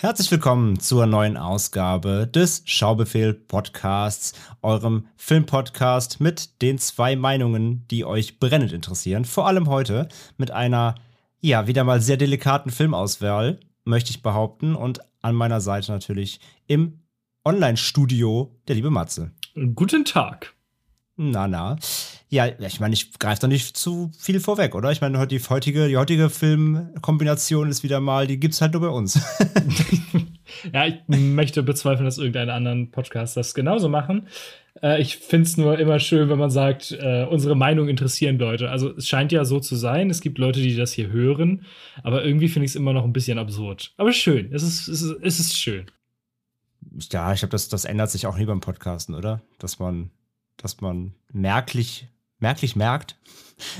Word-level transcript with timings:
Herzlich 0.00 0.30
willkommen 0.30 0.80
zur 0.80 1.04
neuen 1.04 1.36
Ausgabe 1.36 2.26
des 2.26 2.62
Schaubefehl 2.64 3.34
Podcasts, 3.34 4.32
eurem 4.62 5.06
Filmpodcast 5.16 6.22
mit 6.22 6.62
den 6.62 6.78
zwei 6.78 7.16
Meinungen, 7.16 7.86
die 7.90 8.06
euch 8.06 8.40
brennend 8.40 8.72
interessieren. 8.72 9.26
Vor 9.26 9.46
allem 9.46 9.68
heute 9.68 10.08
mit 10.38 10.52
einer, 10.52 10.94
ja, 11.42 11.66
wieder 11.66 11.84
mal 11.84 12.00
sehr 12.00 12.16
delikaten 12.16 12.70
Filmauswahl, 12.70 13.60
möchte 13.84 14.10
ich 14.10 14.22
behaupten. 14.22 14.74
Und 14.74 15.00
an 15.20 15.34
meiner 15.34 15.60
Seite 15.60 15.92
natürlich 15.92 16.40
im 16.66 17.00
Online-Studio 17.44 18.56
der 18.68 18.76
liebe 18.76 18.90
Matze. 18.90 19.32
Guten 19.74 20.06
Tag. 20.06 20.54
Na, 21.16 21.46
na. 21.46 21.76
Ja, 22.32 22.46
ich 22.46 22.78
meine, 22.78 22.94
ich 22.94 23.18
greife 23.18 23.40
da 23.40 23.48
nicht 23.48 23.76
zu 23.76 24.12
viel 24.16 24.38
vorweg, 24.38 24.76
oder? 24.76 24.92
Ich 24.92 25.00
meine, 25.00 25.26
die 25.26 25.40
heutige, 25.40 25.88
die 25.88 25.96
heutige 25.96 26.30
Filmkombination 26.30 27.68
ist 27.68 27.82
wieder 27.82 27.98
mal, 27.98 28.28
die 28.28 28.38
gibt 28.38 28.54
es 28.54 28.60
halt 28.60 28.72
nur 28.72 28.82
bei 28.82 28.88
uns. 28.88 29.20
ja, 30.72 30.86
ich 30.86 30.94
möchte 31.08 31.64
bezweifeln, 31.64 32.04
dass 32.04 32.18
irgendeine 32.18 32.52
anderen 32.52 32.92
Podcasts 32.92 33.34
das 33.34 33.52
genauso 33.52 33.88
machen. 33.88 34.28
Äh, 34.80 35.02
ich 35.02 35.16
finde 35.16 35.46
es 35.48 35.56
nur 35.56 35.76
immer 35.80 35.98
schön, 35.98 36.28
wenn 36.28 36.38
man 36.38 36.50
sagt, 36.50 36.92
äh, 36.92 37.26
unsere 37.28 37.56
Meinung 37.56 37.88
interessieren 37.88 38.38
Leute. 38.38 38.70
Also 38.70 38.96
es 38.96 39.08
scheint 39.08 39.32
ja 39.32 39.44
so 39.44 39.58
zu 39.58 39.74
sein. 39.74 40.08
Es 40.08 40.20
gibt 40.20 40.38
Leute, 40.38 40.60
die 40.60 40.76
das 40.76 40.92
hier 40.92 41.10
hören, 41.10 41.66
aber 42.04 42.24
irgendwie 42.24 42.48
finde 42.48 42.64
ich 42.66 42.70
es 42.70 42.76
immer 42.76 42.92
noch 42.92 43.02
ein 43.02 43.12
bisschen 43.12 43.38
absurd. 43.38 43.92
Aber 43.96 44.12
schön, 44.12 44.52
es 44.52 44.62
ist, 44.62 44.86
es 44.86 45.02
ist, 45.02 45.16
es 45.20 45.40
ist 45.40 45.58
schön. 45.58 45.86
Ja, 47.10 47.32
ich 47.32 47.40
glaube, 47.40 47.50
das, 47.50 47.68
das 47.68 47.84
ändert 47.84 48.12
sich 48.12 48.28
auch 48.28 48.38
nie 48.38 48.46
beim 48.46 48.60
Podcasten, 48.60 49.16
oder? 49.16 49.42
Dass 49.58 49.80
man 49.80 50.10
dass 50.62 50.80
man 50.80 51.14
merklich, 51.32 52.08
merklich 52.40 52.76
merkt, 52.76 53.16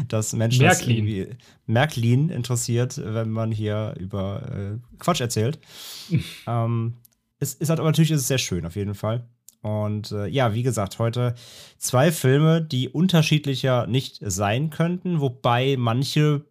dass 0.08 0.32
Menschen 0.32 0.62
Märklin. 0.62 0.88
das 0.88 0.96
irgendwie 0.96 1.36
Märklin 1.66 2.28
interessiert, 2.28 3.00
wenn 3.02 3.30
man 3.30 3.50
hier 3.50 3.94
über 3.98 4.42
äh, 4.52 4.98
Quatsch 4.98 5.20
erzählt. 5.20 5.58
ähm, 6.46 6.94
es 7.38 7.54
ist 7.54 7.70
halt, 7.70 7.80
aber 7.80 7.88
natürlich 7.88 8.10
ist 8.10 8.22
es 8.22 8.28
sehr 8.28 8.38
schön, 8.38 8.66
auf 8.66 8.76
jeden 8.76 8.94
Fall. 8.94 9.24
Und 9.62 10.12
äh, 10.12 10.26
ja, 10.26 10.54
wie 10.54 10.62
gesagt, 10.62 10.98
heute 10.98 11.34
zwei 11.78 12.12
Filme, 12.12 12.62
die 12.62 12.88
unterschiedlicher 12.88 13.86
nicht 13.86 14.20
sein 14.22 14.70
könnten, 14.70 15.20
wobei 15.20 15.76
manche 15.78 16.44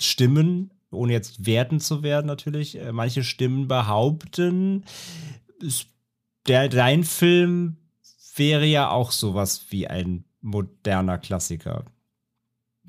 Stimmen, 0.00 0.70
ohne 0.90 1.12
jetzt 1.12 1.44
werten 1.46 1.80
zu 1.80 2.02
werden 2.02 2.26
natürlich, 2.26 2.78
äh, 2.78 2.92
manche 2.92 3.24
Stimmen 3.24 3.68
behaupten, 3.68 4.84
der, 6.46 6.68
dein 6.68 7.04
Film 7.04 7.76
wäre 8.36 8.64
ja 8.64 8.90
auch 8.90 9.12
sowas 9.12 9.66
wie 9.68 9.86
ein 9.86 10.24
moderner 10.40 11.18
Klassiker. 11.18 11.84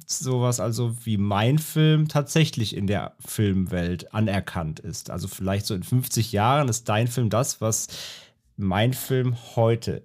Sowas 0.06 0.60
also 0.60 1.06
wie 1.06 1.18
mein 1.18 1.60
Film 1.60 2.08
tatsächlich 2.08 2.76
in 2.76 2.88
der 2.88 3.16
Filmwelt 3.20 4.14
anerkannt 4.14 4.80
ist. 4.80 5.10
Also 5.10 5.28
vielleicht 5.28 5.66
so 5.66 5.76
in 5.76 5.84
50 5.84 6.32
Jahren 6.32 6.70
ist 6.70 6.90
dein 6.90 7.08
Film 7.08 7.30
das, 7.30 7.62
was 7.62 7.88
mein 8.58 8.94
Film 8.94 9.36
heute 9.56 10.04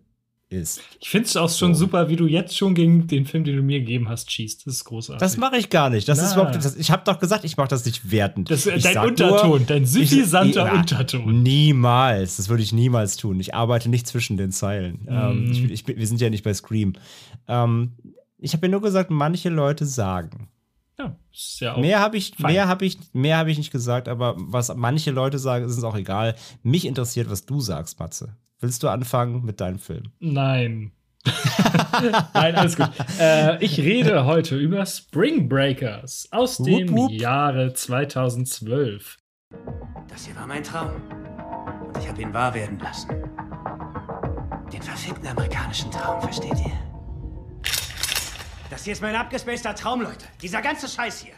ist. 0.48 0.80
Ich 1.00 1.08
finde 1.08 1.26
es 1.26 1.36
auch 1.36 1.50
schon 1.50 1.74
so. 1.74 1.80
super, 1.80 2.08
wie 2.08 2.16
du 2.16 2.26
jetzt 2.26 2.56
schon 2.56 2.74
gegen 2.74 3.06
den 3.08 3.26
Film, 3.26 3.44
den 3.44 3.56
du 3.56 3.62
mir 3.62 3.80
gegeben 3.80 4.08
hast, 4.08 4.30
schießt. 4.30 4.66
Das 4.66 4.74
ist 4.74 4.84
großartig. 4.84 5.20
Das 5.20 5.36
mache 5.36 5.56
ich 5.56 5.70
gar 5.70 5.90
nicht. 5.90 6.08
Das 6.08 6.18
Na. 6.18 6.26
ist 6.26 6.32
überhaupt, 6.34 6.54
das, 6.54 6.76
ich 6.76 6.90
habe 6.90 7.02
doch 7.04 7.18
gesagt, 7.18 7.44
ich 7.44 7.56
mache 7.56 7.68
das 7.68 7.84
nicht 7.84 8.10
wertend. 8.10 8.50
Das, 8.50 8.66
ich 8.66 8.84
dein 8.84 8.98
Unterton, 8.98 9.48
nur, 9.48 9.60
dein 9.60 9.86
suffisanter 9.86 10.72
Unterton. 10.72 11.42
Niemals. 11.42 12.36
Das 12.36 12.48
würde 12.48 12.62
ich 12.62 12.72
niemals 12.72 13.16
tun. 13.16 13.40
Ich 13.40 13.54
arbeite 13.54 13.88
nicht 13.88 14.06
zwischen 14.06 14.36
den 14.36 14.52
Zeilen. 14.52 15.00
Mm. 15.04 15.08
Ähm, 15.08 15.50
ich, 15.50 15.64
ich, 15.70 15.86
wir 15.86 16.06
sind 16.06 16.20
ja 16.20 16.30
nicht 16.30 16.44
bei 16.44 16.54
Scream. 16.54 16.92
Ähm, 17.48 17.92
ich 18.38 18.52
habe 18.52 18.66
ja 18.66 18.70
nur 18.70 18.82
gesagt, 18.82 19.10
manche 19.10 19.48
Leute 19.48 19.84
sagen. 19.84 20.48
Ja, 20.98 21.16
ist 21.32 21.60
ja 21.60 21.74
auch 21.74 21.78
mehr 21.78 22.00
habe 22.00 22.16
ich, 22.16 22.38
mehr 22.38 22.68
habe 22.68 22.86
ich, 22.86 22.98
mehr 23.12 23.36
habe 23.36 23.50
ich 23.50 23.58
nicht 23.58 23.70
gesagt, 23.70 24.08
aber 24.08 24.34
was 24.38 24.74
manche 24.74 25.10
Leute 25.10 25.38
sagen, 25.38 25.66
ist 25.66 25.74
uns 25.74 25.84
auch 25.84 25.96
egal. 25.96 26.36
Mich 26.62 26.86
interessiert, 26.86 27.28
was 27.28 27.44
du 27.44 27.60
sagst, 27.60 27.98
Matze. 27.98 28.36
Willst 28.66 28.82
du 28.82 28.88
anfangen 28.88 29.44
mit 29.44 29.60
deinem 29.60 29.78
Film? 29.78 30.10
Nein. 30.18 30.90
Nein, 32.34 32.56
alles 32.56 32.74
gut. 32.74 32.90
Äh, 33.20 33.64
ich 33.64 33.78
rede 33.78 34.24
heute 34.24 34.56
über 34.56 34.84
Spring 34.84 35.48
Breakers 35.48 36.26
aus 36.32 36.56
dem 36.56 36.88
wupp, 36.88 36.98
wupp. 36.98 37.12
Jahre 37.12 37.72
2012. 37.72 39.18
Das 40.08 40.26
hier 40.26 40.34
war 40.34 40.48
mein 40.48 40.64
Traum. 40.64 40.90
Und 41.86 41.96
ich 41.96 42.08
habe 42.08 42.20
ihn 42.20 42.34
wahr 42.34 42.52
werden 42.54 42.76
lassen. 42.80 43.10
Den 44.72 44.82
verfickten 44.82 45.28
amerikanischen 45.28 45.88
Traum, 45.92 46.20
versteht 46.20 46.58
ihr? 46.58 46.72
Das 48.68 48.82
hier 48.82 48.94
ist 48.94 49.02
mein 49.02 49.14
abgespaceter 49.14 49.76
Traum, 49.76 50.02
Leute. 50.02 50.26
Dieser 50.42 50.60
ganze 50.60 50.88
Scheiß 50.88 51.20
hier. 51.20 51.34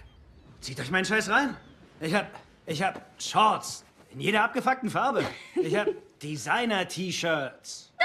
Zieht 0.62 0.80
euch 0.80 0.90
meinen 0.90 1.04
Scheiß 1.04 1.28
rein. 1.28 1.54
Ich 2.00 2.14
hab, 2.14 2.30
ich 2.64 2.82
hab 2.82 3.04
Shorts 3.18 3.84
in 4.14 4.20
jeder 4.20 4.44
abgefuckten 4.44 4.88
Farbe. 4.88 5.24
Ich 5.54 5.76
hab 5.76 5.88
Designer-T-Shirts. 6.22 7.92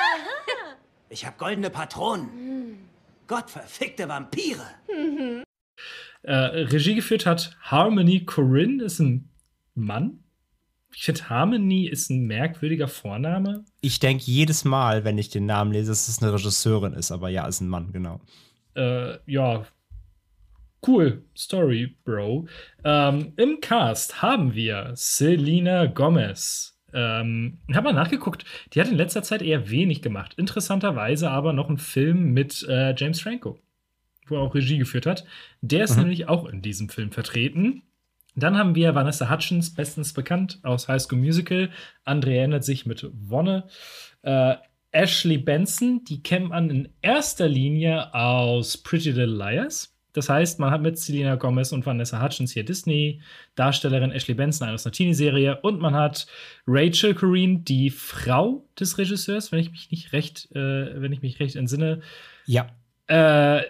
Ich 1.09 1.28
habe 1.28 1.38
goldene 1.38 1.69
Patronen. 1.69 2.90
Gottverfickte 3.28 4.09
Vampire. 4.09 4.66
Äh, 6.25 6.35
Regie 6.35 6.96
geführt 6.96 7.25
hat 7.25 7.57
Harmony 7.62 8.23
Corinne, 8.23 8.81
ist 8.85 9.00
ein 9.00 9.29
Mann. 9.75 10.23
Ich 10.96 11.03
finde, 11.03 11.29
Harmony 11.29 11.88
ist 11.88 12.09
ein 12.09 12.25
merkwürdiger 12.28 12.88
Vorname. 12.88 13.66
Ich 13.81 14.00
denke 14.00 14.23
jedes 14.25 14.63
Mal, 14.63 15.03
wenn 15.03 15.18
ich 15.18 15.29
den 15.29 15.46
Namen 15.46 15.73
lese, 15.73 15.91
dass 15.91 16.07
es 16.07 16.22
eine 16.22 16.31
Regisseurin 16.31 16.94
ist, 16.94 17.12
aber 17.12 17.28
ja, 17.28 17.46
ist 17.46 17.59
ein 17.59 17.68
Mann, 17.68 17.91
genau. 17.91 18.22
Äh, 18.75 19.18
ja, 19.25 19.66
cool 20.88 21.23
Story, 21.35 21.97
Bro. 22.06 22.47
Ähm, 22.84 23.34
Im 23.35 23.59
Cast 23.59 24.22
haben 24.22 24.53
wir 24.53 24.91
Selena 24.96 25.88
Gomez, 25.88 26.72
ähm, 26.94 27.59
habe 27.74 27.86
mal 27.86 27.94
nachgeguckt, 27.94 28.46
die 28.74 28.81
hat 28.81 28.88
in 28.88 28.96
letzter 28.96 29.24
Zeit 29.24 29.42
eher 29.42 29.70
wenig 29.70 30.02
gemacht. 30.02 30.34
Interessanterweise 30.36 31.30
aber 31.30 31.54
noch 31.54 31.70
einen 31.70 31.78
Film 31.78 32.34
mit 32.34 32.66
äh, 32.70 32.94
James 32.96 33.22
Franco, 33.22 33.59
wo 34.28 34.36
er 34.36 34.42
auch 34.42 34.56
Regie 34.56 34.78
geführt 34.78 35.06
hat. 35.06 35.26
Der 35.62 35.84
ist 35.84 35.96
mhm. 35.96 36.03
nämlich 36.03 36.30
auch 36.30 36.46
in 36.46 36.62
diesem 36.62 36.90
Film 36.90 37.12
vertreten. 37.12 37.84
Dann 38.36 38.58
haben 38.58 38.76
wir 38.76 38.96
Vanessa 38.96 39.30
Hutchins, 39.30 39.74
bestens 39.74 40.14
bekannt 40.14 40.59
aus 40.64 40.88
High 40.88 41.02
School 41.02 41.20
Musical. 41.20 41.70
Andre 42.03 42.36
erinnert 42.36 42.64
sich 42.64 42.86
mit 42.86 43.08
Wonne. 43.14 43.66
Äh, 44.24 44.56
Ashley 44.92 45.38
Benson, 45.38 46.03
die 46.03 46.22
kennt 46.22 46.50
man 46.50 46.70
in 46.70 46.90
erster 47.02 47.48
Linie 47.48 48.14
aus 48.14 48.78
Pretty 48.78 49.09
Little 49.09 49.26
Liars. 49.26 49.93
Das 50.13 50.29
heißt, 50.29 50.59
man 50.59 50.72
hat 50.72 50.81
mit 50.81 50.97
Selena 50.97 51.35
Gomez 51.35 51.72
und 51.72 51.85
Vanessa 51.85 52.22
Hutchins 52.22 52.53
hier 52.53 52.63
Disney-Darstellerin 52.63 54.12
Ashley 54.12 54.35
Benson 54.35 54.69
aus 54.69 54.85
einer 54.85 54.94
Teenie-Serie 54.94 55.59
und 55.62 55.81
man 55.81 55.96
hat 55.96 56.28
Rachel 56.68 57.16
Corrine, 57.16 57.59
die 57.59 57.90
Frau 57.90 58.63
des 58.79 58.97
Regisseurs, 58.97 59.52
wenn 59.52 59.59
ich 59.59 59.72
mich 59.72 59.91
nicht 59.91 60.13
recht, 60.13 60.50
äh, 60.56 61.02
wenn 61.02 61.12
ich 61.12 61.22
mich 61.22 61.40
recht 61.40 61.56
entsinne. 61.56 62.02
Ja. 62.46 62.68
Äh, 63.07 63.63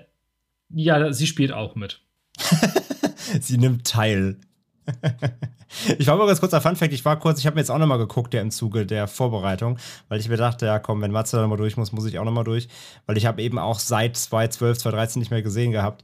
ja, 0.70 1.14
sie 1.14 1.28
spielt 1.28 1.52
auch 1.52 1.76
mit. 1.76 2.02
sie 3.40 3.58
nimmt 3.58 3.88
teil. 3.88 4.38
ich 5.98 6.08
war 6.08 6.18
mal 6.18 6.28
ganz 6.28 6.40
kurz 6.40 6.54
ein 6.54 6.62
Funfact. 6.62 6.94
Ich 6.94 7.06
war 7.06 7.20
kurz, 7.20 7.40
ich 7.40 7.46
habe 7.46 7.56
mir 7.56 7.62
jetzt 7.62 7.70
auch 7.70 7.78
nochmal 7.78 7.98
geguckt, 7.98 8.34
der 8.34 8.42
im 8.42 8.52
Zuge 8.52 8.86
der 8.86 9.08
Vorbereitung, 9.08 9.78
weil 10.10 10.20
ich 10.20 10.30
mir 10.30 10.38
dachte, 10.38 10.66
ja 10.66 10.80
komm, 10.80 11.02
wenn 11.02 11.12
Matze 11.12 11.38
da 11.38 11.42
nochmal 11.42 11.58
durch 11.58 11.78
muss, 11.78 11.92
muss 11.92 12.06
ich 12.06 12.20
auch 12.20 12.26
nochmal 12.26 12.44
durch. 12.44 12.68
Weil 13.06 13.18
ich 13.18 13.26
habe 13.26 13.42
eben 13.42 13.60
auch 13.60 13.80
seit 13.80 14.18
2012, 14.18 14.80
2013 14.80 15.20
nicht 15.20 15.32
mehr 15.32 15.42
gesehen 15.42 15.72
gehabt. 15.72 16.04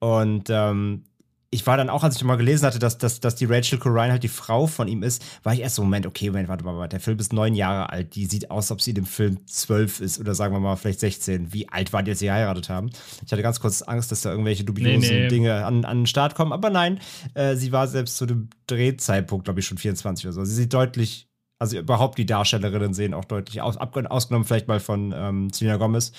Und 0.00 0.50
ähm, 0.50 1.04
ich 1.50 1.66
war 1.66 1.76
dann 1.76 1.88
auch, 1.88 2.02
als 2.02 2.16
ich 2.16 2.24
mal 2.24 2.36
gelesen 2.36 2.66
hatte, 2.66 2.78
dass, 2.78 2.98
dass, 2.98 3.20
dass 3.20 3.36
die 3.36 3.44
Rachel 3.44 3.78
Corrine 3.78 4.12
halt 4.12 4.22
die 4.22 4.28
Frau 4.28 4.66
von 4.66 4.88
ihm 4.88 5.02
ist, 5.02 5.24
war 5.42 5.54
ich 5.54 5.60
erst 5.60 5.76
so, 5.76 5.82
Moment, 5.82 6.06
okay, 6.06 6.28
Moment, 6.28 6.48
warte 6.48 6.64
mal, 6.64 6.88
der 6.88 7.00
Film 7.00 7.18
ist 7.18 7.32
neun 7.32 7.54
Jahre 7.54 7.90
alt, 7.90 8.14
die 8.14 8.26
sieht 8.26 8.50
aus, 8.50 8.64
als 8.64 8.72
ob 8.72 8.82
sie 8.82 8.90
in 8.90 8.96
dem 8.96 9.06
Film 9.06 9.46
zwölf 9.46 10.00
ist 10.00 10.18
oder 10.18 10.34
sagen 10.34 10.54
wir 10.54 10.60
mal 10.60 10.76
vielleicht 10.76 11.00
16. 11.00 11.52
Wie 11.52 11.68
alt 11.68 11.92
war 11.92 12.02
die, 12.02 12.10
als 12.10 12.18
sie 12.18 12.26
geheiratet 12.26 12.68
haben? 12.68 12.90
Ich 13.24 13.32
hatte 13.32 13.42
ganz 13.42 13.60
kurz 13.60 13.82
Angst, 13.82 14.10
dass 14.10 14.22
da 14.22 14.30
irgendwelche 14.30 14.64
dubiosen 14.64 15.00
nee, 15.00 15.22
nee. 15.22 15.28
Dinge 15.28 15.64
an, 15.64 15.84
an 15.84 16.00
den 16.00 16.06
Start 16.06 16.34
kommen, 16.34 16.52
aber 16.52 16.68
nein, 16.68 17.00
äh, 17.34 17.54
sie 17.54 17.72
war 17.72 17.86
selbst 17.86 18.16
zu 18.16 18.26
dem 18.26 18.50
Drehzeitpunkt, 18.66 19.44
glaube 19.44 19.60
ich, 19.60 19.66
schon 19.66 19.78
24 19.78 20.26
oder 20.26 20.32
so. 20.32 20.44
Sie 20.44 20.54
sieht 20.54 20.74
deutlich, 20.74 21.28
also 21.58 21.78
überhaupt 21.78 22.18
die 22.18 22.26
Darstellerinnen 22.26 22.92
sehen 22.92 23.14
auch 23.14 23.24
deutlich 23.24 23.62
aus, 23.62 23.76
ausgenommen 23.76 24.44
vielleicht 24.44 24.68
mal 24.68 24.80
von 24.80 25.14
ähm, 25.16 25.50
Selena 25.50 25.76
Gomez, 25.76 26.12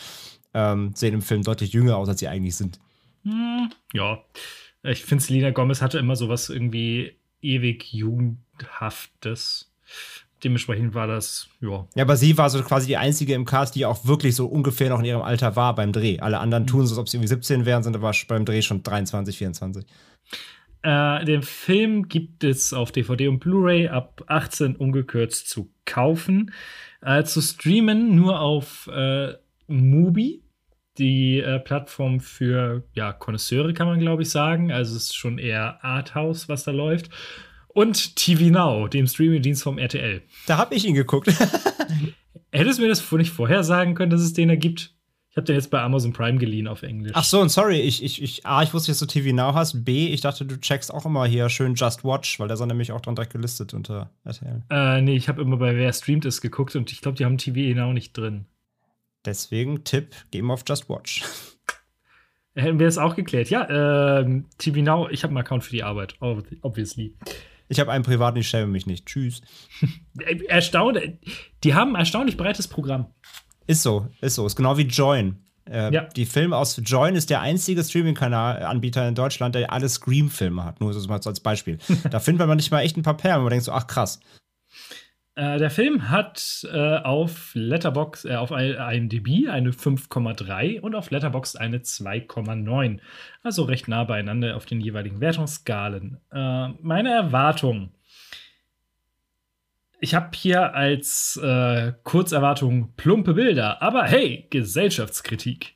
ähm, 0.54 0.94
sehen 0.96 1.14
im 1.14 1.22
Film 1.22 1.44
deutlich 1.44 1.74
jünger 1.74 1.98
aus, 1.98 2.08
als 2.08 2.22
sie 2.22 2.28
eigentlich 2.28 2.56
sind. 2.56 2.80
Hm, 3.28 3.70
ja. 3.94 4.20
Ich 4.84 5.04
finde, 5.04 5.24
Selena 5.24 5.52
Gomez 5.52 5.82
hatte 5.82 6.00
immer 6.00 6.16
sowas 6.16 6.50
irgendwie 6.50 7.18
ewig 7.42 7.94
Jugendhaftes. 7.94 9.72
Dementsprechend 10.44 10.94
war 10.94 11.08
das, 11.08 11.50
ja. 11.62 11.88
Ja, 11.96 12.04
aber 12.04 12.16
sie 12.16 12.38
war 12.38 12.50
so 12.50 12.62
quasi 12.62 12.88
die 12.88 12.98
einzige 12.98 13.34
im 13.34 13.46
Cast, 13.46 13.76
die 13.76 13.86
auch 13.86 14.06
wirklich 14.06 14.36
so 14.36 14.46
ungefähr 14.46 14.90
noch 14.90 15.00
in 15.00 15.06
ihrem 15.06 15.24
Alter 15.24 15.56
war 15.56 15.76
beim 15.76 15.92
Dreh. 15.92 16.20
Alle 16.20 16.40
anderen 16.40 16.64
mhm. 16.64 16.68
tun 16.68 16.88
so, 16.88 16.94
als 16.94 17.00
ob 17.00 17.10
sie 17.10 17.18
irgendwie 17.18 17.30
17 17.30 17.66
wären, 17.66 17.84
sind 17.84 17.96
aber 17.96 18.12
beim 18.28 18.46
Dreh 18.46 18.62
schon 18.62 18.84
23, 18.84 19.38
24. 19.38 19.86
Äh, 20.84 21.26
den 21.26 21.42
Film 21.42 22.08
gibt 22.08 22.44
es 22.44 22.72
auf 22.72 22.92
DVD 22.92 23.28
und 23.28 23.40
Blu-ray 23.40 23.88
ab 23.88 24.24
18 24.28 24.76
ungekürzt 24.76 25.50
zu 25.50 25.70
kaufen. 25.86 26.54
Äh, 27.02 27.24
zu 27.24 27.42
streamen 27.42 28.16
nur 28.16 28.40
auf 28.40 28.88
äh, 28.94 29.34
Mubi, 29.68 30.44
die 30.98 31.40
äh, 31.40 31.60
Plattform 31.60 32.20
für 32.20 32.84
ja, 32.94 33.14
Konnoisseure, 33.14 33.74
kann 33.74 33.88
man 33.88 34.00
glaube 34.00 34.24
ich 34.24 34.30
sagen. 34.30 34.72
Also 34.72 34.96
es 34.96 35.06
ist 35.06 35.16
schon 35.16 35.38
eher 35.38 35.84
Arthouse, 35.84 36.50
was 36.50 36.64
da 36.64 36.72
läuft. 36.72 37.10
Und 37.68 38.16
TV 38.16 38.46
Now, 38.46 38.88
dem 38.88 39.06
Streamingdienst 39.06 39.62
vom 39.62 39.78
RTL. 39.78 40.24
Da 40.48 40.58
habe 40.58 40.74
ich 40.74 40.86
ihn 40.86 40.96
geguckt. 40.96 41.28
Hättest 42.52 42.80
du 42.80 42.84
mir 42.84 42.90
das 42.90 43.12
nicht 43.12 43.32
vorher 43.32 43.64
sagen 43.64 43.94
können, 43.94 44.10
dass 44.10 44.22
es 44.22 44.34
den 44.34 44.48
da 44.48 44.56
gibt? 44.56 44.94
Ich 45.30 45.40
habe 45.40 45.46
den 45.46 45.56
jetzt 45.56 45.70
bei 45.70 45.80
Amazon 45.80 46.14
Prime 46.14 46.40
geliehen 46.40 46.68
auf 46.68 46.82
Englisch. 46.82 47.12
Ach 47.14 47.24
so, 47.24 47.40
und 47.40 47.50
sorry, 47.50 47.80
ich, 47.82 48.04
ich, 48.04 48.24
ich, 48.24 48.46
A, 48.48 48.64
ich 48.64 48.74
wusste, 48.74 48.90
dass 48.90 48.98
du 48.98 49.06
TV 49.06 49.36
Now 49.36 49.54
hast. 49.54 49.86
B, 49.86 50.08
ich 50.08 50.22
dachte, 50.22 50.46
du 50.46 50.60
checkst 50.60 50.92
auch 50.92 51.06
immer 51.06 51.28
hier 51.28 51.50
schön 51.50 51.76
Just 51.76 52.04
Watch, 52.04 52.40
weil 52.40 52.48
der 52.48 52.56
ist 52.56 52.66
nämlich 52.66 52.92
auch 52.92 53.02
dran 53.02 53.14
direkt 53.14 53.34
gelistet 53.34 53.76
unter 53.76 54.10
RTL. 54.24 54.64
Äh, 54.72 55.02
nee, 55.04 55.16
ich 55.16 55.30
habe 55.30 55.44
immer 55.44 55.58
bei 55.58 55.76
Wer 55.76 55.94
streamt 55.94 56.26
es 56.26 56.42
geguckt 56.42 56.76
und 56.76 56.92
ich 56.92 57.02
glaube, 57.02 57.18
die 57.18 57.26
haben 57.26 57.38
TV 57.38 57.80
Now 57.80 57.94
nicht 57.94 58.18
drin. 58.18 58.46
Deswegen 59.28 59.84
Tipp, 59.84 60.16
mal 60.34 60.54
auf 60.54 60.64
Just 60.66 60.90
Watch. 60.90 61.22
Hätten 62.56 62.80
wir 62.80 62.88
es 62.88 62.98
auch 62.98 63.14
geklärt. 63.14 63.50
Ja, 63.50 64.22
äh, 64.22 64.42
TV 64.58 64.80
Now, 64.80 65.10
ich 65.10 65.24
habe 65.24 65.32
einen 65.32 65.40
Account 65.40 65.66
für 65.66 65.72
die 65.72 65.84
Arbeit, 65.84 66.16
obviously. 66.22 67.14
Ich 67.68 67.82
habe 67.82 67.92
einen 67.92 68.06
privaten, 68.06 68.38
ich 68.38 68.48
schäme 68.48 68.68
mich 68.68 68.86
nicht. 68.86 69.06
Tschüss. 69.06 69.42
Erstaunlich. 70.48 71.20
Die 71.66 71.74
haben 71.74 71.98
ein 71.98 72.00
erstaunlich 72.00 72.38
breites 72.38 72.70
Programm. 72.70 73.08
Ist 73.68 73.84
so, 73.84 74.08
ist 74.22 74.36
so. 74.36 74.46
Ist 74.46 74.56
genau 74.56 74.78
wie 74.78 74.84
Join. 74.84 75.44
Äh, 75.70 75.94
ja. 75.94 76.04
Die 76.04 76.26
Filme 76.26 76.56
aus 76.56 76.80
Join 76.82 77.16
ist 77.16 77.30
der 77.30 77.42
einzige 77.42 77.84
Streaming-Kanal-Anbieter 77.84 79.06
in 79.10 79.16
Deutschland, 79.16 79.56
der 79.56 79.74
alle 79.74 79.90
Scream-Filme 79.90 80.64
hat. 80.64 80.80
Nur 80.80 80.94
so 80.94 81.10
als 81.10 81.42
Beispiel. 81.42 81.80
da 82.10 82.22
findet 82.22 82.48
man 82.48 82.56
nicht 82.56 82.72
mal 82.72 82.80
echt 82.80 82.96
ein 82.96 83.04
paar 83.04 83.18
Perlen, 83.18 83.40
wo 83.42 83.44
man 83.44 83.50
denkt 83.50 83.66
so, 83.66 83.74
ach 83.74 83.88
krass. 83.88 84.22
Äh, 85.38 85.60
der 85.60 85.70
Film 85.70 86.10
hat 86.10 86.68
äh, 86.74 86.98
auf 86.98 87.52
Letterbox, 87.54 88.26
äh, 88.26 88.36
auf 88.38 88.50
IMDb 88.50 89.48
eine 89.48 89.70
5,3 89.70 90.80
und 90.80 90.96
auf 90.96 91.12
Letterbox 91.12 91.56
eine 91.56 91.78
2,9. 91.78 93.00
Also 93.44 93.62
recht 93.62 93.88
nah 93.88 94.04
beieinander 94.04 94.56
auf 94.56 94.66
den 94.66 94.82
jeweiligen 94.82 95.22
Wertungsskalen. 95.22 96.18
Äh, 96.32 96.70
meine 96.82 97.12
Erwartung 97.12 97.92
ich 100.00 100.14
habe 100.14 100.30
hier 100.36 100.76
als 100.76 101.40
äh, 101.42 101.92
Kurzerwartung 102.04 102.94
plumpe 102.98 103.34
Bilder, 103.34 103.82
aber 103.82 104.04
hey, 104.04 104.46
Gesellschaftskritik. 104.52 105.74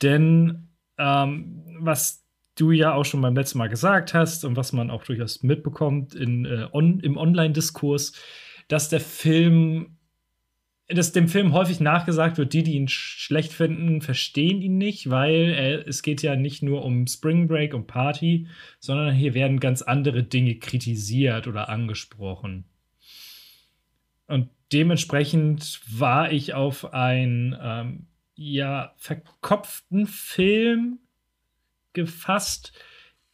Denn 0.00 0.68
ähm, 0.96 1.62
was 1.78 2.24
du 2.54 2.70
ja 2.70 2.94
auch 2.94 3.04
schon 3.04 3.20
beim 3.20 3.36
letzten 3.36 3.58
Mal 3.58 3.68
gesagt 3.68 4.14
hast 4.14 4.46
und 4.46 4.56
was 4.56 4.72
man 4.72 4.90
auch 4.90 5.04
durchaus 5.04 5.42
mitbekommt 5.42 6.14
in, 6.14 6.46
on, 6.72 7.00
im 7.00 7.18
Online-Diskurs, 7.18 8.14
dass 8.70 8.88
der 8.88 9.00
Film, 9.00 9.96
dass 10.86 11.10
dem 11.10 11.26
Film 11.26 11.52
häufig 11.52 11.80
nachgesagt 11.80 12.38
wird, 12.38 12.52
die, 12.52 12.62
die 12.62 12.74
ihn 12.74 12.86
schlecht 12.86 13.52
finden, 13.52 14.00
verstehen 14.00 14.62
ihn 14.62 14.78
nicht, 14.78 15.10
weil 15.10 15.52
er, 15.56 15.88
es 15.88 16.02
geht 16.02 16.22
ja 16.22 16.36
nicht 16.36 16.62
nur 16.62 16.84
um 16.84 17.08
Spring 17.08 17.48
Break 17.48 17.74
und 17.74 17.88
Party, 17.88 18.46
sondern 18.78 19.12
hier 19.12 19.34
werden 19.34 19.58
ganz 19.58 19.82
andere 19.82 20.22
Dinge 20.22 20.54
kritisiert 20.54 21.48
oder 21.48 21.68
angesprochen. 21.68 22.64
Und 24.28 24.50
dementsprechend 24.72 25.80
war 25.90 26.30
ich 26.30 26.54
auf 26.54 26.94
einen 26.94 27.56
ähm, 27.60 28.06
ja 28.36 28.94
verkopften 28.98 30.06
Film 30.06 31.00
gefasst, 31.92 32.72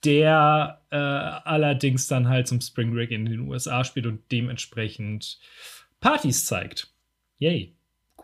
der 0.05 0.83
äh, 0.91 0.97
allerdings 0.97 2.07
dann 2.07 2.29
halt 2.29 2.49
zum 2.49 2.61
Spring 2.61 2.93
Break 2.93 3.11
in 3.11 3.25
den 3.25 3.41
USA 3.41 3.85
spielt 3.85 4.07
und 4.07 4.21
dementsprechend 4.31 5.39
Partys 6.01 6.47
zeigt. 6.47 6.93
Yay, 7.39 7.75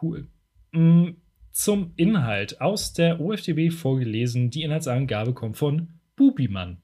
cool. 0.01 0.29
Mm, 0.73 1.11
zum 1.51 1.93
Inhalt 1.97 2.61
aus 2.61 2.93
der 2.93 3.21
OFDB 3.21 3.71
vorgelesen. 3.71 4.51
Die 4.51 4.63
Inhaltsangabe 4.63 5.35
kommt 5.35 5.57
von 5.57 5.89
Bubimann. 6.17 6.79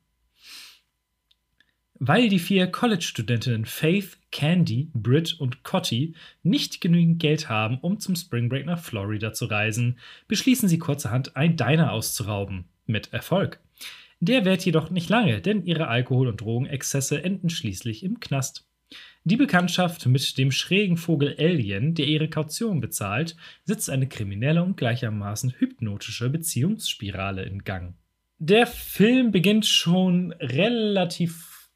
Weil 2.00 2.29
die 2.29 2.38
vier 2.38 2.69
College-Studentinnen 2.69 3.64
Faith, 3.64 4.19
Candy, 4.31 4.90
Britt 4.94 5.40
und 5.40 5.64
Cotty 5.64 6.14
nicht 6.44 6.81
genügend 6.81 7.19
Geld 7.19 7.49
haben, 7.49 7.79
um 7.79 7.99
zum 7.99 8.14
Spring 8.14 8.49
Break 8.49 8.67
nach 8.67 8.79
Florida 8.79 9.32
zu 9.32 9.46
reisen, 9.46 9.99
beschließen 10.29 10.69
sie 10.69 10.79
kurzerhand, 10.79 11.37
ein 11.37 11.56
Diner 11.56 11.93
auszurauben. 11.93 12.67
Mit 12.87 13.12
Erfolg. 13.12 13.61
Der 14.20 14.44
währt 14.44 14.64
jedoch 14.64 14.90
nicht 14.90 15.08
lange, 15.08 15.40
denn 15.40 15.64
ihre 15.64 15.88
Alkohol- 15.88 16.28
und 16.28 16.40
Drogenexzesse 16.40 17.22
enden 17.22 17.50
schließlich 17.50 18.02
im 18.02 18.20
Knast. 18.20 18.66
Die 19.24 19.36
Bekanntschaft 19.36 20.06
mit 20.06 20.38
dem 20.38 20.50
schrägen 20.50 20.96
Vogel 20.96 21.36
Alien, 21.38 21.94
der 21.94 22.06
ihre 22.06 22.28
Kaution 22.28 22.80
bezahlt, 22.80 23.36
setzt 23.64 23.90
eine 23.90 24.08
kriminelle 24.08 24.62
und 24.62 24.76
gleichermaßen 24.76 25.54
hypnotische 25.58 26.30
Beziehungsspirale 26.30 27.42
in 27.42 27.64
Gang. 27.64 27.94
Der 28.38 28.66
Film 28.66 29.30
beginnt 29.30 29.66
schon 29.66 30.32
relativ 30.32 31.70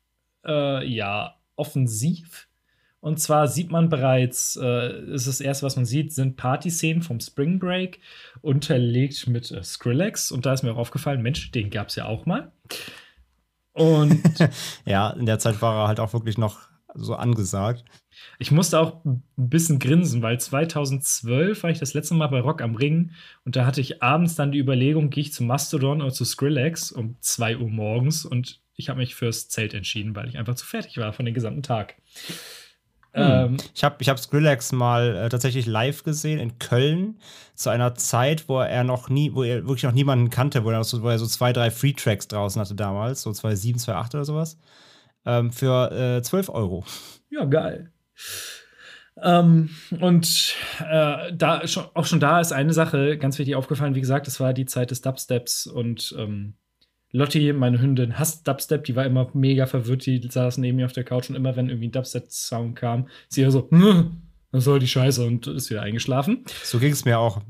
äh, 0.46 0.86
ja, 0.86 1.36
offensiv. 1.56 2.48
Und 3.02 3.19
zwar 3.19 3.49
sieht 3.49 3.72
man 3.72 3.88
bereits, 3.88 4.56
äh, 4.62 5.12
ist 5.12 5.26
das 5.26 5.40
erste, 5.40 5.66
was 5.66 5.75
man 5.75 5.84
sieht, 5.84 6.12
sind 6.12 6.37
Partyszenen 6.37 7.02
vom 7.02 7.19
Spring 7.19 7.58
Break, 7.58 7.99
unterlegt 8.43 9.26
mit 9.26 9.50
äh, 9.50 9.64
Skrillex. 9.64 10.31
Und 10.31 10.46
da 10.46 10.52
ist 10.52 10.62
mir 10.62 10.72
auch 10.72 10.78
aufgefallen, 10.78 11.20
Mensch, 11.20 11.50
den 11.50 11.70
gab 11.70 11.88
es 11.88 11.96
ja 11.96 12.04
auch 12.04 12.26
mal. 12.26 12.52
Und 13.72 14.22
ja, 14.87 15.10
in 15.10 15.26
der 15.26 15.40
Zeit 15.40 15.60
war 15.60 15.82
er 15.82 15.88
halt 15.88 15.99
auch 15.99 16.12
wirklich 16.12 16.38
noch 16.38 16.60
so 16.94 17.16
angesagt. 17.16 17.84
Ich 18.38 18.52
musste 18.52 18.78
auch 18.78 19.04
ein 19.04 19.25
bisschen 19.37 19.81
grinsen, 19.81 20.22
weil 20.22 20.38
2012 20.38 21.60
war 21.60 21.70
ich 21.70 21.81
das 21.81 21.94
letzte 21.94 22.14
Mal 22.14 22.28
bei 22.28 22.38
Rock 22.38 22.62
am 22.62 22.76
Ring 22.76 23.10
und 23.44 23.56
da 23.56 23.66
hatte 23.66 23.81
ich 23.81 24.00
abends 24.00 24.37
dann 24.37 24.52
die 24.52 24.60
Überlegung, 24.60 25.10
gehe 25.10 25.22
ich 25.22 25.32
zu 25.32 25.43
Mastodon 25.43 26.02
oder 26.02 26.12
zu 26.12 26.25
Skrillex 26.25 26.93
um 26.93 27.16
2 27.19 27.56
Uhr 27.56 27.69
morgens 27.69 28.25
und 28.25 28.60
ich 28.76 28.90
habe 28.90 29.00
mich 29.00 29.16
fürs 29.16 29.49
Zelt 29.49 29.75
entschieden, 29.75 30.14
weil 30.14 30.28
ich 30.28 30.38
einfach 30.38 30.54
zu 30.54 30.66
fertig 30.66 30.99
war 30.99 31.12
von 31.12 31.25
dem 31.25 31.34
gesamten 31.34 31.64
Tag. 31.64 31.96
Hm. 33.14 33.23
Ähm, 33.23 33.56
ich 33.75 33.85
habe 33.85 33.97
ich 33.99 34.09
hab 34.09 34.19
Skrillex 34.19 34.73
mal 34.73 35.16
äh, 35.16 35.28
tatsächlich 35.28 35.66
live 35.66 36.02
gesehen 36.02 36.38
in 36.38 36.59
Köln 36.59 37.19
zu 37.54 37.69
einer 37.69 37.95
Zeit, 37.95 38.49
wo 38.49 38.61
er 38.61 38.85
noch 38.85 39.11
nie, 39.11 39.35
wo 39.35 39.42
er 39.42 39.66
wirklich 39.66 39.83
noch 39.83 39.92
niemanden 39.92 40.31
kannte, 40.31 40.64
wo 40.64 40.71
er, 40.71 40.83
so, 40.85 41.02
wo 41.02 41.09
er 41.09 41.19
so 41.19 41.26
zwei, 41.26 41.52
drei 41.52 41.71
Free 41.71 41.92
Tracks 41.92 42.28
draußen 42.28 42.61
hatte 42.61 42.75
damals, 42.75 43.23
so 43.23 43.33
2007, 43.33 43.78
2008 43.81 44.14
oder 44.14 44.25
sowas. 44.25 44.59
Ähm, 45.25 45.52
für 45.52 45.92
äh, 45.92 46.23
12 46.23 46.49
Euro. 46.49 46.85
Ja, 47.31 47.45
geil. 47.45 47.92
Ähm, 49.21 49.71
und 50.00 50.57
äh, 50.81 51.33
da 51.35 51.66
schon, 51.66 51.85
auch 51.95 52.07
schon 52.07 52.19
da 52.19 52.40
ist 52.40 52.52
eine 52.52 52.73
Sache 52.73 53.19
ganz 53.19 53.38
wichtig 53.38 53.54
aufgefallen. 53.57 53.95
Wie 53.95 54.00
gesagt, 54.00 54.26
es 54.26 54.40
war 54.40 54.54
die 54.54 54.64
Zeit 54.64 54.90
des 54.90 55.02
Dubsteps 55.02 55.66
und 55.66 56.14
ähm, 56.19 56.54
Lotti, 57.12 57.52
meine 57.52 57.81
Hündin, 57.81 58.19
hasst 58.19 58.49
Dubstep, 58.49 58.85
die 58.85 58.97
war 58.97 59.04
immer 59.04 59.31
mega 59.35 59.66
verwirrt, 59.66 60.07
die 60.07 60.26
saß 60.26 60.57
neben 60.59 60.76
mir 60.76 60.87
auf 60.87 60.95
der 60.95 61.04
Couch 61.04 61.28
und 61.28 61.37
immer, 61.37 61.54
wenn 61.57 61.69
irgendwie 61.69 61.88
ein 61.88 61.92
Dubstep-Sound 61.92 62.75
kam, 62.75 63.09
sie 63.28 63.49
so, 63.50 63.69
was 64.50 64.64
soll 64.64 64.78
die 64.78 64.88
Scheiße 64.88 65.25
und 65.25 65.47
ist 65.47 65.71
wieder 65.71 65.83
eingeschlafen. 65.83 66.45
So 66.62 66.78
ging 66.78 66.92
es 66.92 67.04
mir 67.04 67.19
auch. 67.19 67.42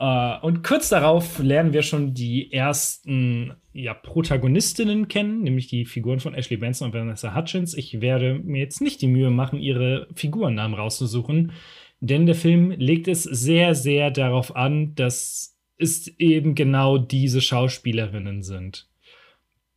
uh, 0.00 0.36
und 0.46 0.62
kurz 0.62 0.88
darauf 0.88 1.40
lernen 1.40 1.72
wir 1.72 1.82
schon 1.82 2.14
die 2.14 2.52
ersten 2.52 3.54
ja, 3.72 3.94
Protagonistinnen 3.94 5.08
kennen, 5.08 5.42
nämlich 5.42 5.66
die 5.66 5.86
Figuren 5.86 6.20
von 6.20 6.34
Ashley 6.34 6.56
Benson 6.56 6.88
und 6.88 6.94
Vanessa 6.94 7.34
Hutchins. 7.34 7.74
Ich 7.74 8.00
werde 8.00 8.34
mir 8.34 8.60
jetzt 8.60 8.80
nicht 8.80 9.02
die 9.02 9.08
Mühe 9.08 9.30
machen, 9.30 9.58
ihre 9.58 10.06
Figurennamen 10.14 10.78
rauszusuchen, 10.78 11.50
denn 11.98 12.26
der 12.26 12.36
Film 12.36 12.70
legt 12.70 13.08
es 13.08 13.24
sehr, 13.24 13.74
sehr 13.74 14.12
darauf 14.12 14.54
an, 14.54 14.94
dass 14.94 15.57
es 15.78 16.08
eben 16.18 16.54
genau 16.54 16.98
diese 16.98 17.40
Schauspielerinnen 17.40 18.42
sind. 18.42 18.88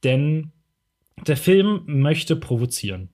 Denn 0.03 0.51
der 1.27 1.38
Film 1.38 1.84
möchte 1.86 2.36
provozieren. 2.36 3.10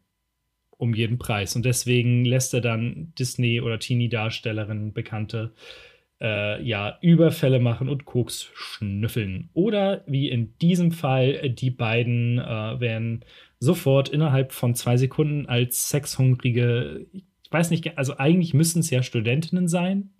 Um 0.77 0.93
jeden 0.93 1.17
Preis. 1.17 1.55
Und 1.55 1.65
deswegen 1.65 2.23
lässt 2.23 2.53
er 2.53 2.61
dann 2.61 3.11
Disney- 3.17 3.61
oder 3.61 3.79
Teenie-Darstellerinnen 3.79 4.93
bekannte 4.93 5.53
äh, 6.21 6.61
ja, 6.63 6.97
Überfälle 7.01 7.59
machen 7.59 7.89
und 7.89 8.05
Koks 8.05 8.49
schnüffeln. 8.53 9.49
Oder 9.53 10.03
wie 10.07 10.29
in 10.29 10.57
diesem 10.59 10.91
Fall, 10.91 11.49
die 11.49 11.71
beiden 11.71 12.37
äh, 12.39 12.79
werden 12.79 13.25
sofort 13.59 14.09
innerhalb 14.09 14.51
von 14.51 14.75
zwei 14.75 14.97
Sekunden 14.97 15.47
als 15.47 15.89
sexhungrige, 15.89 17.07
ich 17.11 17.51
weiß 17.51 17.71
nicht, 17.71 17.97
also 17.97 18.17
eigentlich 18.17 18.53
müssten 18.53 18.79
es 18.79 18.89
ja 18.89 19.01
Studentinnen 19.01 19.67
sein, 19.67 20.11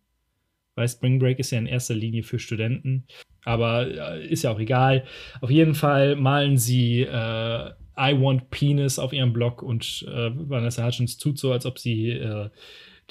weil 0.77 0.87
Spring 0.87 1.19
Break 1.19 1.39
ist 1.39 1.51
ja 1.51 1.57
in 1.57 1.65
erster 1.65 1.95
Linie 1.95 2.23
für 2.23 2.39
Studenten. 2.39 3.05
Aber 3.43 3.87
ist 4.21 4.43
ja 4.43 4.51
auch 4.51 4.59
egal. 4.59 5.05
Auf 5.41 5.49
jeden 5.49 5.73
Fall 5.73 6.15
malen 6.15 6.57
sie 6.57 7.01
äh, 7.01 7.71
I 7.99 8.13
want 8.13 8.49
Penis 8.51 8.99
auf 8.99 9.11
ihrem 9.11 9.33
Blog 9.33 9.63
und 9.63 10.05
äh, 10.07 10.29
Vanessa 10.33 10.85
Hutchins 10.85 11.17
tut 11.17 11.39
so, 11.39 11.51
als 11.51 11.65
ob 11.65 11.79
sie 11.79 12.11
äh, 12.11 12.49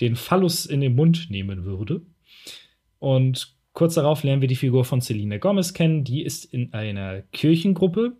den 0.00 0.14
Phallus 0.14 0.66
in 0.66 0.80
den 0.80 0.94
Mund 0.94 1.30
nehmen 1.30 1.64
würde. 1.64 2.02
Und 2.98 3.56
kurz 3.72 3.94
darauf 3.94 4.22
lernen 4.22 4.42
wir 4.42 4.48
die 4.48 4.56
Figur 4.56 4.84
von 4.84 5.00
Selena 5.00 5.38
Gomez 5.38 5.74
kennen. 5.74 6.04
Die 6.04 6.22
ist 6.22 6.44
in 6.44 6.72
einer 6.72 7.22
Kirchengruppe, 7.32 8.16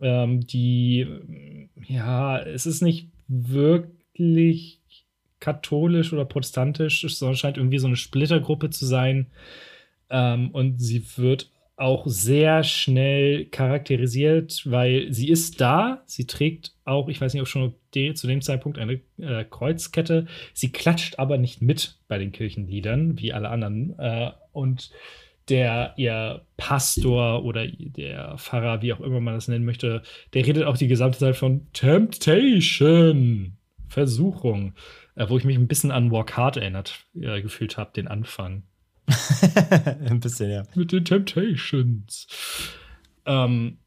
ähm, 0.00 0.40
die, 0.46 1.06
ja, 1.88 2.38
es 2.38 2.66
ist 2.66 2.82
nicht 2.82 3.10
wirklich 3.26 4.80
katholisch 5.40 6.12
oder 6.12 6.24
protestantisch, 6.24 7.06
sondern 7.08 7.36
scheint 7.36 7.56
irgendwie 7.56 7.78
so 7.78 7.86
eine 7.86 7.96
Splittergruppe 7.96 8.70
zu 8.70 8.86
sein. 8.86 9.26
Ähm, 10.10 10.50
und 10.50 10.80
sie 10.80 11.04
wird 11.16 11.50
auch 11.76 12.04
sehr 12.06 12.62
schnell 12.62 13.46
charakterisiert, 13.46 14.62
weil 14.64 15.12
sie 15.12 15.28
ist 15.28 15.60
da, 15.60 16.02
sie 16.06 16.26
trägt 16.26 16.72
auch, 16.84 17.08
ich 17.08 17.20
weiß 17.20 17.32
nicht, 17.32 17.42
ob 17.42 17.48
schon 17.48 17.74
zu 17.92 18.26
dem 18.26 18.42
Zeitpunkt 18.42 18.78
eine 18.78 19.00
äh, 19.18 19.44
Kreuzkette, 19.44 20.26
sie 20.52 20.70
klatscht 20.70 21.18
aber 21.18 21.36
nicht 21.36 21.62
mit 21.62 21.98
bei 22.06 22.18
den 22.18 22.32
Kirchenliedern, 22.32 23.18
wie 23.18 23.32
alle 23.32 23.48
anderen. 23.48 23.98
Äh, 23.98 24.30
und 24.52 24.90
der 25.48 25.94
ihr 25.96 26.42
Pastor 26.56 27.44
oder 27.44 27.66
der 27.66 28.36
Pfarrer, 28.38 28.82
wie 28.82 28.92
auch 28.92 29.00
immer 29.00 29.20
man 29.20 29.34
das 29.34 29.48
nennen 29.48 29.64
möchte, 29.64 30.02
der 30.32 30.46
redet 30.46 30.64
auch 30.64 30.76
die 30.76 30.88
gesamte 30.88 31.18
Zeit 31.18 31.36
von 31.36 31.66
Temptation, 31.72 33.56
Versuchung, 33.88 34.74
äh, 35.16 35.28
wo 35.28 35.36
ich 35.38 35.44
mich 35.44 35.56
ein 35.56 35.68
bisschen 35.68 35.90
an 35.90 36.10
Walk 36.10 36.36
Hard 36.36 36.56
erinnert 36.56 37.06
äh, 37.14 37.40
gefühlt 37.42 37.76
habe, 37.76 37.92
den 37.94 38.08
Anfang. 38.08 38.64
Ein 40.06 40.20
bisschen, 40.20 40.50
ja. 40.50 40.62
Mit 40.74 40.92
den 40.92 41.04
Temptations. 41.04 42.26
Ähm, 43.26 43.78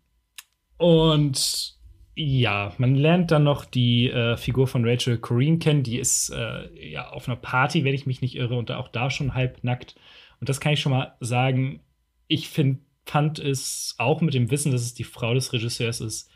und 0.78 1.76
ja, 2.16 2.74
man 2.78 2.96
lernt 2.96 3.32
dann 3.32 3.44
noch 3.44 3.66
die 3.66 4.10
äh, 4.10 4.38
Figur 4.38 4.68
von 4.68 4.86
Rachel 4.86 5.18
Corrine 5.18 5.60
kennen. 5.60 5.84
Die 5.84 6.00
ist 6.00 6.30
äh, 6.30 6.92
ja 6.92 7.10
auf 7.10 7.28
einer 7.28 7.38
Party, 7.38 7.84
wenn 7.84 7.94
ich 7.94 8.06
mich 8.06 8.22
nicht 8.22 8.36
irre, 8.36 8.58
und 8.58 8.72
auch 8.72 8.90
da 8.90 9.10
schon 9.10 9.34
halb 9.34 9.64
nackt. 9.64 9.96
Und 10.40 10.50
das 10.50 10.60
kann 10.60 10.74
ich 10.74 10.80
schon 10.80 10.92
mal 10.92 11.16
sagen. 11.20 11.82
Ich 12.28 12.50
find, 12.50 12.80
fand 13.06 13.40
es 13.40 13.96
auch 13.98 14.22
mit 14.22 14.34
dem 14.34 14.52
Wissen, 14.52 14.72
dass 14.72 14.82
es 14.82 14.94
die 14.94 15.04
Frau 15.04 15.34
des 15.34 15.54
Regisseurs 15.54 16.02
ist, 16.02 16.30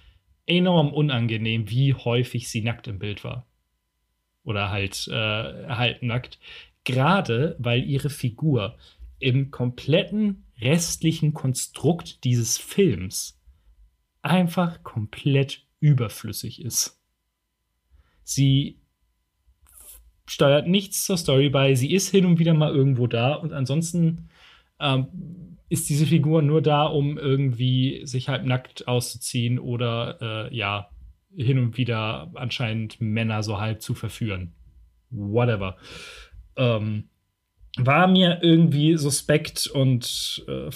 enorm 0.46 0.94
unangenehm, 0.94 1.70
wie 1.70 1.94
häufig 1.94 2.50
sie 2.50 2.62
nackt 2.62 2.88
im 2.88 3.00
Bild 3.00 3.24
war. 3.24 3.46
Oder 4.44 4.70
halt 4.72 5.08
äh, 5.08 5.68
halb 5.68 6.02
nackt. 6.02 6.40
Gerade 6.84 7.56
weil 7.60 7.84
ihre 7.84 8.10
Figur 8.10 8.78
im 9.20 9.52
kompletten 9.52 10.46
restlichen 10.60 11.34
Konstrukt 11.34 12.24
dieses 12.24 12.58
Films 12.58 13.40
einfach 14.22 14.84
komplett 14.84 15.66
überflüssig 15.80 16.62
ist. 16.62 17.00
Sie 18.24 18.80
steuert 20.26 20.68
nichts 20.68 21.06
zur 21.06 21.18
Story 21.18 21.50
bei, 21.50 21.76
sie 21.76 21.92
ist 21.92 22.10
hin 22.10 22.26
und 22.26 22.40
wieder 22.40 22.54
mal 22.54 22.74
irgendwo 22.74 23.08
da 23.08 23.34
und 23.34 23.52
ansonsten 23.52 24.30
ähm, 24.80 25.58
ist 25.70 25.90
diese 25.90 26.06
Figur 26.06 26.42
nur 26.42 26.62
da, 26.62 26.86
um 26.86 27.18
irgendwie 27.18 28.06
sich 28.06 28.30
halb 28.30 28.46
nackt 28.46 28.88
auszuziehen 28.88 29.60
oder 29.60 30.50
äh, 30.50 30.56
ja, 30.56 30.91
hin 31.36 31.60
und 31.60 31.78
wieder 31.78 32.32
anscheinend 32.36 33.00
Männer 33.02 33.44
so 33.44 33.60
halb 33.60 33.82
zu 33.82 33.94
verführen. 33.94 34.54
Whatever 35.10 35.78
ähm, 36.56 37.10
war 37.78 38.08
mir 38.08 38.40
irgendwie 38.42 38.98
suspekt 38.98 39.68
und 39.68 40.44
äh, 40.48 40.70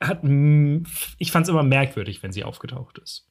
hat, 0.00 0.22
ich 1.18 1.32
fand 1.32 1.44
es 1.44 1.48
immer 1.48 1.62
merkwürdig, 1.62 2.22
wenn 2.22 2.32
sie 2.32 2.44
aufgetaucht 2.44 2.98
ist. 2.98 3.28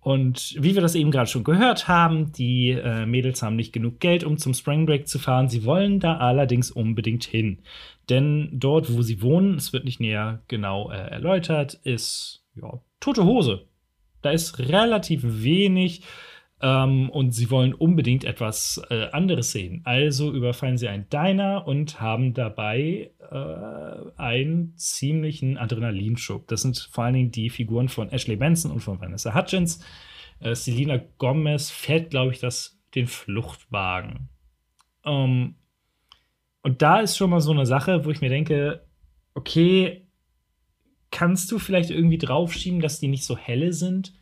Und 0.00 0.56
wie 0.58 0.74
wir 0.74 0.82
das 0.82 0.96
eben 0.96 1.12
gerade 1.12 1.30
schon 1.30 1.44
gehört 1.44 1.86
haben, 1.86 2.32
die 2.32 2.70
äh, 2.70 3.06
Mädels 3.06 3.40
haben 3.40 3.54
nicht 3.54 3.72
genug 3.72 4.00
Geld, 4.00 4.24
um 4.24 4.36
zum 4.36 4.52
Spring 4.52 4.84
Break 4.84 5.06
zu 5.06 5.20
fahren. 5.20 5.48
Sie 5.48 5.64
wollen 5.64 6.00
da 6.00 6.16
allerdings 6.16 6.72
unbedingt 6.72 7.22
hin. 7.22 7.62
Denn 8.08 8.48
dort, 8.52 8.92
wo 8.92 9.02
sie 9.02 9.22
wohnen, 9.22 9.54
es 9.54 9.72
wird 9.72 9.84
nicht 9.84 10.00
näher 10.00 10.42
genau 10.48 10.90
äh, 10.90 10.96
erläutert, 10.96 11.74
ist 11.84 12.44
ja, 12.56 12.80
tote 12.98 13.24
Hose. 13.24 13.68
Da 14.22 14.30
ist 14.30 14.58
relativ 14.58 15.22
wenig 15.24 16.02
ähm, 16.62 17.10
und 17.10 17.32
sie 17.32 17.50
wollen 17.50 17.74
unbedingt 17.74 18.24
etwas 18.24 18.80
äh, 18.88 19.10
anderes 19.10 19.52
sehen. 19.52 19.82
Also 19.84 20.32
überfallen 20.32 20.78
sie 20.78 20.88
einen 20.88 21.08
Diner 21.10 21.66
und 21.66 22.00
haben 22.00 22.34
dabei 22.34 23.10
äh, 23.30 24.20
einen 24.20 24.74
ziemlichen 24.76 25.58
Adrenalinschub. 25.58 26.46
Das 26.46 26.62
sind 26.62 26.88
vor 26.90 27.04
allen 27.04 27.14
Dingen 27.14 27.30
die 27.32 27.50
Figuren 27.50 27.88
von 27.88 28.10
Ashley 28.10 28.36
Benson 28.36 28.70
und 28.70 28.80
von 28.80 29.00
Vanessa 29.00 29.34
Hutchins. 29.34 29.84
Äh, 30.38 30.54
Selena 30.54 31.00
Gomez 31.18 31.70
fährt, 31.70 32.10
glaube 32.10 32.32
ich, 32.32 32.38
das, 32.38 32.80
den 32.94 33.08
Fluchtwagen. 33.08 34.28
Ähm, 35.04 35.56
und 36.62 36.80
da 36.80 37.00
ist 37.00 37.16
schon 37.16 37.30
mal 37.30 37.40
so 37.40 37.50
eine 37.50 37.66
Sache, 37.66 38.04
wo 38.04 38.10
ich 38.10 38.20
mir 38.20 38.30
denke, 38.30 38.86
okay, 39.34 40.06
kannst 41.12 41.52
du 41.52 41.60
vielleicht 41.60 41.90
irgendwie 41.90 42.18
draufschieben, 42.18 42.80
dass 42.80 42.98
die 42.98 43.08
nicht 43.08 43.24
so 43.24 43.36
helle 43.36 43.72
sind? 43.72 44.12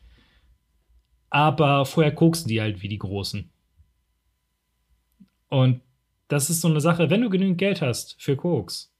aber 1.31 1.87
vorher 1.87 2.13
koksen 2.13 2.49
die 2.49 2.61
halt 2.61 2.83
wie 2.83 2.89
die 2.89 2.99
Großen. 2.99 3.49
Und 5.49 5.81
das 6.29 6.51
ist 6.51 6.61
so 6.61 6.69
eine 6.69 6.81
Sache, 6.81 7.09
wenn 7.11 7.23
du 7.23 7.31
genügend 7.31 7.59
Geld 7.59 7.81
hast 7.81 8.21
für 8.21 8.37
Koks, 8.37 8.93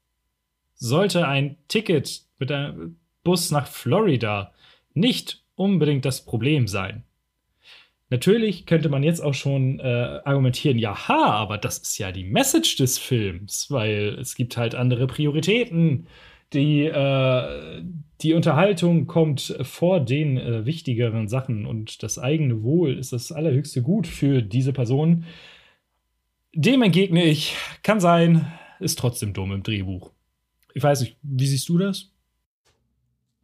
sollte 0.73 1.27
ein 1.27 1.57
Ticket 1.67 2.23
mit 2.39 2.51
einem 2.51 2.97
Bus 3.23 3.51
nach 3.51 3.67
Florida 3.67 4.53
nicht 4.93 5.43
unbedingt 5.55 6.05
das 6.05 6.25
Problem 6.25 6.67
sein. 6.67 7.03
Natürlich 8.09 8.65
könnte 8.65 8.89
man 8.89 9.03
jetzt 9.03 9.21
auch 9.21 9.33
schon 9.33 9.79
äh, 9.79 10.19
argumentieren, 10.25 10.77
ja, 10.77 10.97
aber 11.07 11.57
das 11.57 11.77
ist 11.77 11.97
ja 11.97 12.11
die 12.11 12.25
Message 12.25 12.75
des 12.75 12.97
Films, 12.97 13.67
weil 13.69 14.17
es 14.19 14.35
gibt 14.35 14.57
halt 14.57 14.75
andere 14.75 15.07
Prioritäten 15.07 16.07
die, 16.53 16.85
äh, 16.85 17.83
die 18.21 18.33
Unterhaltung 18.33 19.07
kommt 19.07 19.55
vor 19.61 19.99
den 19.99 20.37
äh, 20.37 20.65
wichtigeren 20.65 21.27
Sachen 21.27 21.65
und 21.65 22.03
das 22.03 22.19
eigene 22.19 22.63
Wohl 22.63 22.97
ist 22.97 23.13
das 23.13 23.31
allerhöchste 23.31 23.81
Gut 23.81 24.07
für 24.07 24.41
diese 24.41 24.73
Person. 24.73 25.25
Dem 26.53 26.81
entgegne 26.81 27.23
ich, 27.23 27.55
kann 27.83 27.99
sein, 27.99 28.51
ist 28.79 28.99
trotzdem 28.99 29.33
dumm 29.33 29.51
im 29.51 29.63
Drehbuch. 29.63 30.11
Ich 30.73 30.83
weiß 30.83 31.01
nicht, 31.01 31.17
wie 31.21 31.47
siehst 31.47 31.69
du 31.69 31.77
das? 31.77 32.09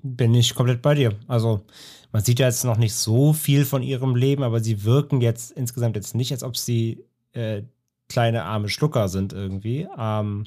Bin 0.03 0.33
ich 0.33 0.53
komplett 0.53 0.81
bei 0.81 0.93
dir. 0.93 1.13
Also, 1.27 1.65
man 2.11 2.23
sieht 2.23 2.39
ja 2.39 2.47
jetzt 2.47 2.63
noch 2.63 2.77
nicht 2.77 2.93
so 2.93 3.33
viel 3.33 3.65
von 3.65 3.81
ihrem 3.81 4.15
Leben, 4.15 4.43
aber 4.43 4.59
sie 4.59 4.83
wirken 4.83 5.21
jetzt 5.21 5.51
insgesamt 5.51 5.95
jetzt 5.95 6.15
nicht, 6.15 6.31
als 6.31 6.43
ob 6.43 6.55
sie 6.55 7.03
äh, 7.33 7.63
kleine 8.07 8.43
arme 8.43 8.69
Schlucker 8.69 9.09
sind 9.09 9.33
irgendwie. 9.33 9.87
Ähm, 9.97 10.45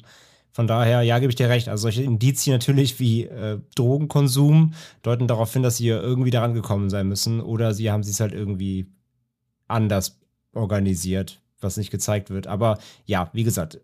von 0.53 0.67
daher, 0.67 1.01
ja, 1.01 1.19
gebe 1.19 1.29
ich 1.29 1.35
dir 1.35 1.49
recht. 1.49 1.69
Also 1.69 1.83
solche 1.83 2.03
Indizien 2.03 2.53
natürlich 2.53 2.99
wie 2.99 3.23
äh, 3.23 3.59
Drogenkonsum 3.75 4.73
deuten 5.01 5.27
darauf 5.27 5.53
hin, 5.53 5.63
dass 5.63 5.77
sie 5.77 5.87
irgendwie 5.87 6.31
daran 6.31 6.53
gekommen 6.53 6.89
sein 6.89 7.07
müssen. 7.07 7.39
Oder 7.39 7.73
sie 7.73 7.89
haben 7.91 8.01
es 8.01 8.19
halt 8.19 8.33
irgendwie 8.33 8.87
anders 9.67 10.19
organisiert, 10.53 11.39
was 11.61 11.77
nicht 11.77 11.91
gezeigt 11.91 12.29
wird. 12.29 12.47
Aber 12.47 12.79
ja, 13.05 13.29
wie 13.33 13.43
gesagt, 13.43 13.79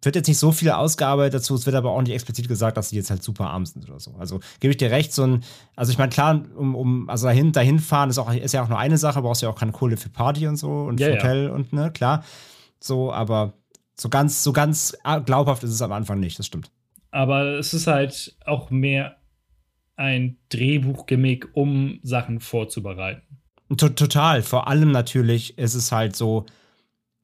wird 0.00 0.16
jetzt 0.16 0.28
nicht 0.28 0.38
so 0.38 0.52
viel 0.52 0.70
ausgearbeitet 0.70 1.34
dazu. 1.34 1.54
Es 1.54 1.66
wird 1.66 1.76
aber 1.76 1.90
auch 1.90 2.00
nicht 2.00 2.12
explizit 2.12 2.48
gesagt, 2.48 2.76
dass 2.76 2.88
sie 2.88 2.96
jetzt 2.96 3.10
halt 3.10 3.22
super 3.22 3.50
arm 3.50 3.66
sind 3.66 3.88
oder 3.88 4.00
so. 4.00 4.14
Also 4.18 4.40
gebe 4.60 4.70
ich 4.70 4.78
dir 4.78 4.90
recht, 4.90 5.12
so 5.12 5.24
ein, 5.24 5.44
also 5.74 5.92
ich 5.92 5.98
meine, 5.98 6.10
klar, 6.10 6.42
um, 6.56 6.74
um, 6.74 7.10
also 7.10 7.26
dahin, 7.26 7.52
dahin 7.52 7.78
fahren 7.78 8.08
ist 8.08 8.18
auch, 8.18 8.32
ist 8.32 8.54
ja 8.54 8.62
auch 8.62 8.68
nur 8.68 8.78
eine 8.78 8.96
Sache, 8.96 9.20
brauchst 9.20 9.42
ja 9.42 9.50
auch 9.50 9.58
keine 9.58 9.72
Kohle 9.72 9.98
für 9.98 10.08
Party 10.08 10.46
und 10.46 10.56
so 10.56 10.70
und 10.70 10.98
ja, 10.98 11.08
Hotel 11.08 11.44
ja. 11.44 11.52
und 11.52 11.74
ne, 11.74 11.90
klar. 11.92 12.24
So, 12.80 13.12
aber 13.12 13.52
so 13.98 14.08
ganz, 14.08 14.42
so 14.42 14.52
ganz 14.52 14.96
glaubhaft 15.24 15.62
ist 15.64 15.70
es 15.70 15.82
am 15.82 15.92
Anfang 15.92 16.20
nicht, 16.20 16.38
das 16.38 16.46
stimmt. 16.46 16.70
Aber 17.10 17.58
es 17.58 17.72
ist 17.72 17.86
halt 17.86 18.36
auch 18.44 18.70
mehr 18.70 19.16
ein 19.96 20.36
Drehbuchgimmick, 20.50 21.48
um 21.54 21.98
Sachen 22.02 22.40
vorzubereiten. 22.40 23.22
Total. 23.76 24.42
Vor 24.42 24.68
allem 24.68 24.92
natürlich 24.92 25.58
ist 25.58 25.74
es 25.74 25.90
halt 25.90 26.14
so, 26.14 26.46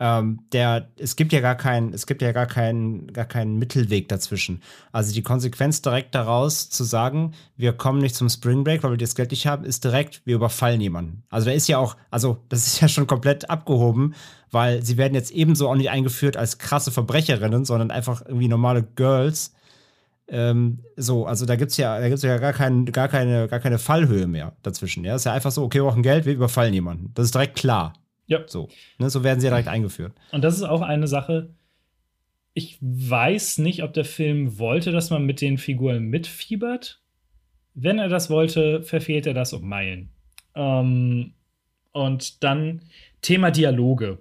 ähm, 0.01 0.41
der, 0.51 0.91
es 0.97 1.15
gibt 1.15 1.33
ja 1.33 1.41
gar 1.41 1.55
keinen, 1.55 1.93
es 1.93 2.07
gibt 2.07 2.23
ja 2.23 2.33
gar 2.33 2.47
keinen, 2.47 3.13
gar 3.13 3.27
keinen 3.27 3.59
Mittelweg 3.59 4.09
dazwischen. 4.09 4.61
Also 4.91 5.13
die 5.15 5.23
Konsequenz 5.23 5.81
direkt 5.83 6.15
daraus 6.17 6.71
zu 6.71 6.83
sagen, 6.83 7.35
wir 7.57 7.73
kommen 7.73 8.01
nicht 8.01 8.17
zum 8.17 8.29
Spring 8.29 8.65
Break, 8.65 8.83
weil 8.83 8.91
wir 8.91 8.99
das 8.99 9.15
Geld 9.15 9.31
nicht 9.31 9.47
haben, 9.47 9.65
ist 9.65 9.85
direkt, 9.85 10.23
wir 10.25 10.35
überfallen 10.35 10.81
jemanden. 10.81 11.23
Also 11.31 11.47
da 11.47 11.53
ist 11.53 11.69
ja 11.69 11.79
auch, 11.79 11.97
also 12.11 12.39
das 12.49 12.67
ist 12.67 12.81
ja 12.81 12.89
schon 12.89 13.07
komplett 13.07 13.49
abgehoben, 13.49 14.15
weil 14.53 14.83
sie 14.83 14.99
werden 14.99 15.15
jetzt 15.15 15.33
ebenso 15.33 15.69
auch 15.69 15.75
nicht 15.75 15.91
eingeführt 15.91 16.37
als 16.37 16.59
krasse 16.59 16.93
Verbrecherinnen, 16.93 17.65
sondern 17.65 17.91
einfach 17.91 18.25
irgendwie 18.25 18.49
normale 18.49 18.83
Girls. 18.83 19.55
Ähm, 20.29 20.79
so, 20.97 21.27
also 21.27 21.47
da 21.47 21.57
gibt's 21.57 21.79
ja, 21.79 21.99
da 21.99 22.09
gibt's 22.09 22.23
ja 22.23 22.39
gar, 22.39 22.53
kein, 22.53 22.85
gar, 22.87 23.09
keine, 23.09 23.49
gar 23.49 23.61
keine 23.61 23.79
Fallhöhe 23.79 24.27
mehr 24.27 24.55
dazwischen. 24.63 25.05
Ja, 25.05 25.17
ist 25.17 25.25
ja 25.25 25.33
einfach 25.33 25.51
so, 25.51 25.65
okay, 25.65 25.79
wir 25.79 25.85
brauchen 25.85 26.03
Geld, 26.03 26.27
wir 26.27 26.35
überfallen 26.35 26.75
jemanden. 26.75 27.11
Das 27.15 27.25
ist 27.25 27.35
direkt 27.35 27.57
klar. 27.57 27.95
Ja. 28.27 28.41
So, 28.47 28.69
ne, 28.99 29.11
so 29.11 29.25
werden 29.25 29.41
sie 29.41 29.47
ja 29.47 29.51
direkt 29.51 29.69
eingeführt. 29.69 30.13
Und 30.31 30.45
das 30.45 30.55
ist 30.55 30.63
auch 30.63 30.83
eine 30.83 31.09
Sache. 31.09 31.51
Ich 32.55 32.79
weiß 32.81 33.59
nicht, 33.59 33.83
ob 33.83 33.95
der 33.95 34.05
Film 34.05 34.59
wollte, 34.59 34.93
dass 34.93 35.11
man 35.11 35.25
mit 35.25 35.41
den 35.41 35.57
Figuren 35.57 36.05
mitfiebert. 36.05 37.01
Wenn 37.75 37.99
er 37.99 38.09
das 38.09 38.29
wollte, 38.29 38.83
verfehlt 38.83 39.27
er 39.27 39.35
das 39.35 39.55
um 39.55 39.67
Meilen. 39.67 40.11
Ähm, 40.55 41.33
und 41.93 42.45
dann 42.45 42.83
Thema 43.23 43.51
Dialoge. 43.51 44.19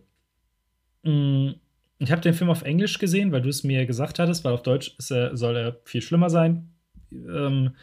Mm, 1.03 1.51
ich 1.99 2.11
habe 2.11 2.21
den 2.21 2.33
Film 2.33 2.49
auf 2.49 2.63
Englisch 2.63 2.97
gesehen, 2.99 3.31
weil 3.31 3.41
du 3.41 3.49
es 3.49 3.63
mir 3.63 3.85
gesagt 3.85 4.19
hattest, 4.19 4.43
weil 4.43 4.53
auf 4.53 4.63
Deutsch 4.63 4.95
er, 5.09 5.35
soll 5.37 5.55
er 5.55 5.79
viel 5.83 6.01
schlimmer 6.01 6.29
sein. 6.29 6.69
Ähm, 7.11 7.75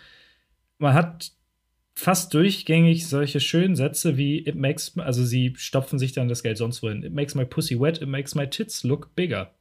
man 0.78 0.94
hat 0.94 1.32
fast 1.94 2.32
durchgängig 2.32 3.08
solche 3.08 3.40
schönen 3.40 3.74
Sätze 3.74 4.16
wie 4.16 4.46
It 4.46 4.54
makes, 4.54 4.96
also 4.98 5.24
sie 5.24 5.54
stopfen 5.56 5.98
sich 5.98 6.12
dann 6.12 6.28
das 6.28 6.42
Geld 6.42 6.56
sonst 6.56 6.82
wohin. 6.82 7.02
It 7.02 7.12
makes 7.12 7.34
my 7.34 7.44
pussy 7.44 7.78
wet, 7.78 8.00
it 8.00 8.08
makes 8.08 8.34
my 8.34 8.48
tits 8.48 8.84
look 8.84 9.14
bigger. 9.16 9.52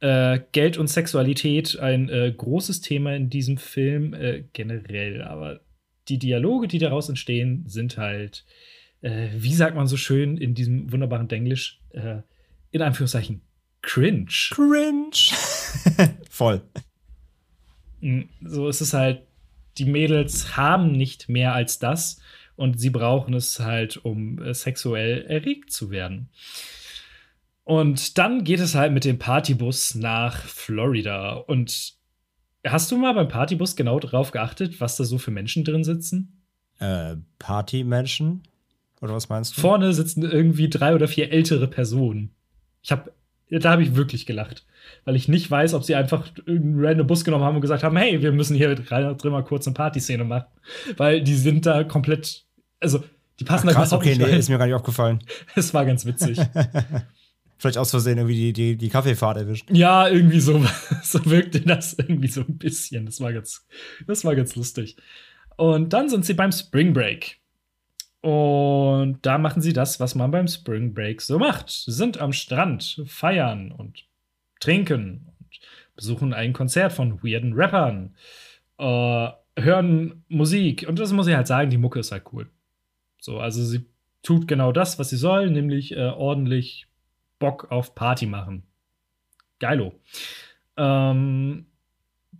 Äh, 0.00 0.40
Geld 0.52 0.78
und 0.78 0.86
Sexualität 0.86 1.76
ein 1.78 2.08
äh, 2.08 2.32
großes 2.36 2.82
Thema 2.82 3.16
in 3.16 3.30
diesem 3.30 3.56
Film 3.56 4.14
äh, 4.14 4.44
generell, 4.52 5.22
aber 5.22 5.60
die 6.08 6.18
Dialoge, 6.18 6.68
die 6.68 6.78
daraus 6.78 7.08
entstehen, 7.08 7.64
sind 7.66 7.98
halt, 7.98 8.44
äh, 9.00 9.28
wie 9.34 9.54
sagt 9.54 9.74
man 9.74 9.88
so 9.88 9.96
schön 9.96 10.36
in 10.36 10.54
diesem 10.54 10.92
wunderbaren 10.92 11.26
Denglisch, 11.26 11.77
äh, 11.90 12.22
in 12.70 12.82
Anführungszeichen, 12.82 13.42
cringe. 13.82 14.50
Cringe. 14.50 15.10
Voll. 16.30 16.62
Mm, 18.00 18.22
so 18.42 18.68
ist 18.68 18.80
es 18.80 18.92
halt 18.92 19.22
die 19.78 19.84
Mädels 19.84 20.56
haben 20.56 20.92
nicht 20.92 21.28
mehr 21.28 21.54
als 21.54 21.78
das 21.78 22.20
und 22.56 22.80
sie 22.80 22.90
brauchen 22.90 23.34
es 23.34 23.60
halt, 23.60 23.96
um 23.96 24.42
äh, 24.42 24.54
sexuell 24.54 25.24
erregt 25.26 25.72
zu 25.72 25.90
werden. 25.90 26.28
Und 27.64 28.18
dann 28.18 28.44
geht 28.44 28.60
es 28.60 28.74
halt 28.74 28.92
mit 28.92 29.04
dem 29.04 29.18
Partybus 29.18 29.94
nach 29.94 30.42
Florida. 30.42 31.34
Und 31.34 31.94
hast 32.66 32.90
du 32.90 32.96
mal 32.96 33.12
beim 33.12 33.28
Partybus 33.28 33.76
genau 33.76 34.00
darauf 34.00 34.30
geachtet, 34.30 34.80
was 34.80 34.96
da 34.96 35.04
so 35.04 35.18
für 35.18 35.30
Menschen 35.30 35.64
drin 35.64 35.84
sitzen? 35.84 36.42
Äh, 36.78 37.16
Partymenschen? 37.38 38.42
Oder 39.00 39.14
was 39.14 39.28
meinst 39.28 39.56
du? 39.56 39.60
Vorne 39.60 39.92
sitzen 39.92 40.22
irgendwie 40.22 40.68
drei 40.68 40.94
oder 40.94 41.08
vier 41.08 41.32
ältere 41.32 41.68
Personen. 41.68 42.30
Ich 42.82 42.90
habe 42.90 43.12
da 43.50 43.70
habe 43.70 43.82
ich 43.82 43.96
wirklich 43.96 44.26
gelacht. 44.26 44.64
Weil 45.04 45.16
ich 45.16 45.28
nicht 45.28 45.50
weiß, 45.50 45.74
ob 45.74 45.84
sie 45.84 45.94
einfach 45.94 46.28
irgendeinen 46.46 46.84
random 46.84 47.06
Bus 47.06 47.24
genommen 47.24 47.44
haben 47.44 47.56
und 47.56 47.62
gesagt 47.62 47.82
haben, 47.82 47.96
hey, 47.96 48.20
wir 48.20 48.32
müssen 48.32 48.56
hier 48.56 48.74
drin 48.74 49.32
mal 49.32 49.44
kurz 49.44 49.66
eine 49.66 49.74
Partyszene 49.74 50.24
machen. 50.24 50.46
Weil 50.96 51.22
die 51.22 51.34
sind 51.34 51.66
da 51.66 51.84
komplett, 51.84 52.44
also 52.80 53.02
die 53.40 53.44
passen 53.44 53.68
Ach, 53.68 53.72
da 53.72 53.78
krass, 53.80 53.92
okay, 53.92 54.10
nicht 54.10 54.18
nee, 54.18 54.24
rein. 54.24 54.38
ist 54.38 54.48
mir 54.48 54.58
gar 54.58 54.66
nicht 54.66 54.74
aufgefallen. 54.74 55.20
Es 55.54 55.72
war 55.72 55.86
ganz 55.86 56.04
witzig. 56.04 56.38
Vielleicht 57.58 57.78
aus 57.78 57.90
Versehen 57.90 58.18
irgendwie 58.18 58.36
die, 58.36 58.52
die, 58.52 58.76
die 58.76 58.88
Kaffeefahrt 58.88 59.36
erwischt. 59.36 59.68
ja, 59.70 60.08
irgendwie 60.08 60.40
so, 60.40 60.64
so 61.02 61.24
wirkte 61.24 61.60
das 61.60 61.94
irgendwie 61.94 62.28
so 62.28 62.42
ein 62.42 62.58
bisschen. 62.58 63.06
Das 63.06 63.20
war 63.20 63.32
ganz, 63.32 63.66
das 64.06 64.24
war 64.24 64.36
ganz 64.36 64.56
lustig. 64.56 64.96
Und 65.56 65.92
dann 65.92 66.08
sind 66.08 66.24
sie 66.24 66.34
beim 66.34 66.52
Spring 66.52 66.92
Break. 66.92 67.40
Und 68.20 69.18
da 69.22 69.38
machen 69.38 69.62
sie 69.62 69.72
das, 69.72 70.00
was 70.00 70.14
man 70.14 70.30
beim 70.30 70.48
Spring 70.48 70.92
Break 70.92 71.20
so 71.20 71.38
macht. 71.38 71.70
Sind 71.70 72.20
am 72.20 72.32
Strand, 72.32 73.02
feiern 73.06 73.70
und 73.70 74.04
trinken 74.60 75.28
und 75.38 75.60
besuchen 75.94 76.32
ein 76.32 76.52
Konzert 76.52 76.92
von 76.92 77.22
weirden 77.22 77.52
Rappern, 77.54 78.16
äh, 78.78 79.28
hören 79.56 80.24
Musik. 80.28 80.86
Und 80.88 80.98
das 80.98 81.12
muss 81.12 81.28
ich 81.28 81.34
halt 81.34 81.46
sagen, 81.46 81.70
die 81.70 81.78
Mucke 81.78 82.00
ist 82.00 82.12
halt 82.12 82.24
cool. 82.32 82.50
So, 83.20 83.38
also 83.38 83.64
sie 83.64 83.86
tut 84.22 84.48
genau 84.48 84.72
das, 84.72 84.98
was 84.98 85.10
sie 85.10 85.16
soll, 85.16 85.50
nämlich 85.50 85.92
äh, 85.92 86.08
ordentlich 86.08 86.86
Bock 87.38 87.70
auf 87.70 87.94
Party 87.94 88.26
machen. 88.26 88.64
Geilo. 89.60 89.94
Ähm, 90.76 91.66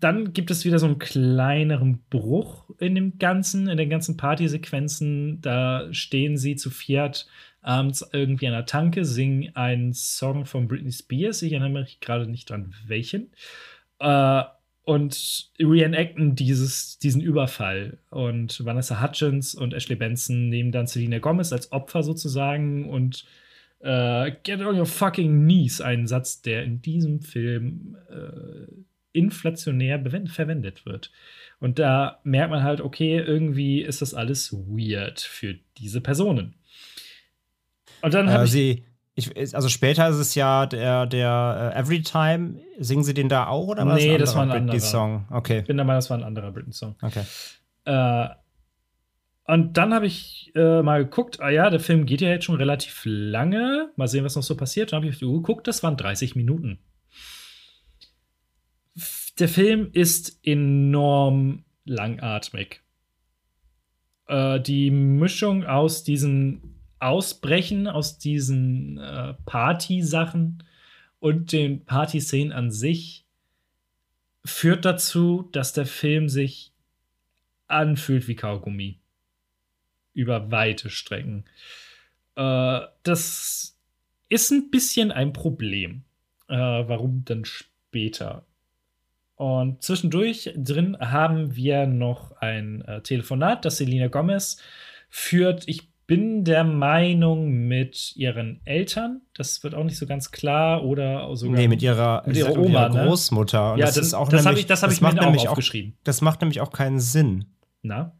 dann 0.00 0.32
gibt 0.32 0.50
es 0.50 0.64
wieder 0.64 0.78
so 0.78 0.86
einen 0.86 0.98
kleineren 0.98 2.00
Bruch 2.10 2.64
in 2.78 2.94
dem 2.94 3.18
Ganzen, 3.18 3.68
in 3.68 3.76
den 3.76 3.90
ganzen 3.90 4.16
Partysequenzen. 4.16 5.40
Da 5.40 5.92
stehen 5.92 6.36
sie 6.36 6.56
zu 6.56 6.70
viert 6.70 7.26
abends 7.60 8.08
irgendwie 8.12 8.46
an 8.46 8.52
der 8.52 8.66
Tanke, 8.66 9.04
singen 9.04 9.54
einen 9.54 9.92
Song 9.92 10.46
von 10.46 10.68
Britney 10.68 10.92
Spears. 10.92 11.42
Ich 11.42 11.52
erinnere 11.52 11.82
mich 11.82 12.00
gerade 12.00 12.26
nicht 12.26 12.48
dran, 12.50 12.74
welchen. 12.86 13.30
Äh, 13.98 14.42
und 14.84 15.50
reenacten 15.58 16.34
dieses, 16.34 16.98
diesen 16.98 17.20
Überfall. 17.20 17.98
Und 18.08 18.64
Vanessa 18.64 19.02
Hutchins 19.02 19.54
und 19.54 19.74
Ashley 19.74 19.96
Benson 19.96 20.48
nehmen 20.48 20.72
dann 20.72 20.86
Selena 20.86 21.18
Gomez 21.18 21.52
als 21.52 21.72
Opfer 21.72 22.02
sozusagen 22.02 22.88
und 22.88 23.26
äh, 23.80 24.32
Get 24.44 24.60
on 24.60 24.78
your 24.78 24.86
fucking 24.86 25.44
knees, 25.44 25.82
ein 25.82 26.06
Satz, 26.06 26.40
der 26.40 26.64
in 26.64 26.80
diesem 26.80 27.20
Film 27.20 27.98
äh, 28.08 28.72
inflationär 29.12 30.02
verwendet 30.26 30.86
wird. 30.86 31.10
Und 31.60 31.78
da 31.78 32.20
merkt 32.24 32.50
man 32.50 32.62
halt, 32.62 32.80
okay, 32.80 33.18
irgendwie 33.18 33.82
ist 33.82 34.02
das 34.02 34.14
alles 34.14 34.52
weird 34.52 35.20
für 35.20 35.56
diese 35.76 36.00
Personen. 36.00 36.54
Und 38.02 38.14
dann 38.14 38.30
habe 38.30 38.44
äh, 38.44 38.46
sie, 38.46 38.84
ich, 39.14 39.54
also 39.54 39.68
später 39.68 40.08
ist 40.08 40.16
es 40.16 40.34
ja 40.34 40.66
der, 40.66 41.06
der 41.06 41.72
uh, 41.74 41.78
Every 41.78 42.02
Time. 42.02 42.60
Singen 42.78 43.02
sie 43.02 43.14
den 43.14 43.28
da 43.28 43.48
auch 43.48 43.66
oder 43.66 43.84
was? 43.86 43.96
Nee, 43.96 44.16
das 44.18 44.36
war 44.36 44.42
ein 44.42 44.50
anderer 44.52 44.78
Song. 44.78 45.26
Okay. 45.30 45.60
Ich 45.60 45.66
bin 45.66 45.76
der 45.76 45.84
Meinung, 45.84 45.98
das 45.98 46.10
war 46.10 46.18
ein 46.18 46.24
anderer 46.24 46.52
Britney-Song. 46.52 46.94
Okay. 47.02 47.24
Äh, 47.84 48.28
und 49.44 49.76
dann 49.76 49.94
habe 49.94 50.06
ich 50.06 50.52
äh, 50.54 50.82
mal 50.82 51.04
geguckt, 51.04 51.40
ah 51.40 51.48
ja, 51.48 51.70
der 51.70 51.80
Film 51.80 52.06
geht 52.06 52.20
ja 52.20 52.28
jetzt 52.28 52.44
schon 52.44 52.56
relativ 52.56 53.02
lange. 53.04 53.90
Mal 53.96 54.06
sehen, 54.06 54.24
was 54.24 54.36
noch 54.36 54.42
so 54.42 54.56
passiert. 54.56 54.92
Dann 54.92 54.98
habe 54.98 55.06
ich 55.06 55.14
auf 55.14 55.18
die 55.18 55.24
Uhr 55.24 55.40
geguckt, 55.42 55.66
das 55.66 55.82
waren 55.82 55.96
30 55.96 56.36
Minuten. 56.36 56.78
Der 59.38 59.48
Film 59.48 59.90
ist 59.92 60.40
enorm 60.42 61.64
langatmig. 61.84 62.82
Äh, 64.26 64.60
die 64.60 64.90
Mischung 64.90 65.64
aus 65.64 66.02
diesen 66.02 66.78
Ausbrechen 67.00 67.86
aus 67.86 68.18
diesen 68.18 68.98
äh, 68.98 69.34
Party-Sachen 69.46 70.64
und 71.20 71.52
den 71.52 71.84
Party-Szenen 71.84 72.52
an 72.52 72.72
sich 72.72 73.24
führt 74.44 74.84
dazu, 74.84 75.48
dass 75.52 75.72
der 75.72 75.86
Film 75.86 76.28
sich 76.28 76.72
anfühlt 77.68 78.26
wie 78.26 78.34
Kaugummi. 78.34 78.98
Über 80.14 80.50
weite 80.50 80.90
Strecken. 80.90 81.44
Äh, 82.34 82.80
das 83.04 83.78
ist 84.28 84.50
ein 84.50 84.70
bisschen 84.70 85.12
ein 85.12 85.32
Problem. 85.32 86.02
Äh, 86.48 86.56
warum 86.56 87.24
denn 87.24 87.44
später? 87.44 88.47
Und 89.38 89.84
zwischendurch 89.84 90.52
drin 90.56 90.96
haben 90.98 91.54
wir 91.54 91.86
noch 91.86 92.32
ein 92.40 92.82
äh, 92.82 93.02
Telefonat, 93.02 93.64
das 93.64 93.76
Selina 93.76 94.08
Gomez 94.08 94.56
führt. 95.10 95.62
Ich 95.68 95.92
bin 96.08 96.42
der 96.42 96.64
Meinung 96.64 97.68
mit 97.68 98.16
ihren 98.16 98.60
Eltern. 98.64 99.20
Das 99.34 99.62
wird 99.62 99.76
auch 99.76 99.84
nicht 99.84 99.96
so 99.96 100.06
ganz 100.06 100.32
klar. 100.32 100.84
Oder 100.84 101.36
sogar 101.36 101.56
nee, 101.56 101.68
mit 101.68 101.82
ihrer, 101.82 102.24
mit 102.26 102.36
ihrer 102.36 102.58
Oma, 102.58 102.86
ihrer 102.86 102.88
ne? 102.88 103.04
Großmutter. 103.04 103.74
Und 103.74 103.78
ja, 103.78 103.86
das, 103.86 103.94
das 103.94 104.06
ist 104.08 104.14
auch 104.14 104.28
das 104.28 104.44
habe 104.44 104.58
ich, 104.58 104.66
das 104.66 104.82
hab 104.82 104.90
ich 104.90 105.00
mir 105.00 105.08
auch 105.08 105.46
aufgeschrieben. 105.46 105.92
Auch, 105.92 106.04
das 106.04 106.20
macht 106.20 106.40
nämlich 106.40 106.60
auch 106.60 106.72
keinen 106.72 106.98
Sinn. 106.98 107.44
Na? 107.82 108.16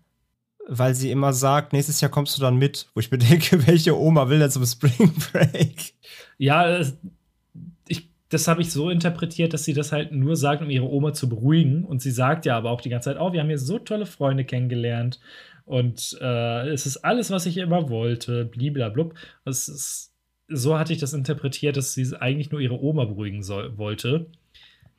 Weil 0.69 0.95
sie 0.95 1.11
immer 1.11 1.33
sagt, 1.33 1.73
nächstes 1.73 2.01
Jahr 2.01 2.13
kommst 2.13 2.37
du 2.37 2.41
dann 2.41 2.59
mit. 2.59 2.91
Wo 2.95 3.01
ich 3.01 3.11
mir 3.11 3.19
denke, 3.19 3.67
welche 3.67 3.99
Oma 3.99 4.29
will 4.29 4.39
denn 4.39 4.53
zum 4.53 4.65
Spring 4.65 5.13
Break? 5.33 5.95
Ja, 6.37 6.81
das 8.29 8.47
habe 8.47 8.61
ich 8.61 8.73
so 8.73 8.91
interpretiert, 8.91 9.55
dass 9.55 9.65
sie 9.65 9.73
das 9.73 9.93
halt 9.93 10.13
nur 10.13 10.37
sagt, 10.37 10.63
um 10.63 10.71
ihre 10.71 10.89
Oma 10.89 11.13
zu 11.13 11.29
beruhigen. 11.29 11.85
Und 11.85 12.03
sie 12.03 12.11
sagt 12.11 12.45
ja 12.45 12.57
aber 12.57 12.71
auch 12.71 12.81
die 12.81 12.91
ganze 12.91 13.11
Zeit, 13.11 13.21
oh, 13.21 13.33
wir 13.33 13.41
haben 13.41 13.49
hier 13.49 13.59
so 13.59 13.79
tolle 13.79 14.07
Freunde 14.07 14.45
kennengelernt. 14.45 15.19
Und 15.65 16.17
äh, 16.21 16.69
es 16.69 16.87
ist 16.87 16.99
alles, 16.99 17.31
was 17.31 17.47
ich 17.47 17.57
immer 17.57 17.89
wollte, 17.89 18.45
bliblablub. 18.45 19.15
Es 19.45 19.69
ist, 19.69 20.13
so 20.49 20.79
hatte 20.79 20.93
ich 20.93 20.99
das 20.99 21.15
interpretiert, 21.15 21.77
dass 21.77 21.95
sie 21.95 22.15
eigentlich 22.21 22.51
nur 22.51 22.61
ihre 22.61 22.83
Oma 22.83 23.05
beruhigen 23.05 23.43
soll, 23.43 23.77
wollte. 23.79 24.27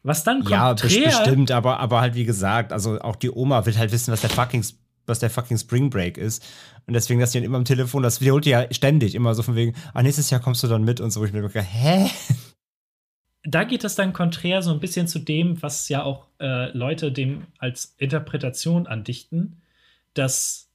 Was 0.01 0.23
dann 0.23 0.39
kommt. 0.39 0.51
Ja, 0.51 0.73
bestimmt, 0.73 1.51
aber, 1.51 1.79
aber 1.79 2.01
halt 2.01 2.15
wie 2.15 2.25
gesagt, 2.25 2.71
also 2.71 2.99
auch 2.99 3.15
die 3.15 3.31
Oma 3.31 3.65
will 3.65 3.77
halt 3.77 3.91
wissen, 3.91 4.11
was 4.11 4.21
der 4.21 4.29
fucking 4.29 4.63
was 5.09 5.19
der 5.19 5.31
fucking 5.31 5.57
Spring 5.57 5.89
Break 5.89 6.17
ist. 6.17 6.45
Und 6.85 6.93
deswegen, 6.93 7.19
dass 7.19 7.31
die 7.31 7.39
dann 7.39 7.45
immer 7.45 7.57
am 7.57 7.65
Telefon, 7.65 8.03
das 8.03 8.21
wiederholt 8.21 8.45
die 8.45 8.51
ja 8.51 8.71
ständig, 8.71 9.15
immer 9.15 9.33
so 9.33 9.41
von 9.41 9.55
wegen, 9.55 9.73
ah, 9.93 10.03
nächstes 10.03 10.29
Jahr 10.29 10.39
kommst 10.39 10.63
du 10.63 10.67
dann 10.67 10.83
mit 10.83 11.01
und 11.01 11.09
so. 11.09 11.25
Ich 11.25 11.33
mir 11.33 11.41
denke, 11.41 11.61
hä? 11.61 12.09
Da 13.49 13.63
geht 13.63 13.83
das 13.83 13.95
dann 13.95 14.13
konträr 14.13 14.61
so 14.61 14.71
ein 14.71 14.79
bisschen 14.79 15.07
zu 15.07 15.19
dem, 15.19 15.61
was 15.61 15.89
ja 15.89 16.03
auch 16.03 16.27
äh, 16.39 16.75
Leute 16.77 17.11
dem 17.11 17.47
als 17.57 17.95
Interpretation 17.97 18.87
andichten 18.87 19.57
dass 20.13 20.69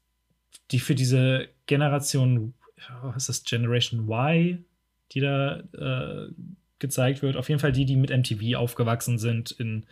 die 0.71 0.79
für 0.79 0.95
diese 0.95 1.49
Generation, 1.67 2.55
was 3.03 3.29
ist 3.29 3.45
das, 3.45 3.45
Generation 3.45 4.09
Y, 4.09 4.65
die 5.13 5.21
da 5.21 5.61
äh, 5.73 6.33
gezeigt 6.79 7.23
wird, 7.23 7.37
auf 7.37 7.49
jeden 7.49 7.61
Fall 7.61 7.73
die, 7.73 7.85
die 7.85 7.97
mit 7.97 8.11
MTV 8.11 8.57
aufgewachsen 8.57 9.19
sind, 9.19 9.51
in 9.53 9.85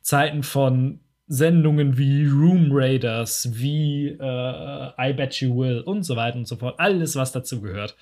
Zeiten 0.00 0.42
von 0.42 1.00
Sendungen 1.26 1.96
wie 1.96 2.26
Room 2.26 2.68
Raiders, 2.70 3.50
wie 3.52 4.08
äh, 4.08 4.90
I 4.98 5.12
Bet 5.12 5.34
You 5.40 5.56
Will 5.56 5.80
und 5.80 6.02
so 6.02 6.16
weiter 6.16 6.38
und 6.38 6.48
so 6.48 6.56
fort, 6.56 6.78
alles, 6.78 7.14
was 7.16 7.32
dazu 7.32 7.60
gehört, 7.60 7.96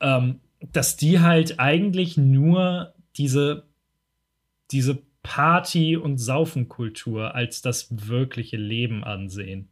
ähm, 0.00 0.40
dass 0.72 0.96
die 0.96 1.20
halt 1.20 1.58
eigentlich 1.58 2.16
nur 2.16 2.94
diese, 3.16 3.68
diese 4.70 5.02
Party- 5.22 5.96
und 5.96 6.18
Saufenkultur 6.18 7.34
als 7.34 7.62
das 7.62 8.08
wirkliche 8.08 8.56
Leben 8.56 9.04
ansehen 9.04 9.70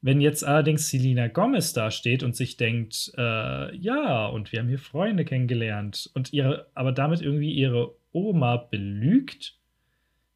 Wenn 0.00 0.20
jetzt 0.20 0.44
allerdings 0.44 0.88
Selena 0.88 1.28
Gomez 1.28 1.72
da 1.72 1.90
steht 1.90 2.22
und 2.22 2.36
sich 2.36 2.56
denkt, 2.56 3.12
äh, 3.16 3.76
ja, 3.76 4.26
und 4.26 4.52
wir 4.52 4.60
haben 4.60 4.68
hier 4.68 4.78
Freunde 4.78 5.24
kennengelernt 5.24 6.10
und 6.14 6.32
ihre, 6.32 6.68
aber 6.74 6.92
damit 6.92 7.20
irgendwie 7.20 7.52
ihre 7.52 7.94
Oma 8.12 8.56
belügt, 8.56 9.58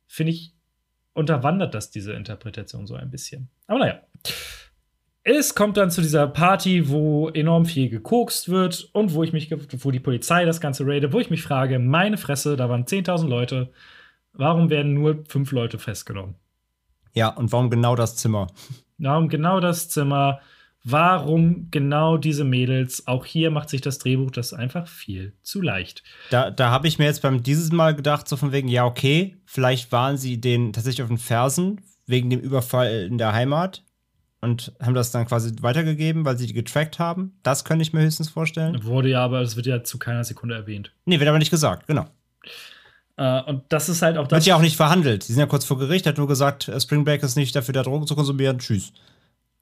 finde 0.06 0.32
ich, 0.32 0.52
unterwandert 1.14 1.74
das 1.74 1.90
diese 1.90 2.12
Interpretation 2.12 2.86
so 2.86 2.94
ein 2.94 3.10
bisschen. 3.10 3.48
Aber 3.66 3.78
naja. 3.78 4.02
Es 5.24 5.54
kommt 5.54 5.76
dann 5.76 5.90
zu 5.90 6.00
dieser 6.02 6.26
Party, 6.26 6.88
wo 6.88 7.28
enorm 7.28 7.64
viel 7.64 7.88
gekokst 7.88 8.48
wird 8.48 8.88
und 8.92 9.14
wo 9.14 9.22
ich 9.22 9.32
mich, 9.32 9.52
wo 9.52 9.90
die 9.92 10.00
Polizei 10.00 10.44
das 10.44 10.60
Ganze 10.60 10.84
raidet, 10.84 11.12
wo 11.12 11.20
ich 11.20 11.30
mich 11.30 11.42
frage, 11.42 11.78
meine 11.78 12.16
Fresse, 12.16 12.56
da 12.56 12.68
waren 12.68 12.86
10.000 12.86 13.28
Leute, 13.28 13.70
warum 14.32 14.68
werden 14.68 14.94
nur 14.94 15.22
fünf 15.28 15.52
Leute 15.52 15.78
festgenommen? 15.78 16.34
Ja, 17.14 17.28
und 17.28 17.52
warum 17.52 17.70
genau 17.70 17.94
das 17.94 18.16
Zimmer? 18.16 18.48
Warum 18.98 19.28
genau 19.28 19.60
das 19.60 19.88
Zimmer? 19.88 20.40
Warum 20.82 21.68
genau 21.70 22.16
diese 22.16 22.42
Mädels? 22.42 23.06
Auch 23.06 23.24
hier 23.24 23.52
macht 23.52 23.68
sich 23.68 23.80
das 23.80 23.98
Drehbuch 23.98 24.32
das 24.32 24.52
einfach 24.52 24.88
viel 24.88 25.34
zu 25.42 25.60
leicht. 25.60 26.02
Da, 26.30 26.50
da 26.50 26.70
habe 26.70 26.88
ich 26.88 26.98
mir 26.98 27.04
jetzt 27.04 27.22
beim 27.22 27.44
dieses 27.44 27.70
Mal 27.70 27.94
gedacht, 27.94 28.26
so 28.26 28.36
von 28.36 28.50
wegen, 28.50 28.66
ja, 28.66 28.84
okay, 28.84 29.36
vielleicht 29.44 29.92
waren 29.92 30.16
sie 30.16 30.40
den 30.40 30.72
tatsächlich 30.72 31.02
auf 31.02 31.08
den 31.08 31.18
Fersen 31.18 31.80
wegen 32.06 32.30
dem 32.30 32.40
Überfall 32.40 33.04
in 33.04 33.18
der 33.18 33.32
Heimat 33.32 33.84
und 34.42 34.72
haben 34.80 34.94
das 34.94 35.12
dann 35.12 35.24
quasi 35.26 35.52
weitergegeben, 35.60 36.24
weil 36.24 36.36
sie 36.36 36.48
die 36.48 36.52
getrackt 36.52 36.98
haben. 36.98 37.32
Das 37.44 37.64
könnte 37.64 37.82
ich 37.84 37.92
mir 37.92 38.02
höchstens 38.02 38.28
vorstellen. 38.28 38.84
Wurde 38.84 39.08
ja, 39.08 39.24
aber 39.24 39.40
es 39.40 39.56
wird 39.56 39.66
ja 39.66 39.84
zu 39.84 39.98
keiner 39.98 40.24
Sekunde 40.24 40.56
erwähnt. 40.56 40.92
Nee, 41.06 41.20
wird 41.20 41.28
aber 41.28 41.38
nicht 41.38 41.50
gesagt, 41.50 41.86
genau. 41.86 42.06
Äh, 43.16 43.40
und 43.42 43.62
das 43.68 43.88
ist 43.88 44.02
halt 44.02 44.18
auch 44.18 44.26
das. 44.26 44.38
Wird 44.38 44.46
ja 44.46 44.56
auch 44.56 44.60
nicht 44.60 44.76
verhandelt. 44.76 45.22
Sie 45.22 45.32
sind 45.32 45.40
ja 45.40 45.46
kurz 45.46 45.64
vor 45.64 45.78
Gericht, 45.78 46.06
hat 46.06 46.18
nur 46.18 46.26
gesagt, 46.26 46.66
äh, 46.68 46.80
Spring 46.80 47.04
Break 47.04 47.22
ist 47.22 47.36
nicht 47.36 47.54
dafür 47.54 47.72
da, 47.72 47.84
Drogen 47.84 48.06
zu 48.06 48.16
konsumieren. 48.16 48.58
Tschüss. 48.58 48.92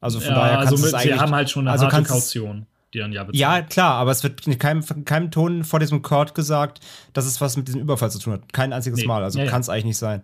Also 0.00 0.18
von 0.18 0.30
ja, 0.30 0.34
daher 0.34 0.58
also 0.60 0.70
kannst 0.70 0.84
mit, 0.84 0.88
es 0.88 0.94
eigentlich. 0.94 1.12
sie 1.14 1.20
haben 1.20 1.34
halt 1.34 1.50
schon 1.50 1.68
eine 1.68 1.72
also 1.72 1.84
harte 1.84 2.02
Kaution, 2.04 2.66
die 2.94 3.00
dann 3.00 3.12
ja 3.12 3.24
bezahlt. 3.24 3.38
Ja, 3.38 3.60
klar, 3.60 3.94
aber 3.96 4.12
es 4.12 4.22
wird 4.22 4.46
in 4.46 4.58
keinem, 4.58 4.82
in 4.96 5.04
keinem 5.04 5.30
Ton 5.30 5.62
vor 5.64 5.78
diesem 5.78 6.00
Court 6.00 6.34
gesagt, 6.34 6.80
dass 7.12 7.26
es 7.26 7.38
was 7.42 7.58
mit 7.58 7.68
diesem 7.68 7.82
Überfall 7.82 8.10
zu 8.10 8.18
tun 8.18 8.32
hat. 8.32 8.50
Kein 8.54 8.72
einziges 8.72 9.00
Nee. 9.00 9.06
Mal. 9.06 9.22
Also 9.22 9.38
Ja, 9.40 9.44
ja. 9.44 9.50
kann 9.50 9.60
es 9.60 9.68
eigentlich 9.68 9.84
nicht 9.84 9.98
sein. 9.98 10.22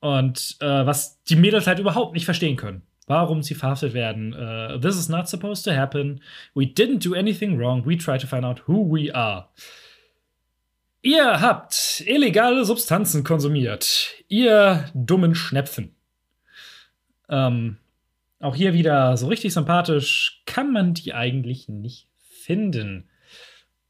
Und 0.00 0.56
äh, 0.60 0.86
was 0.86 1.22
die 1.24 1.36
Mädels 1.36 1.66
halt 1.66 1.80
überhaupt 1.80 2.14
nicht 2.14 2.24
verstehen 2.24 2.56
können. 2.56 2.80
Warum 3.06 3.42
sie 3.42 3.54
verhaftet 3.54 3.92
werden. 3.92 4.32
Äh, 4.32 4.80
This 4.80 4.96
is 4.96 5.08
not 5.08 5.28
supposed 5.28 5.64
to 5.64 5.72
happen. 5.72 6.20
We 6.54 6.64
didn't 6.64 7.06
do 7.06 7.14
anything 7.14 7.58
wrong. 7.58 7.84
We 7.86 7.96
try 7.98 8.18
to 8.18 8.26
find 8.26 8.44
out 8.44 8.66
who 8.66 8.90
we 8.90 9.14
are. 9.14 9.48
Ihr 11.02 11.40
habt 11.42 12.02
illegale 12.06 12.64
Substanzen 12.64 13.24
konsumiert. 13.24 14.14
Ihr 14.28 14.86
dummen 14.94 15.34
Schnepfen. 15.34 15.94
Ähm, 17.28 17.76
auch 18.40 18.56
hier 18.56 18.72
wieder 18.72 19.16
so 19.18 19.26
richtig 19.26 19.52
sympathisch 19.52 20.42
kann 20.46 20.72
man 20.72 20.94
die 20.94 21.12
eigentlich 21.12 21.68
nicht 21.68 22.08
finden. 22.18 23.08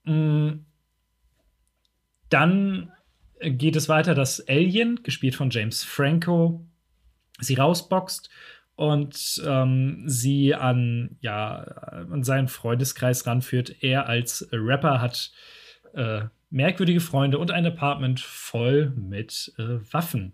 Mm, 0.05 0.65
Dann 2.31 2.91
geht 3.41 3.77
es 3.77 3.89
weiter, 3.89 4.15
dass 4.15 4.47
Alien, 4.49 5.03
gespielt 5.03 5.35
von 5.37 5.51
James 5.51 5.85
Franco, 5.85 6.65
sie 7.41 7.55
rausboxt 7.55 8.29
und 8.77 9.43
ähm, 9.47 10.03
sie 10.07 10.55
an, 10.55 11.17
ja, 11.21 11.63
an 12.11 12.25
seinen 12.25 12.49
Freundeskreis 12.49 13.27
ranführt. 13.27 13.83
Er 13.83 14.09
als 14.09 14.49
Rapper 14.53 15.01
hat 15.01 15.31
äh, 15.95 16.23
merkwürdige 16.51 17.01
Freunde 17.01 17.39
und 17.39 17.51
ein 17.51 17.67
Apartment 17.67 18.21
voll 18.21 18.93
mit 18.97 19.53
äh, 19.59 19.79
Waffen. 19.93 20.33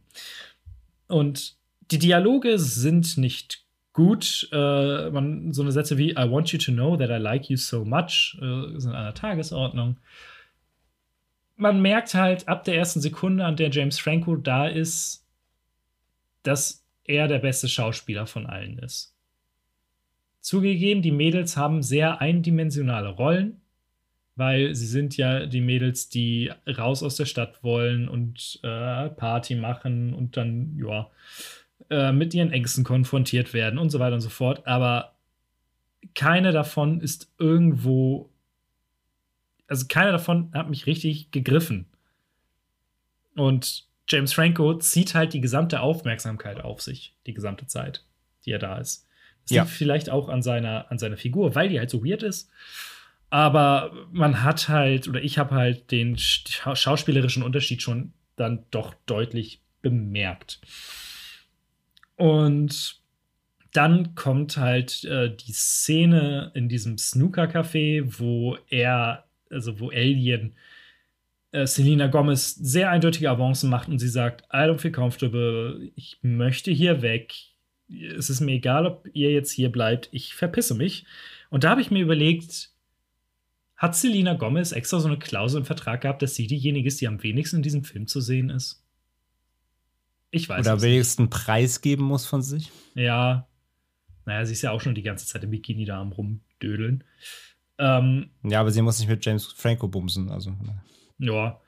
Und 1.07 1.57
die 1.91 1.99
Dialoge 1.99 2.59
sind 2.59 3.19
nicht 3.19 3.65
gut. 3.93 4.49
Äh, 4.53 5.11
man, 5.11 5.53
so 5.53 5.63
eine 5.63 5.73
Sätze 5.73 5.99
wie 5.99 6.13
I 6.13 6.31
want 6.31 6.53
you 6.53 6.59
to 6.59 6.73
know 6.73 6.97
that 6.97 7.11
I 7.11 7.21
like 7.21 7.51
you 7.51 7.57
so 7.57 7.85
much 7.85 8.39
äh, 8.41 8.79
sind 8.79 8.95
an 8.95 9.05
der 9.05 9.15
Tagesordnung. 9.15 9.99
Man 11.57 11.83
merkt 11.83 12.15
halt 12.15 12.49
ab 12.49 12.65
der 12.65 12.77
ersten 12.77 13.01
Sekunde, 13.01 13.45
an 13.45 13.57
der 13.57 13.71
James 13.71 13.99
Franco 13.99 14.37
da 14.37 14.67
ist, 14.67 15.27
dass 16.43 16.80
er 17.11 17.29
der 17.29 17.39
beste 17.41 17.69
Schauspieler 17.69 18.27
von 18.27 18.47
allen 18.47 18.79
ist. 18.79 19.15
Zugegeben, 20.41 21.03
die 21.03 21.11
Mädels 21.11 21.57
haben 21.57 21.83
sehr 21.83 22.21
eindimensionale 22.21 23.11
Rollen, 23.11 23.61
weil 24.37 24.75
sie 24.75 24.87
sind 24.87 25.17
ja 25.17 25.45
die 25.45 25.61
Mädels, 25.61 26.09
die 26.09 26.51
raus 26.67 27.03
aus 27.03 27.17
der 27.17 27.27
Stadt 27.27 27.63
wollen 27.63 28.09
und 28.09 28.59
äh, 28.63 29.11
Party 29.11 29.55
machen 29.55 30.15
und 30.15 30.37
dann, 30.37 30.79
ja, 30.83 31.11
äh, 31.91 32.13
mit 32.13 32.33
ihren 32.33 32.53
Ängsten 32.53 32.85
konfrontiert 32.85 33.53
werden 33.53 33.79
und 33.79 33.91
so 33.91 33.99
weiter 33.99 34.15
und 34.15 34.23
so 34.23 34.31
fort. 34.31 34.67
Aber 34.67 35.15
keine 36.15 36.53
davon 36.53 37.01
ist 37.01 37.31
irgendwo, 37.39 38.31
also 39.67 39.87
keine 39.89 40.13
davon 40.13 40.51
hat 40.55 40.71
mich 40.71 40.87
richtig 40.87 41.31
gegriffen. 41.33 41.87
Und 43.37 43.90
James 44.11 44.33
Franco 44.33 44.75
zieht 44.79 45.15
halt 45.15 45.33
die 45.33 45.41
gesamte 45.41 45.81
Aufmerksamkeit 45.81 46.61
auf 46.61 46.83
sich, 46.83 47.15
die 47.27 47.33
gesamte 47.35 47.67
Zeit, 47.67 48.05
die 48.45 48.51
er 48.51 48.59
da 48.59 48.79
ist. 48.79 49.07
Das 49.45 49.51
Ja. 49.57 49.63
liegt 49.63 49.75
vielleicht 49.75 50.11
auch 50.11 50.29
an 50.29 50.43
seiner, 50.43 50.91
an 50.91 50.99
seiner 50.99 51.17
Figur, 51.17 51.55
weil 51.55 51.69
die 51.69 51.79
halt 51.79 51.91
so 51.91 52.05
weird 52.05 52.23
ist. 52.23 52.51
Aber 53.31 53.93
man 54.11 54.43
hat 54.43 54.69
halt, 54.69 55.07
oder 55.09 55.23
ich 55.23 55.39
habe 55.39 55.55
halt 55.55 55.91
den 55.93 56.17
sch- 56.17 56.75
schauspielerischen 56.75 57.43
Unterschied 57.45 57.81
schon 57.83 58.13
dann 58.37 58.65
doch 58.73 58.95
deutlich 59.07 59.61
bemerkt. 59.83 60.61
Und 62.17 62.97
dann 63.73 64.15
kommt 64.15 64.57
halt 64.57 65.05
äh, 65.05 65.35
die 65.35 65.53
Szene 65.53 66.51
in 66.55 66.69
diesem 66.69 66.99
Snooker-Café, 66.99 68.19
wo 68.19 68.59
er, 68.69 69.25
also 69.49 69.79
wo 69.81 69.91
Alien 69.91 70.55
äh, 71.53 71.67
Selena 71.67 72.07
Gomez 72.07 72.55
sehr 72.55 72.91
eindeutige 72.91 73.31
Avancen 73.31 73.71
macht 73.71 73.89
und 73.89 73.99
sie 73.99 74.09
sagt, 74.09 74.43
I 74.53 74.59
don't 74.59 74.79
feel 74.79 74.93
comfortable, 74.93 75.91
ich 75.95 76.19
möchte 76.23 76.71
hier 76.71 77.03
weg. 77.03 77.35
Es 78.17 78.31
ist 78.31 78.41
mir 78.41 78.53
egal, 78.53 78.87
ob 78.87 79.09
ihr 79.13 79.33
jetzt 79.33 79.51
hier 79.51 79.71
bleibt, 79.71 80.09
ich 80.13 80.35
verpisse 80.35 80.75
mich. 80.75 81.07
Und 81.51 81.65
da 81.65 81.71
habe 81.71 81.81
ich 81.81 81.91
mir 81.91 82.03
überlegt, 82.03 82.71
hat 83.77 83.97
Selena 83.97 84.35
Gomez 84.35 84.73
extra 84.73 85.01
so 85.01 85.09
eine 85.09 85.19
Klausel 85.19 85.61
im 85.61 85.65
Vertrag 85.65 86.03
gehabt, 86.03 86.23
dass 86.23 86.35
sie 86.35 86.47
diejenige 86.47 86.87
ist, 86.87 87.01
die 87.01 87.09
am 87.09 87.23
wenigsten 87.23 87.57
in 87.57 87.63
diesem 87.63 87.83
Film 87.83 88.07
zu 88.07 88.21
sehen 88.21 88.51
ist? 88.51 88.85
Ich 90.31 90.49
weiß 90.49 90.61
Oder 90.61 90.83
wenigstens 90.83 91.19
einen 91.19 91.31
Preis 91.31 91.81
geben 91.81 92.05
muss 92.05 92.27
von 92.27 92.43
sich. 92.43 92.71
Ja. 92.95 93.49
Naja, 94.27 94.45
sie 94.45 94.53
ist 94.53 94.63
ja 94.63 94.71
auch 94.71 94.81
schon 94.81 94.95
die 94.95 95.03
ganze 95.03 95.27
Zeit 95.27 95.43
im 95.43 95.51
Bikini 95.51 95.85
da 95.85 96.01
am 96.01 96.13
Rumdödeln. 96.13 97.03
Ähm, 97.79 98.31
Ja, 98.45 98.61
aber 98.61 98.71
sie 98.71 98.83
muss 98.83 99.01
nicht 99.01 99.09
mit 99.09 99.25
James 99.25 99.47
Franco 99.47 99.89
bumsen. 99.89 100.31
Also. 100.31 100.55
Ja. 101.21 101.61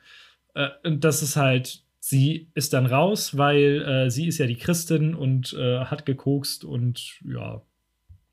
Äh, 0.54 0.68
und 0.84 1.04
das 1.04 1.22
ist 1.22 1.36
halt, 1.36 1.84
sie 2.00 2.50
ist 2.54 2.72
dann 2.72 2.86
raus, 2.86 3.36
weil 3.36 3.82
äh, 3.82 4.10
sie 4.10 4.26
ist 4.26 4.38
ja 4.38 4.46
die 4.46 4.56
Christin 4.56 5.14
und 5.14 5.52
äh, 5.54 5.84
hat 5.84 6.04
gekokst 6.04 6.64
und 6.64 7.20
ja. 7.24 7.62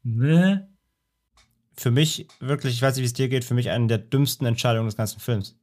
Ne? 0.03 0.67
Für 1.73 1.91
mich, 1.91 2.27
wirklich, 2.39 2.73
ich 2.73 2.81
weiß 2.81 2.95
nicht, 2.95 3.03
wie 3.03 3.07
es 3.07 3.13
dir 3.13 3.29
geht, 3.29 3.45
für 3.45 3.53
mich 3.53 3.69
eine 3.69 3.87
der 3.87 3.99
dümmsten 3.99 4.45
Entscheidungen 4.45 4.87
des 4.87 4.97
ganzen 4.97 5.19
Films. 5.19 5.57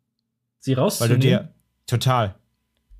Sie 0.59 0.73
Weil 0.73 0.77
du 0.77 0.81
rauszunehmen. 0.83 1.21
dir, 1.21 1.55
total, 1.87 2.35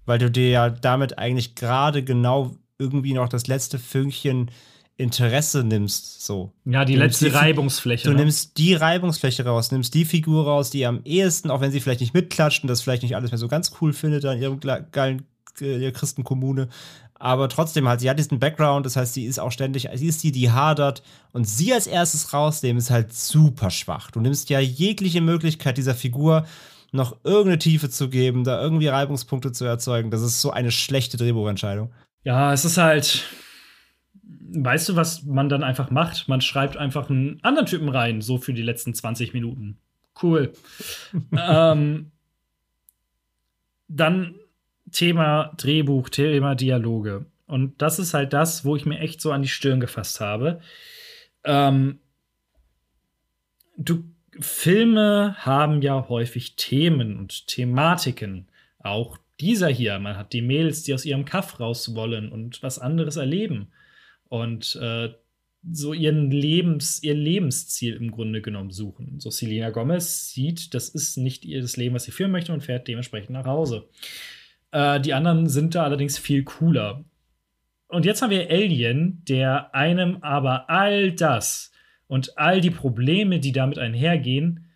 weil 0.05 0.19
du 0.19 0.31
dir 0.31 0.51
ja 0.51 0.71
damit 0.71 1.19
eigentlich 1.19 1.55
gerade 1.55 2.03
genau 2.03 2.57
irgendwie 2.79 3.15
noch 3.15 3.29
das 3.29 3.47
letzte 3.47 3.79
Fünkchen 3.79 4.51
Interesse 4.99 5.63
nimmst, 5.63 6.25
so. 6.25 6.53
ja, 6.65 6.85
die 6.85 6.95
du 6.95 7.01
letzte 7.01 7.27
die 7.27 7.31
Reibungsfläche. 7.33 8.09
Du 8.09 8.15
ne? 8.15 8.21
nimmst 8.21 8.57
die 8.57 8.75
Reibungsfläche 8.75 9.45
raus, 9.45 9.71
nimmst 9.71 9.93
die 9.93 10.07
Figur 10.07 10.47
raus, 10.47 10.71
die 10.71 10.87
am 10.87 11.01
ehesten, 11.05 11.51
auch 11.51 11.61
wenn 11.61 11.71
sie 11.71 11.81
vielleicht 11.81 12.01
nicht 12.01 12.15
mitklatscht 12.15 12.63
und 12.63 12.69
das 12.69 12.81
vielleicht 12.81 13.03
nicht 13.03 13.15
alles 13.15 13.31
mehr 13.31 13.39
so 13.39 13.49
ganz 13.49 13.73
cool 13.81 13.93
findet 13.93 14.25
da 14.25 14.33
in 14.33 14.41
ihrem 14.41 14.61
geilen 14.61 15.27
äh, 15.61 15.79
ihrer 15.79 15.93
Christenkommune, 15.93 16.69
aber 17.19 17.49
trotzdem 17.49 17.89
halt, 17.89 18.01
sie 18.01 18.11
hat 18.11 18.19
diesen 18.19 18.39
Background, 18.39 18.85
das 18.85 18.97
heißt, 18.97 19.15
sie 19.15 19.25
ist 19.25 19.39
auch 19.39 19.53
ständig, 19.53 19.89
sie 19.95 20.07
ist 20.07 20.23
die, 20.23 20.33
die 20.33 20.51
hadert 20.51 21.03
und 21.33 21.49
sie 21.49 21.73
als 21.73 21.87
erstes 21.87 22.33
rausnehmen 22.33 22.79
ist 22.79 22.91
halt 22.91 23.13
super 23.13 23.71
schwach. 23.71 24.11
Du 24.11 24.21
nimmst 24.21 24.51
ja 24.51 24.61
jegliche 24.61 25.23
Möglichkeit 25.23 25.79
dieser 25.79 25.95
Figur 25.95 26.47
noch 26.93 27.17
irgendeine 27.25 27.59
Tiefe 27.59 27.89
zu 27.89 28.09
geben, 28.11 28.45
da 28.45 28.61
irgendwie 28.61 28.89
Reibungspunkte 28.89 29.53
zu 29.53 29.65
erzeugen. 29.65 30.11
Das 30.11 30.23
ist 30.23 30.41
so 30.41 30.51
eine 30.51 30.71
schlechte 30.71 31.17
Drehbuchentscheidung. 31.17 31.91
Ja, 32.23 32.53
es 32.53 32.65
ist 32.65 32.77
halt. 32.77 33.25
Weißt 34.49 34.89
du, 34.89 34.97
was 34.97 35.25
man 35.25 35.49
dann 35.49 35.65
einfach 35.65 35.91
macht? 35.91 36.29
Man 36.29 36.41
schreibt 36.41 36.77
einfach 36.77 37.11
einen 37.11 37.39
anderen 37.43 37.67
Typen 37.67 37.89
rein, 37.89 38.21
so 38.21 38.39
für 38.39 38.53
die 38.53 38.63
letzten 38.63 38.95
20 38.95 39.33
Minuten. 39.33 39.79
Cool. 40.23 40.53
ähm, 41.39 42.11
dann 43.89 44.35
Thema 44.91 45.53
Drehbuch, 45.57 46.09
Thema 46.09 46.55
Dialoge. 46.55 47.27
Und 47.47 47.81
das 47.81 47.99
ist 47.99 48.15
halt 48.15 48.33
das, 48.33 48.65
wo 48.65 48.77
ich 48.77 48.87
mir 48.87 48.99
echt 48.99 49.21
so 49.21 49.33
an 49.33 49.43
die 49.43 49.49
Stirn 49.49 49.81
gefasst 49.81 50.21
habe. 50.21 50.61
Ähm, 51.45 52.01
du, 53.77 54.05
Filme 54.41 55.37
haben 55.39 55.83
ja 55.83 56.09
häufig 56.09 56.57
Themen 56.57 57.19
und 57.19 57.47
Thematiken. 57.47 58.49
Auch 58.79 59.19
dieser 59.41 59.69
hier, 59.69 59.99
man 59.99 60.17
hat 60.17 60.33
die 60.33 60.43
Mädels, 60.43 60.83
die 60.83 60.95
aus 60.95 61.05
ihrem 61.05 61.25
Kaff 61.25 61.61
raus 61.61 61.95
wollen 61.95 62.31
und 62.31 62.63
was 62.63 62.79
anderes 62.79 63.17
erleben. 63.17 63.69
Und 64.29 64.79
äh, 64.81 65.11
so 65.73 65.93
ihren 65.93 66.31
Lebens, 66.31 67.03
ihr 67.03 67.15
Lebensziel 67.15 67.97
im 67.97 68.11
Grunde 68.11 68.41
genommen 68.41 68.71
suchen. 68.71 69.19
So 69.19 69.31
Selena 69.31 69.71
Gomez 69.71 70.31
sieht, 70.33 70.75
das 70.75 70.89
ist 70.89 71.17
nicht 71.17 71.45
ihr 71.45 71.61
das 71.61 71.77
Leben, 71.77 71.95
was 71.95 72.05
sie 72.05 72.13
führen 72.13 72.31
möchte 72.31 72.53
und 72.53 72.63
fährt 72.63 72.87
dementsprechend 72.89 73.31
nach 73.31 73.47
Hause. 73.47 73.89
Äh, 74.71 75.01
die 75.01 75.15
anderen 75.15 75.49
sind 75.49 75.75
da 75.75 75.85
allerdings 75.85 76.19
viel 76.19 76.45
cooler. 76.45 77.05
Und 77.89 78.05
jetzt 78.05 78.23
haben 78.23 78.31
wir 78.31 78.51
Alien, 78.51 79.23
der 79.25 79.75
einem 79.75 80.19
aber 80.23 80.71
all 80.71 81.13
das 81.13 81.73
und 82.09 82.39
all 82.39 82.61
die 82.61 82.71
Probleme, 82.71 83.41
die 83.41 83.53
damit 83.53 83.79
einhergehen, 83.79 84.67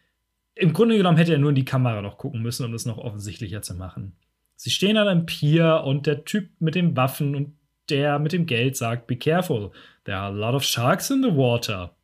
im 0.55 0.73
Grunde 0.73 0.97
genommen 0.97 1.17
hätte 1.17 1.33
er 1.33 1.39
nur 1.39 1.51
in 1.51 1.57
die 1.57 1.65
Kamera 1.65 2.03
noch 2.03 2.19
gucken 2.19 2.43
müssen, 2.43 2.67
um 2.67 2.73
das 2.73 2.85
noch 2.85 2.99
offensichtlicher 2.99 3.63
zu 3.63 3.75
machen. 3.75 4.17
Sie 4.57 4.71
stehen 4.71 4.99
an 4.99 5.09
einem 5.09 5.27
Pier 5.27 5.85
und 5.87 6.07
der 6.07 6.25
Typ 6.25 6.51
mit 6.61 6.75
den 6.75 6.97
Waffen 6.97 7.35
und 7.35 7.55
der 7.89 8.19
mit 8.19 8.33
dem 8.33 8.47
Geld 8.47 8.77
sagt, 8.77 9.07
be 9.07 9.17
careful, 9.17 9.71
there 10.05 10.17
are 10.17 10.33
a 10.33 10.37
lot 10.37 10.55
of 10.55 10.63
sharks 10.63 11.11
in 11.11 11.23
the 11.23 11.35
water. 11.35 11.95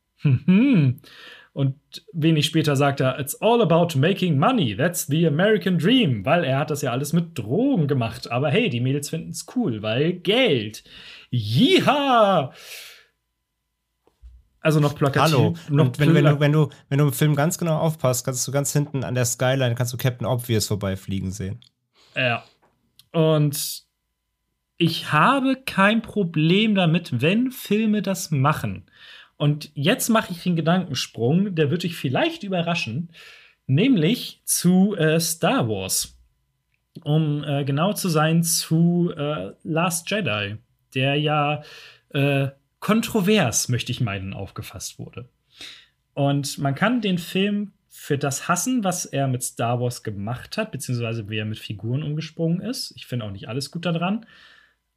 und 1.53 1.75
wenig 2.13 2.45
später 2.45 2.75
sagt 2.75 2.99
er, 2.99 3.19
it's 3.19 3.35
all 3.41 3.61
about 3.61 3.97
making 3.97 4.37
money, 4.37 4.75
that's 4.75 5.07
the 5.07 5.25
American 5.25 5.77
dream, 5.77 6.25
weil 6.25 6.43
er 6.43 6.59
hat 6.59 6.69
das 6.69 6.81
ja 6.81 6.91
alles 6.91 7.13
mit 7.13 7.37
Drogen 7.37 7.87
gemacht. 7.87 8.29
Aber 8.29 8.49
hey, 8.49 8.69
die 8.69 8.81
Mädels 8.81 9.09
finden 9.09 9.31
es 9.31 9.45
cool, 9.55 9.81
weil 9.81 10.13
Geld. 10.13 10.83
Jiha! 11.31 12.53
Also 14.59 14.79
noch 14.79 14.95
plakativ. 14.95 15.33
Hallo. 15.33 15.53
Noch 15.69 15.97
wenn, 15.97 16.13
wenn, 16.13 16.25
du, 16.25 16.39
wenn, 16.39 16.51
du, 16.51 16.69
wenn 16.89 16.97
du 16.99 17.05
im 17.05 17.13
Film 17.13 17.35
ganz 17.35 17.57
genau 17.57 17.77
aufpasst, 17.77 18.25
kannst 18.25 18.47
du 18.47 18.51
ganz 18.51 18.73
hinten 18.73 19.03
an 19.03 19.15
der 19.15 19.25
Skyline 19.25 19.75
kannst 19.75 19.93
du 19.93 19.97
Captain 19.97 20.27
Obvious 20.27 20.67
vorbeifliegen 20.67 21.31
sehen. 21.31 21.61
Ja. 22.15 22.43
Und 23.13 23.86
ich 24.77 25.11
habe 25.11 25.57
kein 25.65 26.01
Problem 26.01 26.75
damit, 26.75 27.21
wenn 27.21 27.51
Filme 27.51 28.01
das 28.01 28.31
machen. 28.31 28.85
Und 29.35 29.71
jetzt 29.73 30.09
mache 30.09 30.31
ich 30.31 30.43
den 30.43 30.55
Gedankensprung, 30.55 31.55
der 31.55 31.69
wird 31.69 31.83
dich 31.83 31.95
vielleicht 31.95 32.43
überraschen, 32.43 33.09
nämlich 33.65 34.41
zu 34.45 34.95
äh, 34.95 35.19
Star 35.19 35.67
Wars. 35.67 36.17
Um 37.03 37.43
äh, 37.43 37.63
genau 37.63 37.93
zu 37.93 38.09
sein, 38.09 38.43
zu 38.43 39.13
äh, 39.15 39.51
Last 39.63 40.09
Jedi, 40.09 40.57
der 40.95 41.15
ja 41.15 41.61
äh, 42.09 42.47
kontrovers, 42.79 43.69
möchte 43.69 43.91
ich 43.91 44.01
meinen, 44.01 44.33
aufgefasst 44.33 44.97
wurde. 44.97 45.29
Und 46.15 46.57
man 46.57 46.73
kann 46.73 47.01
den 47.01 47.19
Film 47.19 47.73
für 47.87 48.17
das 48.17 48.47
hassen, 48.47 48.83
was 48.83 49.05
er 49.05 49.27
mit 49.27 49.43
Star 49.43 49.79
Wars 49.79 50.01
gemacht 50.01 50.57
hat, 50.57 50.71
beziehungsweise 50.71 51.29
wie 51.29 51.37
er 51.37 51.45
mit 51.45 51.59
Figuren 51.59 52.01
umgesprungen 52.01 52.61
ist. 52.61 52.93
Ich 52.95 53.05
finde 53.05 53.25
auch 53.25 53.31
nicht 53.31 53.47
alles 53.47 53.69
gut 53.69 53.85
daran. 53.85 54.25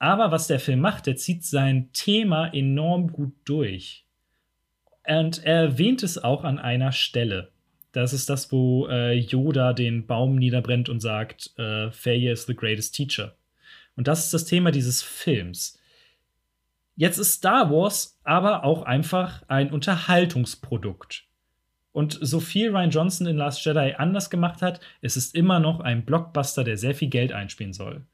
Aber 0.01 0.33
was 0.33 0.47
der 0.47 0.59
Film 0.59 0.81
macht, 0.81 1.07
der 1.07 1.17
zieht 1.17 1.45
sein 1.45 1.91
Thema 1.93 2.49
enorm 2.55 3.13
gut 3.13 3.35
durch. 3.45 4.07
Und 5.07 5.45
er 5.45 5.63
erwähnt 5.63 6.03
es 6.03 6.19
auch 6.19 6.43
an 6.43 6.59
einer 6.59 6.91
Stelle. 6.91 7.53
Das 7.93 8.13
ist 8.13 8.31
das, 8.31 8.51
wo 8.51 8.89
äh, 8.89 9.13
Yoda 9.13 9.75
den 9.75 10.07
Baum 10.07 10.37
niederbrennt 10.37 10.89
und 10.89 11.01
sagt, 11.01 11.53
äh, 11.59 11.91
Failure 11.91 12.33
is 12.33 12.47
the 12.47 12.57
greatest 12.57 12.95
teacher. 12.95 13.37
Und 13.95 14.09
das 14.09 14.25
ist 14.25 14.33
das 14.33 14.47
Thema 14.47 14.71
dieses 14.71 15.03
Films. 15.03 15.79
Jetzt 16.97 17.19
ist 17.19 17.35
Star 17.35 17.71
Wars 17.71 18.19
aber 18.25 18.65
auch 18.65 18.83
einfach 18.83 19.43
ein 19.49 19.71
Unterhaltungsprodukt. 19.71 21.25
Und 21.93 22.19
so 22.23 22.41
viel 22.41 22.71
Ryan 22.71 22.91
Johnson 22.91 23.27
in 23.27 23.37
Last 23.37 23.65
Jedi 23.67 23.95
anders 23.99 24.31
gemacht 24.31 24.63
hat, 24.63 24.81
es 25.03 25.17
ist 25.17 25.35
immer 25.35 25.61
noch 25.61 25.81
ein 25.81 26.07
Blockbuster, 26.07 26.65
der 26.65 26.79
sehr 26.79 26.95
viel 26.95 27.09
Geld 27.09 27.33
einspielen 27.33 27.73
soll. 27.73 28.07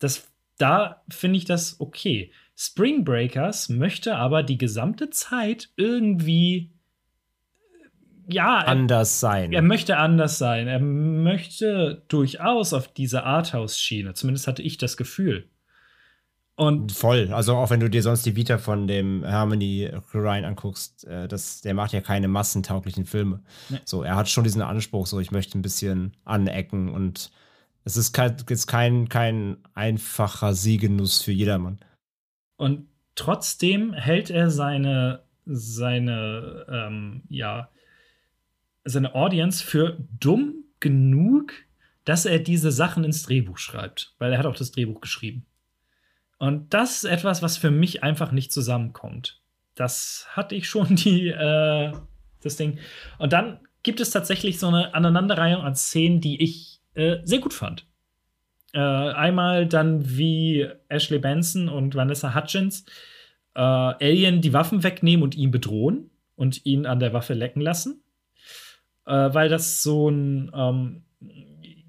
Das 0.00 0.28
da 0.58 1.02
finde 1.08 1.38
ich 1.38 1.44
das 1.44 1.80
okay. 1.80 2.32
Spring 2.56 3.04
Breakers 3.04 3.68
möchte 3.68 4.16
aber 4.16 4.42
die 4.42 4.58
gesamte 4.58 5.10
Zeit 5.10 5.70
irgendwie 5.76 6.72
ja, 8.30 8.58
anders 8.58 9.20
sein. 9.20 9.52
Er 9.54 9.62
möchte 9.62 9.96
anders 9.96 10.36
sein. 10.36 10.68
Er 10.68 10.80
möchte 10.80 12.02
durchaus 12.08 12.74
auf 12.74 12.88
diese 12.88 13.24
Arthouse-Schiene. 13.24 14.12
Zumindest 14.12 14.46
hatte 14.46 14.62
ich 14.62 14.76
das 14.76 14.98
Gefühl. 14.98 15.48
Und 16.54 16.92
Voll. 16.92 17.32
Also 17.32 17.54
auch 17.54 17.70
wenn 17.70 17.80
du 17.80 17.88
dir 17.88 18.02
sonst 18.02 18.26
die 18.26 18.36
Vita 18.36 18.58
von 18.58 18.86
dem 18.86 19.24
Harmony 19.24 19.90
Ryan 20.12 20.44
anguckst, 20.44 21.06
äh, 21.06 21.26
das, 21.26 21.62
der 21.62 21.72
macht 21.72 21.92
ja 21.92 22.00
keine 22.00 22.28
massentauglichen 22.28 23.06
Filme. 23.06 23.42
Nee. 23.70 23.78
So, 23.84 24.02
er 24.02 24.16
hat 24.16 24.28
schon 24.28 24.44
diesen 24.44 24.60
Anspruch, 24.60 25.06
so 25.06 25.20
ich 25.20 25.30
möchte 25.30 25.56
ein 25.56 25.62
bisschen 25.62 26.16
anecken 26.24 26.90
und 26.90 27.30
es 27.88 27.96
ist 27.96 28.12
kein, 28.12 28.36
jetzt 28.50 28.66
kein, 28.66 29.08
kein 29.08 29.56
einfacher 29.72 30.52
Siegenuss 30.52 31.22
für 31.22 31.32
jedermann. 31.32 31.78
Und 32.58 32.86
trotzdem 33.14 33.94
hält 33.94 34.28
er 34.28 34.50
seine, 34.50 35.22
seine, 35.46 36.66
ähm, 36.70 37.22
ja, 37.30 37.70
seine 38.84 39.14
Audience 39.14 39.64
für 39.64 39.96
dumm 40.20 40.64
genug, 40.80 41.54
dass 42.04 42.26
er 42.26 42.40
diese 42.40 42.72
Sachen 42.72 43.04
ins 43.04 43.22
Drehbuch 43.22 43.56
schreibt, 43.56 44.14
weil 44.18 44.32
er 44.32 44.38
hat 44.38 44.46
auch 44.46 44.56
das 44.56 44.70
Drehbuch 44.70 45.00
geschrieben. 45.00 45.46
Und 46.38 46.74
das 46.74 47.04
ist 47.04 47.04
etwas, 47.04 47.40
was 47.40 47.56
für 47.56 47.70
mich 47.70 48.02
einfach 48.02 48.32
nicht 48.32 48.52
zusammenkommt. 48.52 49.40
Das 49.74 50.26
hatte 50.32 50.54
ich 50.54 50.68
schon 50.68 50.94
die, 50.94 51.28
äh, 51.28 51.92
das 52.42 52.56
Ding. 52.56 52.80
Und 53.18 53.32
dann 53.32 53.60
gibt 53.82 54.00
es 54.00 54.10
tatsächlich 54.10 54.58
so 54.58 54.68
eine 54.68 54.92
Aneinanderreihung 54.92 55.62
an 55.62 55.74
Szenen, 55.74 56.20
die 56.20 56.42
ich 56.42 56.77
äh, 56.98 57.20
sehr 57.24 57.38
gut 57.38 57.54
fand. 57.54 57.86
Äh, 58.72 58.80
einmal 58.80 59.66
dann 59.66 60.18
wie 60.18 60.68
Ashley 60.88 61.18
Benson 61.18 61.68
und 61.68 61.94
Vanessa 61.94 62.34
Hutchins 62.34 62.84
äh, 63.54 63.60
Alien 63.60 64.40
die 64.42 64.52
Waffen 64.52 64.82
wegnehmen 64.82 65.22
und 65.22 65.34
ihn 65.36 65.50
bedrohen 65.50 66.10
und 66.36 66.66
ihn 66.66 66.86
an 66.86 67.00
der 67.00 67.12
Waffe 67.12 67.34
lecken 67.34 67.60
lassen. 67.60 68.02
Äh, 69.06 69.32
weil 69.32 69.48
das 69.48 69.82
so 69.82 70.10
ein, 70.10 70.50
ähm, 70.54 71.04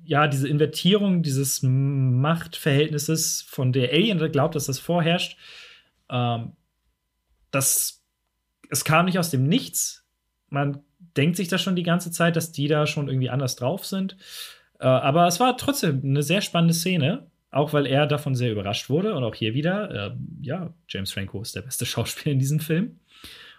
ja, 0.04 0.28
diese 0.28 0.48
Invertierung 0.48 1.22
dieses 1.22 1.62
Machtverhältnisses, 1.64 3.42
von 3.42 3.74
der 3.74 3.92
Alien 3.92 4.32
glaubt, 4.32 4.56
dass 4.56 4.68
das 4.68 4.80
vorherrscht, 4.80 5.38
ähm, 6.10 6.54
das, 7.52 8.04
es 8.70 8.86
kam 8.86 9.06
nicht 9.06 9.20
aus 9.20 9.32
dem 9.32 9.44
Nichts. 9.44 10.06
Man 10.50 10.84
denkt 11.18 11.36
sich 11.36 11.48
das 11.48 11.62
schon 11.62 11.76
die 11.76 11.84
ganze 11.84 12.12
Zeit, 12.12 12.36
dass 12.36 12.52
die 12.52 12.68
da 12.68 12.88
schon 12.88 13.10
irgendwie 13.10 13.30
anders 13.30 13.56
drauf 13.56 13.86
sind. 13.86 14.18
Äh, 14.80 14.88
aber 14.88 15.28
es 15.28 15.40
war 15.40 15.58
trotzdem 15.58 16.02
eine 16.04 16.24
sehr 16.24 16.42
spannende 16.42 16.74
Szene, 16.74 17.28
auch 17.52 17.74
weil 17.74 17.86
er 17.86 18.08
davon 18.08 18.36
sehr 18.36 18.52
überrascht 18.52 18.90
wurde. 18.90 19.16
Und 19.16 19.24
auch 19.24 19.36
hier 19.36 19.54
wieder, 19.54 19.92
äh, 19.92 20.12
ja, 20.42 20.74
James 20.88 21.12
Franco 21.12 21.42
ist 21.42 21.56
der 21.56 21.62
beste 21.62 21.86
Schauspieler 21.88 22.34
in 22.34 22.40
diesem 22.40 22.60
Film. 22.60 23.00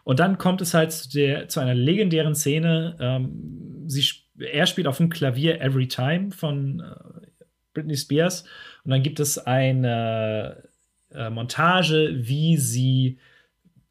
Und 0.03 0.19
dann 0.19 0.39
kommt 0.39 0.61
es 0.61 0.75
halt 0.75 0.93
zu, 0.93 1.11
der, 1.11 1.49
zu 1.49 1.61
einer 1.61 1.75
legendären 1.75 2.35
Szene. 2.35 2.97
Ähm, 2.99 3.85
sie, 3.87 4.05
er 4.39 4.67
spielt 4.67 4.87
auf 4.87 4.97
dem 4.97 5.11
Klavier 5.11 5.61
Every 5.61 5.89
Time 5.89 6.31
von 6.33 6.81
äh, 6.81 7.27
Britney 7.75 7.97
Spears. 7.97 8.45
Und 8.85 8.91
dann 8.93 9.03
gibt 9.03 9.21
es 9.21 9.39
eine 9.39 10.65
äh, 11.13 11.29
Montage, 11.29 12.13
wie 12.15 12.57
sie, 12.57 13.19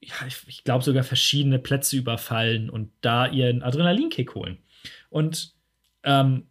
ja, 0.01 0.15
ich, 0.27 0.47
ich 0.47 0.63
glaube, 0.63 0.83
sogar 0.83 1.03
verschiedene 1.03 1.59
Plätze 1.59 1.97
überfallen 1.97 2.69
und 2.71 2.91
da 3.01 3.27
ihren 3.27 3.61
Adrenalinkick 3.61 4.33
holen. 4.33 4.57
Und 5.09 5.53
ähm, 6.03 6.48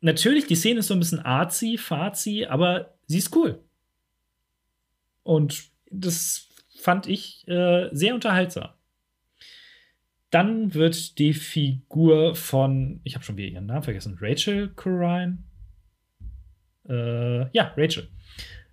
natürlich, 0.00 0.46
die 0.46 0.56
Szene 0.56 0.80
ist 0.80 0.88
so 0.88 0.94
ein 0.94 1.00
bisschen 1.00 1.20
arzi, 1.20 1.76
fazi, 1.78 2.46
aber 2.46 2.94
sie 3.06 3.18
ist 3.18 3.34
cool. 3.36 3.62
Und 5.22 5.70
das 5.90 6.48
fand 6.80 7.06
ich 7.06 7.46
äh, 7.46 7.88
sehr 7.92 8.14
unterhaltsam. 8.14 8.70
Dann 10.30 10.74
wird 10.74 11.18
die 11.18 11.34
Figur 11.34 12.34
von, 12.36 13.00
ich 13.04 13.14
habe 13.14 13.24
schon 13.24 13.36
wieder 13.36 13.48
ihren 13.48 13.66
Namen 13.66 13.82
vergessen, 13.82 14.16
Rachel 14.20 14.68
Corrine. 14.68 15.38
Äh, 16.88 17.50
ja, 17.52 17.74
Rachel. 17.76 18.08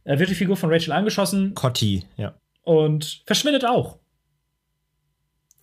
Äh, 0.04 0.20
wird 0.20 0.30
die 0.30 0.36
Figur 0.36 0.56
von 0.56 0.72
Rachel 0.72 0.94
angeschossen. 0.94 1.54
Cotty, 1.56 2.04
ja. 2.16 2.40
Und 2.62 3.24
verschwindet 3.26 3.66
auch. 3.66 4.00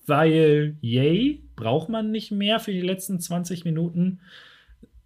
Weil, 0.07 0.77
yay, 0.81 1.43
braucht 1.57 1.89
man 1.89 2.11
nicht 2.11 2.31
mehr 2.31 2.61
für 2.61 2.73
die 2.73 2.81
letzten 2.81 3.21
20 3.21 3.65
Minuten 3.65 4.21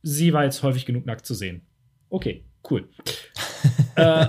sie 0.02 0.32
war 0.32 0.44
jetzt 0.44 0.62
häufig 0.62 0.86
genug 0.86 1.06
nackt 1.06 1.26
zu 1.26 1.34
sehen. 1.34 1.62
Okay, 2.10 2.44
cool. 2.70 2.88
äh, 3.96 4.26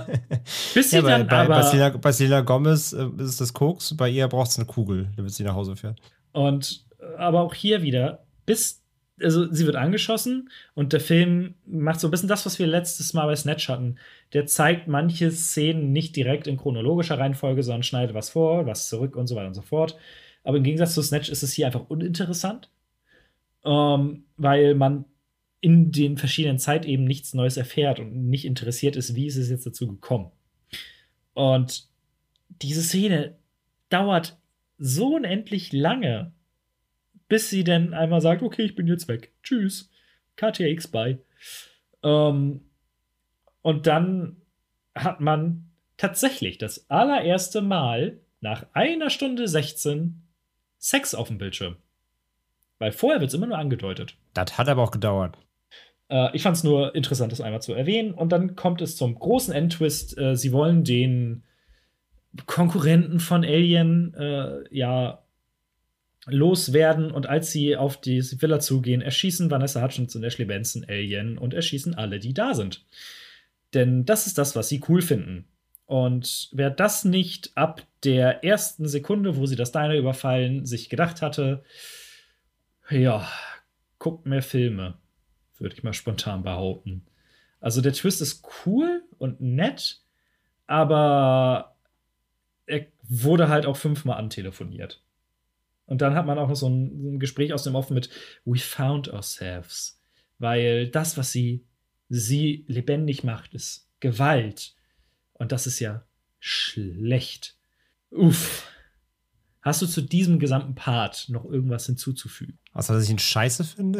bis 0.74 0.90
sie 0.90 0.96
ja, 0.96 1.02
dann 1.02 1.26
bei, 1.26 1.44
aber 1.44 1.98
bei 1.98 2.12
Selena 2.12 2.40
Gomez 2.40 2.92
äh, 2.92 3.06
ist 3.18 3.28
es 3.28 3.36
das 3.36 3.52
Koks, 3.52 3.96
bei 3.96 4.08
ihr 4.08 4.28
braucht 4.28 4.50
es 4.50 4.58
eine 4.58 4.66
Kugel, 4.66 5.08
damit 5.16 5.32
sie 5.32 5.44
nach 5.44 5.54
Hause 5.54 5.76
fährt. 5.76 6.00
Und 6.32 6.84
aber 7.18 7.40
auch 7.40 7.54
hier 7.54 7.82
wieder, 7.82 8.24
bis, 8.46 8.82
also 9.22 9.50
sie 9.52 9.66
wird 9.66 9.76
angeschossen 9.76 10.50
und 10.74 10.92
der 10.92 11.00
Film 11.00 11.54
macht 11.66 12.00
so 12.00 12.08
ein 12.08 12.10
bisschen 12.10 12.28
das, 12.28 12.46
was 12.46 12.58
wir 12.58 12.66
letztes 12.66 13.14
Mal 13.14 13.26
bei 13.26 13.36
Snatch 13.36 13.68
hatten. 13.68 13.96
Der 14.32 14.46
zeigt 14.46 14.88
manche 14.88 15.30
Szenen 15.30 15.92
nicht 15.92 16.16
direkt 16.16 16.46
in 16.46 16.56
chronologischer 16.56 17.18
Reihenfolge, 17.18 17.62
sondern 17.62 17.82
schneidet 17.82 18.14
was 18.14 18.30
vor, 18.30 18.66
was 18.66 18.88
zurück 18.88 19.16
und 19.16 19.26
so 19.26 19.36
weiter 19.36 19.48
und 19.48 19.54
so 19.54 19.62
fort. 19.62 19.96
Aber 20.44 20.56
im 20.56 20.62
Gegensatz 20.62 20.94
zu 20.94 21.02
Snatch 21.02 21.28
ist 21.28 21.42
es 21.42 21.52
hier 21.52 21.66
einfach 21.66 21.88
uninteressant, 21.88 22.70
ähm, 23.64 24.24
weil 24.36 24.74
man 24.74 25.04
in 25.60 25.92
den 25.92 26.16
verschiedenen 26.16 26.58
Zeitebenen 26.58 27.06
nichts 27.06 27.34
Neues 27.34 27.56
erfährt 27.56 28.00
und 28.00 28.28
nicht 28.28 28.44
interessiert 28.44 28.96
ist, 28.96 29.14
wie 29.14 29.26
ist 29.26 29.36
es 29.36 29.50
jetzt 29.50 29.66
dazu 29.66 29.86
gekommen. 29.86 30.30
Und 31.34 31.88
diese 32.48 32.82
Szene 32.82 33.36
dauert 33.90 34.38
so 34.78 35.16
unendlich 35.16 35.72
lange, 35.72 36.32
bis 37.28 37.50
sie 37.50 37.64
dann 37.64 37.94
einmal 37.94 38.20
sagt, 38.20 38.42
okay, 38.42 38.62
ich 38.62 38.74
bin 38.74 38.86
jetzt 38.86 39.08
weg. 39.08 39.32
Tschüss. 39.42 39.90
KTX 40.36 40.88
bye. 40.88 41.18
Ähm, 42.02 42.62
und 43.62 43.86
dann 43.86 44.36
hat 44.94 45.20
man 45.20 45.70
tatsächlich 45.96 46.58
das 46.58 46.88
allererste 46.88 47.60
Mal 47.60 48.20
nach 48.40 48.66
einer 48.72 49.10
Stunde 49.10 49.46
16 49.46 50.22
Sex 50.78 51.14
auf 51.14 51.28
dem 51.28 51.36
Bildschirm. 51.36 51.76
Weil 52.78 52.92
vorher 52.92 53.20
wird 53.20 53.28
es 53.28 53.34
immer 53.34 53.46
nur 53.46 53.58
angedeutet. 53.58 54.16
Das 54.32 54.56
hat 54.56 54.68
aber 54.68 54.82
auch 54.82 54.90
gedauert. 54.90 55.36
Äh, 56.10 56.36
ich 56.36 56.42
fand 56.42 56.56
es 56.56 56.64
nur 56.64 56.94
interessant, 56.94 57.32
das 57.32 57.40
einmal 57.40 57.62
zu 57.62 57.72
erwähnen. 57.72 58.12
Und 58.12 58.30
dann 58.32 58.56
kommt 58.56 58.82
es 58.82 58.96
zum 58.96 59.14
großen 59.14 59.54
Endtwist. 59.54 60.18
Äh, 60.18 60.36
sie 60.36 60.52
wollen 60.52 60.84
den 60.84 61.42
Konkurrenten 62.46 63.20
von 63.20 63.44
Alien 63.44 64.14
äh, 64.14 64.64
ja 64.70 65.22
loswerden. 66.26 67.10
Und 67.10 67.28
als 67.28 67.50
sie 67.50 67.76
auf 67.76 68.00
die 68.00 68.20
Villa 68.22 68.60
zugehen, 68.60 69.00
erschießen 69.00 69.50
Vanessa 69.50 69.82
Hutchins 69.82 70.14
und 70.16 70.24
Ashley 70.24 70.44
Benson 70.44 70.84
Alien 70.88 71.38
und 71.38 71.54
erschießen 71.54 71.94
alle, 71.94 72.18
die 72.18 72.34
da 72.34 72.54
sind. 72.54 72.84
Denn 73.72 74.04
das 74.04 74.26
ist 74.26 74.36
das, 74.36 74.56
was 74.56 74.68
sie 74.68 74.82
cool 74.88 75.00
finden. 75.00 75.46
Und 75.86 76.50
wer 76.52 76.70
das 76.70 77.04
nicht 77.04 77.50
ab 77.56 77.82
der 78.04 78.44
ersten 78.44 78.86
Sekunde, 78.86 79.36
wo 79.36 79.46
sie 79.46 79.56
das 79.56 79.72
Diner 79.72 79.96
überfallen, 79.96 80.64
sich 80.64 80.88
gedacht 80.88 81.20
hatte, 81.20 81.64
ja, 82.90 83.28
guckt 83.98 84.24
mehr 84.24 84.42
Filme, 84.42 84.94
würde 85.60 85.74
ich 85.74 85.82
mal 85.82 85.92
spontan 85.92 86.42
behaupten. 86.42 87.06
Also 87.60 87.80
der 87.80 87.92
Twist 87.92 88.20
ist 88.20 88.46
cool 88.64 89.04
und 89.18 89.40
nett, 89.40 90.00
aber 90.66 91.76
er 92.66 92.86
wurde 93.02 93.48
halt 93.48 93.66
auch 93.66 93.76
fünfmal 93.76 94.18
antelefoniert. 94.18 95.02
Und 95.86 96.02
dann 96.02 96.14
hat 96.14 96.24
man 96.24 96.38
auch 96.38 96.48
noch 96.48 96.56
so 96.56 96.68
ein, 96.68 97.16
ein 97.16 97.20
Gespräch 97.20 97.52
aus 97.52 97.64
dem 97.64 97.74
Offen 97.74 97.94
mit 97.94 98.10
We 98.44 98.58
found 98.58 99.12
ourselves. 99.12 100.00
Weil 100.38 100.88
das, 100.88 101.18
was 101.18 101.32
sie, 101.32 101.64
sie 102.08 102.64
lebendig 102.68 103.24
macht, 103.24 103.54
ist 103.54 103.88
Gewalt. 103.98 104.74
Und 105.32 105.52
das 105.52 105.66
ist 105.66 105.80
ja 105.80 106.04
schlecht. 106.38 107.56
Uff. 108.10 108.69
Hast 109.62 109.82
du 109.82 109.86
zu 109.86 110.00
diesem 110.00 110.38
gesamten 110.38 110.74
Part 110.74 111.26
noch 111.28 111.44
irgendwas 111.44 111.84
hinzuzufügen? 111.84 112.58
Außer, 112.72 112.94
dass 112.94 113.04
ich 113.04 113.10
ihn 113.10 113.18
scheiße 113.18 113.64
finde? 113.64 113.98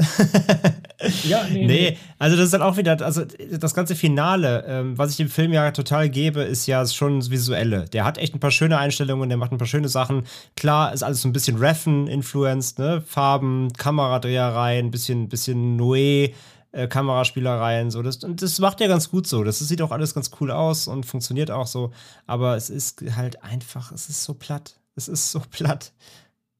ja, 1.24 1.44
nee, 1.44 1.52
nee, 1.52 1.66
nee. 1.66 1.98
also 2.18 2.34
das 2.36 2.46
ist 2.46 2.54
dann 2.54 2.62
auch 2.62 2.78
wieder, 2.78 2.98
also 3.04 3.24
das 3.26 3.74
ganze 3.74 3.94
Finale, 3.94 4.64
ähm, 4.66 4.96
was 4.96 5.10
ich 5.10 5.18
dem 5.18 5.28
Film 5.28 5.52
ja 5.52 5.70
total 5.72 6.08
gebe, 6.08 6.40
ist 6.40 6.66
ja 6.66 6.86
schon 6.86 7.20
das 7.20 7.30
Visuelle. 7.30 7.84
Der 7.90 8.06
hat 8.06 8.16
echt 8.16 8.34
ein 8.34 8.40
paar 8.40 8.50
schöne 8.50 8.78
Einstellungen, 8.78 9.28
der 9.28 9.36
macht 9.36 9.52
ein 9.52 9.58
paar 9.58 9.66
schöne 9.66 9.90
Sachen. 9.90 10.22
Klar, 10.56 10.94
ist 10.94 11.02
alles 11.02 11.20
so 11.20 11.28
ein 11.28 11.32
bisschen 11.34 11.58
Reffen-influenced, 11.58 12.78
ne? 12.78 13.02
Farben, 13.06 13.70
Kameradrehereien, 13.74 14.86
ein 14.86 14.90
bisschen, 14.90 15.28
bisschen 15.28 15.78
Noé. 15.78 16.32
Äh, 16.72 16.86
Kameraspielereien, 16.86 17.90
so. 17.90 18.00
Das, 18.00 18.18
und 18.18 18.42
das 18.42 18.60
macht 18.60 18.80
ja 18.80 18.86
ganz 18.86 19.10
gut 19.10 19.26
so. 19.26 19.42
Das, 19.42 19.58
das 19.58 19.66
sieht 19.66 19.82
auch 19.82 19.90
alles 19.90 20.14
ganz 20.14 20.30
cool 20.40 20.52
aus 20.52 20.86
und 20.86 21.04
funktioniert 21.04 21.50
auch 21.50 21.66
so. 21.66 21.90
Aber 22.28 22.56
es 22.56 22.70
ist 22.70 23.02
halt 23.16 23.42
einfach, 23.42 23.90
es 23.90 24.08
ist 24.08 24.22
so 24.22 24.34
platt. 24.34 24.79
Es 24.94 25.08
ist 25.08 25.30
so 25.30 25.40
platt. 25.50 25.92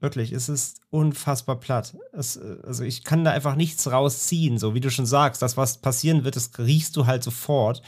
Wirklich, 0.01 0.33
es 0.33 0.49
ist 0.49 0.81
unfassbar 0.89 1.61
platt. 1.61 1.95
Es, 2.13 2.39
also 2.39 2.85
ich 2.85 3.05
kann 3.05 3.23
da 3.23 3.33
einfach 3.33 3.55
nichts 3.55 3.91
rausziehen, 3.91 4.57
so 4.57 4.75
wie 4.75 4.81
du 4.81 4.91
schon 4.91 5.05
sagst. 5.05 5.43
Das, 5.43 5.59
was 5.59 5.79
passieren 5.79 6.25
wird, 6.25 6.37
das 6.37 6.51
riechst 6.59 6.97
du 6.97 7.07
halt 7.07 7.23
sofort. 7.23 7.83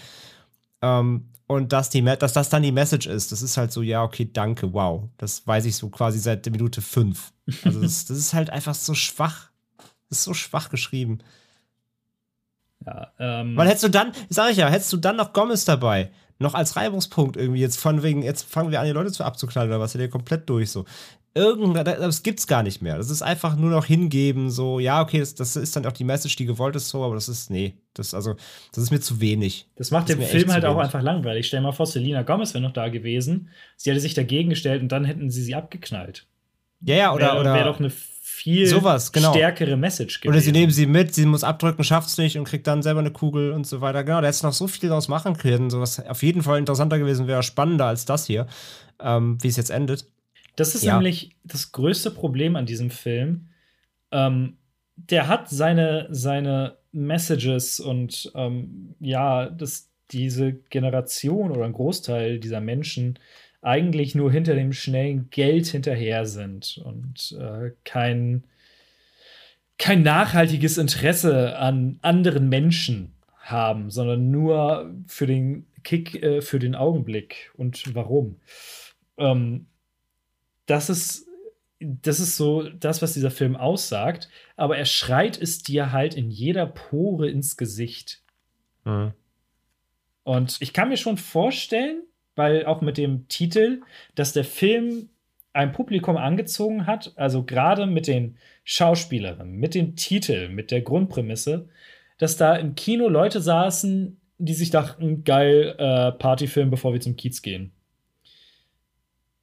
Ähm, 0.83 1.31
und 1.47 1.73
dass, 1.73 1.91
die, 1.91 2.03
dass 2.03 2.33
das 2.33 2.49
dann 2.51 2.63
die 2.63 2.73
Message 2.73 3.07
ist, 3.07 3.33
das 3.33 3.43
ist 3.43 3.57
halt 3.57 3.73
so, 3.73 3.83
ja, 3.83 4.03
okay, 4.03 4.29
danke, 4.31 4.73
wow. 4.73 5.09
Das 5.17 5.47
weiß 5.47 5.65
ich 5.65 5.77
so 5.77 5.89
quasi 5.89 6.19
seit 6.19 6.49
Minute 6.51 6.83
fünf. 6.83 7.33
Also 7.65 7.81
das, 7.83 8.05
das 8.05 8.17
ist 8.17 8.35
halt 8.35 8.51
einfach 8.51 8.75
so 8.75 8.95
schwach. 8.95 9.51
Das 10.09 10.19
ist 10.19 10.25
so 10.25 10.35
schwach 10.35 10.69
geschrieben. 10.69 11.19
Ja, 12.87 13.13
ähm. 13.19 13.57
Weil 13.57 13.69
hättest 13.69 13.85
du 13.85 13.89
dann, 13.89 14.13
sag 14.29 14.51
ich 14.51 14.59
ja, 14.59 14.69
hättest 14.69 14.93
du 14.93 14.97
dann 14.97 15.17
noch 15.17 15.33
Gomez 15.33 15.65
dabei, 15.65 16.11
noch 16.43 16.55
als 16.55 16.77
Reibungspunkt 16.77 17.37
irgendwie, 17.37 17.61
jetzt 17.61 17.79
von 17.79 18.03
wegen, 18.03 18.23
jetzt 18.23 18.43
fangen 18.43 18.71
wir 18.71 18.81
an, 18.81 18.87
die 18.87 18.93
Leute 18.93 19.13
zu 19.13 19.25
abzuknallen 19.25 19.71
oder 19.71 19.81
was, 19.81 19.93
der 19.93 20.09
komplett 20.09 20.49
durch 20.49 20.71
so. 20.71 20.85
Irgendwann, 21.35 21.87
das 21.87 22.23
gibt's 22.23 22.47
gar 22.47 22.63
nicht 22.63 22.83
mehr. 22.83 22.99
Das 22.99 23.09
ist 23.09 23.23
einfach 23.23 23.57
nur 23.57 23.71
noch 23.71 23.87
hingeben, 23.87 24.51
so, 24.51 24.79
ja, 24.79 25.01
okay, 25.01 25.19
das, 25.19 25.35
das 25.35 25.57
ist 25.57 25.75
dann 25.75 25.87
auch 25.87 25.93
die 25.93 26.05
Message, 26.05 26.37
die 26.37 26.45
gewollt 26.45 26.77
ist, 26.77 26.91
so, 26.91 27.03
aber 27.03 27.15
das 27.15 27.29
ist, 27.31 27.51
nee, 27.51 27.75
das, 27.95 28.13
also, 28.13 28.35
das 28.75 28.85
ist 28.85 28.91
mir 28.91 29.01
zu 29.01 29.21
wenig. 29.21 29.67
Das 29.77 29.91
macht 29.91 30.11
das 30.11 30.17
den 30.17 30.27
Film 30.27 30.53
halt 30.53 30.67
auch 30.67 30.77
einfach 30.77 31.01
langweilig. 31.01 31.47
Stell 31.47 31.61
dir 31.61 31.69
mal 31.69 31.73
vor, 31.73 31.87
Selina 31.87 32.23
Gomez 32.23 32.53
wäre 32.53 32.63
noch 32.63 32.73
da 32.73 32.89
gewesen. 32.89 33.49
Sie 33.77 33.91
hätte 33.91 34.01
sich 34.01 34.13
dagegen 34.13 34.51
gestellt 34.51 34.83
und 34.83 34.93
dann 34.93 35.07
hätten 35.07 35.31
sie 35.31 35.43
sie 35.43 35.55
abgeknallt. 35.55 36.27
Ja, 36.83 36.97
ja, 36.97 37.15
oder. 37.15 37.35
Wäre 37.45 37.55
wär 37.55 37.65
doch 37.65 37.79
eine 37.79 37.91
viel 38.43 38.67
sowas, 38.67 39.13
genau. 39.13 39.33
stärkere 39.33 39.77
Message 39.77 40.21
gewesen. 40.21 40.35
Oder 40.35 40.41
sie 40.41 40.53
nehmen 40.53 40.73
sie 40.73 40.87
mit, 40.87 41.15
sie 41.15 41.27
muss 41.27 41.45
abdrücken, 41.45 41.85
schafft 41.85 42.09
es 42.09 42.19
nicht 42.19 42.37
und 42.37 42.45
kriegt 42.45 42.67
dann 42.67 42.83
selber 42.83 43.01
eine 43.01 43.13
Kugel 43.13 43.53
und 43.53 43.67
so 43.67 43.81
weiter. 43.81 44.03
Genau, 44.03 44.21
da 44.21 44.27
hätte 44.27 44.37
es 44.37 44.43
noch 44.43 44.53
so 44.53 44.67
viel 44.67 44.89
daraus 44.89 45.09
machen 45.09 45.37
können, 45.37 45.71
so 45.71 45.81
was 45.81 46.05
auf 46.05 46.23
jeden 46.23 46.43
Fall 46.43 46.59
interessanter 46.59 46.99
gewesen 46.99 47.27
wäre, 47.27 47.43
spannender 47.43 47.87
als 47.87 48.05
das 48.05 48.27
hier, 48.27 48.47
ähm, 49.01 49.39
wie 49.43 49.49
es 49.49 49.57
jetzt 49.57 49.71
endet. 49.71 50.07
Das 50.57 50.75
ist 50.75 50.83
ja. 50.83 50.95
nämlich 50.95 51.37
das 51.45 51.73
größte 51.73 52.11
Problem 52.11 52.57
an 52.57 52.67
diesem 52.67 52.91
Film. 52.91 53.49
Ähm, 54.11 54.59
der 54.97 55.29
hat 55.29 55.49
seine, 55.49 56.09
seine 56.11 56.77
Messages 56.91 57.81
und 57.81 58.31
ähm, 58.35 58.95
ja, 59.01 59.49
dass 59.49 59.91
diese 60.11 60.53
Generation 60.53 61.51
oder 61.53 61.65
ein 61.65 61.73
Großteil 61.73 62.39
dieser 62.39 62.61
Menschen 62.61 63.19
eigentlich 63.63 64.15
nur 64.15 64.31
hinter 64.31 64.55
dem 64.55 64.73
schnellen 64.73 65.31
Geld 65.31 65.69
hinterher 65.69 66.27
sind 66.27 66.81
und 66.85 67.37
äh, 67.41 67.71
kein, 67.85 68.45
kein 69.79 70.03
nachhaltiges 70.03 70.79
Interesse 70.79 71.57
an 71.57 71.99
anderen 72.03 72.49
Menschen 72.49 73.15
haben, 73.39 73.91
sondern 73.91 74.31
nur 74.31 74.95
für 75.07 75.27
den 75.27 75.67
Kick, 75.85 76.23
äh, 76.23 76.43
für 76.43 76.59
den 76.59 76.75
Augenblick 76.75 77.53
und 77.57 77.95
warum. 77.95 78.41
Ähm, 79.17 79.67
das 80.67 80.91
ist 80.91 81.29
das 81.85 82.21
ist 82.21 82.37
so 82.37 82.69
das, 82.69 83.03
was 83.03 83.15
dieser 83.15 83.33
Film 83.33 83.57
aussagt, 83.57 84.29
aber 84.57 84.79
er 84.79 84.85
schreit 84.85 85.41
es 85.41 85.63
dir 85.63 85.91
halt 85.91 86.15
in 86.15 86.31
jeder 86.31 86.65
Pore 86.67 87.29
ins 87.29 87.57
Gesicht. 87.57 88.23
Mhm. 88.85 89.13
Und 90.23 90.59
ich 90.61 90.73
kann 90.73 90.89
mir 90.89 90.97
schon 90.97 91.17
vorstellen, 91.17 92.03
weil 92.35 92.67
auch 92.67 92.81
mit 92.81 92.99
dem 92.99 93.29
Titel, 93.29 93.83
dass 94.15 94.33
der 94.33 94.45
Film 94.45 95.11
ein 95.53 95.73
Publikum 95.73 96.17
angezogen 96.17 96.87
hat, 96.87 97.13
also 97.17 97.45
gerade 97.45 97.87
mit 97.87 98.07
den 98.07 98.37
Schauspielerinnen, 98.65 99.57
mit 99.57 99.75
dem 99.75 99.97
Titel, 99.97 100.49
mit 100.49 100.71
der 100.71 100.81
Grundprämisse, 100.81 101.69
dass 102.19 102.37
da 102.37 102.57
im 102.57 102.75
Kino 102.75 103.09
Leute 103.09 103.41
saßen, 103.41 104.19
die 104.39 104.55
sich 104.55 104.71
dachten, 104.71 105.25
geil, 105.25 105.75
äh, 105.79 106.13
Partyfilm, 106.13 106.71
bevor 106.71 106.93
wir 106.93 107.01
zum 107.01 107.17
Kiez 107.17 107.43
gehen. 107.43 107.73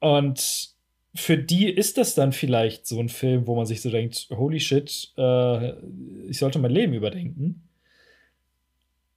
Und 0.00 0.70
für 1.14 1.38
die 1.38 1.68
ist 1.68 1.98
das 1.98 2.14
dann 2.14 2.32
vielleicht 2.32 2.86
so 2.86 2.98
ein 3.00 3.08
Film, 3.08 3.46
wo 3.46 3.56
man 3.56 3.66
sich 3.66 3.82
so 3.82 3.90
denkt, 3.90 4.28
holy 4.30 4.60
shit, 4.60 5.12
äh, 5.16 5.72
ich 6.28 6.38
sollte 6.38 6.58
mein 6.58 6.70
Leben 6.70 6.94
überdenken. 6.94 7.68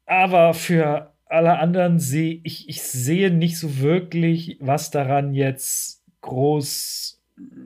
Aber 0.06 0.54
für 0.54 1.13
alle 1.34 1.58
anderen 1.58 2.00
sehe 2.00 2.40
ich, 2.44 2.70
ich 2.70 2.84
sehe 2.84 3.32
nicht 3.32 3.58
so 3.58 3.80
wirklich, 3.80 4.58
was 4.60 4.92
daran 4.92 5.34
jetzt 5.34 6.04
groß, 6.22 7.20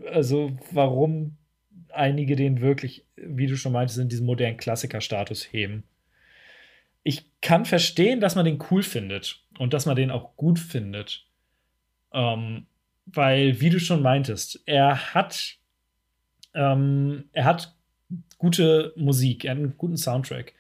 also 0.10 0.58
warum 0.72 1.36
einige 1.92 2.38
den 2.38 2.62
wirklich, 2.62 3.06
wie 3.18 3.46
du 3.46 3.58
schon 3.58 3.74
meintest, 3.74 4.00
in 4.00 4.08
diesem 4.08 4.26
modernen 4.26 4.56
Klassiker-Status 4.56 5.52
heben. 5.52 5.84
Ich 7.04 7.26
kann 7.42 7.66
verstehen, 7.66 8.22
dass 8.22 8.36
man 8.36 8.46
den 8.46 8.64
cool 8.72 8.84
findet 8.84 9.44
und 9.60 9.74
dass 9.74 9.86
man 9.86 9.98
den 9.98 10.12
auch 10.12 10.38
gut 10.38 10.60
findet. 10.60 11.26
Ähm, 12.14 12.68
weil, 13.06 13.60
wie 13.60 13.70
du 13.70 13.82
schon 13.82 14.02
meintest, 14.02 14.62
er 14.66 15.14
hat, 15.14 15.58
ähm, 16.54 17.26
er 17.34 17.44
hat 17.44 17.76
gute 18.38 18.94
Musik, 18.96 19.44
er 19.44 19.52
hat 19.52 19.58
einen 19.58 19.78
guten 19.78 19.98
Soundtrack. 19.98 20.54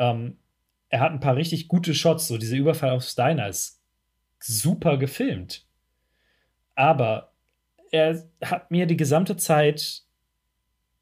Ähm, 0.00 0.36
er 0.90 1.00
hat 1.00 1.12
ein 1.12 1.20
paar 1.20 1.36
richtig 1.36 1.68
gute 1.68 1.94
Shots, 1.94 2.28
so 2.28 2.36
dieser 2.36 2.56
Überfall 2.56 2.90
auf 2.90 3.04
Steiner 3.04 3.48
ist 3.48 3.80
super 4.40 4.98
gefilmt. 4.98 5.66
Aber 6.74 7.32
er 7.92 8.24
hat 8.42 8.70
mir 8.70 8.86
die 8.86 8.96
gesamte 8.96 9.36
Zeit 9.36 10.02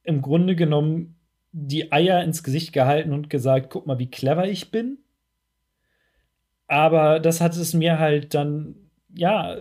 im 0.02 0.22
Grunde 0.22 0.56
genommen 0.56 1.16
die 1.52 1.90
Eier 1.92 2.22
ins 2.22 2.42
Gesicht 2.42 2.72
gehalten 2.72 3.12
und 3.12 3.30
gesagt, 3.30 3.70
guck 3.70 3.86
mal, 3.86 3.98
wie 3.98 4.10
clever 4.10 4.46
ich 4.46 4.70
bin. 4.70 4.98
Aber 6.66 7.18
das 7.18 7.40
hat 7.40 7.56
es 7.56 7.72
mir 7.72 7.98
halt 7.98 8.34
dann, 8.34 8.74
ja, 9.14 9.56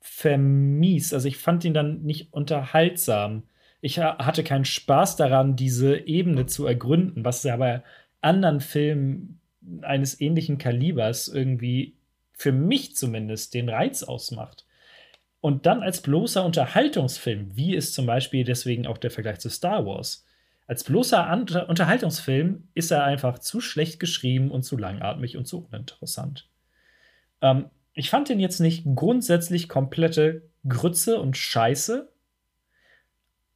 vermies. 0.00 1.12
Also 1.12 1.26
ich 1.26 1.36
fand 1.36 1.64
ihn 1.64 1.74
dann 1.74 2.02
nicht 2.02 2.32
unterhaltsam. 2.32 3.42
Ich 3.80 3.98
hatte 3.98 4.44
keinen 4.44 4.64
Spaß 4.64 5.16
daran, 5.16 5.56
diese 5.56 5.96
Ebene 5.96 6.46
zu 6.46 6.66
ergründen, 6.66 7.24
was 7.24 7.44
aber 7.46 7.82
anderen 8.20 8.60
Filmen 8.60 9.40
eines 9.82 10.20
ähnlichen 10.20 10.58
Kalibers 10.58 11.28
irgendwie 11.28 11.96
für 12.32 12.52
mich 12.52 12.96
zumindest 12.96 13.54
den 13.54 13.68
Reiz 13.68 14.02
ausmacht. 14.02 14.64
Und 15.40 15.66
dann 15.66 15.82
als 15.82 16.02
bloßer 16.02 16.44
Unterhaltungsfilm, 16.44 17.56
wie 17.56 17.74
ist 17.74 17.94
zum 17.94 18.06
Beispiel 18.06 18.44
deswegen 18.44 18.86
auch 18.86 18.98
der 18.98 19.10
Vergleich 19.10 19.38
zu 19.38 19.48
Star 19.48 19.86
Wars. 19.86 20.26
Als 20.66 20.84
bloßer 20.84 21.30
Unter 21.32 21.68
Unterhaltungsfilm 21.68 22.68
ist 22.74 22.90
er 22.90 23.04
einfach 23.04 23.38
zu 23.38 23.60
schlecht 23.60 23.98
geschrieben 23.98 24.50
und 24.50 24.62
zu 24.62 24.76
langatmig 24.76 25.36
und 25.36 25.46
zu 25.46 25.66
uninteressant. 25.66 26.48
Ähm, 27.40 27.70
ich 27.92 28.10
fand 28.10 28.28
den 28.28 28.38
jetzt 28.38 28.60
nicht 28.60 28.84
grundsätzlich 28.94 29.68
komplette 29.68 30.48
Grütze 30.68 31.20
und 31.20 31.36
Scheiße, 31.36 32.12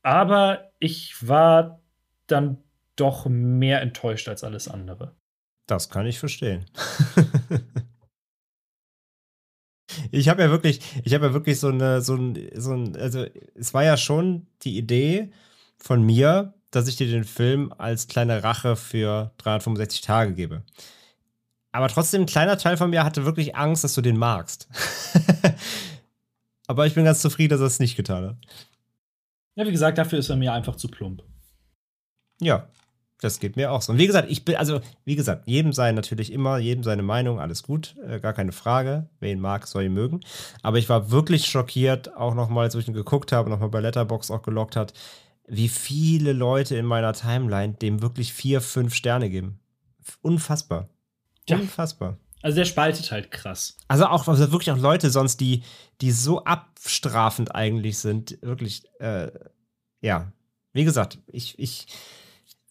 aber 0.03 0.73
ich 0.81 1.27
war 1.27 1.81
dann 2.27 2.64
doch 2.97 3.26
mehr 3.26 3.82
enttäuscht 3.82 4.28
als 4.28 4.45
alles 4.45 4.68
andere. 4.68 5.14
Das 5.66 5.88
kann 5.88 6.07
ich 6.07 6.18
verstehen. 6.18 6.66
ich 10.11 10.28
habe 10.28 10.42
ja 10.42 10.51
wirklich, 10.51 10.80
ich 11.05 11.14
habe 11.14 11.26
ja 11.26 11.32
wirklich 11.32 11.59
so 11.59 11.68
eine, 11.68 12.01
so 12.01 12.14
ein, 12.16 12.51
so 12.55 12.72
ein, 12.72 12.97
also 12.97 13.24
es 13.55 13.72
war 13.72 13.84
ja 13.84 13.97
schon 13.97 14.47
die 14.62 14.76
Idee 14.76 15.32
von 15.78 16.03
mir, 16.03 16.55
dass 16.70 16.88
ich 16.88 16.97
dir 16.97 17.07
den 17.07 17.24
Film 17.24 17.72
als 17.78 18.09
kleine 18.09 18.42
Rache 18.42 18.76
für 18.76 19.32
365 19.38 20.01
Tage 20.03 20.34
gebe. 20.34 20.62
Aber 21.72 21.88
trotzdem, 21.88 22.22
ein 22.22 22.26
kleiner 22.26 22.59
Teil 22.59 22.76
von 22.76 22.90
mir 22.90 23.05
hatte 23.05 23.24
wirklich 23.24 23.57
Angst, 23.57 23.82
dass 23.84 23.95
du 23.95 24.01
den 24.01 24.16
magst. 24.16 24.68
Aber 26.66 26.86
ich 26.86 26.95
bin 26.95 27.05
ganz 27.05 27.20
zufrieden, 27.20 27.51
dass 27.51 27.61
er 27.61 27.66
es 27.66 27.80
nicht 27.80 27.97
getan 27.97 28.24
hat. 28.26 28.36
Ja, 29.57 29.66
wie 29.66 29.72
gesagt, 29.72 29.99
dafür 29.99 30.18
ist 30.18 30.28
er 30.28 30.36
mir 30.36 30.53
einfach 30.53 30.76
zu 30.76 30.88
plump. 30.88 31.22
Ja, 32.40 32.68
das 33.21 33.41
geht 33.41 33.57
mir 33.57 33.73
auch 33.73 33.83
so. 33.83 33.93
Und 33.93 33.99
wie 33.99 34.07
gesagt, 34.07 34.31
ich 34.31 34.45
bin, 34.45 34.57
also, 34.57 34.81
wie 35.05 35.17
gesagt, 35.17 35.47
jedem 35.47 35.73
sei 35.73 35.93
natürlich 35.93 36.33
immer, 36.33 36.59
jedem 36.59 36.85
seine 36.85 37.03
Meinung, 37.03 37.41
alles 37.41 37.62
gut, 37.62 37.97
äh, 38.07 38.21
gar 38.21 38.33
keine 38.33 38.53
Frage. 38.53 39.09
Wer 39.21 39.33
ihn 39.33 39.41
mag, 39.41 39.67
soll 39.67 39.85
ihn 39.85 39.95
mögen. 39.95 40.21
Aber 40.62 40.79
ich 40.79 40.89
war 40.89 41.11
wirklich 41.11 41.47
schockiert, 41.47 42.17
auch 42.17 42.35
nochmal, 42.35 42.65
als 42.65 42.75
ich 42.75 42.89
ihn 42.89 42.95
geguckt 42.95 43.33
habe, 43.33 43.51
nochmal 43.51 43.71
bei 43.71 43.81
Letterbox 43.81 44.31
auch 44.31 44.43
gelockt 44.43 44.77
hat, 44.77 44.93
wie 45.47 45.69
viele 45.69 46.33
Leute 46.33 46.77
in 46.77 46.87
meiner 46.87 47.12
Timeline 47.12 47.75
dem 47.75 48.03
wirklich 48.03 48.33
vier, 48.33 48.61
fünf 48.61 48.95
Sterne 48.95 49.31
geben. 49.31 49.59
Unfassbar. 50.23 50.89
Ja. 51.49 51.57
Unfassbar. 51.57 52.19
Also 52.43 52.57
der 52.57 52.67
spaltet 52.67 53.11
halt 53.11 53.31
krass. 53.31 53.79
Also 53.89 54.07
auch 54.07 54.29
also 54.29 54.53
wirklich 54.53 54.71
auch 54.71 54.79
Leute 54.79 55.09
sonst, 55.11 55.41
die, 55.41 55.62
die 56.03 56.11
so 56.11 56.45
abstrafend 56.45 57.55
eigentlich 57.55 57.99
sind, 57.99 58.39
wirklich, 58.43 58.83
äh, 59.01 59.31
ja. 60.03 60.31
Wie 60.75 60.85
gesagt, 60.85 61.19
ich, 61.27 61.59
ich, 61.59 61.87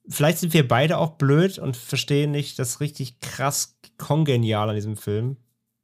vielleicht 0.07 0.39
sind 0.39 0.53
wir 0.53 0.67
beide 0.67 0.97
auch 0.97 1.11
blöd 1.11 1.59
und 1.59 1.77
verstehen 1.77 2.31
nicht 2.31 2.59
das 2.59 2.79
richtig 2.79 3.19
krass 3.19 3.79
kongenial 3.97 4.69
an 4.69 4.75
diesem 4.75 4.97
Film. 4.97 5.37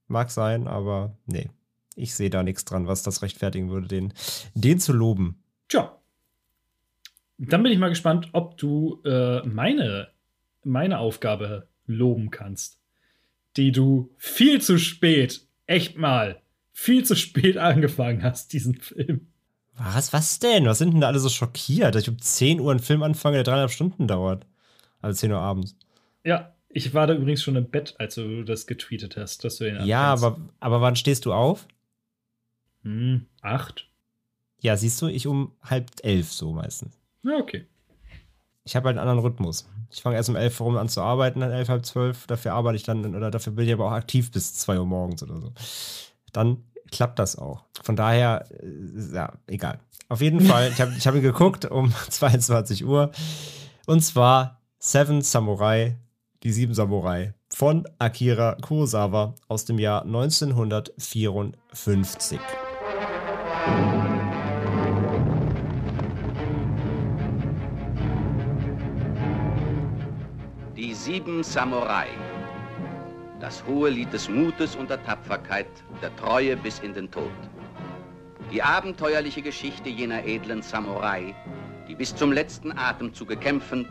Mag 0.08 0.32
sein, 0.32 0.68
aber 0.68 1.18
nee. 1.26 1.50
Ich 1.96 2.16
sehe 2.16 2.30
da 2.30 2.44
nichts 2.44 2.66
dran, 2.66 2.88
was 2.88 3.04
das 3.04 3.22
rechtfertigen 3.22 3.70
würde, 3.70 3.88
den, 3.88 4.14
den 4.54 4.80
zu 4.80 4.94
loben. 4.94 5.44
Tja. 5.68 5.98
Dann 7.38 7.64
bin 7.64 7.72
ich 7.72 7.78
mal 7.78 7.90
gespannt, 7.90 8.30
ob 8.32 8.58
du 8.58 9.02
äh, 9.06 9.46
meine, 9.46 10.10
meine 10.64 11.00
Aufgabe 11.00 11.68
loben 11.86 12.32
kannst. 12.32 12.80
Die 13.58 13.72
du 13.72 14.14
viel 14.18 14.62
zu 14.62 14.78
spät, 14.78 15.46
echt 15.66 15.98
mal, 15.98 16.42
viel 16.72 17.04
zu 17.04 17.16
spät 17.16 17.58
angefangen 17.58 18.24
hast, 18.24 18.54
diesen 18.54 18.76
Film. 18.76 19.28
Was, 19.80 20.12
was 20.12 20.40
denn? 20.40 20.66
Was 20.66 20.78
sind 20.78 20.92
denn 20.94 21.02
da 21.02 21.08
alle 21.08 21.20
so 21.20 21.30
schockiert, 21.30 21.96
dass 21.96 22.04
ich 22.04 22.10
um 22.10 22.20
10 22.20 22.60
Uhr 22.60 22.72
einen 22.72 22.82
Film 22.82 23.02
anfange, 23.02 23.38
der 23.38 23.44
dreieinhalb 23.46 23.72
Stunden 23.72 24.08
dauert? 24.08 24.46
Also 25.02 25.18
10 25.20 25.32
Uhr 25.32 25.40
abends. 25.40 25.76
Ja, 26.24 26.54
ich 26.68 26.94
war 26.94 27.08
da 27.08 27.14
übrigens 27.16 27.42
schon 27.42 27.56
im 27.56 27.70
Bett, 27.70 27.96
als 27.98 28.16
du 28.16 28.44
das 28.44 28.68
getweetet 28.68 29.16
hast, 29.16 29.44
dass 29.44 29.58
du 29.58 29.68
ihn 29.68 29.86
Ja, 29.86 30.14
aber, 30.14 30.38
aber 30.60 30.82
wann 30.82 30.98
stehst 30.98 31.26
du 31.26 31.34
auf? 31.34 31.66
Hm, 32.84 33.26
acht. 33.42 33.90
Ja, 34.62 34.76
siehst 34.76 35.02
du, 35.02 35.08
ich 35.08 35.28
um 35.28 35.54
halb 35.64 35.90
elf 36.04 36.32
so 36.32 36.52
meistens. 36.52 37.00
Ja, 37.24 37.38
okay. 37.38 37.66
Ich 38.66 38.76
habe 38.76 38.88
halt 38.88 38.98
einen 38.98 39.08
anderen 39.08 39.26
Rhythmus. 39.26 39.68
Ich 39.92 40.02
fange 40.02 40.18
erst 40.18 40.30
um 40.30 40.36
elf 40.36 40.60
rum 40.60 40.78
an 40.78 40.90
zu 40.90 41.02
arbeiten, 41.02 41.40
dann 41.40 41.52
elf, 41.52 41.70
halb 41.70 41.86
zwölf. 41.86 42.28
Dafür 42.28 42.54
arbeite 42.54 42.76
ich 42.76 42.84
dann, 42.84 43.16
oder 43.16 43.32
dafür 43.32 43.54
bin 43.54 43.66
ich 43.66 43.74
aber 43.74 43.86
auch 43.86 43.94
aktiv 43.94 44.32
bis 44.32 44.54
zwei 44.54 44.78
Uhr 44.78 44.86
morgens 44.86 45.24
oder 45.24 45.40
so. 45.40 45.54
Dann 46.34 46.64
klappt 46.92 47.20
das 47.20 47.38
auch. 47.38 47.64
Von 47.84 47.96
daher, 47.96 48.46
äh, 48.62 49.16
ja, 49.16 49.32
egal. 49.48 49.80
Auf 50.10 50.20
jeden 50.22 50.42
Fall, 50.42 50.70
ich 50.70 50.82
habe 50.82 50.94
ich 50.98 51.08
hab 51.08 51.14
geguckt 51.14 51.66
um 51.66 51.94
22 52.10 52.86
Uhr. 52.86 53.12
Und 53.86 54.02
zwar 54.02 54.60
Seven 54.80 55.22
Samurai, 55.22 55.96
die 56.44 56.52
sieben 56.52 56.74
Samurai 56.74 57.34
von 57.54 57.88
Akira 58.00 58.58
Kurosawa 58.62 59.36
aus 59.48 59.64
dem 59.66 59.80
Jahr 59.80 60.02
1954. 60.04 62.40
Die 70.76 70.94
sieben 70.94 71.44
Samurai. 71.44 72.08
Das 73.40 73.66
hohe 73.66 73.90
Lied 73.90 74.12
des 74.12 74.28
Mutes 74.28 74.76
und 74.76 74.90
der 74.90 75.02
Tapferkeit, 75.02 75.68
der 76.02 76.14
Treue 76.18 76.58
bis 76.58 76.80
in 76.80 76.94
den 76.94 77.10
Tod. 77.10 77.32
Die 78.52 78.62
abenteuerliche 78.62 79.42
Geschichte 79.42 79.88
jener 79.88 80.26
edlen 80.26 80.62
Samurai, 80.62 81.34
die 81.88 81.96
bis 81.96 82.14
zum 82.14 82.34
letzten 82.34 82.78
Atemzuge 82.78 83.38
kämpfend, 83.38 83.88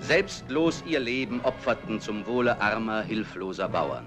selbstlos 0.00 0.82
ihr 0.86 1.00
Leben 1.00 1.42
opferten 1.42 2.00
zum 2.00 2.26
Wohle 2.26 2.60
armer, 2.62 3.02
hilfloser 3.02 3.68
Bauern. 3.68 4.06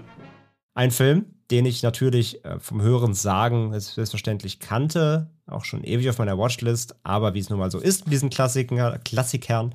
Ein 0.74 0.90
Film, 0.90 1.26
den 1.50 1.66
ich 1.66 1.82
natürlich 1.82 2.44
äh, 2.44 2.58
vom 2.58 2.82
Hören 2.82 3.14
sagen 3.14 3.78
selbstverständlich 3.78 4.58
kannte, 4.58 5.30
auch 5.46 5.64
schon 5.64 5.84
ewig 5.84 6.08
auf 6.08 6.18
meiner 6.18 6.38
Watchlist, 6.38 6.96
aber 7.04 7.34
wie 7.34 7.40
es 7.40 7.50
nun 7.50 7.58
mal 7.58 7.70
so 7.70 7.78
ist 7.78 8.06
mit 8.06 8.12
diesen 8.14 8.30
Klassiker, 8.30 8.98
Klassikern, 9.04 9.74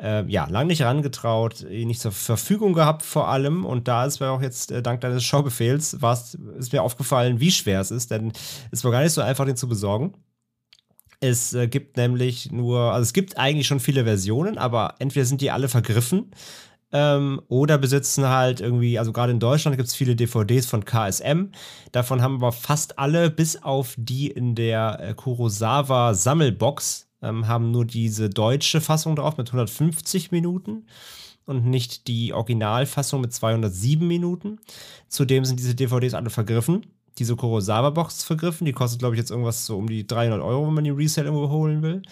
äh, 0.00 0.24
ja, 0.26 0.46
lang 0.46 0.66
nicht 0.66 0.80
herangetraut, 0.80 1.62
ihn 1.62 1.88
nicht 1.88 2.00
zur 2.00 2.12
Verfügung 2.12 2.72
gehabt 2.72 3.02
vor 3.02 3.28
allem. 3.28 3.64
Und 3.64 3.88
da 3.88 4.04
ist 4.06 4.20
mir 4.20 4.30
auch 4.30 4.42
jetzt 4.42 4.70
äh, 4.72 4.82
dank 4.82 5.00
deines 5.00 5.24
Schaubefehls, 5.24 5.96
ist 6.58 6.72
mir 6.72 6.82
aufgefallen, 6.82 7.40
wie 7.40 7.50
schwer 7.50 7.80
es 7.80 7.90
ist, 7.90 8.10
denn 8.10 8.32
es 8.70 8.84
war 8.84 8.90
gar 8.90 9.02
nicht 9.02 9.12
so 9.12 9.20
einfach, 9.20 9.44
den 9.44 9.56
zu 9.56 9.68
besorgen. 9.68 10.14
Es 11.20 11.54
äh, 11.54 11.68
gibt 11.68 11.96
nämlich 11.96 12.50
nur, 12.50 12.92
also 12.92 13.02
es 13.02 13.12
gibt 13.12 13.38
eigentlich 13.38 13.66
schon 13.66 13.80
viele 13.80 14.04
Versionen, 14.04 14.58
aber 14.58 14.96
entweder 14.98 15.24
sind 15.24 15.40
die 15.40 15.52
alle 15.52 15.68
vergriffen 15.68 16.32
ähm, 16.92 17.40
oder 17.48 17.78
besitzen 17.78 18.28
halt 18.28 18.60
irgendwie, 18.60 18.98
also 18.98 19.12
gerade 19.12 19.32
in 19.32 19.40
Deutschland 19.40 19.76
gibt 19.76 19.88
es 19.88 19.94
viele 19.94 20.14
DVDs 20.14 20.66
von 20.66 20.84
KSM. 20.84 21.52
Davon 21.92 22.22
haben 22.22 22.40
wir 22.40 22.52
fast 22.52 22.98
alle, 22.98 23.30
bis 23.30 23.62
auf 23.62 23.94
die 23.96 24.28
in 24.28 24.54
der 24.54 24.98
äh, 25.00 25.14
Kurosawa 25.14 26.14
Sammelbox, 26.14 27.08
ähm, 27.22 27.48
haben 27.48 27.70
nur 27.70 27.84
diese 27.84 28.28
deutsche 28.28 28.80
Fassung 28.80 29.16
drauf 29.16 29.36
mit 29.36 29.48
150 29.48 30.30
Minuten 30.30 30.86
und 31.46 31.66
nicht 31.66 32.06
die 32.08 32.32
Originalfassung 32.32 33.20
mit 33.20 33.32
207 33.32 34.06
Minuten. 34.06 34.58
Zudem 35.08 35.44
sind 35.44 35.58
diese 35.58 35.74
DVDs 35.74 36.14
alle 36.14 36.30
vergriffen. 36.30 36.86
Diese 37.18 37.36
Kurosawa-Box 37.36 38.24
vergriffen. 38.24 38.64
Die 38.64 38.72
kostet, 38.72 39.00
glaube 39.00 39.14
ich, 39.14 39.18
jetzt 39.18 39.30
irgendwas 39.30 39.66
so 39.66 39.76
um 39.76 39.88
die 39.88 40.06
300 40.06 40.40
Euro, 40.40 40.66
wenn 40.66 40.74
man 40.74 40.84
die 40.84 40.90
Resale 40.90 41.28
irgendwo 41.28 41.50
holen 41.50 41.82
will. 41.82 42.02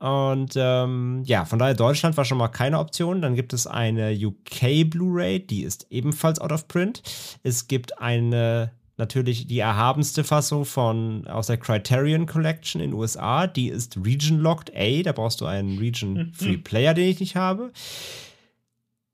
Und 0.00 0.52
ähm, 0.56 1.22
ja, 1.24 1.46
von 1.46 1.58
daher 1.58 1.74
Deutschland 1.74 2.16
war 2.16 2.24
schon 2.24 2.36
mal 2.36 2.48
keine 2.48 2.78
Option. 2.78 3.22
Dann 3.22 3.34
gibt 3.34 3.52
es 3.54 3.66
eine 3.66 4.12
UK 4.12 4.90
Blu-ray, 4.90 5.46
die 5.46 5.62
ist 5.62 5.86
ebenfalls 5.88 6.40
out 6.40 6.52
of 6.52 6.68
print. 6.68 7.02
Es 7.42 7.68
gibt 7.68 7.98
eine 7.98 8.72
natürlich 8.96 9.46
die 9.46 9.58
erhabenste 9.58 10.24
Fassung 10.24 10.64
von 10.64 11.26
aus 11.26 11.48
der 11.48 11.56
Criterion 11.56 12.26
Collection 12.26 12.80
in 12.80 12.90
den 12.90 12.98
USA. 12.98 13.46
Die 13.46 13.68
ist 13.68 13.96
Region 14.04 14.38
Locked 14.38 14.72
A. 14.74 15.02
Da 15.02 15.12
brauchst 15.12 15.40
du 15.40 15.46
einen 15.46 15.78
Region 15.78 16.32
Free 16.34 16.56
Player, 16.56 16.94
den 16.94 17.08
ich 17.08 17.20
nicht 17.20 17.36
habe. 17.36 17.72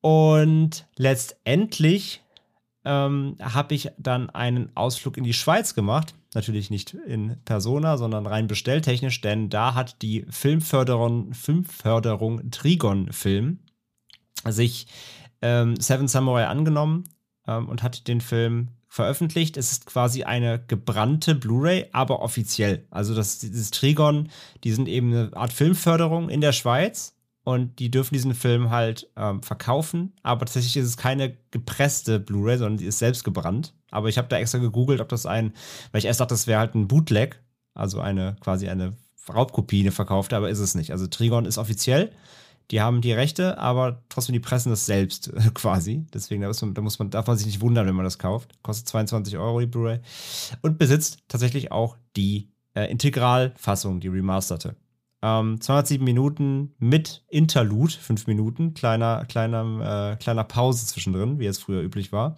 Und 0.01 0.87
letztendlich 0.97 2.23
ähm, 2.85 3.37
habe 3.41 3.75
ich 3.75 3.91
dann 3.99 4.31
einen 4.31 4.75
Ausflug 4.75 5.17
in 5.17 5.25
die 5.25 5.35
Schweiz 5.35 5.75
gemacht. 5.75 6.15
Natürlich 6.35 6.71
nicht 6.71 6.95
in 6.95 7.37
Persona, 7.45 7.97
sondern 7.99 8.27
rein 8.27 8.47
bestelltechnisch, 8.47 9.21
denn 9.21 9.51
da 9.51 9.75
hat 9.75 10.01
die 10.01 10.25
Filmförderung, 10.31 11.35
Filmförderung 11.35 12.51
Trigon 12.51 13.13
Film 13.13 13.59
sich 14.47 14.87
ähm, 15.43 15.77
Seven 15.77 16.09
Samurai 16.09 16.47
angenommen 16.47 17.05
ähm, 17.47 17.69
und 17.69 17.83
hat 17.83 18.07
den 18.07 18.21
Film 18.21 18.69
veröffentlicht. 18.91 19.57
Es 19.57 19.71
ist 19.71 19.87
quasi 19.87 20.25
eine 20.25 20.63
gebrannte 20.67 21.37
Blu-ray, 21.37 21.87
aber 21.93 22.21
offiziell. 22.21 22.85
Also 22.91 23.15
das, 23.15 23.39
dieses 23.39 23.71
Trigon, 23.71 24.29
die 24.65 24.73
sind 24.73 24.89
eben 24.89 25.13
eine 25.13 25.37
Art 25.37 25.53
Filmförderung 25.53 26.29
in 26.29 26.41
der 26.41 26.51
Schweiz 26.51 27.15
und 27.45 27.79
die 27.79 27.93
dürfen 27.93 28.15
diesen 28.15 28.35
Film 28.35 28.71
halt 28.71 29.09
ähm, 29.17 29.45
verkaufen. 29.45 30.13
Aber 30.25 30.41
tatsächlich 30.41 30.77
ist 30.77 30.89
es 30.89 30.97
keine 30.97 31.37
gepresste 31.53 32.19
Blu-ray, 32.19 32.59
sondern 32.59 32.79
die 32.79 32.85
ist 32.85 32.99
selbst 32.99 33.23
gebrannt. 33.23 33.75
Aber 33.93 34.09
ich 34.09 34.19
habe 34.19 34.27
da 34.27 34.39
extra 34.39 34.59
gegoogelt, 34.59 35.01
ob 35.01 35.09
das 35.09 35.25
ein, 35.25 35.53
weil 35.93 36.01
ich 36.01 36.07
erst 36.07 36.19
dachte, 36.19 36.35
das 36.35 36.49
wäre 36.49 36.59
halt 36.59 36.75
ein 36.75 36.89
Bootleg, 36.89 37.41
also 37.75 38.01
eine 38.01 38.37
quasi 38.41 38.69
eine 38.69 38.97
Raubkopie, 39.33 39.83
eine 39.83 39.93
verkaufte, 39.93 40.37
aber 40.37 40.51
ist 40.51 40.59
es 40.59 40.75
nicht. 40.75 40.91
Also 40.91 41.07
Trigon 41.07 41.45
ist 41.45 41.59
offiziell. 41.59 42.11
Die 42.71 42.81
haben 42.81 43.01
die 43.01 43.13
Rechte, 43.13 43.59
aber 43.59 44.03
trotzdem 44.09 44.33
die 44.33 44.41
pressen 44.41 44.71
das 44.71 44.87
selbst 44.87 45.33
quasi. 45.55 46.07
Deswegen 46.15 46.43
da 46.43 46.53
man, 46.61 46.75
da 46.75 46.83
muss 46.83 46.99
man, 46.99 47.11
darf 47.11 47.27
man 47.27 47.37
sich 47.37 47.47
nicht 47.47 47.61
wundern, 47.61 47.87
wenn 47.87 47.97
man 47.97 48.05
das 48.05 48.19
kauft. 48.19 48.63
Kostet 48.63 48.89
22 48.89 49.37
Euro 49.39 49.61
die 49.61 49.67
Blu-ray. 49.67 50.01
Und 50.63 50.79
besitzt 50.79 51.19
tatsächlich 51.29 51.73
auch 51.73 51.97
die 52.17 52.49
äh, 52.75 52.91
Integralfassung, 52.91 54.01
die 54.01 54.09
remasterte. 54.09 54.77
Ähm, 55.23 55.61
207 55.61 56.03
Minuten 56.03 56.75
mit 56.79 57.25
Interlude, 57.29 57.93
5 57.93 58.27
Minuten, 58.27 58.73
kleiner, 58.75 59.25
kleiner, 59.27 60.13
äh, 60.13 60.17
kleiner 60.17 60.45
Pause 60.45 60.87
zwischendrin, 60.87 61.39
wie 61.39 61.47
es 61.47 61.59
früher 61.59 61.83
üblich 61.83 62.13
war. 62.13 62.37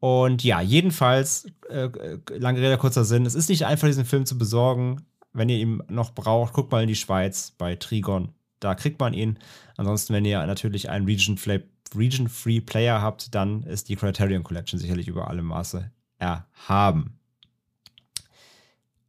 Und 0.00 0.44
ja, 0.44 0.60
jedenfalls, 0.60 1.46
äh, 1.68 1.86
äh, 1.86 2.20
lange 2.28 2.60
Rede, 2.60 2.78
kurzer 2.78 3.04
Sinn, 3.04 3.26
es 3.26 3.34
ist 3.34 3.48
nicht 3.48 3.66
einfach, 3.66 3.88
diesen 3.88 4.04
Film 4.04 4.26
zu 4.26 4.38
besorgen. 4.38 5.06
Wenn 5.32 5.48
ihr 5.48 5.56
ihn 5.56 5.82
noch 5.88 6.12
braucht, 6.14 6.52
guckt 6.52 6.70
mal 6.70 6.82
in 6.82 6.88
die 6.88 6.94
Schweiz 6.94 7.52
bei 7.58 7.74
Trigon. 7.74 8.32
Da 8.60 8.74
kriegt 8.74 9.00
man 9.00 9.14
ihn. 9.14 9.38
Ansonsten, 9.76 10.14
wenn 10.14 10.24
ihr 10.24 10.44
natürlich 10.46 10.90
einen 10.90 11.06
Region-Free 11.06 11.60
Region 11.94 12.28
Player 12.66 13.00
habt, 13.00 13.34
dann 13.34 13.62
ist 13.62 13.88
die 13.88 13.96
Criterion 13.96 14.44
Collection 14.44 14.78
sicherlich 14.78 15.08
über 15.08 15.28
alle 15.28 15.42
Maße 15.42 15.90
erhaben. 16.18 17.18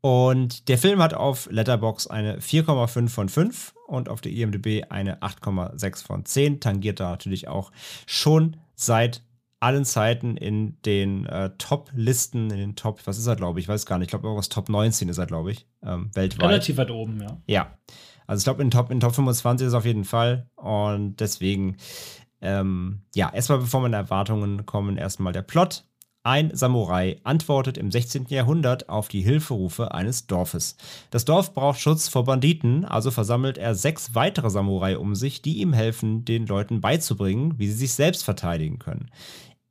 Und 0.02 0.70
der 0.70 0.78
Film 0.78 1.02
hat 1.02 1.14
auf 1.14 1.50
Letterbox 1.52 2.08
eine 2.08 2.40
4,5 2.40 3.10
von 3.10 3.30
5 3.30 3.74
und 3.88 4.08
auf 4.08 4.22
der 4.22 4.32
IMDb 4.32 4.86
eine 4.90 5.22
8,6 5.22 6.06
von 6.06 6.24
10. 6.24 6.62
Tangiert 6.62 7.02
da 7.02 7.10
natürlich 7.10 7.50
auch 7.50 7.72
schon 8.06 8.58
seit 8.76 9.24
allen 9.60 9.84
Zeiten 9.84 10.38
in 10.38 10.78
den 10.84 11.26
äh, 11.26 11.50
Top-Listen, 11.58 12.50
in 12.50 12.58
den 12.58 12.76
Top, 12.78 13.02
was 13.06 13.18
ist 13.18 13.28
er, 13.28 13.36
glaube 13.36 13.60
ich, 13.60 13.66
ich 13.66 13.70
weiß 13.70 13.86
gar 13.86 13.98
nicht, 13.98 14.06
ich 14.06 14.12
glaube, 14.12 14.28
irgendwas 14.28 14.48
Top 14.48 14.70
19 14.70 15.10
ist 15.10 15.18
er, 15.18 15.26
glaube 15.26 15.52
ich, 15.52 15.68
ähm, 15.84 16.12
weltweit. 16.14 16.48
Relativ 16.48 16.78
weit 16.78 16.92
oben, 16.92 17.22
ja. 17.22 17.38
Ja. 17.46 17.78
Also 18.30 18.42
ich 18.42 18.44
glaube, 18.44 18.62
in 18.62 18.70
Top, 18.70 18.92
in 18.92 19.00
Top 19.00 19.16
25 19.16 19.66
ist 19.66 19.74
es 19.74 19.78
auf 19.78 19.86
jeden 19.86 20.06
Fall. 20.06 20.48
Und 20.56 21.20
deswegen, 21.20 21.78
ähm, 22.42 23.02
ja, 23.16 23.34
erstmal 23.34 23.58
bevor 23.58 23.82
meine 23.82 23.96
Erwartungen 23.96 24.68
kommen, 24.68 24.98
erstmal 24.98 25.34
der 25.34 25.42
Plot. 25.42 25.84
Ein 26.22 26.56
Samurai 26.56 27.20
antwortet 27.24 27.80
im 27.80 27.90
16. 27.90 28.28
Jahrhundert 28.28 28.88
auf 28.88 29.08
die 29.08 29.22
Hilferufe 29.22 29.96
eines 29.96 30.28
Dorfes. 30.28 30.78
Das 31.10 31.26
Dorf 31.26 31.56
braucht 31.56 31.80
Schutz 31.80 32.08
vor 32.08 32.24
Banditen, 32.24 32.86
also 32.86 33.10
versammelt 33.10 33.58
er 33.58 33.74
sechs 33.74 34.14
weitere 34.14 34.52
Samurai 34.52 35.00
um 35.00 35.16
sich, 35.16 35.42
die 35.42 35.58
ihm 35.58 35.74
helfen, 35.74 36.24
den 36.24 36.46
Leuten 36.46 36.82
beizubringen, 36.82 37.58
wie 37.58 37.66
sie 37.66 37.78
sich 37.78 37.94
selbst 37.94 38.24
verteidigen 38.24 38.78
können. 38.78 39.10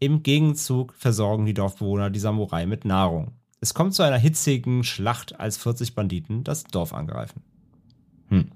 Im 0.01 0.25
Gegenzug 0.25 0.95
versorgen 0.95 1.47
die 1.47 1.55
Dorfbewohner 1.55 2.11
die 2.11 2.19
Samurai 2.19 2.67
mit 2.67 2.85
Nahrung. 2.85 3.37
Es 3.61 3.73
kommt 3.73 3.95
zu 3.95 4.03
einer 4.03 4.19
hitzigen 4.19 4.83
Schlacht, 4.83 5.39
als 5.39 5.59
40 5.59 5.95
Banditen 5.95 6.43
das 6.43 6.65
Dorf 6.65 6.93
angreifen. 6.93 7.43
Hm. 8.29 8.51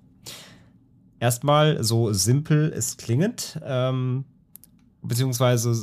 Erstmal 1.21 1.83
so 1.85 2.13
simpel 2.13 2.73
es 2.75 2.97
klingend, 2.97 3.61
ähm, 3.65 4.25
beziehungsweise 5.03 5.75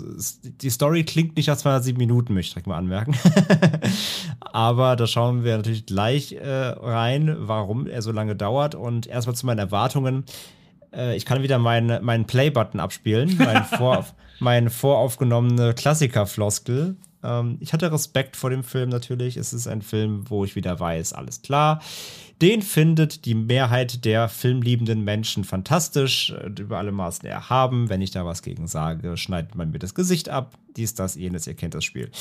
die 0.44 0.70
Story 0.70 1.04
klingt 1.04 1.36
nicht 1.36 1.48
nach 1.48 1.58
207 1.58 1.98
Minuten, 1.98 2.34
möchte 2.34 2.48
ich 2.48 2.54
direkt 2.54 2.68
mal 2.68 2.78
anmerken. 2.78 3.16
Aber 4.40 4.96
da 4.96 5.08
schauen 5.08 5.44
wir 5.44 5.58
natürlich 5.58 5.86
gleich 5.86 6.34
äh, 6.34 6.48
rein, 6.48 7.36
warum 7.40 7.88
er 7.88 8.02
so 8.02 8.12
lange 8.12 8.36
dauert. 8.36 8.76
Und 8.76 9.08
erstmal 9.08 9.36
zu 9.36 9.46
meinen 9.46 9.60
Erwartungen. 9.60 10.24
Äh, 10.94 11.16
ich 11.16 11.26
kann 11.26 11.44
wieder 11.44 11.60
meinen 11.60 12.04
mein 12.04 12.26
Play-Button 12.26 12.80
abspielen, 12.80 13.36
mein, 13.38 13.64
vor, 13.78 14.06
mein 14.40 14.70
voraufgenommene 14.70 15.74
Klassiker-Floskel. 15.74 16.96
Ähm, 17.24 17.58
ich 17.60 17.74
hatte 17.74 17.92
Respekt 17.92 18.38
vor 18.38 18.50
dem 18.50 18.64
Film 18.64 18.90
natürlich. 18.90 19.38
Es 19.38 19.54
ist 19.54 19.68
ein 19.68 19.82
Film, 19.82 20.30
wo 20.30 20.46
ich 20.46 20.56
wieder 20.56 20.80
weiß, 20.80 21.14
alles 21.14 21.42
klar. 21.42 21.82
Den 22.42 22.62
findet 22.62 23.26
die 23.26 23.36
Mehrheit 23.36 24.06
der 24.06 24.30
filmliebenden 24.30 25.04
Menschen 25.04 25.44
fantastisch, 25.44 26.32
äh, 26.32 26.48
über 26.60 26.78
alle 26.78 26.92
Maßen 26.92 27.28
erhaben. 27.28 27.90
Wenn 27.90 28.02
ich 28.02 28.12
da 28.12 28.26
was 28.26 28.42
gegen 28.42 28.68
sage, 28.68 29.18
schneidet 29.18 29.56
man 29.56 29.72
mir 29.72 29.80
das 29.80 29.94
Gesicht 29.94 30.30
ab. 30.30 30.58
Dies, 30.78 30.94
das, 30.94 31.16
jenes, 31.16 31.48
ihr 31.48 31.56
kennt 31.56 31.74
das 31.74 31.84
Spiel. 31.84 32.12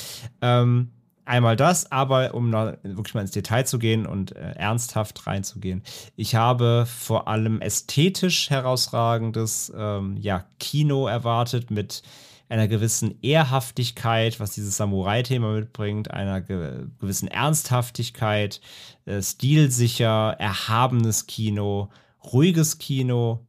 Ähm, 0.40 0.90
einmal 1.24 1.56
das, 1.56 1.92
aber 1.92 2.34
um 2.34 2.50
wirklich 2.52 3.14
mal 3.14 3.20
ins 3.20 3.30
Detail 3.30 3.64
zu 3.64 3.78
gehen 3.78 4.06
und 4.06 4.34
äh, 4.34 4.52
ernsthaft 4.52 5.26
reinzugehen. 5.26 5.82
Ich 6.16 6.34
habe 6.34 6.86
vor 6.86 7.28
allem 7.28 7.60
ästhetisch 7.60 8.50
herausragendes 8.50 9.72
ähm, 9.76 10.16
ja, 10.16 10.46
Kino 10.58 11.06
erwartet 11.06 11.70
mit 11.70 12.02
einer 12.48 12.68
gewissen 12.68 13.18
Ehrhaftigkeit, 13.22 14.40
was 14.40 14.52
dieses 14.52 14.76
Samurai-Thema 14.76 15.52
mitbringt, 15.52 16.10
einer 16.10 16.40
ge 16.40 16.86
gewissen 16.98 17.28
Ernsthaftigkeit, 17.28 18.60
äh, 19.04 19.20
stilsicher, 19.22 20.36
erhabenes 20.38 21.26
Kino, 21.26 21.90
ruhiges 22.32 22.78
Kino. 22.78 23.46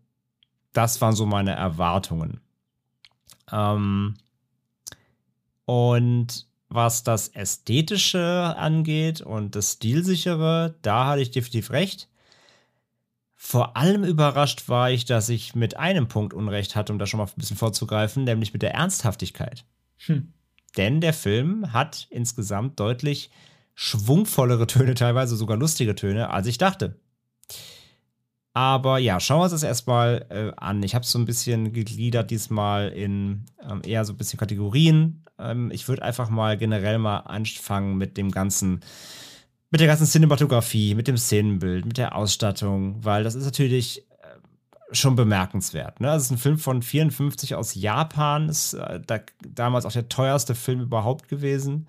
Das 0.74 1.02
waren 1.02 1.16
so 1.16 1.26
meine 1.26 1.52
Erwartungen. 1.52 2.42
Ähm, 3.52 4.16
und 5.66 6.48
was 6.68 7.04
das 7.04 7.30
Ästhetische 7.30 8.56
angeht 8.58 9.22
und 9.22 9.56
das 9.56 9.74
Stilsichere, 9.74 10.76
da 10.82 11.08
hatte 11.08 11.22
ich 11.22 11.32
definitiv 11.32 11.72
recht. 11.72 12.10
Vor 13.42 13.78
allem 13.78 14.04
überrascht 14.04 14.68
war 14.68 14.92
ich, 14.92 15.06
dass 15.06 15.30
ich 15.30 15.56
mit 15.56 15.78
einem 15.78 16.10
Punkt 16.10 16.34
Unrecht 16.34 16.76
hatte, 16.76 16.92
um 16.92 17.00
da 17.00 17.06
schon 17.06 17.20
mal 17.20 17.26
ein 17.26 17.32
bisschen 17.38 17.56
vorzugreifen, 17.56 18.26
nämlich 18.26 18.52
mit 18.52 18.62
der 18.62 18.74
Ernsthaftigkeit. 18.74 19.64
Hm. 20.06 20.34
Denn 20.76 21.00
der 21.00 21.14
Film 21.14 21.72
hat 21.72 22.06
insgesamt 22.10 22.82
deutlich 22.82 23.32
schwungvollere 23.76 24.68
Töne, 24.68 24.94
teilweise 24.94 25.38
sogar 25.38 25.56
lustige 25.56 25.96
Töne, 25.96 26.32
als 26.32 26.48
ich 26.48 26.58
dachte. 26.58 27.00
Aber 28.54 28.98
ja, 28.98 29.22
schauen 29.22 29.40
wir 29.40 29.44
uns 29.44 29.54
das 29.54 29.64
erstmal 29.64 30.26
äh, 30.30 30.52
an. 30.58 30.84
Ich 30.84 30.94
habe 30.94 31.04
es 31.04 31.12
so 31.12 31.18
ein 31.18 31.26
bisschen 31.26 31.72
gegliedert 31.72 32.32
diesmal 32.32 32.90
in 32.90 33.46
ähm, 33.66 33.82
eher 33.86 34.04
so 34.04 34.12
ein 34.12 34.18
bisschen 34.18 34.38
Kategorien. 34.38 35.24
Ähm, 35.38 35.72
ich 35.72 35.88
würde 35.88 36.04
einfach 36.04 36.30
mal 36.30 36.58
generell 36.58 37.00
mal 37.00 37.20
anfangen 37.20 37.98
mit 37.98 38.18
dem 38.18 38.32
ganzen 38.32 38.82
mit 39.72 39.82
der 39.82 39.88
ganzen 39.88 40.06
Cinematografie, 40.06 40.96
mit 40.96 41.08
dem 41.08 41.18
Szenenbild, 41.18 41.86
mit 41.86 41.98
der 41.98 42.16
Ausstattung, 42.16 43.04
weil 43.04 43.24
das 43.24 43.36
ist 43.36 43.46
natürlich 43.46 44.00
äh, 44.22 44.96
schon 44.96 45.16
bemerkenswert. 45.16 46.00
Ne? 46.00 46.10
Also 46.10 46.24
es 46.24 46.26
ist 46.26 46.32
ein 46.32 46.38
Film 46.38 46.58
von 46.58 46.82
54 46.82 47.56
aus 47.56 47.76
Japan, 47.76 48.50
ist 48.50 48.74
äh, 48.74 49.00
da, 49.06 49.20
damals 49.48 49.86
auch 49.86 49.92
der 49.92 50.10
teuerste 50.10 50.56
Film 50.56 50.82
überhaupt 50.82 51.28
gewesen. 51.28 51.88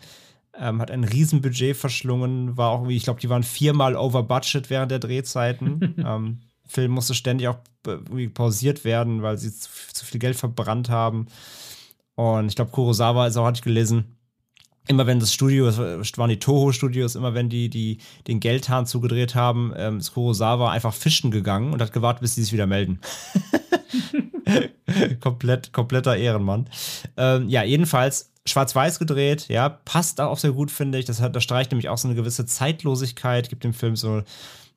Ähm, 0.58 0.80
hat 0.80 0.90
ein 0.90 1.04
Riesenbudget 1.04 1.76
verschlungen, 1.76 2.56
war 2.56 2.70
auch, 2.70 2.86
ich 2.88 3.04
glaube, 3.04 3.20
die 3.20 3.30
waren 3.30 3.44
viermal 3.44 3.96
over 3.96 4.22
budget 4.22 4.68
während 4.68 4.90
der 4.90 4.98
Drehzeiten. 4.98 5.94
ähm, 6.06 6.40
Film 6.66 6.92
musste 6.92 7.14
ständig 7.14 7.48
auch 7.48 7.58
pausiert 8.34 8.84
werden, 8.84 9.22
weil 9.22 9.38
sie 9.38 9.52
zu, 9.52 9.70
zu 9.92 10.04
viel 10.04 10.20
Geld 10.20 10.36
verbrannt 10.36 10.88
haben. 10.88 11.26
Und 12.14 12.48
ich 12.48 12.56
glaube, 12.56 12.70
Kurosawa 12.70 13.26
ist 13.26 13.36
auch, 13.36 13.46
hatte 13.46 13.58
ich 13.58 13.62
gelesen, 13.62 14.16
immer 14.88 15.06
wenn 15.06 15.20
das 15.20 15.32
Studio, 15.32 15.68
es 15.68 15.78
waren 15.78 16.30
die 16.30 16.38
Toho-Studios, 16.38 17.14
immer 17.14 17.34
wenn 17.34 17.48
die, 17.48 17.68
die 17.68 17.98
den 18.26 18.40
Geldhahn 18.40 18.86
zugedreht 18.86 19.34
haben, 19.34 19.72
ähm, 19.76 19.98
ist 19.98 20.14
Kurosawa 20.14 20.70
einfach 20.70 20.94
fischen 20.94 21.30
gegangen 21.30 21.72
und 21.72 21.80
hat 21.80 21.92
gewartet, 21.92 22.22
bis 22.22 22.34
die 22.34 22.42
sich 22.42 22.52
wieder 22.52 22.66
melden. 22.66 23.00
Komplett, 25.20 25.72
kompletter 25.72 26.16
Ehrenmann. 26.16 26.68
Ähm, 27.16 27.48
ja, 27.48 27.62
jedenfalls 27.62 28.32
schwarz-weiß 28.46 28.98
gedreht, 28.98 29.46
ja, 29.48 29.68
passt 29.68 30.20
auch 30.20 30.38
sehr 30.38 30.52
gut, 30.52 30.70
finde 30.70 30.98
ich. 30.98 31.04
Das, 31.04 31.20
hat, 31.20 31.36
das 31.36 31.44
streicht 31.44 31.70
nämlich 31.70 31.88
auch 31.88 31.98
so 31.98 32.08
eine 32.08 32.16
gewisse 32.16 32.46
Zeitlosigkeit, 32.46 33.48
gibt 33.48 33.64
dem 33.64 33.74
Film 33.74 33.96
so 33.96 34.22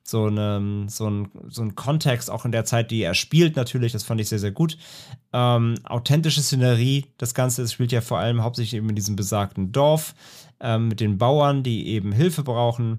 so, 0.06 0.26
eine, 0.26 0.84
so, 0.88 1.08
ein, 1.08 1.30
so 1.48 1.62
ein 1.62 1.74
Kontext, 1.74 2.30
auch 2.30 2.44
in 2.44 2.52
der 2.52 2.66
Zeit, 2.66 2.90
die 2.90 3.02
er 3.02 3.14
spielt, 3.14 3.56
natürlich. 3.56 3.92
Das 3.92 4.04
fand 4.04 4.20
ich 4.20 4.28
sehr, 4.28 4.38
sehr 4.38 4.52
gut. 4.52 4.76
Ähm, 5.32 5.76
authentische 5.84 6.42
Szenerie, 6.42 7.06
das 7.16 7.34
Ganze 7.34 7.62
das 7.62 7.72
spielt 7.72 7.90
ja 7.90 8.02
vor 8.02 8.18
allem 8.18 8.42
hauptsächlich 8.42 8.74
eben 8.74 8.90
in 8.90 8.96
diesem 8.96 9.16
besagten 9.16 9.72
Dorf 9.72 10.14
ähm, 10.60 10.88
mit 10.88 11.00
den 11.00 11.16
Bauern, 11.16 11.62
die 11.62 11.88
eben 11.88 12.12
Hilfe 12.12 12.42
brauchen. 12.42 12.98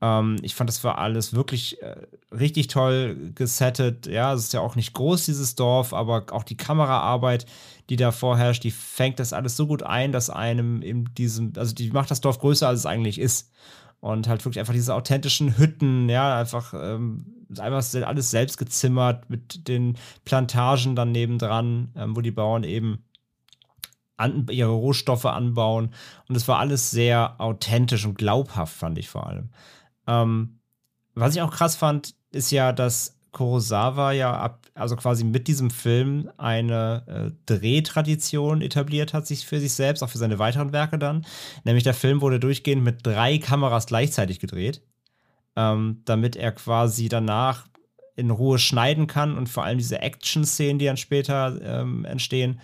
Ähm, 0.00 0.36
ich 0.40 0.54
fand, 0.54 0.70
das 0.70 0.82
war 0.82 0.96
alles 0.96 1.34
wirklich 1.34 1.82
äh, 1.82 1.96
richtig 2.34 2.68
toll 2.68 3.32
gesettet. 3.34 4.06
Ja, 4.06 4.32
es 4.32 4.44
ist 4.44 4.54
ja 4.54 4.60
auch 4.60 4.76
nicht 4.76 4.94
groß, 4.94 5.26
dieses 5.26 5.56
Dorf, 5.56 5.92
aber 5.92 6.24
auch 6.30 6.42
die 6.42 6.56
Kameraarbeit, 6.56 7.44
die 7.90 7.96
da 7.96 8.12
vorherrscht, 8.12 8.64
die 8.64 8.70
fängt 8.70 9.18
das 9.20 9.34
alles 9.34 9.58
so 9.58 9.66
gut 9.66 9.82
ein, 9.82 10.10
dass 10.10 10.30
einem 10.30 10.80
in 10.80 11.04
diesem, 11.16 11.52
also 11.56 11.74
die 11.74 11.90
macht 11.90 12.10
das 12.10 12.22
Dorf 12.22 12.38
größer, 12.38 12.66
als 12.66 12.80
es 12.80 12.86
eigentlich 12.86 13.18
ist 13.18 13.50
und 14.00 14.28
halt 14.28 14.44
wirklich 14.44 14.60
einfach 14.60 14.72
diese 14.72 14.94
authentischen 14.94 15.58
Hütten, 15.58 16.08
ja, 16.08 16.38
einfach, 16.38 16.74
ähm, 16.74 17.26
einfach 17.58 17.84
alles 18.02 18.30
selbst 18.30 18.58
gezimmert 18.58 19.30
mit 19.30 19.68
den 19.68 19.96
Plantagen 20.24 20.96
dann 20.96 21.12
nebendran, 21.12 21.92
ähm, 21.96 22.16
wo 22.16 22.20
die 22.20 22.30
Bauern 22.30 22.64
eben 22.64 23.04
an, 24.16 24.46
ihre 24.50 24.70
Rohstoffe 24.70 25.26
anbauen. 25.26 25.90
Und 26.28 26.36
es 26.36 26.48
war 26.48 26.58
alles 26.58 26.90
sehr 26.90 27.40
authentisch 27.40 28.04
und 28.04 28.16
glaubhaft, 28.16 28.74
fand 28.74 28.98
ich 28.98 29.08
vor 29.08 29.26
allem. 29.26 29.50
Ähm, 30.06 30.58
was 31.14 31.34
ich 31.34 31.42
auch 31.42 31.50
krass 31.50 31.76
fand, 31.76 32.14
ist 32.30 32.50
ja, 32.50 32.72
dass 32.72 33.15
Kurosawa 33.36 34.12
ja 34.12 34.34
ab, 34.34 34.66
also 34.72 34.96
quasi 34.96 35.22
mit 35.22 35.46
diesem 35.46 35.70
Film 35.70 36.30
eine 36.38 37.02
äh, 37.06 37.32
Drehtradition 37.44 38.62
etabliert 38.62 39.12
hat, 39.12 39.26
sich 39.26 39.44
für 39.44 39.60
sich 39.60 39.74
selbst, 39.74 40.02
auch 40.02 40.08
für 40.08 40.16
seine 40.16 40.38
weiteren 40.38 40.72
Werke 40.72 40.98
dann. 40.98 41.26
Nämlich 41.64 41.84
der 41.84 41.92
Film 41.92 42.22
wurde 42.22 42.40
durchgehend 42.40 42.82
mit 42.82 43.06
drei 43.06 43.36
Kameras 43.36 43.86
gleichzeitig 43.86 44.40
gedreht, 44.40 44.80
ähm, 45.54 46.00
damit 46.06 46.34
er 46.34 46.50
quasi 46.52 47.10
danach 47.10 47.66
in 48.14 48.30
Ruhe 48.30 48.58
schneiden 48.58 49.06
kann 49.06 49.36
und 49.36 49.50
vor 49.50 49.64
allem 49.64 49.76
diese 49.76 50.00
Action-Szenen, 50.00 50.78
die 50.78 50.86
dann 50.86 50.96
später 50.96 51.60
ähm, 51.62 52.06
entstehen, 52.06 52.58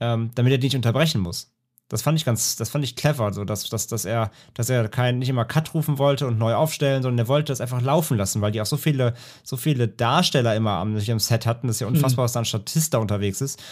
ähm, 0.00 0.30
damit 0.34 0.52
er 0.52 0.58
die 0.58 0.68
nicht 0.68 0.76
unterbrechen 0.76 1.20
muss. 1.20 1.52
Das 1.92 2.00
fand 2.00 2.18
ich 2.18 2.24
ganz, 2.24 2.56
das 2.56 2.70
fand 2.70 2.84
ich 2.84 2.96
clever, 2.96 3.34
so 3.34 3.44
dass, 3.44 3.68
dass, 3.68 3.86
dass 3.86 4.06
er, 4.06 4.30
dass 4.54 4.70
er 4.70 4.88
kein, 4.88 5.18
nicht 5.18 5.28
immer 5.28 5.44
Cut 5.44 5.74
rufen 5.74 5.98
wollte 5.98 6.26
und 6.26 6.38
neu 6.38 6.54
aufstellen, 6.54 7.02
sondern 7.02 7.26
er 7.26 7.28
wollte 7.28 7.52
das 7.52 7.60
einfach 7.60 7.82
laufen 7.82 8.16
lassen, 8.16 8.40
weil 8.40 8.50
die 8.50 8.62
auch 8.62 8.66
so 8.66 8.78
viele, 8.78 9.12
so 9.42 9.58
viele 9.58 9.88
Darsteller 9.88 10.56
immer 10.56 10.72
am, 10.72 10.96
am 10.96 11.18
Set 11.18 11.44
hatten. 11.44 11.66
Das 11.66 11.76
ist 11.76 11.80
ja 11.80 11.86
unfassbar, 11.86 12.22
mhm. 12.22 12.24
dass 12.24 12.32
da 12.32 12.40
ein 12.40 12.44
Statist 12.46 12.94
da 12.94 12.98
unterwegs 12.98 13.42
ist. 13.42 13.62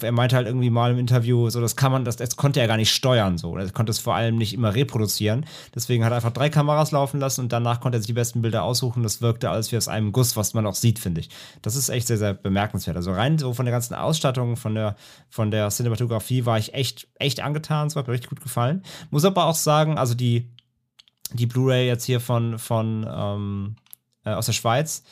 Er 0.00 0.12
meinte 0.12 0.36
halt 0.36 0.46
irgendwie 0.46 0.68
mal 0.68 0.92
im 0.92 0.98
Interview, 0.98 1.48
so, 1.48 1.62
das 1.62 1.76
kann 1.76 1.90
man, 1.90 2.04
das, 2.04 2.16
das 2.16 2.36
konnte 2.36 2.60
er 2.60 2.68
gar 2.68 2.76
nicht 2.76 2.92
steuern, 2.92 3.38
so. 3.38 3.56
Er 3.56 3.70
konnte 3.70 3.90
es 3.90 3.98
vor 3.98 4.14
allem 4.14 4.36
nicht 4.36 4.52
immer 4.52 4.74
reproduzieren. 4.74 5.46
Deswegen 5.74 6.04
hat 6.04 6.12
er 6.12 6.16
einfach 6.16 6.32
drei 6.32 6.50
Kameras 6.50 6.92
laufen 6.92 7.20
lassen 7.20 7.40
und 7.40 7.52
danach 7.52 7.80
konnte 7.80 7.96
er 7.96 8.00
sich 8.02 8.06
die 8.06 8.12
besten 8.12 8.42
Bilder 8.42 8.64
aussuchen. 8.64 9.02
Das 9.02 9.22
wirkte 9.22 9.48
alles 9.48 9.72
wie 9.72 9.78
aus 9.78 9.88
einem 9.88 10.12
Guss, 10.12 10.36
was 10.36 10.52
man 10.52 10.66
auch 10.66 10.74
sieht, 10.74 10.98
finde 10.98 11.22
ich. 11.22 11.30
Das 11.62 11.74
ist 11.74 11.88
echt 11.88 12.06
sehr, 12.06 12.18
sehr 12.18 12.34
bemerkenswert. 12.34 12.96
Also 12.98 13.12
rein 13.12 13.38
so 13.38 13.54
von 13.54 13.64
der 13.64 13.72
ganzen 13.72 13.94
Ausstattung, 13.94 14.56
von 14.56 14.74
der, 14.74 14.94
von 15.30 15.50
der 15.50 15.70
Cinematografie 15.70 16.44
war 16.44 16.58
ich 16.58 16.74
echt, 16.74 17.08
echt 17.18 17.40
angetan. 17.46 17.86
Es 17.86 17.96
hat 17.96 18.06
mir 18.06 18.12
richtig 18.12 18.30
gut 18.30 18.42
gefallen. 18.42 18.82
Muss 19.10 19.24
aber 19.24 19.46
auch 19.46 19.54
sagen, 19.54 19.98
also 19.98 20.14
die, 20.14 20.50
die 21.32 21.46
Blu-ray 21.46 21.86
jetzt 21.86 22.04
hier 22.04 22.20
von, 22.20 22.58
von 22.58 23.06
ähm, 23.08 23.76
äh, 24.24 24.30
aus 24.30 24.46
der 24.46 24.52
Schweiz, 24.52 25.02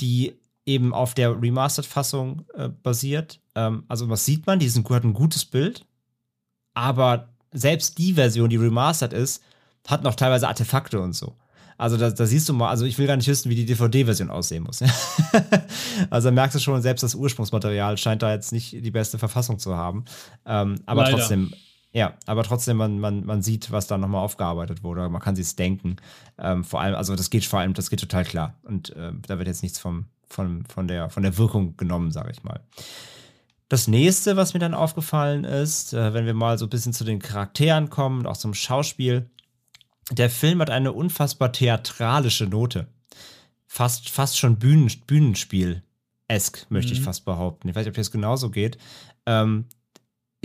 die 0.00 0.34
eben 0.66 0.92
auf 0.92 1.14
der 1.14 1.40
Remastered-Fassung 1.40 2.44
äh, 2.54 2.68
basiert. 2.68 3.40
Ähm, 3.54 3.84
also 3.88 4.08
was 4.08 4.24
sieht 4.24 4.46
man? 4.46 4.58
Die 4.58 4.68
sind, 4.68 4.88
hat 4.90 5.04
ein 5.04 5.14
gutes 5.14 5.44
Bild, 5.44 5.86
aber 6.74 7.28
selbst 7.52 7.98
die 7.98 8.14
Version, 8.14 8.50
die 8.50 8.56
remastered 8.56 9.12
ist, 9.12 9.42
hat 9.86 10.02
noch 10.02 10.16
teilweise 10.16 10.48
Artefakte 10.48 11.00
und 11.00 11.12
so. 11.12 11.36
Also 11.78 11.98
da, 11.98 12.10
da, 12.10 12.24
siehst 12.24 12.48
du 12.48 12.54
mal, 12.54 12.70
also 12.70 12.86
ich 12.86 12.98
will 12.98 13.06
gar 13.06 13.16
nicht 13.16 13.28
wissen, 13.28 13.50
wie 13.50 13.54
die 13.54 13.66
DVD-Version 13.66 14.30
aussehen 14.30 14.62
muss. 14.62 14.82
also 16.10 16.28
da 16.28 16.32
merkst 16.34 16.56
du 16.56 16.58
schon, 16.58 16.80
selbst 16.80 17.02
das 17.02 17.14
Ursprungsmaterial 17.14 17.98
scheint 17.98 18.22
da 18.22 18.32
jetzt 18.32 18.52
nicht 18.52 18.72
die 18.72 18.90
beste 18.90 19.18
Verfassung 19.18 19.58
zu 19.58 19.76
haben. 19.76 20.06
Ähm, 20.46 20.76
aber 20.86 21.02
Leider. 21.02 21.18
trotzdem, 21.18 21.52
ja, 21.92 22.14
aber 22.26 22.42
trotzdem, 22.42 22.76
man, 22.76 22.98
man, 22.98 23.24
man 23.24 23.42
sieht, 23.42 23.70
was 23.70 23.86
da 23.86 23.96
nochmal 23.96 24.22
aufgearbeitet 24.22 24.82
wurde. 24.82 25.08
Man 25.08 25.22
kann 25.22 25.36
sich 25.36 25.56
denken. 25.56 25.96
Ähm, 26.38 26.62
vor 26.62 26.80
allem, 26.80 26.94
also 26.94 27.16
das 27.16 27.30
geht 27.30 27.44
vor 27.44 27.60
allem, 27.60 27.72
das 27.72 27.88
geht 27.88 28.00
total 28.00 28.24
klar. 28.24 28.54
Und 28.64 28.90
äh, 28.90 29.12
da 29.26 29.38
wird 29.38 29.48
jetzt 29.48 29.62
nichts 29.62 29.78
vom, 29.78 30.06
von, 30.28 30.64
von, 30.66 30.88
der, 30.88 31.08
von 31.08 31.22
der 31.22 31.38
Wirkung 31.38 31.76
genommen, 31.76 32.10
sage 32.10 32.32
ich 32.32 32.44
mal. 32.44 32.60
Das 33.68 33.88
nächste, 33.88 34.36
was 34.36 34.54
mir 34.54 34.60
dann 34.60 34.74
aufgefallen 34.74 35.44
ist, 35.44 35.92
äh, 35.92 36.12
wenn 36.12 36.26
wir 36.26 36.34
mal 36.34 36.58
so 36.58 36.66
ein 36.66 36.70
bisschen 36.70 36.92
zu 36.92 37.04
den 37.04 37.18
Charakteren 37.18 37.90
kommen 37.90 38.20
und 38.20 38.26
auch 38.26 38.36
zum 38.36 38.54
Schauspiel, 38.54 39.30
der 40.12 40.30
Film 40.30 40.60
hat 40.60 40.70
eine 40.70 40.92
unfassbar 40.92 41.50
theatralische 41.52 42.46
Note. 42.46 42.86
Fast, 43.66 44.10
fast 44.10 44.38
schon 44.38 44.58
Bühnen, 44.58 44.90
Bühnenspiel-esk, 45.06 46.66
möchte 46.68 46.92
mhm. 46.92 46.98
ich 46.98 47.04
fast 47.04 47.24
behaupten. 47.24 47.68
Ich 47.68 47.74
weiß 47.74 47.84
nicht, 47.84 47.92
ob 47.92 47.96
das 47.96 48.12
genauso 48.12 48.50
geht. 48.50 48.78
Ähm, 49.26 49.64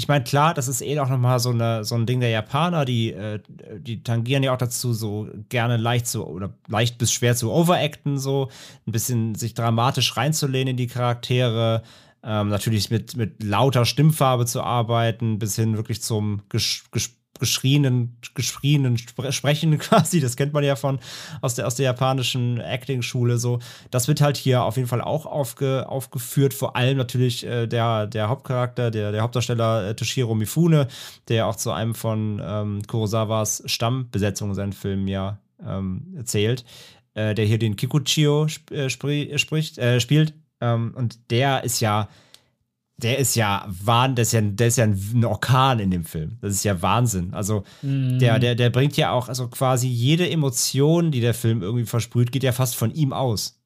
ich 0.01 0.07
meine, 0.07 0.23
klar, 0.23 0.55
das 0.55 0.67
ist 0.67 0.81
eh 0.81 0.99
auch 0.99 1.09
nochmal 1.09 1.39
so, 1.39 1.53
so 1.83 1.93
ein 1.93 2.07
Ding 2.07 2.21
der 2.21 2.29
Japaner, 2.29 2.85
die, 2.85 3.13
äh, 3.13 3.39
die 3.77 4.01
tangieren 4.01 4.41
ja 4.41 4.51
auch 4.51 4.57
dazu, 4.57 4.93
so 4.93 5.27
gerne 5.49 5.77
leicht 5.77 6.07
zu 6.07 6.25
oder 6.25 6.55
leicht 6.67 6.97
bis 6.97 7.13
schwer 7.13 7.35
zu 7.35 7.51
overacten, 7.51 8.17
so 8.17 8.49
ein 8.87 8.93
bisschen 8.93 9.35
sich 9.35 9.53
dramatisch 9.53 10.17
reinzulehnen 10.17 10.69
in 10.69 10.77
die 10.77 10.87
Charaktere, 10.87 11.83
ähm, 12.23 12.49
natürlich 12.49 12.89
mit, 12.89 13.15
mit 13.15 13.43
lauter 13.43 13.85
Stimmfarbe 13.85 14.47
zu 14.47 14.63
arbeiten, 14.63 15.37
bis 15.37 15.55
hin 15.55 15.77
wirklich 15.77 16.01
zum 16.01 16.41
ges, 16.49 16.85
ges 16.91 17.20
geschrienen, 17.41 18.15
geschrienen 18.35 18.97
Sprechen 18.97 19.77
quasi. 19.79 20.21
Das 20.21 20.37
kennt 20.37 20.53
man 20.53 20.63
ja 20.63 20.75
von 20.75 20.99
aus 21.41 21.55
der, 21.55 21.65
aus 21.65 21.75
der 21.75 21.85
japanischen 21.85 22.61
Acting-Schule 22.61 23.37
so. 23.39 23.59
Das 23.89 24.07
wird 24.07 24.21
halt 24.21 24.37
hier 24.37 24.63
auf 24.63 24.77
jeden 24.77 24.87
Fall 24.87 25.01
auch 25.01 25.25
aufge, 25.25 25.89
aufgeführt. 25.89 26.53
Vor 26.53 26.75
allem 26.75 26.97
natürlich 26.97 27.43
äh, 27.45 27.65
der, 27.65 28.05
der 28.05 28.29
Hauptcharakter, 28.29 28.91
der, 28.91 29.11
der 29.11 29.23
Hauptdarsteller 29.23 29.89
äh, 29.89 29.95
Toshiro 29.95 30.35
Mifune, 30.35 30.87
der 31.27 31.47
auch 31.47 31.55
zu 31.55 31.71
einem 31.71 31.95
von 31.95 32.39
ähm, 32.43 32.83
Kurosawas 32.87 33.63
Stammbesetzungen 33.65 34.51
in 34.51 34.55
seinen 34.55 34.73
Filmen 34.73 35.07
ja 35.07 35.39
ähm, 35.65 36.13
erzählt, 36.15 36.63
äh, 37.15 37.33
der 37.33 37.45
hier 37.45 37.57
den 37.57 37.75
Kikuchio 37.75 38.45
sp 38.45 38.69
äh, 38.69 38.89
spri 38.89 39.33
spricht, 39.37 39.79
äh, 39.79 39.99
spielt. 39.99 40.35
Ähm, 40.61 40.93
und 40.95 41.31
der 41.31 41.63
ist 41.63 41.79
ja 41.79 42.07
der 43.01 43.17
ist 43.17 43.35
ja 43.35 43.65
Wahn, 43.67 44.15
der 44.15 44.23
ist 44.23 44.33
ja, 44.33 44.41
der 44.41 44.67
ist 44.67 44.77
ja 44.77 44.85
ein 44.85 45.25
Orkan 45.25 45.79
in 45.79 45.91
dem 45.91 46.05
Film. 46.05 46.37
Das 46.41 46.53
ist 46.53 46.63
ja 46.63 46.81
Wahnsinn. 46.81 47.33
Also 47.33 47.63
mm. 47.81 48.19
der, 48.19 48.39
der, 48.39 48.55
der 48.55 48.69
bringt 48.69 48.97
ja 48.97 49.11
auch, 49.11 49.27
also 49.29 49.47
quasi 49.47 49.87
jede 49.87 50.29
Emotion, 50.29 51.11
die 51.11 51.21
der 51.21 51.33
Film 51.33 51.61
irgendwie 51.61 51.85
versprüht, 51.85 52.31
geht 52.31 52.43
ja 52.43 52.51
fast 52.51 52.75
von 52.75 52.91
ihm 52.91 53.13
aus. 53.13 53.61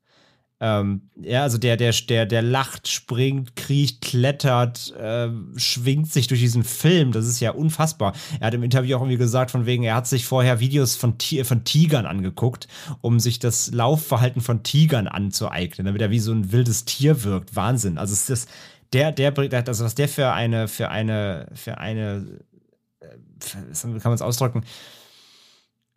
Ähm, 0.62 1.10
ja, 1.22 1.44
also 1.44 1.58
der, 1.58 1.76
der, 1.76 1.94
der, 2.08 2.26
der 2.26 2.42
lacht, 2.42 2.88
springt, 2.88 3.58
kriecht, 3.58 4.02
klettert, 4.02 4.94
äh, 4.96 5.30
schwingt 5.58 6.12
sich 6.12 6.28
durch 6.28 6.40
diesen 6.40 6.64
Film. 6.64 7.12
Das 7.12 7.28
ist 7.28 7.42
ja 7.42 7.52
unfassbar. 7.52 8.14
Er 8.40 8.48
hat 8.48 8.54
im 8.54 8.64
Interview 8.64 8.96
auch 8.96 9.02
irgendwie 9.02 9.18
gesagt, 9.18 9.52
von 9.52 9.66
wegen, 9.66 9.84
er 9.84 9.96
hat 9.96 10.08
sich 10.08 10.26
vorher 10.26 10.62
Videos 10.62 10.96
von, 10.96 11.16
von 11.44 11.64
Tigern 11.66 12.06
angeguckt, 12.06 12.70
um 13.02 13.20
sich 13.20 13.40
das 13.40 13.72
Laufverhalten 13.74 14.42
von 14.42 14.64
Tigern 14.64 15.08
anzueignen, 15.08 15.86
damit 15.86 16.02
er 16.02 16.10
wie 16.10 16.20
so 16.20 16.32
ein 16.32 16.54
wildes 16.54 16.86
Tier 16.86 17.26
wirkt. 17.26 17.58
Wahnsinn. 17.58 17.98
Also 17.98 18.14
es 18.14 18.30
ist 18.30 18.50
der, 18.94 19.12
der 19.12 19.32
bringt, 19.32 19.54
also 19.54 19.86
was 19.86 19.96
der 19.96 20.08
für 20.08 20.32
eine, 20.32 20.68
für 20.68 20.90
eine, 20.90 21.48
für 21.54 21.78
eine, 21.78 22.40
für, 23.40 23.58
wie 23.60 24.00
kann 24.00 24.12
man 24.12 24.14
es 24.14 24.22
ausdrücken, 24.22 24.64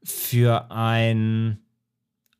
für 0.03 0.70
ein, 0.70 1.59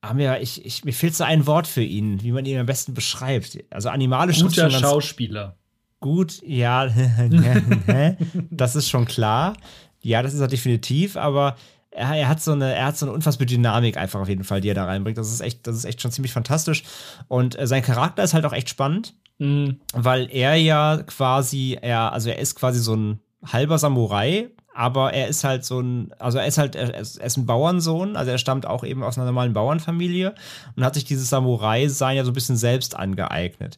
haben 0.03 0.19
wir, 0.19 0.41
ich, 0.41 0.65
ich, 0.65 0.85
mir 0.85 0.93
fehlt 0.93 1.15
so 1.15 1.25
ein 1.25 1.47
Wort 1.47 1.67
für 1.67 1.83
ihn, 1.83 2.23
wie 2.23 2.33
man 2.33 2.45
ihn 2.45 2.59
am 2.59 2.67
besten 2.67 2.95
beschreibt. 2.95 3.59
Also 3.71 3.89
animalisch. 3.89 4.41
Guter 4.41 4.71
Schauspieler. 4.71 5.57
Gut, 6.01 6.41
ja, 6.47 6.87
das 8.51 8.77
ist 8.77 8.89
schon 8.89 9.05
klar. 9.05 9.57
Ja, 10.01 10.23
das 10.23 10.33
ist 10.33 10.41
er 10.41 10.47
definitiv, 10.47 11.17
aber 11.17 11.57
er, 11.91 12.15
er, 12.15 12.29
hat 12.29 12.41
so 12.41 12.53
eine, 12.53 12.73
er 12.73 12.87
hat 12.87 12.97
so 12.97 13.07
eine 13.07 13.13
unfassbare 13.13 13.47
Dynamik 13.47 13.97
einfach 13.97 14.21
auf 14.21 14.29
jeden 14.29 14.45
Fall, 14.45 14.61
die 14.61 14.69
er 14.69 14.75
da 14.75 14.85
reinbringt. 14.85 15.19
Das 15.19 15.33
ist 15.33 15.41
echt, 15.41 15.67
das 15.67 15.75
ist 15.75 15.85
echt 15.85 16.01
schon 16.01 16.13
ziemlich 16.13 16.33
fantastisch. 16.33 16.85
Und 17.27 17.59
äh, 17.59 17.67
sein 17.67 17.83
Charakter 17.83 18.23
ist 18.23 18.35
halt 18.35 18.45
auch 18.45 18.53
echt 18.53 18.69
spannend. 18.69 19.15
Mhm. 19.39 19.81
Weil 19.93 20.29
er 20.31 20.57
ja 20.57 21.03
quasi, 21.05 21.79
er, 21.81 22.13
also 22.13 22.31
er 22.31 22.39
ist 22.39 22.55
quasi 22.55 22.81
so 22.81 22.95
ein 22.95 23.21
halber 23.45 23.79
Samurai, 23.79 24.51
aber 24.75 25.13
er 25.13 25.29
ist 25.29 25.45
halt 25.45 25.65
so 25.65 25.81
ein, 25.81 26.13
also 26.19 26.39
er 26.39 26.47
ist 26.47 26.59
halt, 26.59 26.77
er 26.77 26.95
ist, 26.95 27.17
er 27.17 27.27
ist 27.27 27.37
ein 27.37 27.47
Bauernsohn, 27.47 28.17
also 28.17 28.31
er 28.31 28.39
stammt 28.39 28.67
auch 28.67 28.85
eben 28.85 29.03
aus 29.03 29.17
einer 29.17 29.27
normalen 29.27 29.53
Bauernfamilie 29.53 30.35
und 30.77 30.85
hat 30.85 30.95
sich 30.95 31.05
dieses 31.05 31.29
Samurai-Sein 31.31 32.17
ja 32.17 32.25
so 32.25 32.31
ein 32.31 32.35
bisschen 32.35 32.57
selbst 32.57 32.97
angeeignet. 32.97 33.77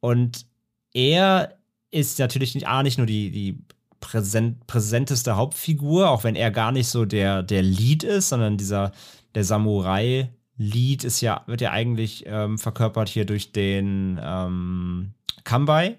Und 0.00 0.46
er 0.92 1.54
ist 1.90 2.18
natürlich 2.18 2.54
nicht, 2.54 2.66
A, 2.66 2.82
nicht 2.82 2.98
nur 2.98 3.06
die, 3.06 3.30
die 3.30 3.58
präsent, 4.00 4.66
präsenteste 4.66 5.36
Hauptfigur, 5.36 6.10
auch 6.10 6.24
wenn 6.24 6.36
er 6.36 6.50
gar 6.50 6.72
nicht 6.72 6.88
so 6.88 7.04
der, 7.04 7.42
der 7.42 7.62
Lead 7.62 8.02
ist, 8.02 8.30
sondern 8.30 8.56
dieser, 8.56 8.92
der 9.34 9.44
Samurai 9.44 10.30
Lied 10.60 11.04
ist 11.04 11.22
ja, 11.22 11.42
wird 11.46 11.62
ja 11.62 11.70
eigentlich 11.70 12.24
ähm, 12.26 12.58
verkörpert 12.58 13.08
hier 13.08 13.24
durch 13.24 13.50
den 13.50 14.20
ähm, 14.22 15.14
Kambai. 15.42 15.96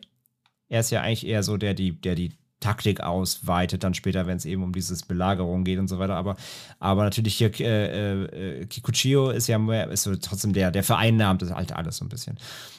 Er 0.69 0.81
ist 0.81 0.91
ja 0.91 1.01
eigentlich 1.01 1.25
eher 1.25 1.41
so 1.41 1.57
der, 1.57 1.73
die, 1.73 1.99
der 1.99 2.13
die 2.13 2.33
Taktik 2.59 3.01
ausweitet, 3.01 3.83
dann 3.83 3.95
später, 3.95 4.27
wenn 4.27 4.37
es 4.37 4.45
eben 4.45 4.61
um 4.61 4.71
dieses 4.71 5.01
Belagerung 5.01 5.63
geht 5.63 5.79
und 5.79 5.87
so 5.87 5.97
weiter. 5.97 6.13
Aber, 6.13 6.35
aber 6.77 7.03
natürlich 7.03 7.37
hier 7.37 7.59
äh, 7.59 8.59
äh, 8.59 8.65
Kikuchio 8.67 9.31
ist 9.31 9.47
ja 9.47 9.57
mehr, 9.57 9.89
ist 9.89 10.03
so 10.03 10.15
trotzdem 10.15 10.53
der, 10.53 10.69
der 10.69 10.83
vereinnahmt 10.83 11.41
das 11.41 11.49
halt 11.49 11.73
alles 11.73 11.97
so 11.97 12.05
ein 12.05 12.09
bisschen. 12.09 12.37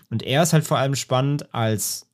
Und 0.08 0.22
er 0.22 0.44
ist 0.44 0.52
halt 0.52 0.64
vor 0.64 0.78
allem 0.78 0.94
spannend 0.94 1.52
als, 1.52 2.06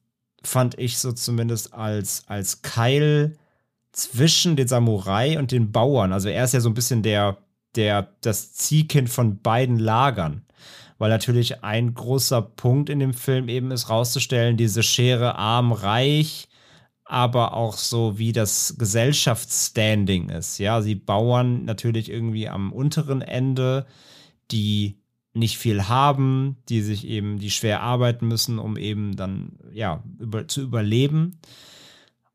fand 0.43 0.79
ich 0.79 0.97
so 0.97 1.13
zumindest 1.13 1.75
als, 1.75 2.23
als 2.27 2.63
Keil 2.63 3.37
zwischen 3.93 4.57
den 4.57 4.67
Samurai 4.67 5.39
und 5.39 5.53
den 5.53 5.73
Bauern. 5.73 6.15
Also 6.15 6.31
er 6.31 6.45
ist 6.45 6.55
ja 6.55 6.61
so 6.61 6.71
ein 6.71 6.75
bisschen 6.75 7.03
der, 7.03 7.37
der, 7.77 8.15
das 8.21 8.55
Ziehkind 8.55 9.09
von 9.09 9.41
beiden 9.41 9.79
Lagern. 9.79 10.43
Weil 10.99 11.11
natürlich 11.11 11.63
ein 11.63 11.95
großer 11.95 12.43
Punkt 12.43 12.91
in 12.91 12.99
dem 12.99 13.15
Film 13.15 13.49
eben 13.49 13.71
ist, 13.71 13.89
rauszustellen, 13.89 14.57
diese 14.57 14.83
Schere 14.83 15.37
arm-reich, 15.37 16.49
aber 17.05 17.55
auch 17.55 17.77
so, 17.77 18.19
wie 18.19 18.33
das 18.33 18.77
Gesellschaftsstanding 18.79 20.29
ist. 20.29 20.59
Ja, 20.59 20.83
sie 20.83 20.97
Bauern 20.97 21.65
natürlich 21.65 22.11
irgendwie 22.11 22.49
am 22.49 22.73
unteren 22.73 23.23
Ende, 23.23 23.87
die 24.51 24.99
nicht 25.33 25.57
viel 25.57 25.89
haben, 25.89 26.57
die 26.69 26.83
sich 26.83 27.07
eben, 27.07 27.39
die 27.39 27.51
schwer 27.51 27.81
arbeiten 27.83 28.27
müssen, 28.29 28.59
um 28.59 28.77
eben 28.77 29.17
dann, 29.17 29.59
ja, 29.73 30.03
über, 30.19 30.49
zu 30.49 30.61
überleben. 30.63 31.39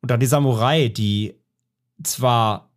Und 0.01 0.09
dann 0.09 0.19
die 0.19 0.25
Samurai, 0.25 0.89
die 0.89 1.35
zwar 2.01 2.72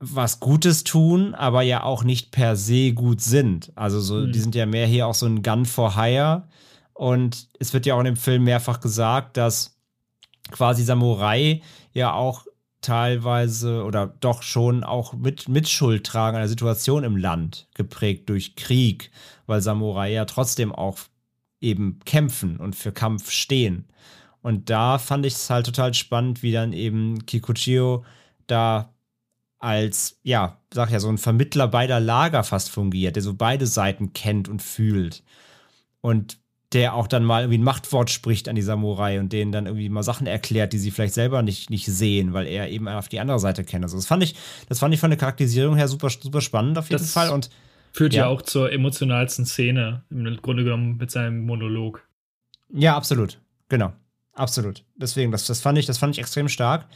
was 0.00 0.40
Gutes 0.40 0.82
tun, 0.82 1.34
aber 1.34 1.60
ja 1.60 1.82
auch 1.82 2.02
nicht 2.02 2.30
per 2.32 2.56
se 2.56 2.92
gut 2.92 3.20
sind. 3.20 3.70
Also 3.76 4.00
so, 4.00 4.14
mhm. 4.14 4.32
die 4.32 4.40
sind 4.40 4.54
ja 4.54 4.64
mehr 4.64 4.86
hier 4.86 5.06
auch 5.06 5.14
so 5.14 5.26
ein 5.26 5.42
Gun 5.42 5.66
for 5.66 5.94
Hire. 5.94 6.48
Und 6.94 7.48
es 7.58 7.72
wird 7.74 7.86
ja 7.86 7.94
auch 7.94 8.00
in 8.00 8.06
dem 8.06 8.16
Film 8.16 8.44
mehrfach 8.44 8.80
gesagt, 8.80 9.36
dass 9.36 9.78
quasi 10.50 10.82
Samurai 10.82 11.60
ja 11.92 12.14
auch 12.14 12.46
teilweise 12.80 13.84
oder 13.84 14.06
doch 14.06 14.42
schon 14.42 14.84
auch 14.84 15.12
mit, 15.12 15.48
mit 15.48 15.68
Schuld 15.68 16.06
tragen 16.06 16.36
an 16.36 16.42
der 16.42 16.48
Situation 16.48 17.04
im 17.04 17.16
Land, 17.16 17.68
geprägt 17.74 18.30
durch 18.30 18.56
Krieg, 18.56 19.10
weil 19.46 19.60
Samurai 19.60 20.10
ja 20.10 20.24
trotzdem 20.24 20.72
auch 20.72 20.98
eben 21.60 21.98
kämpfen 22.06 22.56
und 22.56 22.74
für 22.74 22.90
Kampf 22.90 23.30
stehen. 23.30 23.86
Und 24.40 24.70
da 24.70 24.96
fand 24.96 25.26
ich 25.26 25.34
es 25.34 25.50
halt 25.50 25.66
total 25.66 25.92
spannend, 25.92 26.42
wie 26.42 26.52
dann 26.52 26.72
eben 26.72 27.26
Kikuchio 27.26 28.02
da 28.46 28.94
als, 29.60 30.18
ja, 30.22 30.58
sag 30.72 30.90
ja, 30.90 30.98
so 30.98 31.08
ein 31.08 31.18
Vermittler 31.18 31.68
beider 31.68 32.00
Lager 32.00 32.42
fast 32.42 32.70
fungiert, 32.70 33.14
der 33.14 33.22
so 33.22 33.34
beide 33.34 33.66
Seiten 33.66 34.12
kennt 34.12 34.48
und 34.48 34.62
fühlt. 34.62 35.22
Und 36.00 36.38
der 36.72 36.94
auch 36.94 37.08
dann 37.08 37.24
mal 37.24 37.42
irgendwie 37.42 37.58
ein 37.58 37.64
Machtwort 37.64 38.10
spricht 38.10 38.48
an 38.48 38.54
die 38.54 38.62
Samurai 38.62 39.18
und 39.18 39.32
denen 39.32 39.52
dann 39.52 39.66
irgendwie 39.66 39.88
mal 39.88 40.02
Sachen 40.02 40.26
erklärt, 40.26 40.72
die 40.72 40.78
sie 40.78 40.90
vielleicht 40.90 41.14
selber 41.14 41.42
nicht, 41.42 41.68
nicht 41.68 41.86
sehen, 41.86 42.32
weil 42.32 42.46
er 42.46 42.70
eben 42.70 42.88
auf 42.88 43.08
die 43.08 43.20
andere 43.20 43.40
Seite 43.40 43.64
kennt. 43.64 43.84
Also 43.84 43.96
das 43.96 44.06
fand 44.06 44.22
ich, 44.22 44.36
das 44.68 44.78
fand 44.78 44.94
ich 44.94 45.00
von 45.00 45.10
der 45.10 45.18
Charakterisierung 45.18 45.76
her 45.76 45.88
super, 45.88 46.10
super 46.10 46.40
spannend 46.40 46.78
auf 46.78 46.88
jeden 46.88 47.02
Das 47.02 47.12
Fall. 47.12 47.30
Und 47.30 47.50
Führt 47.92 48.14
ja. 48.14 48.22
Ja. 48.22 48.26
auch 48.28 48.42
zur 48.42 48.72
emotionalsten 48.72 49.46
Szene, 49.46 50.04
im 50.10 50.24
Grunde 50.42 50.64
genommen 50.64 50.96
mit 50.96 51.10
seinem 51.10 51.44
Monolog. 51.44 52.06
ja, 52.72 52.96
absolut. 52.96 53.40
Genau. 53.68 53.92
Absolut. 54.32 54.84
Deswegen, 54.94 55.32
das, 55.32 55.46
das 55.46 55.60
fand 55.60 55.76
ich, 55.76 55.86
das 55.86 55.98
fand 55.98 56.14
ich 56.14 56.20
extrem 56.20 56.48
stark. 56.48 56.86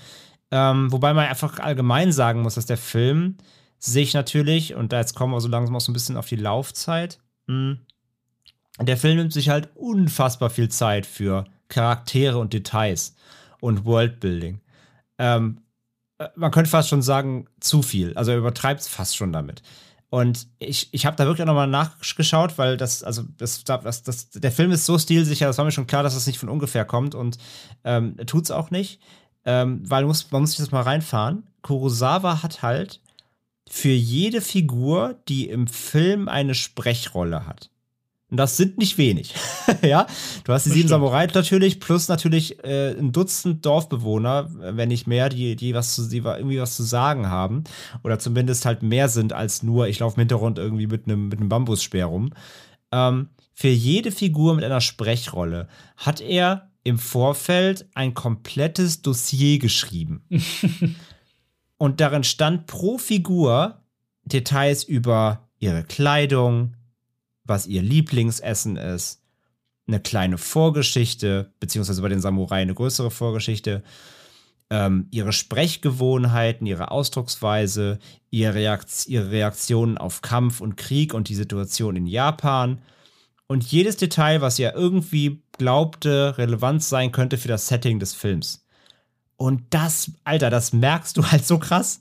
Ähm, 0.50 0.92
wobei 0.92 1.14
man 1.14 1.26
einfach 1.28 1.58
allgemein 1.58 2.12
sagen 2.12 2.42
muss, 2.42 2.54
dass 2.54 2.66
der 2.66 2.76
Film 2.76 3.36
sich 3.78 4.14
natürlich, 4.14 4.74
und 4.74 4.92
da 4.92 5.00
jetzt 5.00 5.14
kommen 5.14 5.32
wir 5.32 5.40
so 5.40 5.48
langsam 5.48 5.76
auch 5.76 5.80
so 5.80 5.90
ein 5.90 5.94
bisschen 5.94 6.16
auf 6.16 6.28
die 6.28 6.36
Laufzeit, 6.36 7.18
mh, 7.46 7.76
der 8.80 8.96
Film 8.96 9.16
nimmt 9.16 9.32
sich 9.32 9.50
halt 9.50 9.68
unfassbar 9.76 10.50
viel 10.50 10.68
Zeit 10.68 11.06
für 11.06 11.44
Charaktere 11.68 12.38
und 12.38 12.52
Details 12.52 13.14
und 13.60 13.84
Worldbuilding. 13.84 14.60
Ähm, 15.18 15.60
äh, 16.18 16.28
man 16.34 16.50
könnte 16.50 16.70
fast 16.70 16.88
schon 16.88 17.02
sagen, 17.02 17.46
zu 17.60 17.82
viel. 17.82 18.14
Also 18.16 18.32
er 18.32 18.38
übertreibt 18.38 18.80
es 18.80 18.88
fast 18.88 19.16
schon 19.16 19.32
damit. 19.32 19.62
Und 20.10 20.46
ich, 20.58 20.88
ich 20.92 21.06
habe 21.06 21.16
da 21.16 21.24
wirklich 21.26 21.42
auch 21.42 21.48
nochmal 21.48 21.66
nachgeschaut, 21.66 22.56
weil 22.56 22.76
das, 22.76 23.02
also 23.02 23.24
das, 23.36 23.64
das, 23.64 24.02
das, 24.04 24.30
der 24.30 24.52
Film 24.52 24.70
ist 24.70 24.86
so 24.86 24.96
stilsicher, 24.96 25.46
das 25.46 25.58
war 25.58 25.64
mir 25.64 25.72
schon 25.72 25.88
klar, 25.88 26.04
dass 26.04 26.14
das 26.14 26.28
nicht 26.28 26.38
von 26.38 26.48
ungefähr 26.48 26.84
kommt 26.84 27.16
und 27.16 27.36
ähm, 27.82 28.16
tut 28.26 28.44
es 28.44 28.50
auch 28.52 28.70
nicht. 28.70 29.00
Ähm, 29.44 29.82
weil 29.88 30.02
man 30.02 30.08
muss, 30.08 30.30
man 30.30 30.42
muss 30.42 30.50
sich 30.52 30.60
das 30.60 30.72
mal 30.72 30.82
reinfahren. 30.82 31.44
Kurosawa 31.62 32.42
hat 32.42 32.62
halt 32.62 33.00
für 33.68 33.90
jede 33.90 34.40
Figur, 34.40 35.16
die 35.28 35.48
im 35.48 35.66
Film 35.66 36.28
eine 36.28 36.54
Sprechrolle 36.54 37.46
hat. 37.46 37.70
Und 38.30 38.38
das 38.38 38.56
sind 38.56 38.78
nicht 38.78 38.98
wenig. 38.98 39.34
ja, 39.82 40.06
du 40.44 40.52
hast 40.52 40.64
die 40.64 40.70
Das 40.70 40.74
sieben 40.74 40.88
stimmt. 40.88 40.88
Samurai 40.88 41.26
natürlich, 41.26 41.78
plus 41.78 42.08
natürlich 42.08 42.64
äh, 42.64 42.90
ein 42.98 43.12
Dutzend 43.12 43.64
Dorfbewohner, 43.64 44.50
wenn 44.76 44.88
nicht 44.88 45.06
mehr, 45.06 45.28
die, 45.28 45.56
die 45.56 45.74
was 45.74 45.94
zu, 45.94 46.08
die 46.08 46.18
irgendwie 46.18 46.60
was 46.60 46.74
zu 46.74 46.82
sagen 46.82 47.28
haben. 47.28 47.64
Oder 48.02 48.18
zumindest 48.18 48.64
halt 48.66 48.82
mehr 48.82 49.08
sind 49.08 49.32
als 49.32 49.62
nur, 49.62 49.86
ich 49.88 50.00
laufe 50.00 50.16
im 50.16 50.22
Hintergrund 50.22 50.58
irgendwie 50.58 50.86
mit 50.86 51.06
einem 51.06 51.28
mit 51.28 51.38
einem 51.38 51.48
Bambusspeer 51.48 52.06
rum. 52.06 52.32
Ähm, 52.90 53.28
für 53.52 53.68
jede 53.68 54.10
Figur 54.10 54.54
mit 54.54 54.64
einer 54.64 54.80
Sprechrolle 54.80 55.68
hat 55.96 56.20
er 56.20 56.70
im 56.84 56.98
Vorfeld 56.98 57.86
ein 57.94 58.14
komplettes 58.14 59.02
Dossier 59.02 59.58
geschrieben. 59.58 60.24
Und 61.78 62.00
darin 62.00 62.24
stand 62.24 62.66
pro 62.66 62.98
Figur 62.98 63.82
Details 64.24 64.84
über 64.84 65.48
ihre 65.58 65.82
Kleidung, 65.82 66.76
was 67.44 67.66
ihr 67.66 67.82
Lieblingsessen 67.82 68.76
ist, 68.76 69.22
eine 69.86 70.00
kleine 70.00 70.38
Vorgeschichte, 70.38 71.52
beziehungsweise 71.60 72.00
bei 72.00 72.08
den 72.08 72.20
Samurai 72.20 72.62
eine 72.62 72.74
größere 72.74 73.10
Vorgeschichte, 73.10 73.82
ähm, 74.70 75.08
ihre 75.10 75.32
Sprechgewohnheiten, 75.32 76.66
ihre 76.66 76.90
Ausdrucksweise, 76.90 77.98
ihre, 78.30 78.54
Reakt 78.54 79.06
ihre 79.06 79.30
Reaktionen 79.30 79.98
auf 79.98 80.22
Kampf 80.22 80.60
und 80.60 80.76
Krieg 80.76 81.12
und 81.12 81.28
die 81.28 81.34
Situation 81.34 81.96
in 81.96 82.06
Japan 82.06 82.80
und 83.46 83.62
jedes 83.64 83.96
Detail, 83.96 84.40
was 84.40 84.56
ja 84.58 84.72
irgendwie 84.74 85.43
glaubte, 85.58 86.36
relevant 86.38 86.82
sein 86.82 87.12
könnte 87.12 87.38
für 87.38 87.48
das 87.48 87.68
Setting 87.68 87.98
des 87.98 88.14
Films. 88.14 88.64
Und 89.36 89.62
das, 89.70 90.12
Alter, 90.24 90.50
das 90.50 90.72
merkst 90.72 91.16
du 91.16 91.24
halt 91.30 91.46
so 91.46 91.58
krass, 91.58 92.00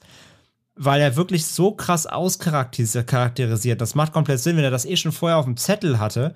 weil 0.75 1.01
er 1.01 1.15
wirklich 1.15 1.45
so 1.45 1.71
krass 1.71 2.07
auscharakterisiert. 2.07 3.79
Das 3.79 3.95
macht 3.95 4.13
komplett 4.13 4.39
Sinn, 4.39 4.57
wenn 4.57 4.63
er 4.63 4.71
das 4.71 4.85
eh 4.85 4.95
schon 4.95 5.11
vorher 5.11 5.37
auf 5.37 5.45
dem 5.45 5.57
Zettel 5.57 5.99
hatte. 5.99 6.33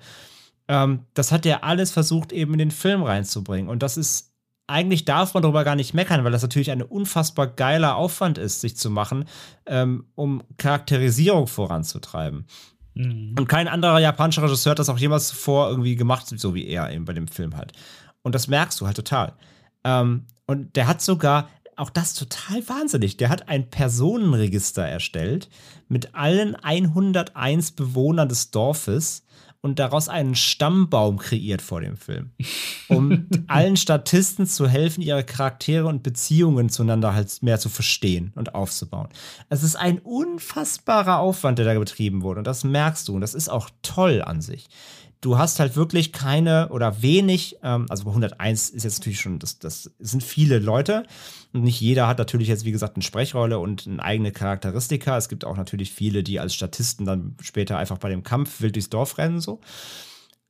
Ähm, 0.68 1.04
das 1.14 1.32
hat 1.32 1.44
er 1.46 1.64
alles 1.64 1.90
versucht, 1.90 2.32
eben 2.32 2.52
in 2.52 2.58
den 2.58 2.70
Film 2.70 3.02
reinzubringen. 3.02 3.68
Und 3.68 3.82
das 3.82 3.96
ist, 3.96 4.32
eigentlich 4.66 5.04
darf 5.04 5.34
man 5.34 5.42
darüber 5.42 5.64
gar 5.64 5.76
nicht 5.76 5.94
meckern, 5.94 6.24
weil 6.24 6.32
das 6.32 6.42
natürlich 6.42 6.70
ein 6.70 6.82
unfassbar 6.82 7.48
geiler 7.48 7.96
Aufwand 7.96 8.38
ist, 8.38 8.60
sich 8.60 8.76
zu 8.76 8.90
machen, 8.90 9.24
ähm, 9.66 10.06
um 10.14 10.42
Charakterisierung 10.58 11.46
voranzutreiben. 11.46 12.46
Mhm. 12.98 13.36
Und 13.38 13.48
kein 13.48 13.68
anderer 13.68 14.00
japanischer 14.00 14.42
Regisseur 14.42 14.72
hat 14.72 14.78
das 14.78 14.88
auch 14.88 14.98
jemals 14.98 15.28
zuvor 15.28 15.70
irgendwie 15.70 15.96
gemacht, 15.96 16.26
so 16.28 16.54
wie 16.54 16.66
er 16.66 16.90
eben 16.90 17.04
bei 17.04 17.12
dem 17.12 17.28
Film 17.28 17.56
halt. 17.56 17.72
Und 18.22 18.34
das 18.34 18.48
merkst 18.48 18.80
du 18.80 18.86
halt 18.86 18.96
total. 18.96 19.34
Ähm, 19.84 20.26
und 20.46 20.74
der 20.76 20.86
hat 20.88 21.00
sogar, 21.00 21.48
auch 21.76 21.90
das 21.90 22.14
total 22.14 22.68
wahnsinnig, 22.68 23.16
der 23.16 23.28
hat 23.28 23.48
ein 23.48 23.70
Personenregister 23.70 24.84
erstellt 24.84 25.48
mit 25.86 26.14
allen 26.16 26.56
101 26.56 27.70
Bewohnern 27.72 28.28
des 28.28 28.50
Dorfes 28.50 29.24
und 29.60 29.78
daraus 29.78 30.08
einen 30.08 30.36
Stammbaum 30.36 31.18
kreiert 31.18 31.62
vor 31.62 31.80
dem 31.80 31.96
Film. 31.96 32.30
Um 32.88 33.26
allen 33.48 33.76
Statisten 33.76 34.46
zu 34.46 34.68
helfen, 34.68 35.02
ihre 35.02 35.24
Charaktere 35.24 35.86
und 35.86 36.02
Beziehungen 36.02 36.68
zueinander 36.68 37.14
halt 37.14 37.42
mehr 37.42 37.58
zu 37.58 37.68
verstehen 37.68 38.32
und 38.36 38.54
aufzubauen. 38.54 39.08
Es 39.48 39.62
ist 39.62 39.74
ein 39.74 39.98
unfassbarer 39.98 41.18
Aufwand, 41.18 41.58
der 41.58 41.66
da 41.66 41.78
betrieben 41.78 42.22
wurde. 42.22 42.38
Und 42.38 42.46
das 42.46 42.62
merkst 42.62 43.08
du. 43.08 43.14
Und 43.14 43.20
das 43.20 43.34
ist 43.34 43.48
auch 43.48 43.68
toll 43.82 44.22
an 44.22 44.40
sich. 44.40 44.68
Du 45.20 45.36
hast 45.36 45.58
halt 45.58 45.74
wirklich 45.74 46.12
keine 46.12 46.68
oder 46.68 47.02
wenig, 47.02 47.56
ähm, 47.62 47.86
also 47.88 48.04
bei 48.04 48.10
101 48.10 48.70
ist 48.70 48.84
jetzt 48.84 49.00
natürlich 49.00 49.20
schon, 49.20 49.38
das, 49.38 49.58
das 49.58 49.90
sind 49.98 50.22
viele 50.22 50.58
Leute. 50.58 51.04
Und 51.52 51.64
nicht 51.64 51.80
jeder 51.80 52.06
hat 52.06 52.18
natürlich 52.18 52.48
jetzt, 52.48 52.64
wie 52.64 52.72
gesagt, 52.72 52.96
eine 52.96 53.02
Sprechrolle 53.02 53.58
und 53.58 53.86
eine 53.86 54.02
eigene 54.02 54.32
Charakteristika. 54.32 55.16
Es 55.16 55.28
gibt 55.28 55.44
auch 55.44 55.56
natürlich 55.56 55.92
viele, 55.92 56.22
die 56.22 56.38
als 56.38 56.54
Statisten 56.54 57.04
dann 57.04 57.36
später 57.40 57.78
einfach 57.78 57.98
bei 57.98 58.10
dem 58.10 58.22
Kampf 58.22 58.60
wild 58.60 58.76
durchs 58.76 58.90
Dorf 58.90 59.18
rennen, 59.18 59.40
so. 59.40 59.60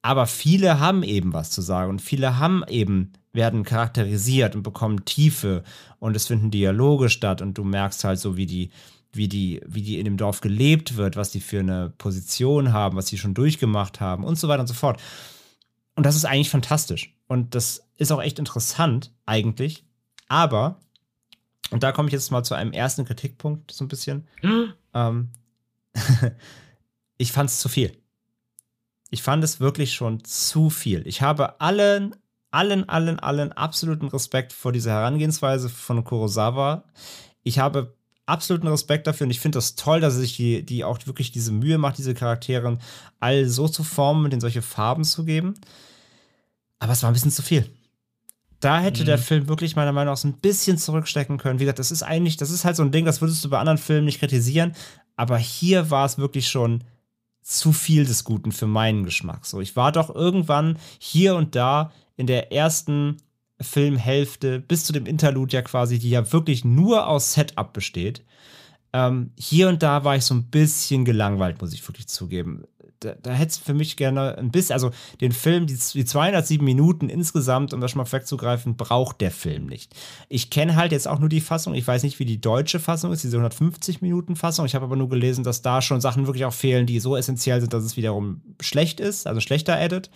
Aber 0.03 0.27
viele 0.27 0.79
haben 0.79 1.03
eben 1.03 1.33
was 1.33 1.51
zu 1.51 1.61
sagen 1.61 1.91
und 1.91 2.03
viele 2.03 2.39
haben 2.39 2.63
eben, 2.69 3.13
werden 3.33 3.65
charakterisiert 3.65 4.55
und 4.55 4.63
bekommen 4.63 5.05
Tiefe 5.05 5.65
und 5.99 6.17
es 6.17 6.27
finden 6.27 6.51
Dialoge 6.51 7.09
statt 7.09 7.43
und 7.43 7.59
du 7.59 7.65
merkst 7.65 8.05
halt 8.05 8.19
so, 8.19 8.37
wie 8.37 8.47
die, 8.47 8.71
wie 9.19 9.29
die, 9.29 9.61
wie 9.67 9.83
die 9.83 9.99
in 9.99 10.07
dem 10.07 10.17
Dorf 10.17 10.41
gelebt 10.41 10.97
wird, 10.97 11.17
was 11.17 11.31
die 11.31 11.41
für 11.41 11.61
eine 11.61 11.93
Position 11.99 12.73
haben, 12.73 12.97
was 12.97 13.09
sie 13.09 13.19
schon 13.19 13.35
durchgemacht 13.35 14.01
haben 14.01 14.25
und 14.25 14.39
so 14.39 14.49
weiter 14.49 14.61
und 14.63 14.67
so 14.67 14.75
fort. 14.75 14.99
Und 15.95 16.07
das 16.07 16.17
ist 16.17 16.25
eigentlich 16.25 16.49
fantastisch. 16.49 17.15
Und 17.27 17.55
das 17.55 17.87
ist 17.97 18.13
auch 18.13 18.23
echt 18.23 18.39
interessant, 18.39 19.13
eigentlich. 19.27 19.85
Aber, 20.29 20.81
und 21.71 21.83
da 21.83 21.93
komme 21.93 22.09
ich 22.09 22.13
jetzt 22.13 22.31
mal 22.31 22.45
zu 22.45 22.55
einem 22.55 22.73
ersten 22.73 23.05
Kritikpunkt, 23.05 23.71
so 23.71 23.85
ein 23.85 23.89
bisschen. 23.89 24.27
Ähm, 24.95 25.29
ich 27.19 27.31
fand 27.31 27.51
es 27.51 27.61
zu 27.61 27.69
viel. 27.69 27.93
Ich 29.11 29.23
fand 29.23 29.45
es 29.45 29.61
wirklich 29.61 29.93
schon 29.93 30.25
zu 30.25 30.71
viel. 30.71 31.07
Ich 31.07 31.21
habe 31.21 31.61
allen, 31.61 32.17
allen, 32.51 32.89
allen, 32.89 33.21
allen 33.21 33.53
absoluten 33.53 34.09
Respekt 34.09 34.55
vor 34.55 34.73
dieser 34.73 34.93
Herangehensweise 34.93 35.69
von 35.69 36.03
Kurosawa. 36.05 36.85
Ich 37.43 37.59
habe 37.59 37.98
absoluten 38.29 38.69
Respekt 38.69 39.07
dafür 39.07 39.27
und 39.27 39.31
ich 39.31 39.41
finde 39.41 39.57
das 39.57 39.75
toll, 39.75 40.01
dass 40.01 40.15
sich 40.15 40.37
die, 40.37 40.65
die 40.65 40.85
auch 40.85 40.99
wirklich 41.07 41.33
diese 41.33 41.53
Mühe 41.53 41.79
macht, 41.79 41.99
diese 41.99 42.15
Charaktere 42.15 42.79
all 43.21 43.47
so 43.47 43.69
zu 43.69 43.85
formen 43.85 44.25
und 44.25 44.33
ihnen 44.33 44.41
solche 44.41 44.63
Farben 44.63 45.05
zu 45.05 45.25
geben. 45.25 45.55
Aber 46.79 46.93
es 46.93 47.03
war 47.03 47.11
ein 47.11 47.15
bisschen 47.15 47.31
zu 47.31 47.43
viel. 47.43 47.69
Da 48.61 48.81
hätte 48.81 49.03
Mhm. 49.03 49.07
der 49.07 49.19
Film 49.19 49.49
wirklich 49.49 49.77
meiner 49.77 49.93
Meinung 49.93 50.13
nach 50.13 50.19
so 50.19 50.29
ein 50.29 50.39
bisschen 50.39 50.79
zurückstecken 50.79 51.39
können. 51.39 51.59
Wie 51.61 51.65
gesagt, 51.65 51.79
das 51.79 51.91
ist 51.91 52.03
eigentlich, 52.03 52.37
das 52.37 52.51
ist 52.51 52.65
halt 52.65 52.77
so 52.77 52.83
ein 52.83 52.91
Ding, 52.93 53.05
das 53.05 53.21
würdest 53.21 53.45
du 53.45 53.51
bei 53.51 53.59
anderen 53.59 53.79
Filmen 53.79 54.05
nicht 54.05 54.19
kritisieren. 54.19 54.75
Aber 55.17 55.39
hier 55.39 55.91
war 55.91 56.05
es 56.07 56.19
wirklich 56.19 56.49
schon 56.49 56.85
zu 57.43 57.73
viel 57.73 58.05
des 58.05 58.25
Guten 58.25 58.53
für 58.53 58.67
meinen 58.67 59.05
Geschmack. 59.05 59.47
So, 59.47 59.61
ich 59.61 59.75
war 59.75 59.91
doch 59.93 60.15
irgendwann 60.15 60.79
hier 60.99 61.35
und 61.37 61.55
da 61.55 61.93
in 62.17 62.27
der 62.27 62.53
ersten 62.53 63.17
Filmhälfte 63.61 64.61
bis 64.61 64.85
zu 64.85 64.93
dem 64.93 65.07
Interlude 65.07 65.57
ja 65.57 65.63
quasi, 65.63 65.99
die 65.99 66.11
ja 66.11 66.33
wirklich 66.33 66.65
nur 66.65 67.07
aus 67.07 67.35
Setup 67.35 67.73
besteht. 67.73 68.23
Ähm, 68.93 69.33
hier 69.37 69.69
und 69.69 69.83
da 69.83 70.05
war 70.05 70.17
ich 70.17 70.25
so 70.25 70.35
ein 70.35 70.45
bisschen 70.45 71.05
gelangweilt, 71.05 71.61
muss 71.61 71.75
ich 71.75 71.87
wirklich 71.87 72.09
zugeben. 72.09 72.65
Da, 73.01 73.15
da 73.15 73.31
hätte 73.31 73.51
es 73.51 73.59
für 73.59 73.75
mich 73.75 73.97
gerne 73.97 74.37
ein 74.39 74.51
bisschen, 74.51 74.73
also 74.73 74.91
den 75.21 75.31
Film, 75.31 75.67
die, 75.67 75.77
die 75.77 76.05
207 76.05 76.65
Minuten 76.65 77.09
insgesamt, 77.09 77.73
um 77.73 77.81
das 77.81 77.93
schon 77.93 78.03
mal 78.03 78.11
wegzugreifen, 78.11 78.77
braucht 78.77 79.21
der 79.21 79.31
Film 79.31 79.67
nicht. 79.67 79.95
Ich 80.29 80.51
kenne 80.51 80.75
halt 80.75 80.91
jetzt 80.91 81.07
auch 81.07 81.21
nur 81.21 81.29
die 81.29 81.41
Fassung, 81.41 81.75
ich 81.75 81.87
weiß 81.87 82.03
nicht, 82.03 82.19
wie 82.19 82.25
die 82.25 82.41
deutsche 82.41 82.81
Fassung 82.81 83.13
ist, 83.13 83.23
diese 83.23 83.37
150 83.37 84.03
Minuten 84.03 84.35
Fassung. 84.35 84.67
Ich 84.67 84.75
habe 84.75 84.87
aber 84.87 84.97
nur 84.97 85.09
gelesen, 85.09 85.45
dass 85.45 85.63
da 85.63 85.81
schon 85.81 86.01
Sachen 86.01 86.27
wirklich 86.27 86.45
auch 86.45 86.53
fehlen, 86.53 86.87
die 86.87 86.99
so 86.99 87.17
essentiell 87.17 87.61
sind, 87.61 87.73
dass 87.73 87.85
es 87.85 87.97
wiederum 87.97 88.41
schlecht 88.61 88.99
ist, 88.99 89.27
also 89.27 89.41
schlechter 89.41 89.79
Edit. 89.79 90.11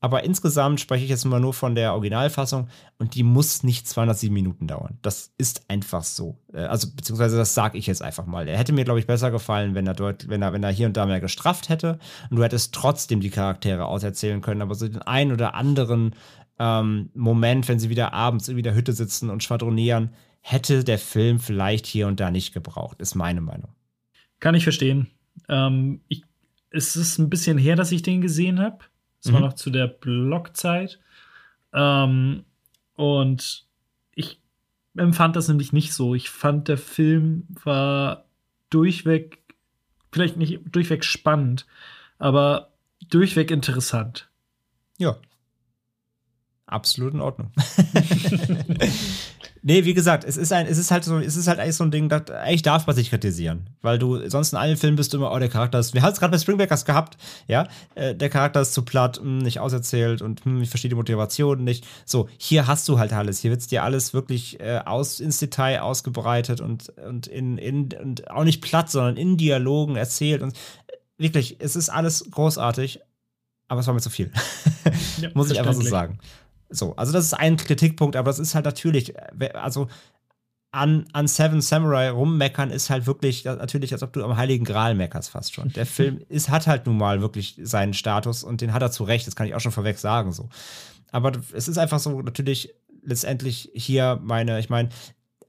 Aber 0.00 0.24
insgesamt 0.24 0.80
spreche 0.80 1.04
ich 1.04 1.10
jetzt 1.10 1.24
mal 1.24 1.40
nur 1.40 1.54
von 1.54 1.74
der 1.74 1.92
Originalfassung 1.92 2.68
und 2.98 3.14
die 3.14 3.24
muss 3.24 3.64
nicht 3.64 3.88
207 3.88 4.32
Minuten 4.32 4.66
dauern. 4.68 4.98
Das 5.02 5.32
ist 5.38 5.68
einfach 5.68 6.04
so. 6.04 6.38
Äh, 6.52 6.60
also, 6.60 6.88
beziehungsweise 6.94 7.36
das 7.36 7.54
sage 7.54 7.78
ich 7.78 7.86
jetzt 7.86 8.02
einfach 8.02 8.26
mal. 8.26 8.46
Er 8.46 8.58
hätte 8.58 8.72
mir, 8.72 8.84
glaube 8.84 9.00
ich, 9.00 9.06
besser 9.06 9.30
gefallen, 9.30 9.74
wenn 9.74 9.86
er 9.86 9.94
dort, 9.94 10.28
wenn 10.28 10.42
er, 10.42 10.52
wenn 10.52 10.62
er 10.62 10.70
hier 10.70 10.86
und 10.86 10.96
da 10.96 11.06
mehr 11.06 11.20
gestrafft 11.20 11.68
hätte 11.68 11.98
und 12.30 12.36
du 12.36 12.44
hättest 12.44 12.74
trotzdem 12.74 13.20
die 13.20 13.30
Charaktere 13.30 13.86
auserzählen 13.86 14.40
können, 14.40 14.62
aber 14.62 14.74
so 14.74 14.86
den 14.86 15.02
einen 15.02 15.32
oder 15.32 15.54
anderen 15.54 16.14
ähm, 16.58 17.10
Moment, 17.14 17.68
wenn 17.68 17.78
sie 17.78 17.88
wieder 17.88 18.12
abends 18.12 18.48
in 18.48 18.62
der 18.62 18.74
Hütte 18.74 18.92
sitzen 18.92 19.30
und 19.30 19.42
schwadronieren, 19.42 20.10
hätte 20.40 20.84
der 20.84 20.98
Film 20.98 21.40
vielleicht 21.40 21.86
hier 21.86 22.06
und 22.06 22.20
da 22.20 22.30
nicht 22.30 22.52
gebraucht, 22.52 23.00
ist 23.00 23.14
meine 23.14 23.40
Meinung. 23.40 23.70
Kann 24.40 24.54
ich 24.54 24.62
verstehen. 24.62 25.08
Ähm, 25.48 26.00
ich, 26.08 26.22
es 26.70 26.96
ist 26.96 27.18
ein 27.18 27.30
bisschen 27.30 27.58
her, 27.58 27.76
dass 27.76 27.92
ich 27.92 28.02
den 28.02 28.20
gesehen 28.20 28.60
habe. 28.60 28.78
Es 29.20 29.30
mhm. 29.30 29.34
war 29.34 29.40
noch 29.40 29.54
zu 29.54 29.70
der 29.70 29.86
Blockzeit. 29.86 31.00
Ähm, 31.72 32.44
und 32.94 33.66
ich 34.14 34.40
empfand 34.96 35.36
das 35.36 35.48
nämlich 35.48 35.72
nicht 35.72 35.92
so. 35.92 36.14
Ich 36.14 36.30
fand, 36.30 36.68
der 36.68 36.78
Film 36.78 37.46
war 37.64 38.24
durchweg, 38.70 39.42
vielleicht 40.12 40.36
nicht 40.36 40.60
durchweg 40.70 41.04
spannend, 41.04 41.66
aber 42.18 42.72
durchweg 43.08 43.50
interessant. 43.50 44.28
Ja. 44.98 45.16
Absolut 46.66 47.14
in 47.14 47.20
Ordnung. 47.20 47.52
Nee, 49.62 49.84
wie 49.84 49.94
gesagt, 49.94 50.24
es 50.24 50.36
ist 50.36 50.52
ein, 50.52 50.66
es 50.66 50.78
ist 50.78 50.90
halt 50.90 51.04
so, 51.04 51.18
es 51.18 51.36
ist 51.36 51.48
halt 51.48 51.58
eigentlich 51.58 51.76
so 51.76 51.84
ein 51.84 51.90
Ding, 51.90 52.08
das, 52.08 52.30
eigentlich 52.30 52.62
darf 52.62 52.86
man 52.86 52.94
sich 52.94 53.10
kritisieren. 53.10 53.70
Weil 53.82 53.98
du, 53.98 54.28
sonst 54.28 54.52
in 54.52 54.58
allen 54.58 54.76
Filmen 54.76 54.96
bist 54.96 55.12
du 55.12 55.18
immer, 55.18 55.32
oh, 55.32 55.38
der 55.38 55.48
Charakter 55.48 55.78
ist, 55.78 55.94
wir 55.94 56.02
haben 56.02 56.12
es 56.12 56.20
gerade 56.20 56.30
bei 56.30 56.38
Springbackers 56.38 56.84
gehabt, 56.84 57.16
ja, 57.46 57.68
äh, 57.94 58.14
der 58.14 58.30
Charakter 58.30 58.60
ist 58.60 58.72
zu 58.72 58.82
platt, 58.82 59.18
mh, 59.18 59.24
hm, 59.24 59.38
nicht 59.38 59.60
auserzählt 59.60 60.22
und 60.22 60.44
mh, 60.44 60.52
hm, 60.52 60.62
ich 60.62 60.70
verstehe 60.70 60.88
die 60.88 60.94
Motivation 60.94 61.64
nicht. 61.64 61.86
So, 62.04 62.28
hier 62.38 62.66
hast 62.66 62.88
du 62.88 62.98
halt 62.98 63.12
alles, 63.12 63.40
hier 63.40 63.50
wird 63.50 63.60
es 63.60 63.66
dir 63.66 63.82
alles 63.82 64.14
wirklich 64.14 64.60
äh, 64.60 64.80
aus, 64.84 65.20
ins 65.20 65.38
Detail 65.38 65.80
ausgebreitet 65.80 66.60
und, 66.60 66.90
und 67.06 67.26
in, 67.26 67.58
in, 67.58 67.88
und 68.00 68.30
auch 68.30 68.44
nicht 68.44 68.62
platt, 68.62 68.90
sondern 68.90 69.16
in 69.16 69.36
Dialogen 69.36 69.96
erzählt 69.96 70.42
und 70.42 70.52
äh, 70.52 70.96
wirklich, 71.18 71.56
es 71.58 71.76
ist 71.76 71.88
alles 71.88 72.30
großartig, 72.30 73.00
aber 73.68 73.80
es 73.80 73.86
war 73.86 73.94
mir 73.94 74.00
zu 74.00 74.10
viel. 74.10 74.30
Ja, 75.18 75.30
Muss 75.34 75.50
ich 75.50 75.58
einfach 75.58 75.74
so 75.74 75.82
sagen. 75.82 76.18
So, 76.70 76.94
also 76.96 77.12
das 77.12 77.24
ist 77.24 77.34
ein 77.34 77.56
Kritikpunkt, 77.56 78.16
aber 78.16 78.30
das 78.30 78.38
ist 78.38 78.54
halt 78.54 78.64
natürlich, 78.64 79.14
äh, 79.16 79.50
also 79.54 79.88
an, 80.70 81.06
an 81.12 81.26
Seven 81.26 81.60
Samurai 81.60 82.10
rummeckern 82.10 82.70
ist 82.70 82.90
halt 82.90 83.06
wirklich 83.06 83.44
natürlich, 83.44 83.92
als 83.92 84.02
ob 84.02 84.12
du 84.12 84.22
am 84.22 84.36
Heiligen 84.36 84.64
Gral 84.64 84.94
meckerst 84.94 85.30
fast 85.30 85.54
schon. 85.54 85.70
Der 85.72 85.86
Film 85.86 86.20
ist, 86.28 86.50
hat 86.50 86.66
halt 86.66 86.86
nun 86.86 86.98
mal 86.98 87.22
wirklich 87.22 87.58
seinen 87.62 87.94
Status 87.94 88.44
und 88.44 88.60
den 88.60 88.74
hat 88.74 88.82
er 88.82 88.90
zu 88.90 89.04
Recht, 89.04 89.26
das 89.26 89.34
kann 89.34 89.46
ich 89.46 89.54
auch 89.54 89.60
schon 89.60 89.72
vorweg 89.72 89.98
sagen 89.98 90.32
so. 90.32 90.48
Aber 91.10 91.32
es 91.54 91.68
ist 91.68 91.78
einfach 91.78 91.98
so 91.98 92.20
natürlich 92.20 92.74
letztendlich 93.02 93.70
hier 93.74 94.20
meine, 94.22 94.60
ich 94.60 94.68
meine, 94.68 94.90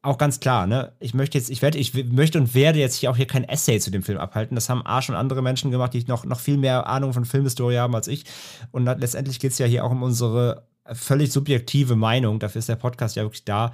auch 0.01 0.17
ganz 0.17 0.39
klar, 0.39 0.65
ne? 0.65 0.93
Ich 1.01 1.13
möchte 1.13 1.37
jetzt, 1.37 1.49
ich 1.49 1.61
werde, 1.61 1.77
ich 1.77 1.93
möchte 1.93 2.39
und 2.39 2.55
werde 2.55 2.79
jetzt 2.79 2.95
hier 2.95 3.11
auch 3.11 3.17
hier 3.17 3.27
kein 3.27 3.43
Essay 3.43 3.79
zu 3.79 3.91
dem 3.91 4.01
Film 4.01 4.17
abhalten. 4.17 4.55
Das 4.55 4.69
haben 4.69 4.85
A 4.85 5.01
schon 5.01 5.15
andere 5.15 5.41
Menschen 5.41 5.71
gemacht, 5.71 5.93
die 5.93 6.05
noch, 6.05 6.23
noch 6.23 6.39
viel 6.39 6.57
mehr 6.57 6.87
Ahnung 6.87 7.11
von 7.11 7.25
Filmhistorie 7.25 7.77
haben 7.77 7.93
als 7.93 8.07
ich. 8.07 8.23
Und 8.71 8.85
letztendlich 8.85 9.39
geht 9.41 9.51
es 9.51 9.57
ja 9.57 9.65
hier 9.65 9.83
auch 9.83 9.91
um 9.91 10.01
unsere 10.01 10.68
völlig 10.93 11.31
subjektive 11.31 11.95
Meinung. 11.95 12.39
Dafür 12.39 12.59
ist 12.59 12.69
der 12.69 12.75
Podcast 12.75 13.15
ja 13.15 13.23
wirklich 13.23 13.45
da. 13.45 13.73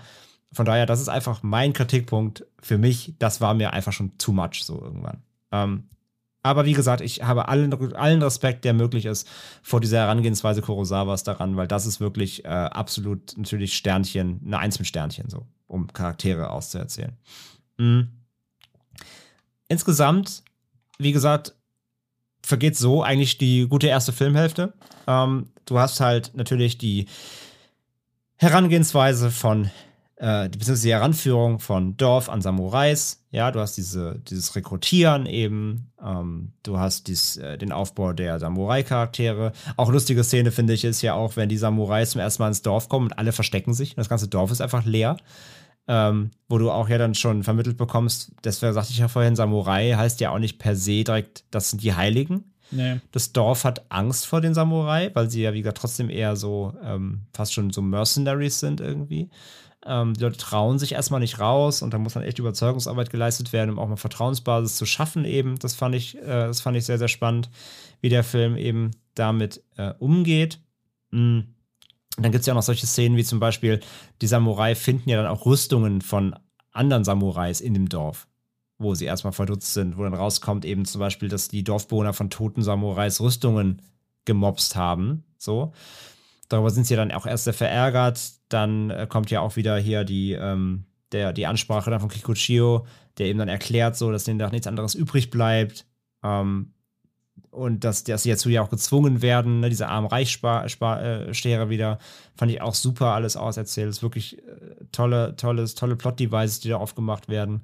Von 0.51 0.65
daher, 0.65 0.85
das 0.85 1.01
ist 1.01 1.09
einfach 1.09 1.43
mein 1.43 1.73
Kritikpunkt 1.73 2.45
für 2.61 2.77
mich. 2.77 3.13
Das 3.19 3.41
war 3.41 3.53
mir 3.53 3.73
einfach 3.73 3.93
schon 3.93 4.17
too 4.17 4.31
much 4.31 4.63
so 4.63 4.81
irgendwann. 4.81 5.21
Ähm, 5.51 5.83
aber 6.45 6.65
wie 6.65 6.73
gesagt, 6.73 7.01
ich 7.01 7.23
habe 7.23 7.47
allen, 7.47 7.73
allen 7.95 8.21
Respekt, 8.21 8.65
der 8.65 8.73
möglich 8.73 9.05
ist, 9.05 9.27
vor 9.63 9.81
dieser 9.81 9.97
Herangehensweise 9.97 10.61
Kurosawas 10.61 11.23
daran, 11.23 11.57
weil 11.57 11.67
das 11.67 11.87
ist 11.87 11.99
wirklich 11.99 12.45
äh, 12.45 12.49
absolut 12.49 13.35
natürlich 13.35 13.75
Sternchen, 13.75 14.41
eine 14.45 14.59
Eins 14.59 14.77
mit 14.77 14.87
Sternchen, 14.87 15.27
so, 15.27 15.47
um 15.65 15.91
Charaktere 15.91 16.51
auszuerzählen. 16.51 17.17
Mhm. 17.77 18.09
Insgesamt, 19.67 20.43
wie 20.99 21.13
gesagt, 21.13 21.55
vergeht 22.45 22.77
so 22.77 23.03
eigentlich 23.03 23.37
die 23.37 23.67
gute 23.67 23.87
erste 23.87 24.13
Filmhälfte. 24.13 24.73
Ähm, 25.07 25.47
du 25.65 25.79
hast 25.79 25.99
halt 25.99 26.31
natürlich 26.35 26.77
die 26.77 27.07
Herangehensweise 28.37 29.31
von, 29.31 29.71
äh, 30.17 30.49
beziehungsweise 30.49 30.87
die 30.87 30.93
Heranführung 30.93 31.59
von 31.59 31.97
Dorf 31.97 32.29
an 32.29 32.41
Samurais. 32.41 33.23
Ja, 33.31 33.51
du 33.51 33.59
hast 33.59 33.77
diese, 33.77 34.21
dieses 34.27 34.55
Rekrutieren 34.55 35.25
eben. 35.25 35.91
Ähm, 36.03 36.51
du 36.63 36.77
hast 36.77 37.07
dies, 37.07 37.37
äh, 37.37 37.57
den 37.57 37.71
Aufbau 37.71 38.13
der 38.13 38.39
Samurai-Charaktere. 38.39 39.51
Auch 39.77 39.89
lustige 39.89 40.23
Szene 40.23 40.51
finde 40.51 40.73
ich 40.73 40.85
ist 40.85 41.01
ja 41.01 41.13
auch, 41.13 41.35
wenn 41.37 41.49
die 41.49 41.57
Samurais 41.57 42.11
zum 42.11 42.21
ersten 42.21 42.43
Mal 42.43 42.49
ins 42.49 42.61
Dorf 42.61 42.89
kommen 42.89 43.07
und 43.07 43.17
alle 43.17 43.31
verstecken 43.31 43.73
sich. 43.73 43.91
Und 43.91 43.97
das 43.97 44.09
ganze 44.09 44.27
Dorf 44.27 44.51
ist 44.51 44.61
einfach 44.61 44.85
leer. 44.85 45.17
Ähm, 45.87 46.31
wo 46.49 46.57
du 46.57 46.71
auch 46.71 46.89
ja 46.89 46.97
dann 46.97 47.13
schon 47.13 47.43
vermittelt 47.43 47.77
bekommst, 47.77 48.31
deswegen 48.43 48.73
sagte 48.73 48.91
ich 48.91 48.97
ja 48.97 49.07
vorhin, 49.07 49.35
Samurai 49.35 49.93
heißt 49.95 50.19
ja 50.19 50.31
auch 50.31 50.39
nicht 50.39 50.57
per 50.57 50.75
se 50.75 51.03
direkt, 51.03 51.43
das 51.51 51.69
sind 51.69 51.83
die 51.83 51.93
Heiligen, 51.93 52.43
Nee. 52.71 52.99
Das 53.11 53.31
Dorf 53.31 53.63
hat 53.63 53.85
Angst 53.89 54.25
vor 54.25 54.41
den 54.41 54.53
Samurai, 54.53 55.11
weil 55.13 55.29
sie 55.29 55.41
ja, 55.41 55.53
wie 55.53 55.61
gesagt, 55.61 55.77
trotzdem 55.77 56.09
eher 56.09 56.35
so 56.35 56.73
ähm, 56.83 57.21
fast 57.33 57.53
schon 57.53 57.71
so 57.71 57.81
Mercenaries 57.81 58.59
sind 58.59 58.81
irgendwie. 58.81 59.29
Ähm, 59.85 60.13
die 60.13 60.21
Leute 60.21 60.37
trauen 60.37 60.79
sich 60.79 60.93
erstmal 60.93 61.19
nicht 61.19 61.39
raus 61.39 61.81
und 61.81 61.93
da 61.93 61.99
muss 61.99 62.13
dann 62.13 62.23
echt 62.23 62.39
Überzeugungsarbeit 62.39 63.11
geleistet 63.11 63.53
werden, 63.53 63.69
um 63.71 63.79
auch 63.79 63.87
mal 63.87 63.97
Vertrauensbasis 63.97 64.77
zu 64.77 64.85
schaffen 64.85 65.25
eben. 65.25 65.59
Das 65.59 65.75
fand 65.75 65.95
ich, 65.95 66.17
äh, 66.17 66.47
das 66.47 66.61
fand 66.61 66.75
ich 66.75 66.85
sehr, 66.85 66.97
sehr 66.97 67.07
spannend, 67.07 67.49
wie 68.01 68.09
der 68.09 68.23
Film 68.23 68.57
eben 68.57 68.91
damit 69.13 69.63
äh, 69.77 69.93
umgeht. 69.99 70.59
Mhm. 71.11 71.54
Dann 72.17 72.31
gibt 72.31 72.41
es 72.41 72.45
ja 72.45 72.53
auch 72.53 72.57
noch 72.57 72.63
solche 72.63 72.87
Szenen 72.87 73.17
wie 73.17 73.23
zum 73.23 73.39
Beispiel, 73.39 73.81
die 74.21 74.27
Samurai 74.27 74.75
finden 74.75 75.09
ja 75.09 75.17
dann 75.17 75.31
auch 75.31 75.45
Rüstungen 75.45 76.01
von 76.01 76.35
anderen 76.71 77.03
Samurais 77.03 77.61
in 77.61 77.73
dem 77.73 77.89
Dorf 77.89 78.27
wo 78.77 78.93
sie 78.93 79.05
erstmal 79.05 79.33
verdutzt 79.33 79.73
sind, 79.73 79.97
wo 79.97 80.03
dann 80.03 80.13
rauskommt 80.13 80.65
eben 80.65 80.85
zum 80.85 80.99
Beispiel, 80.99 81.29
dass 81.29 81.47
die 81.47 81.63
Dorfbewohner 81.63 82.13
von 82.13 82.29
toten 82.29 82.61
Samurais 82.61 83.21
Rüstungen 83.21 83.81
gemobst 84.25 84.75
haben. 84.75 85.23
So. 85.37 85.73
Darüber 86.49 86.69
sind 86.69 86.85
sie 86.85 86.95
dann 86.95 87.11
auch 87.11 87.25
erst 87.25 87.45
sehr 87.45 87.53
verärgert. 87.53 88.19
Dann 88.49 88.89
äh, 88.89 89.07
kommt 89.09 89.31
ja 89.31 89.39
auch 89.39 89.55
wieder 89.55 89.77
hier 89.77 90.03
die, 90.03 90.33
ähm, 90.33 90.85
der, 91.11 91.31
die 91.33 91.45
Ansprache 91.45 91.89
dann 91.89 92.01
von 92.01 92.09
Kikuchio, 92.09 92.85
der 93.17 93.27
eben 93.27 93.39
dann 93.39 93.47
erklärt, 93.47 93.95
so, 93.95 94.11
dass 94.11 94.25
denen 94.25 94.39
da 94.39 94.49
nichts 94.49 94.67
anderes 94.67 94.93
übrig 94.93 95.29
bleibt. 95.29 95.85
Ähm, 96.23 96.73
und 97.55 97.83
dass, 97.83 98.03
dass 98.03 98.23
sie 98.23 98.29
dazu 98.29 98.49
ja 98.49 98.61
auch 98.61 98.69
gezwungen 98.69 99.21
werden, 99.21 99.61
ne, 99.61 99.69
diese 99.69 99.87
armen 99.87 100.07
Reichsstehre 100.07 101.63
äh, 101.63 101.69
wieder, 101.69 101.99
fand 102.35 102.51
ich 102.51 102.61
auch 102.61 102.75
super 102.75 103.13
alles 103.13 103.37
auserzählt. 103.37 103.89
Es 103.89 103.97
ist 103.97 104.03
wirklich 104.03 104.39
äh, 104.39 104.85
tolle, 104.91 105.35
tolles, 105.37 105.73
tolle 105.75 105.95
Plot-Devices, 105.95 106.59
die 106.59 106.69
da 106.69 106.77
aufgemacht 106.77 107.29
werden. 107.29 107.63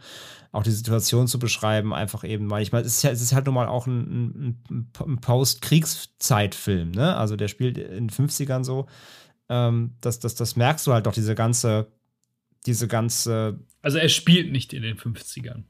Auch 0.53 0.63
die 0.63 0.71
Situation 0.71 1.27
zu 1.27 1.39
beschreiben, 1.39 1.93
einfach 1.93 2.23
eben, 2.23 2.49
weil 2.49 2.63
ich 2.63 2.71
meine, 2.71 2.85
es 2.85 2.95
ist, 2.95 3.03
ja, 3.03 3.11
es 3.11 3.21
ist 3.21 3.33
halt 3.33 3.45
nun 3.45 3.55
mal 3.55 3.67
auch 3.67 3.85
ein, 3.85 4.59
ein, 4.69 4.91
ein 4.99 5.17
Post-Kriegszeitfilm, 5.19 6.91
ne? 6.91 7.15
Also 7.15 7.35
der 7.35 7.47
spielt 7.47 7.77
in 7.77 8.07
den 8.07 8.09
50ern 8.09 8.63
so. 8.63 8.87
Ähm, 9.49 9.95
das, 9.99 10.19
das, 10.19 10.35
das 10.35 10.55
merkst 10.55 10.87
du 10.87 10.93
halt 10.93 11.05
doch, 11.05 11.13
diese 11.13 11.35
ganze, 11.35 11.87
diese 12.65 12.87
ganze. 12.87 13.59
Also 13.81 13.97
er 13.97 14.09
spielt 14.09 14.51
nicht 14.51 14.73
in 14.73 14.83
den 14.83 14.97
50ern. 14.97 15.63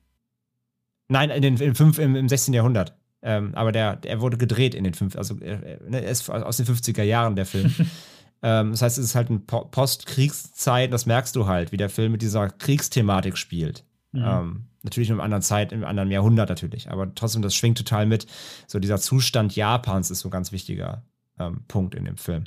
Nein, 1.07 1.29
in 1.29 1.41
den, 1.41 1.57
in 1.57 1.75
fünf, 1.75 1.97
im, 1.97 2.15
im 2.15 2.29
16. 2.29 2.53
Jahrhundert. 2.53 2.95
Ähm, 3.23 3.53
aber 3.53 3.71
der, 3.71 3.95
der 3.97 4.19
wurde 4.19 4.37
gedreht 4.37 4.73
in 4.73 4.83
den 4.83 4.93
fünf, 4.93 5.15
also 5.15 5.39
äh, 5.39 5.77
ne, 5.87 6.03
er 6.03 6.09
ist 6.09 6.29
aus 6.29 6.57
den 6.57 6.65
50er 6.65 7.03
Jahren 7.03 7.35
der 7.35 7.45
Film. 7.45 7.73
ähm, 8.41 8.71
das 8.71 8.81
heißt, 8.81 8.97
es 8.97 9.05
ist 9.05 9.15
halt 9.15 9.29
eine 9.29 9.39
Postkriegszeit, 9.39 10.91
das 10.91 11.05
merkst 11.05 11.35
du 11.35 11.45
halt, 11.45 11.71
wie 11.71 11.77
der 11.77 11.89
Film 11.89 12.13
mit 12.13 12.21
dieser 12.21 12.49
Kriegsthematik 12.49 13.37
spielt. 13.37 13.83
Mhm. 14.11 14.23
Ähm, 14.25 14.65
natürlich 14.83 15.09
in 15.09 15.15
einer 15.15 15.23
anderen 15.23 15.43
Zeit, 15.43 15.71
einem 15.71 15.83
anderen 15.83 16.09
Jahrhundert 16.09 16.49
natürlich, 16.49 16.89
aber 16.89 17.13
trotzdem, 17.13 17.43
das 17.43 17.53
schwingt 17.53 17.77
total 17.77 18.05
mit. 18.05 18.25
So 18.67 18.79
dieser 18.79 18.97
Zustand 18.99 19.55
Japans 19.55 20.09
ist 20.09 20.21
so 20.21 20.29
ein 20.29 20.31
ganz 20.31 20.51
wichtiger 20.51 21.03
ähm, 21.39 21.63
Punkt 21.67 21.93
in 21.93 22.05
dem 22.05 22.17
Film. 22.17 22.45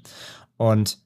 Und 0.57 0.99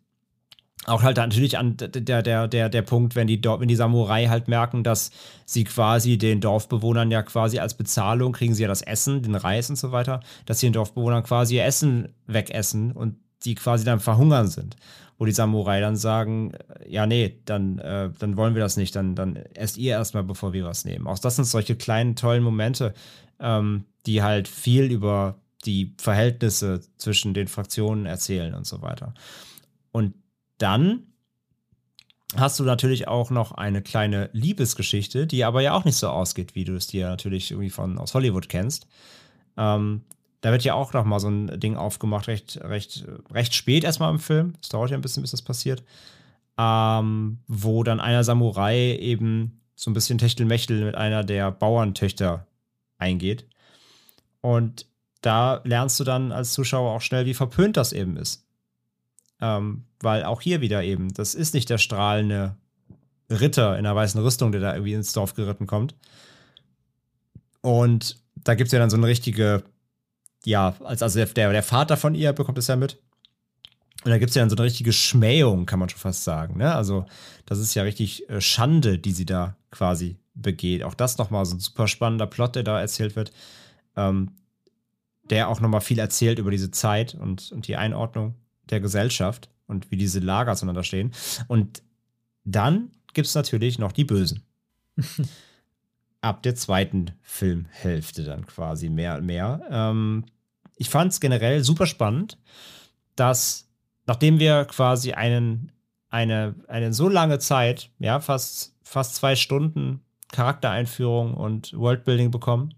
auch 0.86 1.02
halt 1.02 1.16
natürlich 1.16 1.58
an 1.58 1.76
der, 1.76 2.22
der, 2.22 2.48
der, 2.48 2.68
der 2.68 2.82
Punkt, 2.82 3.14
wenn 3.14 3.26
die, 3.26 3.42
wenn 3.42 3.68
die 3.68 3.76
Samurai 3.76 4.26
halt 4.26 4.48
merken, 4.48 4.84
dass 4.84 5.10
sie 5.44 5.64
quasi 5.64 6.18
den 6.18 6.40
Dorfbewohnern 6.40 7.10
ja 7.10 7.22
quasi 7.22 7.58
als 7.58 7.74
Bezahlung 7.74 8.32
kriegen 8.32 8.54
sie 8.54 8.62
ja 8.62 8.68
das 8.68 8.82
Essen, 8.82 9.22
den 9.22 9.34
Reis 9.34 9.68
und 9.68 9.76
so 9.76 9.92
weiter, 9.92 10.20
dass 10.46 10.60
sie 10.60 10.66
den 10.66 10.72
Dorfbewohnern 10.74 11.24
quasi 11.24 11.56
ihr 11.56 11.64
Essen 11.64 12.08
wegessen 12.26 12.92
und 12.92 13.16
die 13.44 13.54
quasi 13.54 13.84
dann 13.84 14.00
verhungern 14.00 14.48
sind. 14.48 14.76
Wo 15.18 15.24
die 15.24 15.32
Samurai 15.32 15.80
dann 15.80 15.96
sagen, 15.96 16.52
äh, 16.52 16.92
ja, 16.92 17.04
nee, 17.06 17.40
dann, 17.44 17.78
äh, 17.80 18.10
dann 18.18 18.36
wollen 18.36 18.54
wir 18.54 18.62
das 18.62 18.76
nicht, 18.76 18.94
dann, 18.94 19.16
dann 19.16 19.36
esst 19.54 19.76
ihr 19.76 19.92
erstmal, 19.92 20.22
bevor 20.22 20.52
wir 20.52 20.64
was 20.64 20.84
nehmen. 20.84 21.08
Auch 21.08 21.18
das 21.18 21.36
sind 21.36 21.44
solche 21.44 21.74
kleinen, 21.74 22.14
tollen 22.14 22.42
Momente, 22.42 22.94
ähm, 23.40 23.84
die 24.06 24.22
halt 24.22 24.46
viel 24.46 24.84
über 24.84 25.40
die 25.64 25.94
Verhältnisse 25.98 26.80
zwischen 26.98 27.34
den 27.34 27.48
Fraktionen 27.48 28.06
erzählen 28.06 28.54
und 28.54 28.64
so 28.64 28.80
weiter. 28.80 29.12
Und 29.90 30.14
dann 30.58 31.04
hast 32.36 32.58
du 32.60 32.64
natürlich 32.64 33.08
auch 33.08 33.30
noch 33.30 33.52
eine 33.52 33.82
kleine 33.82 34.28
Liebesgeschichte, 34.32 35.26
die 35.26 35.44
aber 35.44 35.62
ja 35.62 35.72
auch 35.72 35.84
nicht 35.84 35.96
so 35.96 36.08
ausgeht, 36.08 36.54
wie 36.54 36.64
du 36.64 36.74
es 36.74 36.86
dir 36.86 37.08
natürlich 37.08 37.50
irgendwie 37.50 37.70
von 37.70 37.98
aus 37.98 38.14
Hollywood 38.14 38.48
kennst. 38.48 38.86
Ähm, 39.56 40.02
da 40.40 40.52
wird 40.52 40.62
ja 40.62 40.74
auch 40.74 40.92
noch 40.92 41.04
mal 41.04 41.20
so 41.20 41.28
ein 41.28 41.58
Ding 41.58 41.76
aufgemacht, 41.76 42.28
recht, 42.28 42.60
recht, 42.62 43.06
recht 43.32 43.54
spät 43.54 43.84
erstmal 43.84 44.10
im 44.10 44.20
Film. 44.20 44.54
Es 44.62 44.68
dauert 44.68 44.90
ja 44.90 44.96
ein 44.96 45.02
bisschen, 45.02 45.22
bis 45.22 45.32
das 45.32 45.42
passiert. 45.42 45.82
Ähm, 46.56 47.38
wo 47.46 47.82
dann 47.82 48.00
einer 48.00 48.24
Samurai 48.24 48.96
eben 48.96 49.60
so 49.74 49.90
ein 49.90 49.94
bisschen 49.94 50.18
Techtelmechtel 50.18 50.84
mit 50.84 50.96
einer 50.96 51.24
der 51.24 51.50
Bauerntöchter 51.50 52.46
eingeht. 52.98 53.48
Und 54.40 54.86
da 55.20 55.60
lernst 55.64 55.98
du 55.98 56.04
dann 56.04 56.32
als 56.32 56.52
Zuschauer 56.52 56.92
auch 56.92 57.00
schnell, 57.00 57.26
wie 57.26 57.34
verpönt 57.34 57.76
das 57.76 57.92
eben 57.92 58.16
ist. 58.16 58.47
Ähm, 59.40 59.84
weil 60.00 60.24
auch 60.24 60.40
hier 60.40 60.60
wieder 60.60 60.82
eben, 60.82 61.12
das 61.14 61.34
ist 61.34 61.54
nicht 61.54 61.70
der 61.70 61.78
strahlende 61.78 62.56
Ritter 63.30 63.78
in 63.78 63.86
einer 63.86 63.94
weißen 63.94 64.20
Rüstung, 64.20 64.52
der 64.52 64.60
da 64.60 64.74
irgendwie 64.74 64.94
ins 64.94 65.12
Dorf 65.12 65.34
geritten 65.34 65.66
kommt. 65.66 65.94
Und 67.60 68.22
da 68.34 68.54
gibt 68.54 68.68
es 68.68 68.72
ja 68.72 68.78
dann 68.78 68.90
so 68.90 68.96
eine 68.96 69.06
richtige, 69.06 69.64
ja, 70.44 70.74
also 70.84 71.08
der, 71.08 71.52
der 71.52 71.62
Vater 71.62 71.96
von 71.96 72.14
ihr 72.14 72.32
bekommt 72.32 72.58
es 72.58 72.68
ja 72.68 72.76
mit. 72.76 72.98
Und 74.04 74.10
da 74.12 74.18
gibt 74.18 74.30
es 74.30 74.36
ja 74.36 74.42
dann 74.42 74.50
so 74.50 74.56
eine 74.56 74.64
richtige 74.64 74.92
Schmähung, 74.92 75.66
kann 75.66 75.80
man 75.80 75.88
schon 75.88 75.98
fast 75.98 76.22
sagen. 76.22 76.58
Ne? 76.58 76.72
Also, 76.72 77.06
das 77.46 77.58
ist 77.58 77.74
ja 77.74 77.82
richtig 77.82 78.28
äh, 78.30 78.40
Schande, 78.40 78.98
die 78.98 79.10
sie 79.10 79.26
da 79.26 79.56
quasi 79.72 80.16
begeht. 80.34 80.84
Auch 80.84 80.94
das 80.94 81.18
nochmal 81.18 81.44
so 81.46 81.56
ein 81.56 81.60
super 81.60 81.88
spannender 81.88 82.26
Plot, 82.26 82.54
der 82.54 82.62
da 82.62 82.80
erzählt 82.80 83.16
wird, 83.16 83.32
ähm, 83.96 84.30
der 85.24 85.48
auch 85.48 85.60
nochmal 85.60 85.80
viel 85.80 85.98
erzählt 85.98 86.38
über 86.38 86.52
diese 86.52 86.70
Zeit 86.70 87.14
und, 87.14 87.50
und 87.50 87.66
die 87.66 87.76
Einordnung 87.76 88.36
der 88.70 88.80
Gesellschaft 88.80 89.50
und 89.66 89.90
wie 89.90 89.96
diese 89.96 90.20
Lager 90.20 90.56
zueinander 90.56 90.82
stehen. 90.82 91.12
Und 91.46 91.82
dann 92.44 92.90
gibt 93.14 93.26
es 93.26 93.34
natürlich 93.34 93.78
noch 93.78 93.92
die 93.92 94.04
Bösen. 94.04 94.44
Ab 96.20 96.42
der 96.42 96.54
zweiten 96.54 97.12
Filmhälfte 97.22 98.24
dann 98.24 98.46
quasi 98.46 98.88
mehr 98.88 99.16
und 99.16 99.26
mehr. 99.26 99.60
Ähm, 99.70 100.24
ich 100.76 100.90
fand 100.90 101.12
es 101.12 101.20
generell 101.20 101.62
super 101.62 101.86
spannend, 101.86 102.38
dass 103.14 103.68
nachdem 104.06 104.38
wir 104.38 104.64
quasi 104.64 105.12
einen, 105.12 105.70
eine, 106.08 106.54
eine 106.66 106.92
so 106.92 107.08
lange 107.08 107.38
Zeit, 107.38 107.90
ja, 107.98 108.20
fast, 108.20 108.74
fast 108.82 109.16
zwei 109.16 109.36
Stunden 109.36 110.00
Charaktereinführung 110.32 111.34
und 111.34 111.72
Worldbuilding 111.72 112.30
bekommen, 112.30 112.74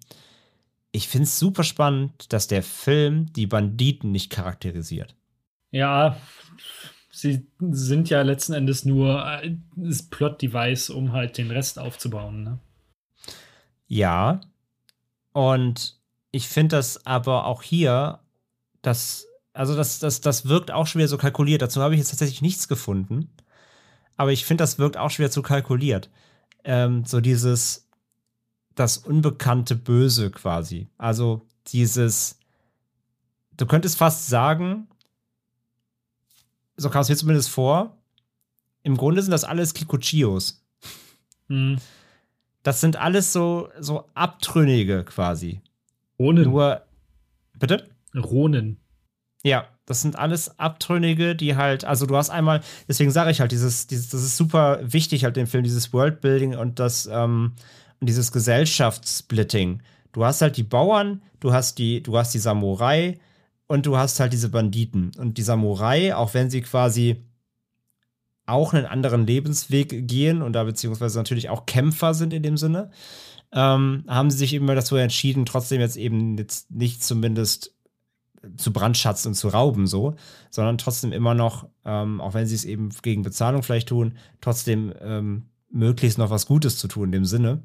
ich 0.92 1.08
finde 1.08 1.24
es 1.24 1.38
super 1.38 1.62
spannend, 1.62 2.32
dass 2.32 2.48
der 2.48 2.62
Film 2.62 3.32
die 3.32 3.46
Banditen 3.46 4.10
nicht 4.10 4.30
charakterisiert. 4.30 5.14
Ja, 5.70 6.16
sie 7.10 7.46
sind 7.60 8.10
ja 8.10 8.22
letzten 8.22 8.54
Endes 8.54 8.84
nur 8.84 9.24
äh, 9.26 9.56
das 9.76 10.02
Plot-Device, 10.02 10.90
um 10.90 11.12
halt 11.12 11.38
den 11.38 11.50
Rest 11.50 11.78
aufzubauen. 11.78 12.42
Ne? 12.42 12.58
Ja. 13.86 14.40
Und 15.32 15.98
ich 16.32 16.48
finde 16.48 16.76
das 16.76 17.06
aber 17.06 17.46
auch 17.46 17.62
hier, 17.62 18.20
das, 18.82 19.26
also 19.52 19.76
das, 19.76 19.98
das, 19.98 20.20
das 20.20 20.48
wirkt 20.48 20.70
auch 20.70 20.86
schwer 20.86 21.08
so 21.08 21.18
kalkuliert. 21.18 21.62
Dazu 21.62 21.82
habe 21.82 21.94
ich 21.94 21.98
jetzt 21.98 22.10
tatsächlich 22.10 22.42
nichts 22.42 22.68
gefunden. 22.68 23.30
Aber 24.16 24.32
ich 24.32 24.44
finde, 24.44 24.62
das 24.62 24.78
wirkt 24.78 24.96
auch 24.96 25.10
schwer 25.10 25.30
zu 25.30 25.42
kalkuliert. 25.42 26.10
Ähm, 26.64 27.04
so 27.04 27.20
dieses, 27.20 27.88
das 28.74 28.98
unbekannte 28.98 29.76
Böse 29.76 30.30
quasi. 30.30 30.88
Also 30.98 31.46
dieses, 31.68 32.38
du 33.56 33.66
könntest 33.66 33.98
fast 33.98 34.28
sagen, 34.28 34.88
so 36.80 36.88
kam 36.88 37.02
es 37.02 37.08
mir 37.08 37.16
zumindest 37.16 37.50
vor, 37.50 37.98
im 38.82 38.96
Grunde 38.96 39.22
sind 39.22 39.32
das 39.32 39.44
alles 39.44 39.74
Kikuchios. 39.74 40.64
Mhm. 41.48 41.78
Das 42.62 42.80
sind 42.80 42.96
alles 42.96 43.32
so, 43.32 43.68
so 43.78 44.06
Abtrünnige 44.14 45.04
quasi. 45.04 45.60
Ronen. 46.18 46.44
Nur, 46.44 46.82
bitte? 47.58 47.88
Ronen. 48.14 48.78
Ja, 49.42 49.66
das 49.84 50.02
sind 50.02 50.16
alles 50.16 50.58
Abtrünnige, 50.58 51.34
die 51.34 51.56
halt, 51.56 51.84
also 51.84 52.06
du 52.06 52.16
hast 52.16 52.30
einmal, 52.30 52.62
deswegen 52.88 53.10
sage 53.10 53.30
ich 53.30 53.40
halt, 53.40 53.52
dieses, 53.52 53.86
dieses, 53.86 54.08
das 54.08 54.22
ist 54.22 54.36
super 54.36 54.80
wichtig 54.82 55.24
halt 55.24 55.36
im 55.36 55.46
Film, 55.46 55.64
dieses 55.64 55.92
Worldbuilding 55.92 56.56
und 56.56 56.78
das, 56.78 57.06
ähm, 57.06 57.54
und 58.00 58.06
dieses 58.08 58.32
Gesellschaftssplitting. 58.32 59.82
Du 60.12 60.24
hast 60.24 60.40
halt 60.42 60.56
die 60.56 60.62
Bauern, 60.62 61.22
du 61.40 61.52
hast 61.52 61.78
die, 61.78 62.02
du 62.02 62.16
hast 62.16 62.32
die 62.32 62.38
Samurai, 62.38 63.18
und 63.70 63.86
du 63.86 63.96
hast 63.96 64.18
halt 64.18 64.32
diese 64.32 64.48
Banditen. 64.48 65.12
Und 65.16 65.38
die 65.38 65.42
Samurai, 65.42 66.12
auch 66.16 66.34
wenn 66.34 66.50
sie 66.50 66.60
quasi 66.60 67.22
auch 68.44 68.74
einen 68.74 68.84
anderen 68.84 69.28
Lebensweg 69.28 70.08
gehen 70.08 70.42
und 70.42 70.54
da 70.54 70.64
beziehungsweise 70.64 71.16
natürlich 71.16 71.50
auch 71.50 71.66
Kämpfer 71.66 72.12
sind 72.14 72.32
in 72.32 72.42
dem 72.42 72.56
Sinne, 72.56 72.90
ähm, 73.52 74.02
haben 74.08 74.28
sie 74.32 74.38
sich 74.38 74.54
immer 74.54 74.74
dazu 74.74 74.96
entschieden, 74.96 75.46
trotzdem 75.46 75.80
jetzt 75.80 75.96
eben 75.96 76.36
jetzt 76.36 76.72
nicht 76.72 77.04
zumindest 77.04 77.76
zu 78.56 78.72
brandschatzen 78.72 79.28
und 79.30 79.34
zu 79.36 79.46
rauben 79.46 79.86
so, 79.86 80.16
sondern 80.50 80.76
trotzdem 80.76 81.12
immer 81.12 81.34
noch, 81.34 81.68
ähm, 81.84 82.20
auch 82.20 82.34
wenn 82.34 82.48
sie 82.48 82.56
es 82.56 82.64
eben 82.64 82.88
gegen 83.02 83.22
Bezahlung 83.22 83.62
vielleicht 83.62 83.90
tun, 83.90 84.14
trotzdem 84.40 84.92
ähm, 85.00 85.44
möglichst 85.70 86.18
noch 86.18 86.30
was 86.30 86.46
Gutes 86.46 86.76
zu 86.76 86.88
tun 86.88 87.04
in 87.04 87.12
dem 87.12 87.24
Sinne. 87.24 87.62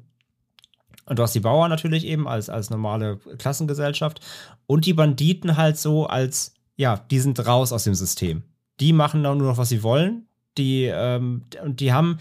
Und 1.06 1.18
du 1.18 1.22
hast 1.22 1.34
die 1.34 1.40
Bauern 1.40 1.70
natürlich 1.70 2.04
eben 2.04 2.26
als, 2.28 2.50
als 2.50 2.70
normale 2.70 3.18
Klassengesellschaft 3.38 4.20
und 4.66 4.86
die 4.86 4.92
Banditen 4.92 5.56
halt 5.56 5.78
so 5.78 6.06
als, 6.06 6.54
ja, 6.76 6.96
die 7.10 7.20
sind 7.20 7.44
raus 7.46 7.72
aus 7.72 7.84
dem 7.84 7.94
System. 7.94 8.42
Die 8.80 8.92
machen 8.92 9.22
dann 9.22 9.38
nur 9.38 9.48
noch, 9.48 9.58
was 9.58 9.68
sie 9.68 9.82
wollen. 9.82 10.26
Die, 10.58 10.84
ähm, 10.84 11.42
und 11.62 11.80
die 11.80 11.92
haben, 11.92 12.18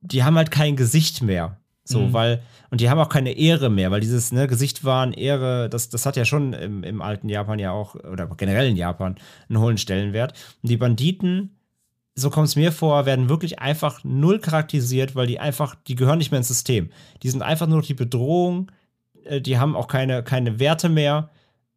die 0.00 0.24
haben 0.24 0.36
halt 0.36 0.50
kein 0.50 0.76
Gesicht 0.76 1.22
mehr. 1.22 1.58
So, 1.84 2.00
mhm. 2.00 2.12
weil, 2.12 2.42
und 2.70 2.80
die 2.80 2.90
haben 2.90 2.98
auch 2.98 3.08
keine 3.08 3.32
Ehre 3.32 3.70
mehr, 3.70 3.92
weil 3.92 4.00
dieses 4.00 4.32
ne, 4.32 4.48
Gesicht 4.48 4.84
wahren, 4.84 5.12
Ehre, 5.12 5.68
das, 5.68 5.88
das 5.88 6.04
hat 6.04 6.16
ja 6.16 6.24
schon 6.24 6.52
im, 6.52 6.82
im 6.82 7.00
alten 7.00 7.28
Japan 7.28 7.60
ja 7.60 7.70
auch, 7.70 7.94
oder 7.94 8.26
generell 8.36 8.68
in 8.68 8.76
Japan, 8.76 9.16
einen 9.48 9.60
hohen 9.60 9.78
Stellenwert. 9.78 10.34
Und 10.62 10.68
die 10.68 10.76
Banditen 10.76 11.55
so 12.18 12.30
kommt 12.30 12.48
es 12.48 12.56
mir 12.56 12.72
vor, 12.72 13.04
werden 13.04 13.28
wirklich 13.28 13.58
einfach 13.58 14.02
null 14.02 14.38
charakterisiert, 14.38 15.14
weil 15.14 15.26
die 15.26 15.38
einfach, 15.38 15.74
die 15.86 15.94
gehören 15.94 16.18
nicht 16.18 16.30
mehr 16.30 16.38
ins 16.38 16.48
System. 16.48 16.90
Die 17.22 17.28
sind 17.28 17.42
einfach 17.42 17.66
nur 17.66 17.82
die 17.82 17.94
Bedrohung, 17.94 18.72
äh, 19.24 19.40
die 19.40 19.58
haben 19.58 19.76
auch 19.76 19.86
keine, 19.86 20.24
keine 20.24 20.58
Werte 20.58 20.88
mehr. 20.88 21.28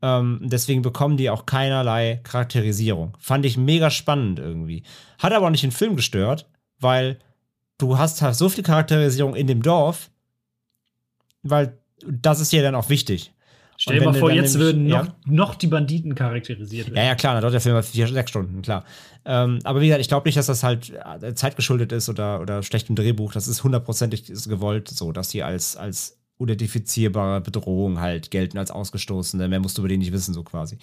Ähm, 0.01 0.39
deswegen 0.41 0.81
bekommen 0.81 1.17
die 1.17 1.29
auch 1.29 1.45
keinerlei 1.45 2.21
Charakterisierung. 2.23 3.17
Fand 3.19 3.45
ich 3.45 3.57
mega 3.57 3.91
spannend 3.91 4.39
irgendwie. 4.39 4.83
Hat 5.19 5.33
aber 5.33 5.47
auch 5.47 5.51
nicht 5.51 5.63
den 5.63 5.71
Film 5.71 5.97
gestört, 5.97 6.49
weil 6.79 7.19
du 7.77 7.97
hast 7.97 8.21
halt 8.21 8.35
so 8.35 8.47
viel 8.47 8.63
Charakterisierung 8.63 9.35
in 9.35 9.47
dem 9.47 9.61
Dorf, 9.61 10.09
weil 11.43 11.77
das 12.07 12.39
ist 12.39 12.53
ja 12.53 12.61
dann 12.61 12.75
auch 12.75 12.87
wichtig. 12.87 13.33
Stell 13.81 13.97
dir 13.97 14.05
mal 14.05 14.13
vor, 14.13 14.29
jetzt 14.29 14.59
würden 14.59 14.87
noch, 14.87 15.05
ja. 15.05 15.15
noch 15.25 15.55
die 15.55 15.67
Banditen 15.67 16.13
charakterisiert 16.13 16.87
werden. 16.87 16.97
Ja, 16.97 17.05
ja, 17.05 17.15
klar, 17.15 17.35
da 17.35 17.39
dauert 17.39 17.53
der 17.53 17.61
Film 17.61 17.81
vier, 17.81 18.09
sechs 18.09 18.29
Stunden, 18.29 18.61
klar. 18.61 18.83
Ähm, 19.23 19.59
aber 19.63 19.79
wie 19.79 19.85
gesagt, 19.85 20.01
ich 20.01 20.09
glaube 20.09 20.27
nicht, 20.27 20.37
dass 20.37 20.47
das 20.47 20.63
halt 20.63 20.91
äh, 21.21 21.33
zeitgeschuldet 21.33 21.93
ist 21.93 22.09
oder, 22.09 22.41
oder 22.41 22.61
schlechtem 22.61 22.97
Drehbuch. 22.97 23.31
Das 23.31 23.47
ist 23.47 23.63
hundertprozentig 23.63 24.25
gewollt 24.49 24.89
so, 24.89 25.13
dass 25.13 25.29
die 25.29 25.43
als, 25.43 25.77
als 25.77 26.19
identifizierbare 26.39 27.39
Bedrohung 27.39 28.01
halt 28.01 28.31
gelten 28.31 28.57
als 28.57 28.69
Ausgestoßene. 28.69 29.47
Mehr 29.47 29.61
musst 29.61 29.77
du 29.77 29.81
über 29.81 29.87
den 29.87 29.99
nicht 29.99 30.11
wissen, 30.11 30.33
so 30.33 30.43
quasi. 30.43 30.77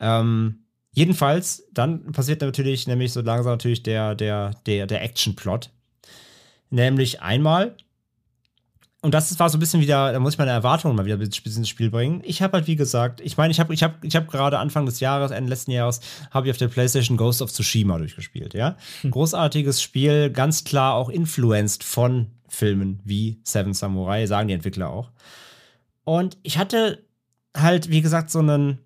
Ähm, 0.00 0.64
jedenfalls, 0.90 1.68
dann 1.72 2.10
passiert 2.10 2.40
natürlich 2.40 2.88
nämlich 2.88 3.12
so 3.12 3.20
langsam 3.20 3.52
natürlich 3.52 3.84
der, 3.84 4.16
der, 4.16 4.56
der, 4.66 4.88
der 4.88 5.02
Action-Plot. 5.02 5.70
Nämlich 6.70 7.22
einmal 7.22 7.76
und 9.04 9.12
das 9.12 9.38
war 9.38 9.50
so 9.50 9.58
ein 9.58 9.60
bisschen 9.60 9.82
wieder, 9.82 10.12
da 10.12 10.18
muss 10.18 10.32
ich 10.32 10.38
meine 10.38 10.52
Erwartungen 10.52 10.96
mal 10.96 11.04
wieder 11.04 11.16
ein 11.16 11.28
bisschen 11.28 11.58
ins 11.58 11.68
Spiel 11.68 11.90
bringen. 11.90 12.22
Ich 12.24 12.40
habe 12.40 12.54
halt, 12.54 12.66
wie 12.66 12.74
gesagt, 12.74 13.20
ich 13.20 13.36
meine, 13.36 13.50
ich 13.50 13.60
habe 13.60 13.74
ich 13.74 13.82
hab, 13.82 14.02
ich 14.02 14.16
hab 14.16 14.30
gerade 14.30 14.58
Anfang 14.58 14.86
des 14.86 14.98
Jahres, 14.98 15.30
Ende 15.30 15.50
letzten 15.50 15.72
Jahres, 15.72 16.00
habe 16.30 16.46
ich 16.46 16.50
auf 16.50 16.56
der 16.56 16.68
PlayStation 16.68 17.18
Ghost 17.18 17.42
of 17.42 17.52
Tsushima 17.52 17.98
durchgespielt, 17.98 18.54
ja. 18.54 18.78
Hm. 19.02 19.10
Großartiges 19.10 19.82
Spiel, 19.82 20.30
ganz 20.30 20.64
klar 20.64 20.94
auch 20.94 21.10
influenced 21.10 21.84
von 21.84 22.28
Filmen 22.48 23.00
wie 23.04 23.42
Seven 23.44 23.74
Samurai, 23.74 24.24
sagen 24.24 24.48
die 24.48 24.54
Entwickler 24.54 24.88
auch. 24.88 25.10
Und 26.04 26.38
ich 26.42 26.56
hatte 26.56 27.04
halt, 27.54 27.90
wie 27.90 28.00
gesagt, 28.00 28.30
so 28.30 28.38
einen, 28.38 28.78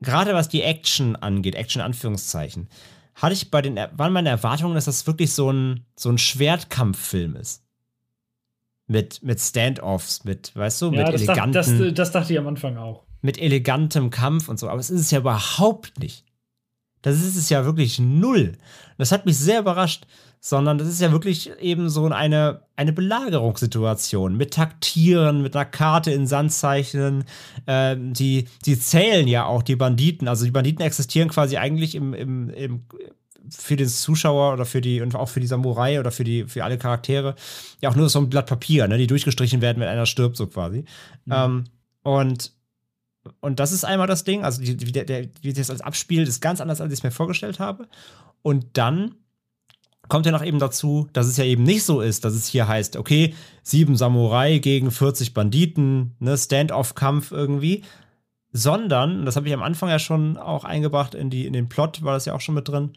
gerade 0.00 0.34
was 0.34 0.48
die 0.48 0.62
Action 0.62 1.14
angeht, 1.14 1.54
Action 1.54 1.80
Anführungszeichen, 1.80 2.68
hatte 3.14 3.34
ich 3.34 3.52
bei 3.52 3.62
den, 3.62 3.76
waren 3.76 4.12
meine 4.12 4.30
Erwartungen, 4.30 4.74
dass 4.74 4.86
das 4.86 5.06
wirklich 5.06 5.32
so 5.32 5.52
ein, 5.52 5.86
so 5.94 6.08
ein 6.10 6.18
Schwertkampffilm 6.18 7.36
ist 7.36 7.62
mit, 8.90 9.22
mit 9.22 9.40
Standoffs, 9.40 10.24
mit, 10.24 10.54
weißt 10.56 10.82
du, 10.82 10.86
ja, 10.86 11.04
mit 11.04 11.14
das 11.14 11.22
eleganten. 11.22 11.52
Dacht, 11.52 11.68
das, 11.80 11.94
das 11.94 12.10
dachte 12.10 12.32
ich 12.32 12.38
am 12.38 12.48
Anfang 12.48 12.76
auch. 12.76 13.04
Mit 13.22 13.40
elegantem 13.40 14.10
Kampf 14.10 14.48
und 14.48 14.58
so. 14.58 14.68
Aber 14.68 14.80
es 14.80 14.90
ist 14.90 15.00
es 15.00 15.10
ja 15.12 15.20
überhaupt 15.20 16.00
nicht. 16.00 16.24
Das 17.02 17.22
ist 17.22 17.36
es 17.36 17.48
ja 17.48 17.64
wirklich 17.64 18.00
null. 18.00 18.58
Das 18.98 19.12
hat 19.12 19.26
mich 19.26 19.38
sehr 19.38 19.60
überrascht, 19.60 20.06
sondern 20.40 20.76
das 20.76 20.88
ist 20.88 21.00
ja 21.00 21.12
wirklich 21.12 21.50
eben 21.60 21.88
so 21.88 22.06
eine, 22.06 22.62
eine 22.74 22.92
Belagerungssituation 22.92 24.36
mit 24.36 24.54
Taktieren, 24.54 25.40
mit 25.40 25.54
einer 25.54 25.66
Karte 25.66 26.10
in 26.10 26.26
Sand 26.26 26.52
zeichnen. 26.52 27.24
Ähm, 27.68 28.12
die, 28.12 28.48
die 28.66 28.78
zählen 28.78 29.28
ja 29.28 29.44
auch 29.46 29.62
die 29.62 29.76
Banditen. 29.76 30.26
Also 30.26 30.44
die 30.44 30.50
Banditen 30.50 30.84
existieren 30.84 31.28
quasi 31.28 31.58
eigentlich 31.58 31.94
im, 31.94 32.12
im, 32.12 32.50
im 32.50 32.82
für 33.48 33.76
den 33.76 33.88
Zuschauer 33.88 34.52
oder 34.52 34.66
für 34.66 34.80
die 34.80 35.00
und 35.00 35.14
auch 35.14 35.28
für 35.28 35.40
die 35.40 35.46
Samurai 35.46 35.98
oder 35.98 36.10
für 36.10 36.24
die 36.24 36.44
für 36.44 36.64
alle 36.64 36.78
Charaktere 36.78 37.34
ja 37.80 37.90
auch 37.90 37.96
nur 37.96 38.08
so 38.08 38.18
ein 38.18 38.30
Blatt 38.30 38.46
Papier, 38.46 38.88
ne, 38.88 38.98
die 38.98 39.06
durchgestrichen 39.06 39.60
werden, 39.60 39.80
wenn 39.80 39.88
einer 39.88 40.06
stirbt, 40.06 40.36
so 40.36 40.46
quasi. 40.46 40.84
Mhm. 41.24 41.32
Ähm, 41.32 41.64
und 42.02 42.52
und 43.40 43.60
das 43.60 43.72
ist 43.72 43.84
einmal 43.84 44.06
das 44.06 44.24
Ding, 44.24 44.44
also 44.44 44.62
die, 44.62 44.80
wie, 44.86 44.92
der, 44.92 45.28
wie 45.42 45.52
das 45.52 45.70
als 45.70 45.82
abspielt, 45.82 46.26
ist 46.26 46.40
ganz 46.40 46.60
anders, 46.60 46.80
als 46.80 46.92
ich 46.92 47.00
es 47.00 47.02
mir 47.02 47.10
vorgestellt 47.10 47.58
habe. 47.58 47.86
Und 48.42 48.78
dann 48.78 49.14
kommt 50.08 50.26
ja 50.26 50.32
noch 50.32 50.44
eben 50.44 50.58
dazu, 50.58 51.08
dass 51.12 51.26
es 51.26 51.36
ja 51.36 51.44
eben 51.44 51.62
nicht 51.62 51.84
so 51.84 52.00
ist, 52.00 52.24
dass 52.24 52.34
es 52.34 52.46
hier 52.46 52.66
heißt, 52.66 52.96
okay, 52.96 53.34
sieben 53.62 53.96
Samurai 53.96 54.58
gegen 54.58 54.90
40 54.90 55.34
Banditen, 55.34 56.16
ne, 56.18 56.36
Stand-off-Kampf 56.36 57.30
irgendwie, 57.30 57.84
sondern, 58.52 59.24
das 59.24 59.36
habe 59.36 59.46
ich 59.46 59.54
am 59.54 59.62
Anfang 59.62 59.88
ja 59.88 59.98
schon 59.98 60.36
auch 60.36 60.64
eingebracht 60.64 61.14
in, 61.14 61.30
die, 61.30 61.46
in 61.46 61.52
den 61.52 61.68
Plot, 61.68 62.02
war 62.02 62.14
das 62.14 62.24
ja 62.24 62.34
auch 62.34 62.40
schon 62.40 62.56
mit 62.56 62.68
drin, 62.68 62.92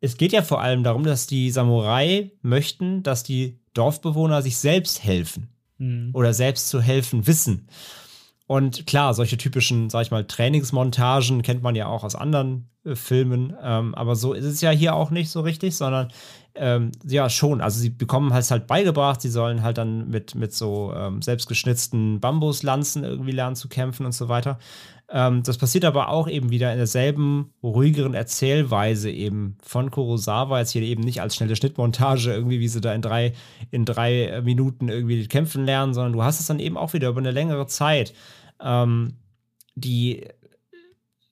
es 0.00 0.16
geht 0.16 0.32
ja 0.32 0.42
vor 0.42 0.60
allem 0.60 0.82
darum, 0.82 1.04
dass 1.04 1.26
die 1.26 1.50
Samurai 1.50 2.32
möchten, 2.42 3.02
dass 3.02 3.22
die 3.22 3.58
Dorfbewohner 3.74 4.42
sich 4.42 4.56
selbst 4.56 5.02
helfen 5.02 5.48
mhm. 5.78 6.10
oder 6.12 6.34
selbst 6.34 6.68
zu 6.68 6.80
helfen 6.80 7.26
wissen. 7.26 7.68
Und 8.46 8.86
klar, 8.86 9.12
solche 9.12 9.36
typischen, 9.36 9.90
sag 9.90 10.02
ich 10.02 10.10
mal, 10.10 10.24
Trainingsmontagen 10.24 11.42
kennt 11.42 11.62
man 11.62 11.74
ja 11.74 11.86
auch 11.86 12.02
aus 12.02 12.14
anderen 12.14 12.70
äh, 12.84 12.94
Filmen. 12.94 13.54
Ähm, 13.62 13.94
aber 13.94 14.16
so 14.16 14.32
ist 14.32 14.46
es 14.46 14.62
ja 14.62 14.70
hier 14.70 14.94
auch 14.94 15.10
nicht 15.10 15.30
so 15.30 15.42
richtig, 15.42 15.76
sondern 15.76 16.08
ähm, 16.54 16.90
ja, 17.04 17.28
schon. 17.28 17.60
Also 17.60 17.78
sie 17.78 17.90
bekommen 17.90 18.32
es 18.32 18.50
halt 18.50 18.66
beigebracht, 18.66 19.20
sie 19.20 19.28
sollen 19.28 19.62
halt 19.62 19.76
dann 19.76 20.08
mit, 20.08 20.34
mit 20.34 20.54
so 20.54 20.94
ähm, 20.96 21.20
selbstgeschnitzten 21.20 22.20
Bambuslanzen 22.20 23.04
irgendwie 23.04 23.32
lernen 23.32 23.54
zu 23.54 23.68
kämpfen 23.68 24.06
und 24.06 24.12
so 24.12 24.30
weiter. 24.30 24.58
Ähm, 25.10 25.42
das 25.42 25.56
passiert 25.56 25.84
aber 25.84 26.08
auch 26.08 26.28
eben 26.28 26.50
wieder 26.50 26.70
in 26.70 26.78
derselben 26.78 27.52
ruhigeren 27.62 28.14
Erzählweise 28.14 29.10
eben 29.10 29.56
von 29.62 29.90
Kurosawa, 29.90 30.58
jetzt 30.58 30.72
hier 30.72 30.82
eben 30.82 31.02
nicht 31.02 31.22
als 31.22 31.34
schnelle 31.34 31.56
Schnittmontage 31.56 32.32
irgendwie, 32.32 32.60
wie 32.60 32.68
sie 32.68 32.82
da 32.82 32.92
in 32.92 33.00
drei, 33.00 33.32
in 33.70 33.86
drei 33.86 34.24
äh, 34.24 34.42
Minuten 34.42 34.88
irgendwie 34.88 35.26
kämpfen 35.26 35.64
lernen, 35.64 35.94
sondern 35.94 36.12
du 36.12 36.22
hast 36.22 36.40
es 36.40 36.46
dann 36.46 36.60
eben 36.60 36.76
auch 36.76 36.92
wieder 36.92 37.08
über 37.08 37.20
eine 37.20 37.30
längere 37.30 37.66
Zeit, 37.66 38.12
ähm, 38.60 39.14
die 39.74 40.26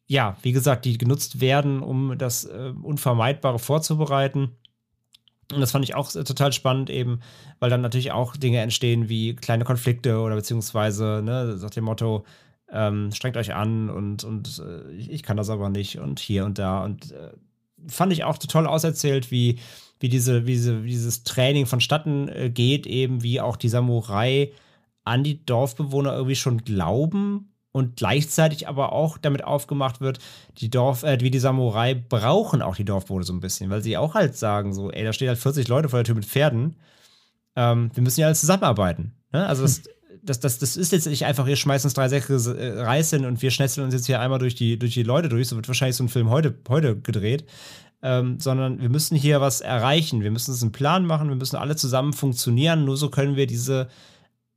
ja, 0.06 0.36
wie 0.42 0.52
gesagt, 0.52 0.84
die 0.84 0.98
genutzt 0.98 1.40
werden, 1.40 1.82
um 1.82 2.16
das 2.16 2.44
äh, 2.44 2.72
Unvermeidbare 2.80 3.58
vorzubereiten. 3.58 4.52
Und 5.52 5.60
das 5.60 5.72
fand 5.72 5.84
ich 5.84 5.94
auch 5.94 6.10
total 6.10 6.52
spannend, 6.52 6.90
eben, 6.90 7.20
weil 7.58 7.70
dann 7.70 7.80
natürlich 7.80 8.12
auch 8.12 8.36
Dinge 8.36 8.60
entstehen 8.60 9.08
wie 9.08 9.34
kleine 9.34 9.64
Konflikte 9.64 10.18
oder 10.20 10.36
beziehungsweise, 10.36 11.22
ne, 11.24 11.58
nach 11.60 11.70
dem 11.70 11.84
Motto, 11.84 12.24
ähm, 12.70 13.12
strengt 13.12 13.36
euch 13.36 13.54
an 13.54 13.90
und, 13.90 14.24
und 14.24 14.62
äh, 14.64 14.90
ich 14.92 15.22
kann 15.22 15.36
das 15.36 15.50
aber 15.50 15.70
nicht 15.70 15.98
und 15.98 16.18
hier 16.18 16.44
und 16.44 16.58
da. 16.58 16.84
Und 16.84 17.12
äh, 17.12 17.30
fand 17.86 18.12
ich 18.12 18.24
auch 18.24 18.38
toll 18.38 18.66
auserzählt, 18.66 19.30
wie, 19.30 19.58
wie, 20.00 20.08
diese, 20.08 20.46
wie, 20.46 20.52
diese, 20.52 20.82
dieses 20.82 21.24
Training 21.24 21.66
vonstatten 21.66 22.28
äh, 22.28 22.50
geht, 22.50 22.86
eben 22.86 23.22
wie 23.22 23.40
auch 23.40 23.56
die 23.56 23.68
Samurai 23.68 24.52
an 25.04 25.22
die 25.22 25.44
Dorfbewohner 25.44 26.14
irgendwie 26.14 26.36
schon 26.36 26.64
glauben 26.64 27.52
und 27.70 27.96
gleichzeitig 27.96 28.68
aber 28.68 28.92
auch 28.92 29.18
damit 29.18 29.44
aufgemacht 29.44 30.00
wird, 30.00 30.18
die 30.58 30.70
Dorf, 30.70 31.02
äh, 31.02 31.18
wie 31.20 31.30
die 31.30 31.38
Samurai 31.38 31.94
brauchen 31.94 32.62
auch 32.62 32.74
die 32.74 32.84
Dorfbewohner 32.84 33.24
so 33.24 33.32
ein 33.32 33.40
bisschen, 33.40 33.70
weil 33.70 33.82
sie 33.82 33.96
auch 33.96 34.14
halt 34.14 34.36
sagen, 34.36 34.72
so, 34.72 34.90
ey, 34.90 35.04
da 35.04 35.12
stehen 35.12 35.28
halt 35.28 35.38
40 35.38 35.68
Leute 35.68 35.88
vor 35.88 35.98
der 35.98 36.04
Tür 36.04 36.14
mit 36.14 36.24
Pferden. 36.24 36.76
Ähm, 37.54 37.90
wir 37.94 38.02
müssen 38.02 38.20
ja 38.20 38.26
alle 38.26 38.34
zusammenarbeiten. 38.34 39.12
Ne? 39.32 39.46
Also 39.46 39.62
das, 39.62 39.82
das, 40.26 40.40
das, 40.40 40.58
das 40.58 40.76
ist 40.76 40.92
jetzt 40.92 41.06
nicht 41.06 41.24
einfach, 41.24 41.46
wir 41.46 41.56
schmeißen 41.56 41.88
uns 41.88 41.94
drei 41.94 42.08
Säcke 42.08 42.34
äh, 42.34 42.80
Reis 42.80 43.10
hin 43.10 43.24
und 43.24 43.40
wir 43.42 43.50
schnetzeln 43.50 43.84
uns 43.84 43.94
jetzt 43.94 44.06
hier 44.06 44.20
einmal 44.20 44.38
durch 44.38 44.54
die, 44.54 44.78
durch 44.78 44.94
die 44.94 45.02
Leute 45.02 45.28
durch. 45.28 45.48
So 45.48 45.56
wird 45.56 45.68
wahrscheinlich 45.68 45.96
so 45.96 46.04
ein 46.04 46.08
Film 46.08 46.30
heute, 46.30 46.54
heute 46.68 47.00
gedreht. 47.00 47.44
Ähm, 48.02 48.38
sondern 48.38 48.80
wir 48.80 48.90
müssen 48.90 49.16
hier 49.16 49.40
was 49.40 49.62
erreichen. 49.62 50.22
Wir 50.22 50.30
müssen 50.30 50.50
uns 50.50 50.62
einen 50.62 50.72
Plan 50.72 51.06
machen, 51.06 51.28
wir 51.28 51.36
müssen 51.36 51.56
alle 51.56 51.76
zusammen 51.76 52.12
funktionieren. 52.12 52.84
Nur 52.84 52.96
so 52.96 53.08
können 53.08 53.36
wir 53.36 53.46
diese, 53.46 53.88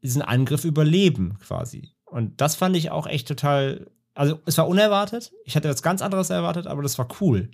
diesen 0.03 0.21
Angriff 0.21 0.65
überleben, 0.65 1.37
quasi. 1.39 1.93
Und 2.05 2.41
das 2.41 2.55
fand 2.55 2.75
ich 2.75 2.91
auch 2.91 3.07
echt 3.07 3.27
total. 3.27 3.87
Also, 4.13 4.39
es 4.45 4.57
war 4.57 4.67
unerwartet. 4.67 5.31
Ich 5.45 5.55
hatte 5.55 5.69
was 5.69 5.81
ganz 5.81 6.01
anderes 6.01 6.29
erwartet, 6.29 6.67
aber 6.67 6.83
das 6.83 6.97
war 6.97 7.07
cool. 7.21 7.49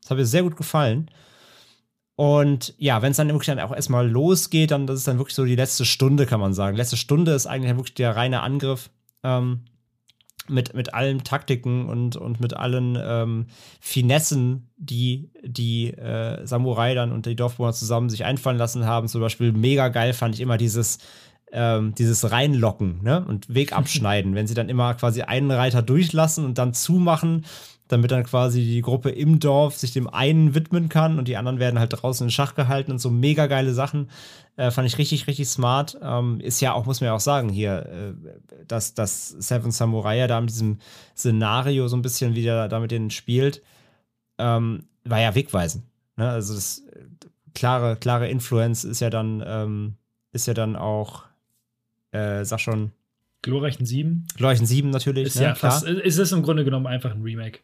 Das 0.00 0.10
hat 0.10 0.18
mir 0.18 0.26
sehr 0.26 0.42
gut 0.42 0.56
gefallen. 0.56 1.10
Und 2.18 2.74
ja, 2.78 3.00
wenn 3.00 3.12
es 3.12 3.16
dann 3.16 3.28
wirklich 3.28 3.46
dann 3.46 3.60
auch 3.60 3.72
erstmal 3.72 4.10
losgeht, 4.10 4.72
dann 4.72 4.88
das 4.88 4.98
ist 4.98 5.06
dann 5.06 5.18
wirklich 5.18 5.36
so 5.36 5.44
die 5.44 5.54
letzte 5.54 5.84
Stunde, 5.84 6.26
kann 6.26 6.40
man 6.40 6.52
sagen. 6.52 6.76
Letzte 6.76 6.96
Stunde 6.96 7.30
ist 7.30 7.46
eigentlich 7.46 7.70
wirklich 7.76 7.94
der 7.94 8.16
reine 8.16 8.40
Angriff 8.40 8.90
ähm, 9.22 9.60
mit, 10.48 10.74
mit 10.74 10.94
allen 10.94 11.22
Taktiken 11.22 11.88
und, 11.88 12.16
und 12.16 12.40
mit 12.40 12.54
allen 12.54 12.98
ähm, 13.00 13.46
Finessen, 13.78 14.68
die 14.76 15.30
die 15.44 15.90
äh, 15.92 16.44
Samurai 16.44 16.92
dann 16.96 17.12
und 17.12 17.26
die 17.26 17.36
Dorfbewohner 17.36 17.72
zusammen 17.72 18.10
sich 18.10 18.24
einfallen 18.24 18.58
lassen 18.58 18.84
haben. 18.84 19.06
Zum 19.06 19.20
Beispiel 19.20 19.52
mega 19.52 19.86
geil 19.86 20.12
fand 20.12 20.34
ich 20.34 20.40
immer 20.40 20.56
dieses, 20.56 20.98
ähm, 21.52 21.94
dieses 21.94 22.32
Reinlocken 22.32 23.00
ne? 23.04 23.24
und 23.28 23.54
Weg 23.54 23.72
abschneiden, 23.76 24.34
wenn 24.34 24.48
sie 24.48 24.54
dann 24.54 24.68
immer 24.68 24.94
quasi 24.94 25.22
einen 25.22 25.52
Reiter 25.52 25.82
durchlassen 25.82 26.44
und 26.44 26.58
dann 26.58 26.74
zumachen 26.74 27.44
damit 27.88 28.10
dann 28.10 28.24
quasi 28.24 28.62
die 28.62 28.82
Gruppe 28.82 29.10
im 29.10 29.40
Dorf 29.40 29.76
sich 29.76 29.92
dem 29.92 30.08
einen 30.08 30.54
widmen 30.54 30.88
kann 30.88 31.18
und 31.18 31.26
die 31.26 31.36
anderen 31.36 31.58
werden 31.58 31.78
halt 31.78 31.92
draußen 31.94 32.26
in 32.26 32.30
Schach 32.30 32.54
gehalten 32.54 32.92
und 32.92 32.98
so 32.98 33.10
mega 33.10 33.46
geile 33.46 33.72
Sachen. 33.72 34.10
Äh, 34.56 34.70
fand 34.70 34.86
ich 34.86 34.98
richtig, 34.98 35.26
richtig 35.26 35.48
smart. 35.48 35.98
Ähm, 36.02 36.40
ist 36.40 36.60
ja 36.60 36.74
auch, 36.74 36.84
muss 36.84 37.00
man 37.00 37.08
ja 37.08 37.14
auch 37.14 37.20
sagen, 37.20 37.48
hier, 37.48 37.86
äh, 37.86 38.64
dass, 38.66 38.94
dass 38.94 39.28
Seven 39.28 39.70
Samurai 39.70 40.18
ja 40.18 40.26
da 40.26 40.40
mit 40.40 40.50
diesem 40.50 40.78
Szenario 41.16 41.88
so 41.88 41.96
ein 41.96 42.02
bisschen 42.02 42.34
wieder 42.34 42.68
da 42.68 42.78
mit 42.78 42.90
denen 42.90 43.10
spielt, 43.10 43.62
ähm, 44.38 44.84
war 45.04 45.20
ja 45.20 45.34
wegweisend. 45.34 45.84
Ne? 46.16 46.28
Also 46.28 46.54
das 46.54 46.82
äh, 46.92 47.04
klare, 47.54 47.96
klare 47.96 48.28
Influence 48.28 48.84
ist 48.84 49.00
ja 49.00 49.10
dann, 49.10 49.42
ähm, 49.46 49.94
ist 50.32 50.46
ja 50.46 50.54
dann 50.54 50.76
auch, 50.76 51.24
äh, 52.12 52.44
sag 52.44 52.60
schon, 52.60 52.92
Glorreichen 53.42 53.86
7. 53.86 54.26
Glorreichen 54.36 54.66
7 54.66 54.90
natürlich. 54.90 55.28
Ist 55.28 55.36
ne? 55.36 55.44
ja 55.44 55.54
fast, 55.54 55.86
ist 55.86 56.18
es 56.18 56.32
im 56.32 56.42
Grunde 56.42 56.64
genommen 56.64 56.86
einfach 56.86 57.14
ein 57.14 57.22
Remake. 57.22 57.60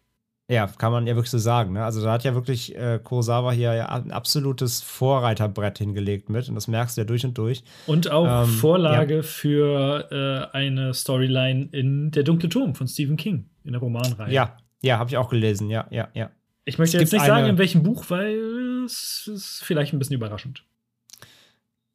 Ja, 0.48 0.66
kann 0.66 0.92
man 0.92 1.06
ja 1.06 1.14
wirklich 1.14 1.30
so 1.30 1.38
sagen. 1.38 1.72
Ne? 1.72 1.82
Also 1.82 2.02
da 2.02 2.12
hat 2.12 2.24
ja 2.24 2.34
wirklich 2.34 2.76
äh, 2.76 3.00
Kurosawa 3.02 3.52
hier 3.52 3.72
ja 3.74 3.86
ein 3.86 4.10
absolutes 4.10 4.82
Vorreiterbrett 4.82 5.78
hingelegt 5.78 6.28
mit 6.28 6.48
und 6.50 6.54
das 6.54 6.68
merkst 6.68 6.96
du 6.96 7.00
ja 7.00 7.06
durch 7.06 7.24
und 7.24 7.38
durch. 7.38 7.64
Und 7.86 8.10
auch 8.10 8.42
ähm, 8.42 8.48
Vorlage 8.48 9.16
ja. 9.16 9.22
für 9.22 10.50
äh, 10.52 10.56
eine 10.56 10.92
Storyline 10.92 11.68
in 11.72 12.10
Der 12.10 12.24
dunkle 12.24 12.50
Turm 12.50 12.74
von 12.74 12.86
Stephen 12.86 13.16
King 13.16 13.46
in 13.64 13.72
der 13.72 13.80
Romanreihe. 13.80 14.32
Ja, 14.32 14.56
ja, 14.82 14.98
habe 14.98 15.08
ich 15.08 15.16
auch 15.16 15.30
gelesen. 15.30 15.70
Ja, 15.70 15.86
ja, 15.90 16.08
ja. 16.12 16.30
Ich 16.66 16.78
möchte 16.78 16.98
es 16.98 17.02
jetzt 17.02 17.12
nicht 17.12 17.26
sagen, 17.26 17.46
in 17.46 17.58
welchem 17.58 17.82
Buch, 17.82 18.04
weil 18.08 18.84
es 18.84 19.30
ist 19.32 19.62
vielleicht 19.64 19.94
ein 19.94 19.98
bisschen 19.98 20.16
überraschend. 20.16 20.62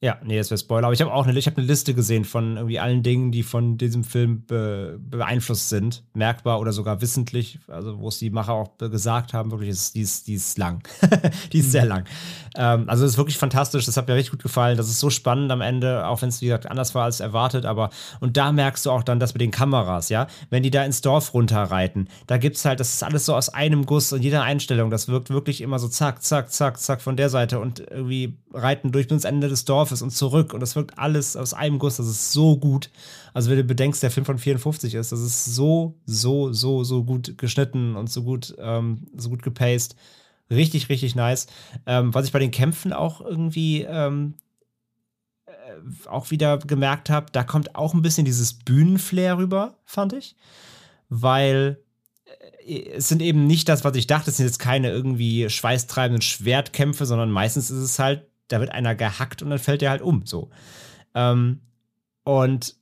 Ja, 0.02 0.18
nee, 0.24 0.38
das 0.38 0.50
wäre 0.50 0.58
Spoiler. 0.58 0.88
Aber 0.88 0.93
ich 0.93 1.02
habe 1.02 1.12
auch 1.12 1.28
eine, 1.28 1.38
ich 1.38 1.45
hab 1.45 1.58
eine 1.58 1.68
Liste 1.68 1.93
gesehen 1.93 2.24
von 2.24 2.56
irgendwie 2.56 2.80
allen 2.80 3.04
Dingen, 3.04 3.34
die 3.34 3.43
von 3.43 3.78
diesem 3.78 4.06
Film 4.06 4.45
be 4.45 4.97
beeinflusst 4.97 5.68
sind. 5.68 6.06
Merkbar 6.14 6.62
oder 6.62 6.72
sogar 6.72 7.02
wissentlich. 7.02 7.60
Also, 7.68 8.00
wo 8.00 8.08
es 8.08 8.18
die 8.18 8.30
Macher 8.30 8.54
auch 8.54 8.78
gesagt 8.78 9.34
haben, 9.34 9.52
wirklich, 9.52 9.70
ist, 9.70 9.95
die, 9.95 10.02
ist, 10.02 10.28
die 10.28 10.36
ist 10.36 10.58
lang. 10.58 10.88
die 11.52 11.60
ist 11.60 11.68
mhm. 11.68 11.72
sehr 11.72 11.86
lang. 11.86 12.06
Ähm, 12.56 12.86
also, 12.88 13.04
es 13.04 13.12
ist 13.12 13.18
wirklich 13.18 13.38
fantastisch. 13.38 13.86
Das 13.86 13.97
hat 13.97 14.08
mir 14.08 14.16
richtig 14.16 14.32
gut 14.32 14.43
gefallen. 14.43 14.78
Das 14.78 14.88
ist 14.88 15.02
so 15.02 15.10
spannend 15.10 15.52
am 15.52 15.60
Ende, 15.60 16.08
auch 16.08 16.22
wenn 16.22 16.30
es, 16.30 16.41
wie 16.41 16.45
gesagt, 16.45 16.72
anders 16.72 16.95
war 16.95 17.04
als 17.04 17.20
erwartet. 17.20 17.66
Aber, 17.66 17.89
und 18.22 18.38
da 18.38 18.54
merkst 18.54 18.86
du 18.86 18.91
auch 18.91 19.04
dann 19.04 19.20
das 19.20 19.34
mit 19.34 19.41
den 19.41 19.52
Kameras, 19.52 20.08
ja. 20.08 20.28
Wenn 20.50 20.64
die 20.64 20.72
da 20.72 20.86
ins 20.86 21.02
Dorf 21.02 21.34
runterreiten, 21.34 22.08
da 22.26 22.38
gibt 22.38 22.56
es 22.56 22.64
halt, 22.64 22.80
das 22.80 22.93
ist 22.93 23.04
alles 23.04 23.26
so 23.26 23.36
aus 23.36 23.50
einem 23.50 23.86
Guss 23.86 24.14
und 24.14 24.22
jeder 24.22 24.43
Einstellung. 24.43 24.91
Das 24.91 25.10
wirkt 25.10 25.30
wirklich 25.30 25.60
immer 25.60 25.78
so 25.78 25.89
zack, 25.89 26.24
zack, 26.24 26.54
zack, 26.54 26.80
zack 26.80 27.02
von 27.02 27.18
der 27.18 27.30
Seite 27.30 27.60
und 27.60 27.82
irgendwie 27.82 28.38
reiten 28.54 28.93
durch 28.93 29.09
bis 29.09 29.16
ins 29.16 29.26
Ende 29.26 29.50
des 29.50 29.66
Dorfes 29.66 29.88
Dorfes 29.89 30.01
und 30.01 30.11
zurück 30.11 30.53
und 30.53 30.59
das 30.59 30.75
wirkt 30.75 30.97
alles 30.97 31.36
aus 31.36 31.53
einem 31.53 31.79
Guss. 31.79 31.97
Das 31.97 32.07
ist 32.07 32.32
so 32.32 32.57
gut. 32.57 32.89
Also 33.33 33.49
wenn 33.49 33.57
du 33.57 33.63
bedenkst, 33.63 34.01
der 34.01 34.11
Film 34.11 34.25
von 34.25 34.37
54 34.37 34.95
ist, 34.95 35.11
das 35.11 35.21
ist 35.21 35.45
so, 35.45 35.95
so, 36.05 36.53
so, 36.53 36.83
so 36.83 37.03
gut 37.03 37.37
geschnitten 37.37 37.95
und 37.95 38.09
so 38.09 38.24
gut, 38.24 38.55
ähm, 38.59 39.07
so 39.16 39.29
gut 39.29 39.43
gepaced. 39.43 39.95
Richtig, 40.51 40.89
richtig 40.89 41.16
nice. 41.16 41.47
Ähm, 41.86 42.13
was 42.13 42.25
ich 42.25 42.32
bei 42.32 42.39
den 42.39 42.51
Kämpfen 42.51 42.93
auch 42.93 43.21
irgendwie 43.21 43.83
ähm, 43.83 44.36
äh, 45.45 46.07
auch 46.07 46.32
wieder 46.32 46.57
gemerkt 46.59 47.09
habe, 47.09 47.28
da 47.32 47.43
kommt 47.43 47.75
auch 47.75 47.93
ein 47.93 48.01
bisschen 48.01 48.25
dieses 48.25 48.53
Bühnenflair 48.53 49.37
rüber, 49.37 49.75
fand 49.86 50.13
ich. 50.13 50.36
Weil 51.09 51.79
äh, 52.66 52.89
es 52.91 53.09
sind 53.09 53.21
eben 53.21 53.45
nicht 53.45 53.70
das, 53.70 53.83
was 53.83 53.95
ich 53.95 54.07
dachte, 54.07 54.32
es 54.32 54.37
sind 54.37 54.47
jetzt 54.47 54.59
keine 54.59 54.89
irgendwie 54.89 55.49
schweißtreibenden 55.49 56.21
Schwertkämpfe, 56.21 57.05
sondern 57.05 57.32
meistens 57.32 57.70
ist 57.70 57.83
es 57.83 57.99
halt 57.99 58.29
da 58.50 58.59
wird 58.59 58.71
einer 58.71 58.96
gehackt 58.96 59.42
und 59.42 59.50
dann 59.50 59.59
fällt 59.59 59.82
der 59.82 59.92
halt 59.92 60.01
um. 60.01 60.26
So. 60.26 60.50
Ähm, 61.16 61.62
und 62.24 62.76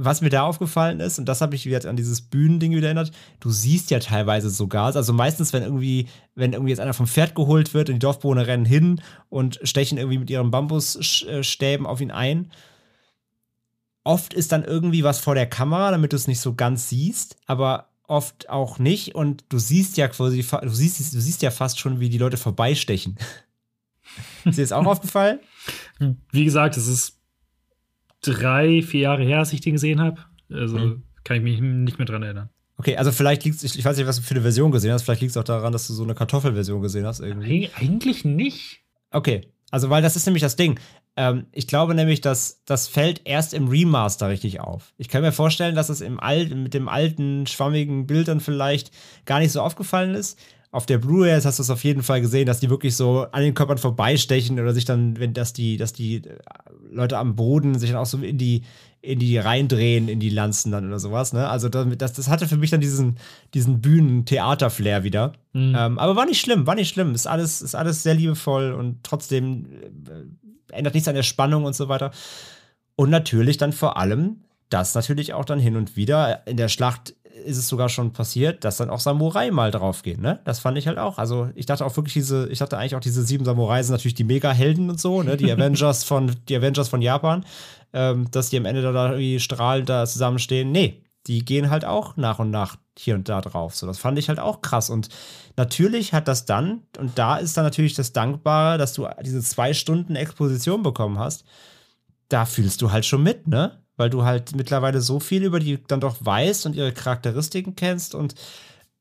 was 0.00 0.20
mir 0.20 0.30
da 0.30 0.44
aufgefallen 0.44 1.00
ist, 1.00 1.18
und 1.18 1.26
das 1.26 1.40
habe 1.40 1.56
ich 1.56 1.66
wieder 1.66 1.88
an 1.88 1.96
dieses 1.96 2.22
Bühnending 2.22 2.72
wieder 2.72 2.86
erinnert, 2.86 3.10
du 3.40 3.50
siehst 3.50 3.90
ja 3.90 3.98
teilweise 3.98 4.48
sogar, 4.48 4.94
also 4.94 5.12
meistens, 5.12 5.52
wenn 5.52 5.64
irgendwie, 5.64 6.06
wenn 6.36 6.52
irgendwie 6.52 6.70
jetzt 6.70 6.78
einer 6.78 6.94
vom 6.94 7.08
Pferd 7.08 7.34
geholt 7.34 7.74
wird 7.74 7.88
und 7.88 7.96
die 7.96 8.00
Dorfbewohner 8.00 8.46
rennen 8.46 8.64
hin 8.64 9.00
und 9.28 9.58
stechen 9.64 9.98
irgendwie 9.98 10.18
mit 10.18 10.30
ihren 10.30 10.52
Bambusstäben 10.52 11.84
auf 11.84 12.00
ihn 12.00 12.12
ein. 12.12 12.52
Oft 14.04 14.32
ist 14.32 14.52
dann 14.52 14.64
irgendwie 14.64 15.02
was 15.02 15.18
vor 15.18 15.34
der 15.34 15.48
Kamera, 15.48 15.90
damit 15.90 16.12
du 16.12 16.16
es 16.16 16.28
nicht 16.28 16.40
so 16.40 16.54
ganz 16.54 16.88
siehst, 16.88 17.36
aber 17.46 17.88
oft 18.06 18.48
auch 18.48 18.78
nicht. 18.78 19.16
Und 19.16 19.44
du 19.48 19.58
siehst 19.58 19.96
ja 19.96 20.06
quasi, 20.06 20.46
du 20.62 20.68
siehst, 20.68 21.12
du 21.12 21.20
siehst 21.20 21.42
ja 21.42 21.50
fast 21.50 21.80
schon, 21.80 21.98
wie 21.98 22.08
die 22.08 22.18
Leute 22.18 22.36
vorbeistechen. 22.36 23.18
Ist 24.44 24.58
dir 24.58 24.62
das 24.62 24.72
auch 24.72 24.86
aufgefallen? 24.86 25.40
Wie 26.32 26.44
gesagt, 26.44 26.76
es 26.76 26.86
ist 26.86 27.18
drei, 28.22 28.82
vier 28.82 29.00
Jahre 29.00 29.24
her, 29.24 29.38
als 29.38 29.52
ich 29.52 29.60
den 29.60 29.74
gesehen 29.74 30.00
habe. 30.00 30.20
Also 30.50 30.78
mhm. 30.78 31.02
Kann 31.24 31.36
ich 31.36 31.42
mich 31.42 31.60
nicht 31.60 31.98
mehr 31.98 32.06
dran 32.06 32.22
erinnern. 32.22 32.48
Okay, 32.78 32.96
also 32.96 33.12
vielleicht 33.12 33.44
liegt 33.44 33.62
es, 33.62 33.76
ich 33.76 33.84
weiß 33.84 33.96
nicht, 33.96 34.06
was 34.06 34.16
du 34.16 34.22
für 34.22 34.34
eine 34.34 34.42
Version 34.42 34.70
gesehen 34.70 34.92
hast, 34.92 35.02
vielleicht 35.02 35.20
liegt 35.20 35.32
es 35.32 35.36
auch 35.36 35.44
daran, 35.44 35.72
dass 35.72 35.88
du 35.88 35.92
so 35.92 36.04
eine 36.04 36.14
Kartoffelversion 36.14 36.80
gesehen 36.80 37.04
hast 37.04 37.20
irgendwie. 37.20 37.68
Eigentlich 37.74 38.24
nicht. 38.24 38.80
Okay, 39.10 39.52
also 39.70 39.90
weil 39.90 40.00
das 40.00 40.16
ist 40.16 40.26
nämlich 40.26 40.42
das 40.42 40.56
Ding. 40.56 40.78
Ähm, 41.16 41.46
ich 41.52 41.66
glaube 41.66 41.94
nämlich, 41.94 42.20
dass 42.20 42.62
das 42.64 42.86
fällt 42.86 43.22
erst 43.24 43.52
im 43.52 43.68
Remaster 43.68 44.28
richtig 44.28 44.60
auf. 44.60 44.94
Ich 44.96 45.08
kann 45.08 45.22
mir 45.22 45.32
vorstellen, 45.32 45.74
dass 45.74 45.88
es 45.88 46.00
im 46.00 46.20
Alt, 46.20 46.54
mit 46.54 46.72
dem 46.72 46.88
alten, 46.88 47.46
schwammigen 47.46 48.06
Bild 48.06 48.28
dann 48.28 48.40
vielleicht 48.40 48.92
gar 49.26 49.40
nicht 49.40 49.52
so 49.52 49.60
aufgefallen 49.60 50.14
ist. 50.14 50.38
Auf 50.70 50.84
der 50.84 50.98
Blu-ray 50.98 51.40
hast 51.40 51.58
du 51.58 51.62
es 51.62 51.70
auf 51.70 51.82
jeden 51.82 52.02
Fall 52.02 52.20
gesehen, 52.20 52.44
dass 52.44 52.60
die 52.60 52.68
wirklich 52.68 52.94
so 52.94 53.26
an 53.32 53.42
den 53.42 53.54
Körpern 53.54 53.78
vorbeistechen 53.78 54.60
oder 54.60 54.74
sich 54.74 54.84
dann, 54.84 55.18
wenn 55.18 55.32
dass 55.32 55.54
die, 55.54 55.78
dass 55.78 55.94
die 55.94 56.16
äh, 56.16 56.38
Leute 56.90 57.16
am 57.16 57.36
Boden 57.36 57.78
sich 57.78 57.90
dann 57.90 57.98
auch 57.98 58.06
so 58.06 58.18
in 58.18 58.36
die, 58.36 58.62
in 59.00 59.18
die 59.18 59.38
reindrehen, 59.38 60.08
in 60.08 60.20
die 60.20 60.28
Lanzen 60.28 60.70
dann 60.72 60.86
oder 60.86 60.98
sowas. 60.98 61.32
Ne? 61.32 61.48
Also 61.48 61.68
das, 61.68 62.12
das 62.12 62.28
hatte 62.28 62.48
für 62.48 62.58
mich 62.58 62.70
dann 62.70 62.80
diesen, 62.80 63.16
diesen 63.54 63.80
Bühnen-Theater-Flair 63.80 65.04
wieder. 65.04 65.32
Mhm. 65.52 65.74
Ähm, 65.76 65.98
aber 65.98 66.16
war 66.16 66.26
nicht 66.26 66.40
schlimm, 66.40 66.66
war 66.66 66.74
nicht 66.74 66.90
schlimm. 66.90 67.14
Ist 67.14 67.26
alles, 67.26 67.62
ist 67.62 67.74
alles 67.74 68.02
sehr 68.02 68.14
liebevoll 68.14 68.72
und 68.72 69.02
trotzdem 69.04 69.66
äh, 70.06 70.74
ändert 70.76 70.94
nichts 70.94 71.08
an 71.08 71.14
der 71.14 71.22
Spannung 71.22 71.64
und 71.64 71.76
so 71.76 71.88
weiter. 71.88 72.10
Und 72.96 73.10
natürlich 73.10 73.56
dann 73.56 73.72
vor 73.72 73.96
allem, 73.96 74.42
das 74.68 74.94
natürlich 74.94 75.32
auch 75.32 75.44
dann 75.44 75.60
hin 75.60 75.76
und 75.76 75.96
wieder 75.96 76.46
in 76.46 76.56
der 76.56 76.68
Schlacht 76.68 77.14
ist 77.44 77.58
es 77.58 77.68
sogar 77.68 77.88
schon 77.88 78.12
passiert, 78.12 78.64
dass 78.64 78.76
dann 78.78 78.90
auch 78.90 79.00
Samurai 79.00 79.50
mal 79.50 79.70
draufgehen, 79.70 80.20
ne? 80.20 80.40
Das 80.44 80.58
fand 80.58 80.78
ich 80.78 80.86
halt 80.86 80.98
auch. 80.98 81.18
Also 81.18 81.50
ich 81.54 81.66
dachte 81.66 81.84
auch 81.84 81.96
wirklich 81.96 82.14
diese, 82.14 82.48
ich 82.48 82.58
dachte 82.58 82.78
eigentlich 82.78 82.94
auch 82.94 83.00
diese 83.00 83.24
sieben 83.24 83.44
Samurai 83.44 83.82
sind 83.82 83.92
natürlich 83.92 84.14
die 84.14 84.24
Mega-Helden 84.24 84.90
und 84.90 85.00
so, 85.00 85.22
ne? 85.22 85.36
Die 85.36 85.50
Avengers 85.52 86.04
von, 86.04 86.34
die 86.48 86.56
Avengers 86.56 86.88
von 86.88 87.02
Japan 87.02 87.44
ähm, 87.92 88.30
dass 88.30 88.50
die 88.50 88.58
am 88.58 88.64
Ende 88.64 88.82
da 88.82 89.06
irgendwie 89.06 89.40
strahlend 89.40 89.88
da 89.88 90.06
zusammenstehen. 90.06 90.70
Nee, 90.72 91.02
die 91.26 91.44
gehen 91.44 91.70
halt 91.70 91.84
auch 91.84 92.16
nach 92.16 92.38
und 92.38 92.50
nach 92.50 92.76
hier 92.98 93.14
und 93.14 93.28
da 93.28 93.40
drauf. 93.40 93.74
So, 93.74 93.86
das 93.86 93.98
fand 93.98 94.18
ich 94.18 94.28
halt 94.28 94.40
auch 94.40 94.60
krass. 94.60 94.90
Und 94.90 95.08
natürlich 95.56 96.12
hat 96.12 96.28
das 96.28 96.44
dann, 96.44 96.82
und 96.98 97.18
da 97.18 97.36
ist 97.36 97.56
dann 97.56 97.64
natürlich 97.64 97.94
das 97.94 98.12
Dankbare, 98.12 98.78
dass 98.78 98.92
du 98.92 99.08
diese 99.24 99.42
zwei 99.42 99.72
Stunden 99.72 100.16
Exposition 100.16 100.82
bekommen 100.82 101.18
hast. 101.18 101.44
Da 102.28 102.44
fühlst 102.44 102.82
du 102.82 102.92
halt 102.92 103.06
schon 103.06 103.22
mit, 103.22 103.46
ne? 103.46 103.82
Weil 103.98 104.08
du 104.08 104.24
halt 104.24 104.56
mittlerweile 104.56 105.02
so 105.02 105.20
viel 105.20 105.44
über 105.44 105.60
die 105.60 105.84
dann 105.86 106.00
doch 106.00 106.16
weißt 106.20 106.64
und 106.64 106.74
ihre 106.74 106.92
Charakteristiken 106.92 107.76
kennst. 107.76 108.14
Und 108.14 108.34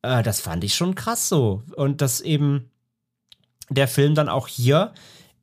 äh, 0.02 0.22
das 0.24 0.42
fand 0.42 0.66
ich 0.66 0.76
schon 0.76 0.96
krass 0.96 1.30
so. 1.30 1.64
Und 1.78 2.02
dass 2.02 2.20
eben 2.20 2.70
der 3.70 3.88
Film 3.88 4.16
dann 4.16 4.28
auch 4.28 4.50
hier 4.50 4.94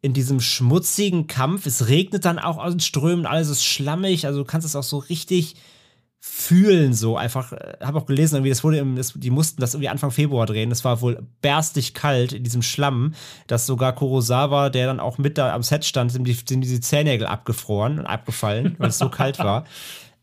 in 0.03 0.13
diesem 0.13 0.41
schmutzigen 0.41 1.29
Kampf. 1.29 1.65
Es 1.65 1.89
regnet 1.89 2.27
dann 2.27 2.39
auch 2.39 2.59
aus 2.59 2.73
den 2.73 2.81
Strömen, 2.81 3.25
alles 3.25 3.49
ist 3.49 3.65
schlammig, 3.65 4.27
also 4.27 4.41
du 4.41 4.45
kannst 4.45 4.67
es 4.67 4.77
auch 4.77 4.83
so 4.83 4.99
richtig 4.99 5.57
fühlen, 6.27 6.95
so 6.95 7.19
einfach. 7.19 7.53
Äh, 7.53 7.77
habe 7.83 7.99
auch 7.99 8.07
gelesen, 8.07 8.37
irgendwie, 8.37 8.49
das 8.49 8.65
wurde 8.65 8.79
im, 8.79 8.97
das, 8.97 9.13
die 9.15 9.29
mussten 9.29 9.61
das 9.61 9.75
irgendwie 9.75 9.91
Anfang 9.91 10.11
Februar 10.11 10.47
drehen. 10.47 10.71
Das 10.71 10.83
war 10.83 11.03
wohl 11.03 11.23
berstig 11.43 11.93
kalt 11.93 12.33
in 12.33 12.43
diesem 12.43 12.63
Schlamm, 12.63 13.15
dass 13.47 13.67
sogar 13.67 13.95
Kurosawa, 13.95 14.71
der 14.71 14.87
dann 14.87 15.01
auch 15.01 15.19
mit 15.19 15.37
da 15.37 15.55
am 15.55 15.63
Set 15.63 15.85
stand, 15.85 16.13
sind, 16.13 16.27
die, 16.27 16.33
sind 16.33 16.63
diese 16.63 16.81
Zähnägel 16.81 17.27
abgefroren 17.27 17.99
und 17.99 18.07
abgefallen, 18.07 18.75
weil 18.79 18.89
es 18.89 18.99
so 18.99 19.09
kalt 19.09 19.39
war. 19.39 19.65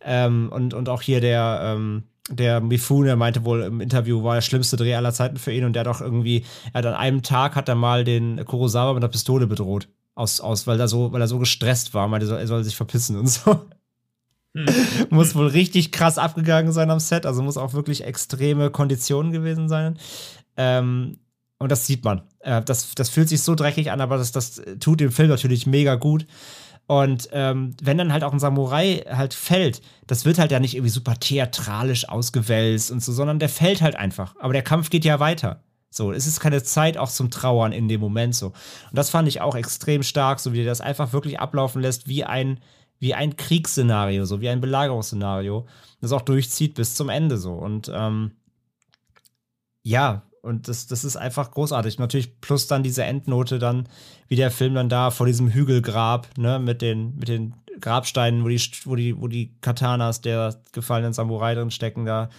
Ähm, 0.03 0.49
und, 0.51 0.73
und 0.73 0.89
auch 0.89 1.03
hier 1.03 1.21
der, 1.21 1.59
ähm, 1.63 2.05
der 2.27 2.59
Mifune 2.59 3.15
meinte 3.15 3.45
wohl 3.45 3.61
im 3.61 3.81
Interview, 3.81 4.23
war 4.23 4.33
der 4.33 4.41
schlimmste 4.41 4.75
Dreh 4.75 4.95
aller 4.95 5.13
Zeiten 5.13 5.37
für 5.37 5.53
ihn 5.53 5.63
und 5.63 5.73
der 5.73 5.81
hat 5.81 5.87
auch 5.87 6.01
irgendwie, 6.01 6.43
er 6.73 6.79
hat 6.79 6.87
an 6.87 6.95
einem 6.95 7.21
Tag 7.21 7.55
hat 7.55 7.69
er 7.69 7.75
mal 7.75 8.03
den 8.03 8.43
Kurosawa 8.43 8.93
mit 8.93 9.03
einer 9.03 9.11
Pistole 9.11 9.45
bedroht. 9.45 9.89
Aus, 10.15 10.41
aus, 10.41 10.65
weil 10.65 10.79
er 10.79 10.87
so, 10.87 11.11
weil 11.11 11.21
er 11.21 11.27
so 11.27 11.37
gestresst 11.37 11.93
war, 11.93 12.07
meinte, 12.07 12.35
er 12.35 12.47
soll 12.47 12.63
sich 12.63 12.75
verpissen 12.75 13.15
und 13.15 13.27
so. 13.27 13.61
Muss 15.09 15.35
wohl 15.35 15.47
richtig 15.47 15.91
krass 15.91 16.17
abgegangen 16.17 16.71
sein 16.71 16.91
am 16.91 16.99
Set, 16.99 17.25
also 17.25 17.41
muss 17.41 17.55
auch 17.55 17.73
wirklich 17.73 18.03
extreme 18.03 18.69
Konditionen 18.69 19.31
gewesen 19.31 19.69
sein. 19.69 19.97
Ähm, 20.57 21.19
und 21.57 21.71
das 21.71 21.87
sieht 21.87 22.03
man. 22.03 22.23
Äh, 22.39 22.61
das, 22.61 22.93
das 22.95 23.09
fühlt 23.09 23.29
sich 23.29 23.43
so 23.43 23.55
dreckig 23.55 23.91
an, 23.91 24.01
aber 24.01 24.17
das, 24.17 24.31
das 24.31 24.61
tut 24.79 24.99
dem 24.99 25.11
Film 25.11 25.29
natürlich 25.29 25.67
mega 25.67 25.95
gut. 25.95 26.25
Und 26.87 27.29
ähm, 27.31 27.75
wenn 27.81 27.97
dann 27.97 28.11
halt 28.11 28.23
auch 28.23 28.33
ein 28.33 28.39
Samurai 28.39 29.05
halt 29.09 29.33
fällt, 29.33 29.81
das 30.07 30.25
wird 30.25 30.39
halt 30.39 30.51
ja 30.51 30.59
nicht 30.59 30.75
irgendwie 30.75 30.89
super 30.89 31.17
theatralisch 31.17 32.09
ausgewälzt 32.09 32.91
und 32.91 33.01
so, 33.01 33.13
sondern 33.13 33.39
der 33.39 33.47
fällt 33.47 33.81
halt 33.81 33.95
einfach. 33.95 34.35
Aber 34.39 34.51
der 34.51 34.63
Kampf 34.63 34.89
geht 34.89 35.05
ja 35.05 35.19
weiter. 35.21 35.63
So, 35.89 36.11
es 36.11 36.25
ist 36.25 36.39
keine 36.39 36.63
Zeit 36.63 36.97
auch 36.97 37.09
zum 37.09 37.29
Trauern 37.29 37.73
in 37.73 37.87
dem 37.87 38.01
Moment 38.01 38.33
so. 38.35 38.47
Und 38.47 38.55
das 38.91 39.09
fand 39.09 39.27
ich 39.27 39.39
auch 39.39 39.55
extrem 39.55 40.03
stark, 40.03 40.39
so 40.39 40.53
wie 40.53 40.61
er 40.61 40.65
das 40.65 40.81
einfach 40.81 41.13
wirklich 41.13 41.39
ablaufen 41.39 41.81
lässt, 41.81 42.07
wie 42.07 42.23
ein, 42.23 42.59
wie 43.01 43.15
ein 43.15 43.35
Kriegsszenario, 43.35 44.25
so 44.25 44.41
wie 44.41 44.49
ein 44.49 44.61
Belagerungsszenario, 44.61 45.65
das 46.01 46.11
auch 46.11 46.21
durchzieht 46.21 46.75
bis 46.75 46.95
zum 46.95 47.09
Ende 47.09 47.37
so. 47.37 47.53
Und 47.53 47.91
ähm, 47.93 48.31
ja, 49.81 50.21
und 50.43 50.67
das, 50.67 50.85
das 50.85 51.03
ist 51.03 51.17
einfach 51.17 51.49
großartig. 51.49 51.97
Natürlich 51.97 52.39
plus 52.41 52.67
dann 52.67 52.83
diese 52.83 53.03
Endnote 53.03 53.57
dann, 53.57 53.89
wie 54.27 54.35
der 54.35 54.51
Film 54.51 54.75
dann 54.75 54.87
da 54.87 55.09
vor 55.09 55.25
diesem 55.25 55.49
Hügelgrab, 55.49 56.37
ne, 56.37 56.59
mit 56.59 56.83
den, 56.83 57.15
mit 57.17 57.27
den 57.27 57.55
Grabsteinen, 57.79 58.43
wo 58.43 58.49
die, 58.49 58.61
wo 58.85 58.95
die, 58.95 59.19
wo 59.19 59.27
die 59.27 59.55
Katanas 59.61 60.21
der 60.21 60.55
gefallenen 60.71 61.13
Samurai 61.13 61.55
drin 61.55 61.71
stecken, 61.71 62.05
da 62.05 62.29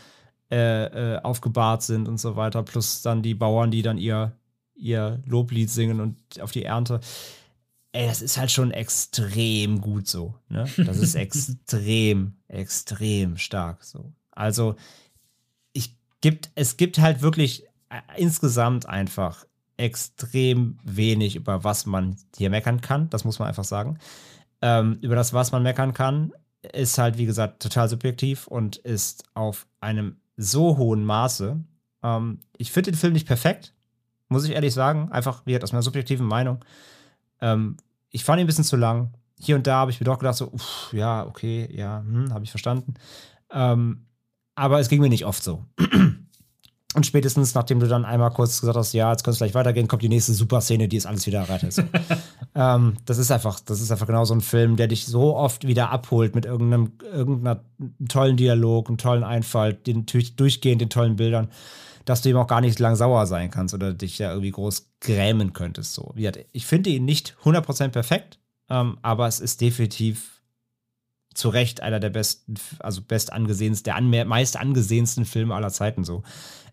äh, 0.53 1.15
äh, 1.15 1.23
aufgebahrt 1.23 1.83
sind 1.83 2.07
und 2.07 2.19
so 2.19 2.37
weiter. 2.37 2.63
Plus 2.63 3.03
dann 3.03 3.23
die 3.23 3.35
Bauern, 3.35 3.73
die 3.73 3.83
dann 3.83 3.99
ihr, 3.99 4.31
ihr 4.77 5.21
Loblied 5.27 5.71
singen 5.71 6.01
und 6.01 6.41
auf 6.41 6.53
die 6.53 6.63
Ernte. 6.63 7.01
Ey, 7.93 8.07
das 8.07 8.23
ist 8.23 8.39
halt 8.39 8.51
schon 8.51 8.71
extrem 8.71 9.81
gut 9.81 10.09
so. 10.09 10.35
Ne? 10.49 10.65
Das 10.79 10.99
ist 10.99 11.15
extrem, 11.15 12.35
extrem 12.49 13.37
stark 13.37 13.85
so. 13.85 14.13
Also, 14.31 14.77
ich 15.75 15.97
gibt, 16.21 16.51
es 16.55 16.77
gibt 16.79 16.99
halt 16.99 17.21
wirklich 17.21 17.67
insgesamt 18.17 18.87
einfach 18.87 19.45
extrem 19.77 20.79
wenig, 20.85 21.37
über 21.37 21.65
was 21.65 21.87
man 21.87 22.17
hier 22.37 22.51
meckern 22.51 22.81
kann. 22.81 23.11
Das 23.11 23.25
muss 23.25 23.39
man 23.39 23.49
einfach 23.49 23.65
sagen. 23.65 23.99
Ähm, 24.63 24.99
über 25.03 25.17
das, 25.17 25.33
was 25.33 25.53
man 25.53 25.63
meckern 25.63 25.93
kann, 25.93 26.33
ist 26.73 26.99
halt, 26.99 27.19
wie 27.19 27.27
gesagt, 27.27 27.63
total 27.63 27.89
subjektiv 27.89 28.47
und 28.47 28.77
ist 28.77 29.25
auf 29.35 29.67
einem 29.81 30.17
so 30.37 30.77
hohen 30.77 31.05
Maße. 31.05 31.59
Ähm, 32.03 32.41
ich 32.57 32.71
finde 32.73 32.93
den 32.93 32.99
Film 32.99 33.13
nicht 33.13 33.27
perfekt, 33.27 33.75
muss 34.29 34.45
ich 34.45 34.53
ehrlich 34.53 34.73
sagen. 34.73 35.11
Einfach, 35.11 35.45
wie 35.45 35.51
gesagt, 35.51 35.65
aus 35.65 35.73
meiner 35.73 35.83
subjektiven 35.83 36.27
Meinung. 36.27 36.65
Ähm, 37.43 37.77
ich 38.09 38.25
fand 38.25 38.39
ihn 38.39 38.45
ein 38.45 38.47
bisschen 38.47 38.65
zu 38.65 38.77
lang. 38.77 39.13
Hier 39.39 39.57
und 39.57 39.67
da 39.67 39.77
habe 39.77 39.91
ich 39.91 40.01
mir 40.01 40.05
doch 40.05 40.19
gedacht, 40.19 40.37
so, 40.37 40.51
uff, 40.51 40.91
ja, 40.93 41.27
okay, 41.27 41.69
ja, 41.71 42.01
hm, 42.01 42.33
habe 42.33 42.45
ich 42.45 42.51
verstanden. 42.51 42.95
Ähm, 43.51 44.07
aber 44.55 44.81
es 44.81 44.89
ging 44.89 45.01
mir 45.01 45.09
nicht 45.09 45.27
oft 45.27 45.43
so. 45.43 45.67
Und 46.95 47.07
spätestens, 47.07 47.55
nachdem 47.55 47.81
du 47.81 47.89
dann 47.89 48.05
einmal 48.05 48.31
kurz 48.31 48.61
gesagt 48.61 48.77
hast, 48.77 48.93
ja, 48.93 49.11
jetzt 49.11 49.25
kannst 49.25 49.41
du 49.41 49.45
gleich 49.45 49.55
weitergehen, 49.55 49.89
kommt 49.89 50.03
die 50.03 50.11
nächste 50.11 50.35
Super-Szene, 50.35 50.89
die 50.89 50.97
es 50.97 51.07
alles 51.07 51.27
wieder 51.27 51.49
rettet. 51.49 51.83
Ähm, 52.55 52.99
das 53.07 53.17
ist 53.17 53.31
einfach, 53.31 53.61
das 53.61 53.81
ist 53.81 53.91
einfach 53.91 54.07
genau 54.07 54.27
so 54.27 54.35
ein 54.35 54.43
Film, 54.43 54.77
der 54.77 54.87
dich 54.87 55.07
so 55.07 55.35
oft 55.35 55.67
wieder 55.67 55.89
abholt 55.89 56.35
mit 56.35 56.45
irgendeinem, 56.45 56.93
irgendeiner 57.01 57.65
tollen 58.11 58.37
Dialog, 58.37 58.89
einem 58.89 58.99
tollen 58.99 59.25
Einfall, 59.25 59.73
den 59.73 60.05
durchgehend 60.05 60.83
den 60.83 60.91
tollen 60.91 61.17
Bildern, 61.17 61.49
dass 62.05 62.21
du 62.21 62.29
ihm 62.29 62.37
auch 62.37 62.47
gar 62.47 62.61
nicht 62.61 62.79
lang 62.79 62.95
sauer 62.95 63.27
sein 63.27 63.51
kannst 63.51 63.73
oder 63.73 63.95
dich 63.95 64.19
ja 64.19 64.33
irgendwie 64.33 64.51
groß 64.51 64.91
grämen 65.01 65.55
könntest. 65.55 65.95
So. 65.95 66.15
Ich 66.53 66.67
finde 66.67 66.91
ihn 66.91 67.07
nicht 67.07 67.37
100% 67.43 67.89
perfekt, 67.89 68.39
ähm, 68.69 68.99
aber 69.01 69.29
es 69.29 69.41
ist 69.41 69.63
definitiv 69.63 70.42
zu 71.35 71.49
Recht 71.49 71.83
einer 71.83 72.01
der 72.01 72.11
besten, 72.11 72.55
also 72.79 73.03
best 73.03 73.33
angesehensten, 73.33 73.85
der 73.85 73.97
an, 73.97 74.11
meist 74.29 74.57
angesehensten 74.57 75.25
Filme 75.25 75.55
aller 75.55 75.71
Zeiten 75.71 76.05
so. 76.05 76.23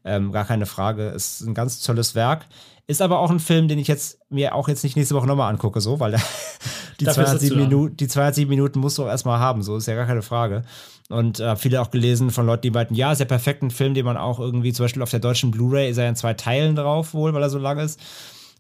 Ähm, 0.06 0.32
gar 0.32 0.46
keine 0.46 0.66
Frage. 0.66 1.10
Ist 1.10 1.42
ein 1.42 1.54
ganz 1.54 1.82
tolles 1.82 2.16
Werk. 2.16 2.46
Ist 2.88 3.02
aber 3.02 3.20
auch 3.20 3.30
ein 3.30 3.40
Film, 3.40 3.68
den 3.68 3.78
ich 3.78 3.88
jetzt 3.88 4.20
mir 4.30 4.56
auch 4.56 4.68
jetzt 4.68 4.84
nicht 4.84 4.96
nächste 4.96 5.14
Woche 5.14 5.28
nochmal 5.28 5.52
angucke, 5.52 5.80
so, 5.82 6.00
weil 6.00 6.16
die, 7.00 7.06
207 7.06 7.58
Minuten, 7.58 7.98
die 7.98 8.08
207 8.08 8.50
Minuten 8.50 8.80
musst 8.80 8.98
du 8.98 9.04
auch 9.04 9.10
erstmal 9.10 9.40
haben, 9.40 9.62
so 9.62 9.78
ist 9.78 9.88
ja 9.88 9.96
gar 9.96 10.08
keine 10.08 10.24
Frage. 10.24 10.64
Und 11.10 11.40
äh, 11.40 11.56
viele 11.56 11.82
auch 11.82 11.92
gelesen 11.92 12.32
von 12.32 12.46
Leuten, 12.46 12.64
die 12.64 12.72
meinten, 12.72 12.96
ja, 12.96 13.12
ist 13.12 13.20
ja 13.20 13.26
perfekt 13.26 13.62
ein 13.62 13.72
Film, 13.72 13.94
den 13.94 14.06
man 14.06 14.18
auch 14.18 14.40
irgendwie, 14.40 14.74
zum 14.74 14.86
Beispiel 14.86 15.04
auf 15.04 15.12
der 15.12 15.20
deutschen 15.20 15.52
Blu-ray 15.52 15.90
ist 15.90 15.98
er 15.98 16.10
in 16.10 16.16
zwei 16.16 16.34
Teilen 16.34 16.76
drauf, 16.76 17.14
wohl, 17.14 17.34
weil 17.34 17.44
er 17.44 17.50
so 17.50 17.60
lang 17.60 17.78
ist. 17.78 18.00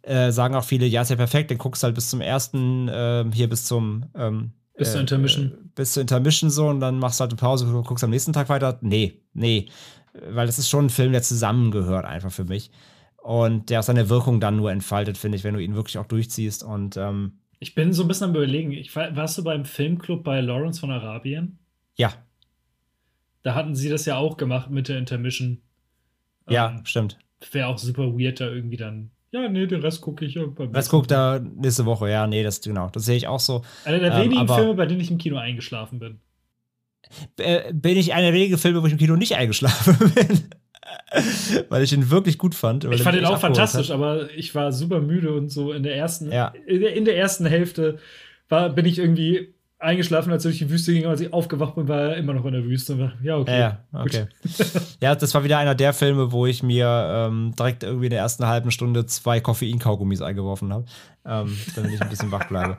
Äh, 0.03 0.31
sagen 0.31 0.55
auch 0.55 0.63
viele, 0.63 0.85
ja, 0.85 1.01
ist 1.01 1.09
ja 1.09 1.15
perfekt, 1.15 1.49
den 1.51 1.57
guckst 1.57 1.83
halt 1.83 1.95
bis 1.95 2.09
zum 2.09 2.21
ersten, 2.21 2.87
äh, 2.87 3.25
hier 3.33 3.49
bis 3.49 3.65
zum 3.65 4.05
ähm, 4.15 4.51
bis 4.79 4.91
zur 4.91 4.99
äh, 4.99 5.01
Intermission. 5.01 5.68
Bis 5.79 5.93
zur 5.93 6.01
Intermission 6.01 6.49
so 6.49 6.67
und 6.67 6.79
dann 6.79 6.99
machst 6.99 7.19
du 7.19 7.21
halt 7.21 7.31
eine 7.31 7.37
Pause, 7.37 7.65
guckst 7.65 8.03
am 8.03 8.09
nächsten 8.09 8.33
Tag 8.33 8.49
weiter. 8.49 8.77
Nee, 8.81 9.21
nee 9.33 9.67
weil 10.13 10.45
das 10.45 10.59
ist 10.59 10.69
schon 10.69 10.85
ein 10.85 10.89
Film, 10.89 11.11
der 11.11 11.21
zusammengehört 11.21 12.05
einfach 12.05 12.31
für 12.31 12.45
mich. 12.45 12.71
Und 13.17 13.69
der 13.69 13.79
auch 13.79 13.83
seine 13.83 14.09
Wirkung 14.09 14.39
dann 14.39 14.55
nur 14.55 14.71
entfaltet, 14.71 15.17
finde 15.17 15.37
ich, 15.37 15.43
wenn 15.43 15.53
du 15.53 15.59
ihn 15.59 15.75
wirklich 15.75 15.97
auch 15.97 16.05
durchziehst. 16.05 16.63
Und 16.63 16.97
ähm, 16.97 17.39
ich 17.59 17.75
bin 17.75 17.93
so 17.93 18.03
ein 18.03 18.07
bisschen 18.07 18.29
am 18.29 18.35
überlegen, 18.35 18.71
ich, 18.71 18.95
warst 18.95 19.37
du 19.37 19.43
beim 19.43 19.65
Filmclub 19.65 20.23
bei 20.23 20.41
Lawrence 20.41 20.79
von 20.79 20.91
Arabien? 20.91 21.59
Ja. 21.95 22.13
Da 23.43 23.55
hatten 23.55 23.75
sie 23.75 23.89
das 23.89 24.05
ja 24.05 24.17
auch 24.17 24.37
gemacht 24.37 24.69
mit 24.69 24.87
der 24.87 24.97
Intermission. 24.97 25.61
Ja, 26.49 26.71
ähm, 26.71 26.85
stimmt. 26.85 27.17
Wäre 27.51 27.67
auch 27.67 27.77
super 27.77 28.17
weird, 28.17 28.39
da 28.39 28.47
irgendwie 28.47 28.77
dann. 28.77 29.11
Ja, 29.31 29.47
nee, 29.47 29.67
den 29.67 29.81
Rest 29.81 30.01
gucke 30.01 30.25
ich. 30.25 30.39
Beim 30.55 30.71
Rest 30.71 30.89
guckt 30.89 31.11
da 31.11 31.39
nächste 31.39 31.85
Woche, 31.85 32.09
ja, 32.09 32.25
nee, 32.25 32.43
das 32.43 32.61
genau. 32.61 32.89
Das 32.91 33.05
sehe 33.05 33.15
ich 33.15 33.27
auch 33.27 33.39
so. 33.39 33.63
Einer 33.85 33.99
der 33.99 34.13
ähm, 34.13 34.23
wenigen 34.23 34.47
Filme, 34.47 34.73
bei 34.73 34.85
denen 34.85 35.01
ich 35.01 35.11
im 35.11 35.17
Kino 35.17 35.37
eingeschlafen 35.37 35.99
bin. 35.99 36.19
äh, 37.37 37.71
bin 37.73 37.97
ich 37.97 38.13
einer 38.13 38.27
der 38.27 38.33
wenigen 38.33 38.57
Filme, 38.57 38.81
wo 38.81 38.87
ich 38.87 38.93
im 38.93 38.97
Kino 38.99 39.15
nicht 39.15 39.35
eingeschlafen 39.35 39.97
bin. 40.15 40.49
weil 41.69 41.83
ich 41.83 41.93
ihn 41.93 42.09
wirklich 42.09 42.37
gut 42.37 42.55
fand. 42.55 42.85
Ich 42.85 43.03
fand 43.03 43.17
ihn 43.17 43.25
auch 43.25 43.39
fantastisch, 43.39 43.89
hat. 43.89 43.95
aber 43.95 44.31
ich 44.35 44.55
war 44.55 44.71
super 44.71 44.99
müde 44.99 45.33
und 45.33 45.49
so 45.49 45.73
in 45.73 45.83
der 45.83 45.95
ersten, 45.95 46.31
ja. 46.31 46.53
in, 46.65 46.81
der, 46.81 46.95
in 46.95 47.05
der 47.05 47.17
ersten 47.17 47.45
Hälfte 47.45 47.99
war, 48.47 48.69
bin 48.69 48.85
ich 48.85 48.97
irgendwie 48.97 49.53
eingeschlafen, 49.79 50.31
als 50.31 50.45
ich 50.45 50.59
durch 50.59 50.59
die 50.59 50.69
Wüste 50.69 50.93
ging, 50.93 51.05
als 51.05 51.21
ich 51.21 51.33
aufgewacht 51.33 51.75
bin, 51.75 51.87
war 51.87 51.99
er 51.99 52.17
immer 52.17 52.33
noch 52.33 52.45
in 52.45 52.53
der 52.53 52.63
Wüste. 52.65 52.93
Und 52.93 52.99
war, 52.99 53.13
ja, 53.23 53.37
okay. 53.37 53.59
Ja, 53.59 53.79
okay. 53.93 54.27
ja, 55.01 55.15
das 55.15 55.33
war 55.33 55.43
wieder 55.43 55.57
einer 55.57 55.75
der 55.75 55.93
Filme, 55.93 56.31
wo 56.31 56.45
ich 56.45 56.61
mir 56.61 56.87
ähm, 57.11 57.53
direkt 57.57 57.83
irgendwie 57.83 58.07
in 58.07 58.11
der 58.11 58.19
ersten 58.19 58.45
halben 58.45 58.71
Stunde 58.71 59.05
zwei 59.05 59.39
Koffein-Kaugummis 59.39 60.21
eingeworfen 60.21 60.73
habe, 60.73 60.85
ähm, 61.25 61.57
damit 61.75 61.93
ich 61.93 62.01
ein 62.01 62.09
bisschen 62.09 62.31
wach 62.31 62.47
bleibe. 62.47 62.77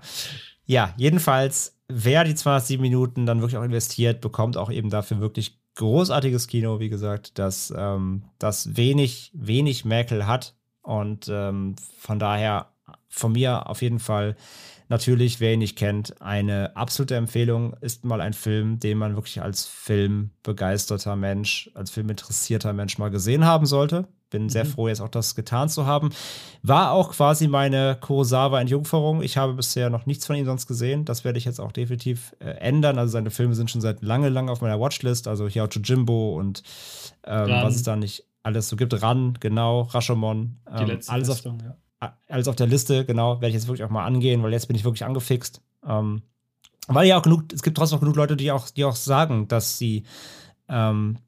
Ja, 0.67 0.95
jedenfalls, 0.97 1.77
wer 1.89 2.23
die 2.25 2.35
207 2.35 2.81
Minuten 2.81 3.27
dann 3.27 3.41
wirklich 3.41 3.59
auch 3.59 3.65
investiert, 3.65 4.21
bekommt 4.21 4.57
auch 4.57 4.71
eben 4.71 4.91
dafür 4.91 5.21
wirklich 5.21 5.59
großartiges 5.77 6.47
Kino, 6.47 6.81
wie 6.81 6.91
gesagt, 6.91 7.39
das, 7.39 7.73
ähm, 7.77 8.25
das 8.39 8.77
wenig, 8.77 9.33
wenig 9.35 9.85
Mäkel 9.85 10.27
hat. 10.27 10.55
Und 10.83 11.29
ähm, 11.29 11.77
von 11.99 12.19
daher 12.19 12.67
von 13.09 13.33
mir 13.33 13.69
auf 13.69 13.83
jeden 13.83 13.99
Fall 13.99 14.37
Natürlich, 14.91 15.39
wer 15.39 15.53
ihn 15.53 15.61
nicht 15.61 15.79
kennt, 15.79 16.21
eine 16.21 16.75
absolute 16.75 17.15
Empfehlung 17.15 17.75
ist 17.81 18.05
mal 18.05 18.21
ein 18.21 18.33
Film, 18.33 18.81
den 18.81 18.99
man 18.99 19.15
wirklich 19.15 19.41
als 19.41 19.65
filmbegeisterter 19.65 21.15
Mensch, 21.15 21.71
als 21.75 21.93
filminteressierter 21.93 22.73
Mensch 22.73 22.99
mal 22.99 23.09
gesehen 23.09 23.45
haben 23.45 23.67
sollte. 23.67 24.09
Bin 24.31 24.49
sehr 24.49 24.65
mhm. 24.65 24.71
froh, 24.71 24.89
jetzt 24.89 25.01
auch 25.01 25.09
das 25.09 25.37
getan 25.37 25.69
zu 25.69 25.87
haben. 25.87 26.11
War 26.65 26.91
auch 26.91 27.13
quasi 27.13 27.47
meine 27.47 27.99
Kurosawa-Entjungferung. 28.01 29.23
Ich 29.23 29.37
habe 29.37 29.55
bisher 29.55 29.91
noch 29.91 30.07
nichts 30.07 30.27
von 30.27 30.35
ihm 30.35 30.45
sonst 30.45 30.67
gesehen. 30.67 31.05
Das 31.05 31.23
werde 31.23 31.39
ich 31.39 31.45
jetzt 31.45 31.61
auch 31.61 31.71
definitiv 31.71 32.35
äh, 32.41 32.51
ändern. 32.51 32.99
Also 32.99 33.13
seine 33.13 33.31
Filme 33.31 33.55
sind 33.55 33.71
schon 33.71 33.81
seit 33.81 34.03
lange, 34.03 34.29
lange 34.29 34.51
auf 34.51 34.61
meiner 34.61 34.81
Watchlist. 34.81 35.29
Also 35.29 35.47
hier 35.47 35.63
auch 35.63 35.69
Jimbo 35.71 36.37
und 36.37 36.65
ähm, 37.25 37.49
was 37.49 37.77
es 37.77 37.85
da 37.85 37.95
nicht 37.95 38.25
alles 38.43 38.69
so 38.69 38.75
gibt. 38.75 39.01
Ran, 39.01 39.39
genau, 39.39 39.83
Rashomon. 39.83 40.59
Ähm, 40.69 40.77
Die 40.79 40.85
letzte 40.91 41.13
alles 41.13 41.29
Festung, 41.29 41.61
ja 41.63 41.77
alles 42.29 42.49
auf 42.49 42.57
der 42.57 42.67
Liste, 42.67 43.05
genau, 43.05 43.35
werde 43.41 43.49
ich 43.49 43.55
jetzt 43.55 43.69
wirklich 43.69 43.85
auch 43.85 43.91
mal 43.91 44.05
angehen, 44.05 44.43
weil 44.43 44.53
jetzt 44.53 44.67
bin 44.67 44.77
ich 44.77 44.85
wirklich 44.85 45.05
angefixt. 45.05 45.61
Ähm, 45.87 46.23
weil 46.89 47.07
ja 47.07 47.19
auch 47.19 47.23
genug, 47.23 47.53
es 47.53 47.63
gibt 47.63 47.77
trotzdem 47.77 47.97
auch 47.97 48.01
genug 48.01 48.17
Leute, 48.17 48.37
die 48.37 48.51
auch, 48.51 48.69
die 48.71 48.85
auch 48.85 48.97
sagen, 48.97 49.49
dass 49.49 49.79
sie, 49.79 50.05
ähm, 50.69 51.19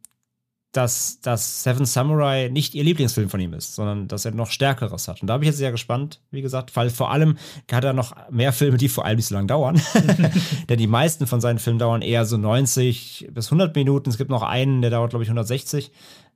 dass, 0.72 1.20
dass 1.20 1.62
Seven 1.62 1.84
Samurai 1.84 2.48
nicht 2.48 2.74
ihr 2.74 2.82
Lieblingsfilm 2.82 3.28
von 3.28 3.38
ihm 3.40 3.52
ist, 3.52 3.74
sondern 3.74 4.08
dass 4.08 4.24
er 4.24 4.32
noch 4.32 4.50
Stärkeres 4.50 5.06
hat. 5.06 5.20
Und 5.20 5.28
da 5.28 5.36
bin 5.36 5.42
ich 5.42 5.48
jetzt 5.48 5.58
sehr 5.58 5.70
gespannt, 5.70 6.22
wie 6.30 6.40
gesagt, 6.40 6.74
weil 6.74 6.88
vor 6.88 7.10
allem 7.10 7.36
hat 7.70 7.84
er 7.84 7.92
noch 7.92 8.14
mehr 8.30 8.54
Filme, 8.54 8.78
die 8.78 8.88
vor 8.88 9.04
allem 9.04 9.16
nicht 9.16 9.26
so 9.26 9.34
lang 9.34 9.46
dauern. 9.46 9.80
Denn 10.68 10.78
die 10.78 10.86
meisten 10.86 11.26
von 11.26 11.42
seinen 11.42 11.58
Filmen 11.58 11.78
dauern 11.78 12.00
eher 12.00 12.24
so 12.24 12.38
90 12.38 13.28
bis 13.32 13.48
100 13.48 13.76
Minuten. 13.76 14.08
Es 14.08 14.16
gibt 14.16 14.30
noch 14.30 14.42
einen, 14.42 14.80
der 14.80 14.90
dauert, 14.90 15.10
glaube 15.10 15.24
ich, 15.24 15.28
160. 15.28 15.92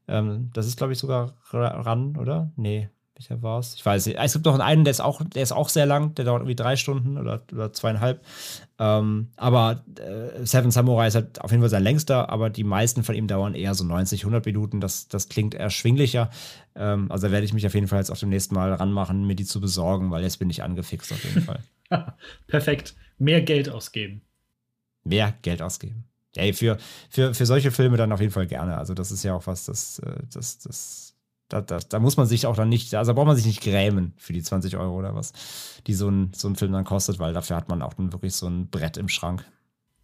Ähm, 0.09 0.51
das 0.53 0.67
ist, 0.67 0.77
glaube 0.77 0.93
ich, 0.93 0.99
sogar 0.99 1.35
ran, 1.51 2.17
oder? 2.17 2.53
Nee, 2.57 2.91
welcher 3.17 3.43
war 3.43 3.59
es? 3.61 3.75
Ich 3.75 3.85
weiß 3.85 4.07
nicht. 4.07 4.19
Es 4.19 4.35
gibt 4.35 4.45
noch 4.45 4.59
einen, 4.59 4.85
der 4.85 4.91
ist 4.91 5.01
auch, 5.01 5.23
der 5.23 5.43
ist 5.43 5.53
auch 5.53 5.71
sehr 5.71 5.87
lang, 5.87 6.15
der 6.15 6.27
dauert 6.27 6.43
irgendwie 6.43 6.55
drei 6.55 6.77
Stunden 6.77 7.17
oder, 7.17 7.43
oder 7.51 7.73
zweieinhalb. 7.73 8.23
Ähm, 8.79 9.29
aber 9.37 9.83
äh, 9.99 10.45
Seven 10.45 10.71
Samurai 10.71 11.09
ist 11.09 11.15
halt 11.15 11.41
auf 11.41 11.51
jeden 11.51 11.63
Fall 11.63 11.71
sein 11.71 11.83
längster, 11.83 12.29
aber 12.29 12.51
die 12.51 12.65
meisten 12.65 13.05
von 13.05 13.15
ihm 13.15 13.27
dauern 13.27 13.55
eher 13.55 13.75
so 13.75 13.85
90, 13.85 14.21
100 14.23 14.45
Minuten. 14.45 14.81
Das, 14.83 15.09
das 15.09 15.31
klingt 15.31 15.55
erschwinglicher. 15.55 16.31
Ähm, 16.75 17.11
also 17.11 17.31
werde 17.31 17.47
ich 17.47 17.55
mich 17.55 17.67
auf 17.67 17.75
jeden 17.75 17.89
Fall 17.89 18.01
jetzt 18.01 18.11
auch 18.11 18.19
demnächst 18.19 18.53
mal 18.53 18.73
ranmachen, 18.75 19.27
mir 19.27 19.35
die 19.35 19.47
zu 19.47 19.63
besorgen, 19.63 20.11
weil 20.11 20.23
jetzt 20.23 20.39
bin 20.39 20.51
ich 20.51 20.63
angefixt 20.63 21.11
auf 21.13 21.25
jeden 21.25 21.43
Fall. 21.43 21.61
Perfekt. 22.47 22.97
Mehr 23.17 23.41
Geld 23.41 23.71
ausgeben. 23.71 24.21
Mehr 25.05 25.33
Geld 25.41 25.63
ausgeben. 25.63 26.05
Ey, 26.35 26.53
für, 26.53 26.77
für, 27.09 27.33
für 27.33 27.47
solche 27.47 27.71
Filme 27.71 27.97
dann 27.97 28.13
auf 28.13 28.21
jeden 28.21 28.33
Fall 28.33 28.47
gerne. 28.47 28.77
Also 28.77 28.93
das 28.93 29.11
ist 29.11 29.23
ja 29.23 29.35
auch 29.35 29.47
was, 29.47 29.65
das, 29.65 30.01
äh, 30.01 30.19
das, 30.31 30.59
das 30.59 31.06
da, 31.49 31.61
da, 31.61 31.79
da, 31.79 31.99
muss 32.01 32.17
man 32.17 32.27
sich 32.27 32.47
auch 32.47 32.57
dann 32.57 32.69
nicht, 32.69 32.95
also 32.95 33.11
da 33.11 33.15
braucht 33.15 33.29
man 33.29 33.37
sich 33.37 33.47
nicht 33.47 33.63
grämen 33.63 34.15
für 34.17 34.33
die 34.33 34.43
20 34.43 34.77
Euro 34.77 34.97
oder 34.97 35.15
was, 35.15 35.33
die 35.87 35.95
so 35.95 36.09
ein, 36.09 36.33
so 36.35 36.49
ein 36.49 36.57
Film 36.57 36.73
dann 36.73 36.85
kostet, 36.85 37.19
weil 37.19 37.33
dafür 37.33 37.57
hat 37.57 37.69
man 37.69 37.83
auch 37.83 37.95
dann 37.95 38.13
wirklich 38.13 38.35
so 38.35 38.49
ein 38.49 38.69
Brett 38.69 38.97
im 38.97 39.09
Schrank. 39.09 39.45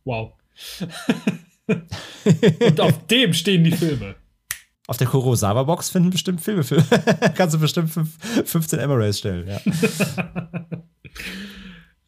Wow. 0.05 0.33
Und 2.61 2.81
auf 2.81 3.07
dem 3.07 3.33
stehen 3.33 3.65
die 3.65 3.73
Filme. 3.73 4.15
Auf 4.87 4.97
der 4.97 5.07
Kurosawa-Box 5.07 5.91
finden 5.91 6.11
bestimmt 6.11 6.41
Filme 6.41 6.65
für. 6.65 6.77
Kannst 7.35 7.55
du 7.55 7.61
bestimmt 7.61 7.91
15 7.91 8.79
Emirates 8.79 9.19
stellen, 9.19 9.49
ja. 9.49 9.61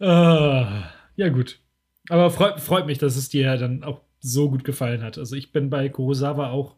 uh, 0.00 0.66
ja, 1.16 1.28
gut. 1.28 1.60
Aber 2.08 2.30
freut, 2.30 2.60
freut 2.60 2.86
mich, 2.86 2.98
dass 2.98 3.16
es 3.16 3.28
dir 3.28 3.56
dann 3.56 3.84
auch 3.84 4.00
so 4.20 4.50
gut 4.50 4.64
gefallen 4.64 5.02
hat. 5.02 5.18
Also 5.18 5.36
ich 5.36 5.52
bin 5.52 5.70
bei 5.70 5.88
Kurosawa 5.88 6.50
auch 6.50 6.74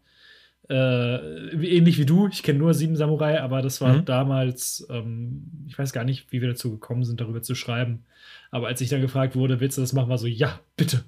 äh, 0.69 1.49
ähnlich 1.55 1.99
wie 1.99 2.07
du, 2.07 2.29
ich 2.29 2.43
kenne 2.43 2.59
nur 2.59 2.75
Sieben 2.75 2.97
Samurai, 2.97 3.41
aber 3.41 3.63
das 3.63 3.81
war 3.81 3.99
mhm. 3.99 4.05
damals, 4.05 4.87
ähm, 4.91 5.65
ich 5.67 5.79
weiß 5.79 5.93
gar 5.93 6.05
nicht, 6.05 6.33
wie 6.33 6.41
wir 6.41 6.49
dazu 6.49 6.73
gekommen 6.73 7.05
sind, 7.05 7.21
darüber 7.21 7.43
zu 7.43 7.55
schreiben. 7.55 8.05
Aber 8.51 8.67
als 8.67 8.81
ich 8.81 8.89
dann 8.89 9.01
gefragt 9.01 9.37
wurde, 9.37 9.61
willst 9.61 9.77
du 9.77 9.83
das 9.83 9.93
machen, 9.93 10.09
war 10.09 10.19
so, 10.19 10.27
ja, 10.27 10.61
bitte. 10.77 11.05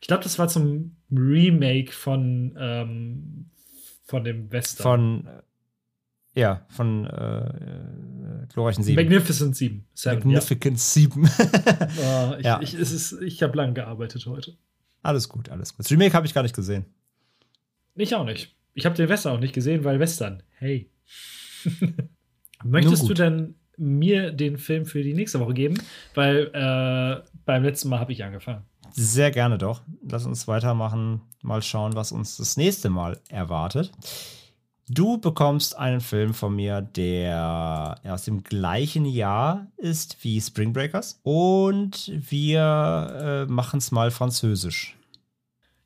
Ich 0.00 0.08
glaube, 0.08 0.22
das 0.22 0.38
war 0.38 0.48
zum 0.48 0.96
Remake 1.10 1.92
von, 1.92 2.56
ähm, 2.58 3.50
von 4.04 4.24
dem 4.24 4.50
Western. 4.50 4.82
Von, 4.82 5.26
äh, 5.26 6.40
ja, 6.40 6.64
von 6.68 7.06
äh, 7.06 8.46
glorreichen 8.52 8.82
Sieben. 8.82 8.96
Magnificent 8.96 9.54
Sieben. 9.54 9.86
Magnificent 10.04 10.64
ja. 10.64 10.76
Sieben. 10.76 11.24
oh, 11.28 12.34
ich 12.38 12.44
ja. 12.44 12.60
ich, 12.62 12.74
ich 13.20 13.42
habe 13.42 13.56
lang 13.56 13.74
gearbeitet 13.74 14.24
heute. 14.26 14.56
Alles 15.02 15.28
gut, 15.28 15.50
alles 15.50 15.72
gut. 15.72 15.80
Das 15.80 15.90
Remake 15.90 16.14
habe 16.14 16.26
ich 16.26 16.32
gar 16.32 16.42
nicht 16.42 16.54
gesehen. 16.54 16.86
Ich 17.94 18.14
auch 18.14 18.24
nicht. 18.24 18.54
Ich 18.74 18.86
habe 18.86 18.96
den 18.96 19.08
Western 19.08 19.36
auch 19.36 19.40
nicht 19.40 19.54
gesehen, 19.54 19.84
weil 19.84 20.00
Western. 20.00 20.42
Hey. 20.58 20.90
Möchtest 22.64 23.08
du 23.08 23.14
denn 23.14 23.54
mir 23.76 24.32
den 24.32 24.56
Film 24.56 24.86
für 24.86 25.02
die 25.02 25.14
nächste 25.14 25.40
Woche 25.40 25.54
geben? 25.54 25.76
Weil 26.14 26.50
äh, 26.52 27.28
beim 27.44 27.62
letzten 27.62 27.88
Mal 27.88 27.98
habe 27.98 28.12
ich 28.12 28.24
angefangen. 28.24 28.64
Sehr 28.92 29.30
gerne 29.30 29.58
doch. 29.58 29.82
Lass 30.08 30.26
uns 30.26 30.46
weitermachen. 30.48 31.22
Mal 31.42 31.62
schauen, 31.62 31.94
was 31.94 32.12
uns 32.12 32.36
das 32.36 32.56
nächste 32.56 32.90
Mal 32.90 33.20
erwartet. 33.28 33.90
Du 34.88 35.18
bekommst 35.18 35.78
einen 35.78 36.00
Film 36.00 36.34
von 36.34 36.54
mir, 36.54 36.82
der 36.82 37.98
aus 38.04 38.24
dem 38.24 38.42
gleichen 38.42 39.06
Jahr 39.06 39.68
ist 39.76 40.22
wie 40.22 40.40
Spring 40.40 40.72
Breakers. 40.72 41.20
Und 41.22 42.12
wir 42.14 43.46
äh, 43.48 43.50
machen 43.50 43.78
es 43.78 43.90
mal 43.90 44.10
französisch. 44.10 44.96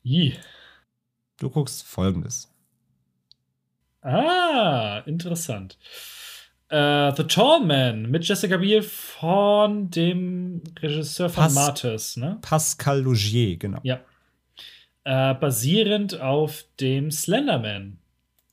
J. 0.03 0.33
Du 1.39 1.49
guckst 1.49 1.83
folgendes. 1.83 2.51
Ah, 4.07 5.03
interessant. 5.05 5.77
Uh, 6.71 7.13
The 7.15 7.23
Tall 7.23 7.61
Man 7.61 8.09
mit 8.09 8.25
Jessica 8.25 8.57
Biel 8.57 8.81
von 8.81 9.89
dem 9.89 10.61
Regisseur 10.81 11.29
von 11.29 11.43
Pas 11.43 11.53
Martyrs, 11.53 12.17
ne? 12.17 12.37
Pascal 12.41 13.01
Logier, 13.01 13.57
genau. 13.57 13.79
Ja. 13.83 13.99
Uh, 15.05 15.33
basierend 15.39 16.19
auf 16.19 16.65
dem 16.79 17.11
Slenderman, 17.11 17.97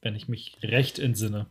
wenn 0.02 0.14
ich 0.14 0.28
mich 0.28 0.56
recht 0.62 0.98
entsinne. 0.98 1.46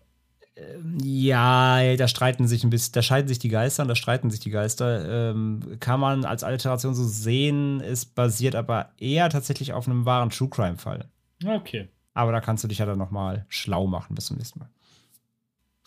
Ähm, 0.55 0.97
ja, 1.03 1.95
da 1.95 2.07
streiten 2.07 2.47
sich 2.47 2.63
ein 2.63 2.69
bisschen, 2.69 2.93
da 2.93 3.01
scheiden 3.01 3.27
sich 3.27 3.39
die 3.39 3.49
Geister 3.49 3.83
und 3.83 3.89
da 3.89 3.95
streiten 3.95 4.29
sich 4.29 4.39
die 4.39 4.51
Geister. 4.51 5.31
Ähm, 5.31 5.77
kann 5.79 5.99
man 5.99 6.25
als 6.25 6.43
Alteration 6.43 6.93
so 6.93 7.05
sehen, 7.05 7.79
ist 7.79 8.15
basiert 8.15 8.55
aber 8.55 8.91
eher 8.97 9.29
tatsächlich 9.29 9.73
auf 9.73 9.87
einem 9.87 10.05
wahren 10.05 10.29
True 10.29 10.49
Crime-Fall. 10.49 11.05
Okay. 11.45 11.89
Aber 12.13 12.31
da 12.31 12.41
kannst 12.41 12.63
du 12.63 12.67
dich 12.67 12.77
ja 12.77 12.85
dann 12.85 12.97
nochmal 12.97 13.45
schlau 13.49 13.87
machen 13.87 14.15
bis 14.15 14.25
zum 14.25 14.37
nächsten 14.37 14.59
Mal. 14.59 14.69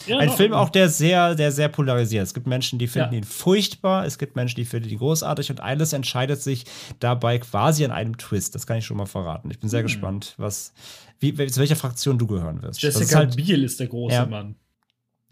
Ja, 0.05 0.19
ein 0.19 0.31
Film 0.31 0.53
auch, 0.53 0.69
der 0.69 0.91
sehr, 0.91 1.35
der 1.35 1.51
sehr 1.51 1.69
polarisiert. 1.69 2.23
Es 2.23 2.35
gibt 2.35 2.47
Menschen, 2.47 2.79
die 2.79 2.87
finden 2.87 3.15
ja. 3.15 3.19
ihn 3.19 3.25
furchtbar, 3.25 4.05
es 4.05 4.19
gibt 4.19 4.37
Menschen, 4.37 4.57
die 4.57 4.67
finden 4.67 4.91
ihn 4.91 4.99
großartig 4.99 5.51
und 5.51 5.61
alles 5.61 5.93
entscheidet 5.95 6.41
sich 6.43 6.67
dabei 7.01 7.39
quasi 7.39 7.85
an 7.85 7.91
einem 7.91 8.19
Twist. 8.19 8.55
Das 8.55 8.67
kann 8.67 8.77
ich 8.77 8.85
schon 8.85 8.99
mal 8.99 9.07
verraten. 9.07 9.51
Ich 9.51 9.59
bin 9.59 9.71
sehr 9.71 9.81
mhm. 9.81 9.87
gespannt, 9.87 10.35
was, 10.37 10.75
wie, 11.19 11.35
zu 11.35 11.61
welcher 11.61 11.77
Fraktion 11.77 12.19
du 12.19 12.27
gehören 12.27 12.63
wirst. 12.63 12.83
Jessica 12.83 13.05
ist 13.05 13.15
halt, 13.15 13.37
Biel 13.37 13.65
ist 13.65 13.81
der 13.81 13.87
große 13.87 14.15
ja. 14.15 14.27
Mann. 14.27 14.57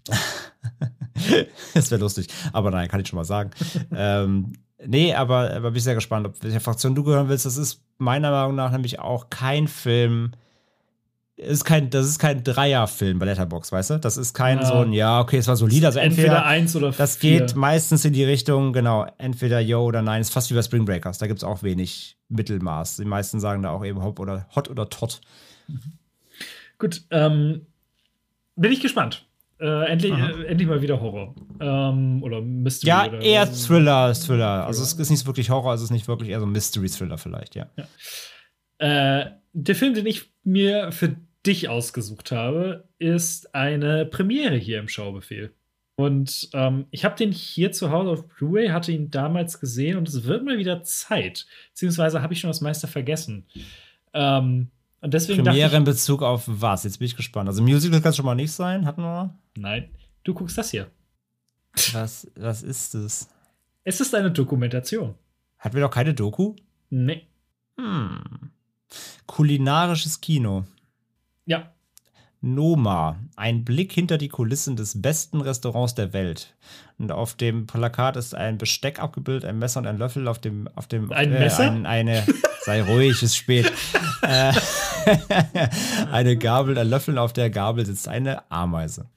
das 1.74 1.90
wäre 1.90 2.00
lustig. 2.00 2.28
Aber 2.52 2.70
nein, 2.70 2.88
kann 2.88 3.00
ich 3.00 3.08
schon 3.08 3.18
mal 3.18 3.24
sagen. 3.24 3.50
ähm, 3.94 4.54
nee, 4.84 5.14
aber, 5.14 5.52
aber 5.52 5.70
bin 5.70 5.76
ich 5.76 5.84
sehr 5.84 5.94
gespannt, 5.94 6.26
ob 6.26 6.42
welcher 6.42 6.60
Fraktion 6.60 6.94
du 6.94 7.04
gehören 7.04 7.28
willst. 7.28 7.46
Das 7.46 7.58
ist 7.58 7.82
meiner 7.98 8.30
Meinung 8.30 8.56
nach 8.56 8.72
nämlich 8.72 8.98
auch 8.98 9.30
kein 9.30 9.68
Film, 9.68 10.32
ist 11.36 11.64
kein, 11.64 11.90
das 11.90 12.06
ist 12.06 12.18
kein 12.18 12.44
Dreierfilm 12.44 13.18
bei 13.18 13.26
Letterbox, 13.26 13.72
weißt 13.72 13.90
du? 13.90 13.98
Das 13.98 14.16
ist 14.16 14.34
kein 14.34 14.58
ja. 14.58 14.66
so 14.66 14.74
ein, 14.74 14.92
ja, 14.92 15.20
okay, 15.20 15.38
es 15.38 15.48
war 15.48 15.56
solide. 15.56 15.86
Also 15.86 15.98
entweder, 15.98 16.28
entweder 16.28 16.46
eins 16.46 16.76
oder 16.76 16.92
Das 16.92 17.16
vier. 17.16 17.40
geht 17.40 17.56
meistens 17.56 18.04
in 18.04 18.12
die 18.12 18.24
Richtung, 18.24 18.72
genau, 18.72 19.06
entweder 19.18 19.58
yo 19.60 19.84
oder 19.84 20.00
nein. 20.00 20.20
Ist 20.20 20.32
fast 20.32 20.50
wie 20.50 20.54
bei 20.54 20.62
Spring 20.62 20.84
Breakers. 20.84 21.18
Da 21.18 21.26
gibt 21.26 21.38
es 21.38 21.44
auch 21.44 21.62
wenig 21.62 22.16
Mittelmaß. 22.28 22.98
Die 22.98 23.04
meisten 23.04 23.40
sagen 23.40 23.62
da 23.62 23.70
auch 23.70 23.84
eben 23.84 24.02
Hot 24.02 24.20
oder 24.20 24.46
Hot 24.54 24.70
oder 24.70 24.88
Tot. 24.88 25.20
Mhm. 25.66 25.80
Gut, 26.78 27.02
ähm, 27.10 27.66
bin 28.54 28.70
ich 28.70 28.80
gespannt. 28.80 29.26
Äh, 29.60 29.86
endlich, 29.86 30.12
äh, 30.12 30.46
endlich 30.46 30.68
mal 30.68 30.82
wieder 30.82 31.00
Horror. 31.00 31.34
Ähm, 31.60 32.22
oder 32.22 32.40
Mystery. 32.40 32.88
Ja, 32.88 33.06
oder, 33.06 33.20
eher 33.20 33.52
Thriller, 33.52 34.12
Thriller. 34.12 34.66
Also 34.66 34.82
es 34.82 34.92
ist 34.92 35.10
nicht 35.10 35.26
wirklich 35.26 35.50
Horror, 35.50 35.74
es 35.74 35.82
ist 35.82 35.90
nicht 35.90 36.06
wirklich 36.06 36.30
eher 36.30 36.40
so 36.40 36.46
Mystery-Thriller 36.46 37.18
vielleicht, 37.18 37.54
ja. 37.54 37.66
ja. 37.76 39.20
Äh, 39.20 39.30
der 39.52 39.74
Film, 39.76 39.94
den 39.94 40.06
ich 40.06 40.33
mir 40.44 40.92
für 40.92 41.16
dich 41.46 41.68
ausgesucht 41.68 42.32
habe, 42.32 42.88
ist 42.98 43.54
eine 43.54 44.06
Premiere 44.06 44.56
hier 44.56 44.78
im 44.78 44.88
Schaubefehl. 44.88 45.52
Und 45.96 46.48
ähm, 46.54 46.86
ich 46.90 47.04
habe 47.04 47.14
den 47.14 47.30
hier 47.30 47.70
zu 47.70 47.90
Hause 47.90 48.10
auf 48.10 48.26
Blu-ray, 48.26 48.68
hatte 48.68 48.90
ihn 48.90 49.10
damals 49.10 49.60
gesehen 49.60 49.96
und 49.96 50.08
es 50.08 50.24
wird 50.24 50.44
mal 50.44 50.58
wieder 50.58 50.82
Zeit. 50.82 51.46
Beziehungsweise 51.70 52.20
habe 52.20 52.32
ich 52.32 52.40
schon 52.40 52.50
das 52.50 52.60
meiste 52.60 52.88
vergessen. 52.88 53.46
Ähm, 54.12 54.70
und 55.00 55.14
deswegen 55.14 55.44
Premiere 55.44 55.68
dachte 55.68 55.76
in 55.76 55.84
Bezug 55.84 56.22
auf 56.22 56.44
was? 56.46 56.84
Jetzt 56.84 56.98
bin 56.98 57.06
ich 57.06 57.16
gespannt. 57.16 57.48
Also 57.48 57.62
Musical 57.62 58.00
kann 58.00 58.10
es 58.10 58.16
schon 58.16 58.24
mal 58.24 58.34
nicht 58.34 58.52
sein, 58.52 58.86
hatten 58.86 59.02
wir. 59.02 59.38
ich, 59.54 59.62
nein, 59.62 59.90
du 60.24 60.34
guckst 60.34 60.58
das 60.58 60.70
hier. 60.70 60.90
Was, 61.92 62.30
was 62.36 62.62
ist 62.62 62.94
das? 62.94 63.28
Es 63.84 64.00
ist 64.00 64.14
eine 64.14 64.30
Dokumentation. 64.30 65.14
Hatten 65.58 65.76
wir 65.76 65.82
doch 65.82 65.90
keine 65.90 66.14
Doku? 66.14 66.54
Nee. 66.90 67.26
Hm. 67.78 68.50
Kulinarisches 69.26 70.20
Kino. 70.20 70.64
Ja, 71.46 71.74
Noma, 72.44 73.18
ein 73.36 73.64
Blick 73.64 73.90
hinter 73.92 74.18
die 74.18 74.28
Kulissen 74.28 74.76
des 74.76 75.00
besten 75.00 75.40
Restaurants 75.40 75.94
der 75.94 76.12
Welt. 76.12 76.54
Und 76.98 77.10
auf 77.10 77.32
dem 77.34 77.66
Plakat 77.66 78.16
ist 78.16 78.34
ein 78.34 78.58
Besteck 78.58 79.00
abgebildet, 79.00 79.46
ein 79.48 79.58
Messer 79.58 79.80
und 79.80 79.86
ein 79.86 79.96
Löffel. 79.96 80.28
Auf 80.28 80.40
dem, 80.40 80.68
auf 80.74 80.86
dem 80.86 81.10
Ein 81.10 81.30
Messer? 81.30 81.70
ein, 81.70 81.86
eine, 81.86 82.22
sei 82.60 82.82
ruhig, 82.82 83.22
ist 83.22 83.34
spät. 83.36 83.72
äh, 84.20 84.52
eine 86.12 86.36
Gabel, 86.36 86.76
ein 86.76 86.88
Löffel, 86.88 87.16
auf 87.16 87.32
der 87.32 87.48
Gabel 87.48 87.86
sitzt 87.86 88.08
eine 88.08 88.50
Ameise. 88.50 89.08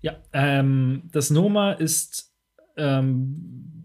Ja, 0.00 0.16
ähm, 0.32 1.02
das 1.12 1.28
Noma 1.28 1.72
ist 1.72 2.32
ähm, 2.78 3.83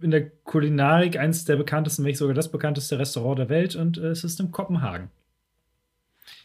in 0.00 0.10
der 0.10 0.30
Kulinarik 0.30 1.18
eines 1.18 1.44
der 1.44 1.56
bekanntesten, 1.56 2.04
wenn 2.04 2.10
nicht 2.10 2.18
sogar 2.18 2.34
das 2.34 2.50
bekannteste 2.50 2.98
Restaurant 2.98 3.38
der 3.38 3.48
Welt 3.48 3.76
und 3.76 3.98
äh, 3.98 4.08
es 4.08 4.24
ist 4.24 4.40
in 4.40 4.50
Kopenhagen. 4.50 5.10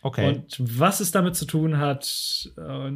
Okay. 0.01 0.27
Und 0.27 0.57
was 0.59 0.99
es 0.99 1.11
damit 1.11 1.35
zu 1.35 1.45
tun 1.45 1.77
hat, 1.77 2.49
äh, 2.57 2.91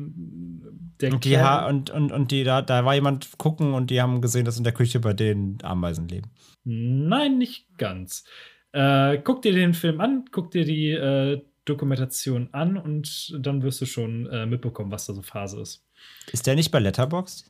der 1.01 1.13
Und 1.13 1.25
die, 1.25 1.37
ha 1.37 1.67
und, 1.67 1.89
und, 1.89 2.11
und 2.11 2.31
die 2.31 2.43
da, 2.43 2.61
da 2.61 2.85
war 2.85 2.95
jemand 2.95 3.37
gucken 3.37 3.73
und 3.73 3.89
die 3.89 4.01
haben 4.01 4.21
gesehen, 4.21 4.45
dass 4.45 4.57
in 4.57 4.63
der 4.63 4.73
Küche 4.73 4.99
bei 4.99 5.13
denen 5.13 5.57
Ameisen 5.63 6.07
leben. 6.07 6.31
Nein, 6.63 7.37
nicht 7.37 7.77
ganz. 7.77 8.23
Äh, 8.71 9.19
guck 9.19 9.41
dir 9.41 9.53
den 9.53 9.73
Film 9.73 10.01
an, 10.01 10.25
guck 10.31 10.51
dir 10.51 10.65
die 10.65 10.91
äh, 10.91 11.41
Dokumentation 11.65 12.49
an 12.51 12.77
und 12.77 13.37
dann 13.39 13.63
wirst 13.63 13.81
du 13.81 13.85
schon 13.85 14.27
äh, 14.27 14.45
mitbekommen, 14.45 14.91
was 14.91 15.05
da 15.05 15.13
so 15.13 15.21
Phase 15.21 15.61
ist. 15.61 15.85
Ist 16.31 16.47
der 16.47 16.55
nicht 16.55 16.71
bei 16.71 16.79
Letterboxd? 16.79 17.49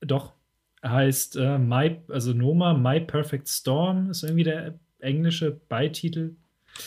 Doch. 0.00 0.35
Heißt 0.88 1.36
äh, 1.36 1.58
My, 1.58 2.00
also 2.08 2.32
Noma, 2.32 2.74
My 2.74 3.00
Perfect 3.00 3.48
Storm 3.48 4.10
ist 4.10 4.22
irgendwie 4.22 4.44
der 4.44 4.78
englische 5.00 5.52
Beititel. 5.68 6.36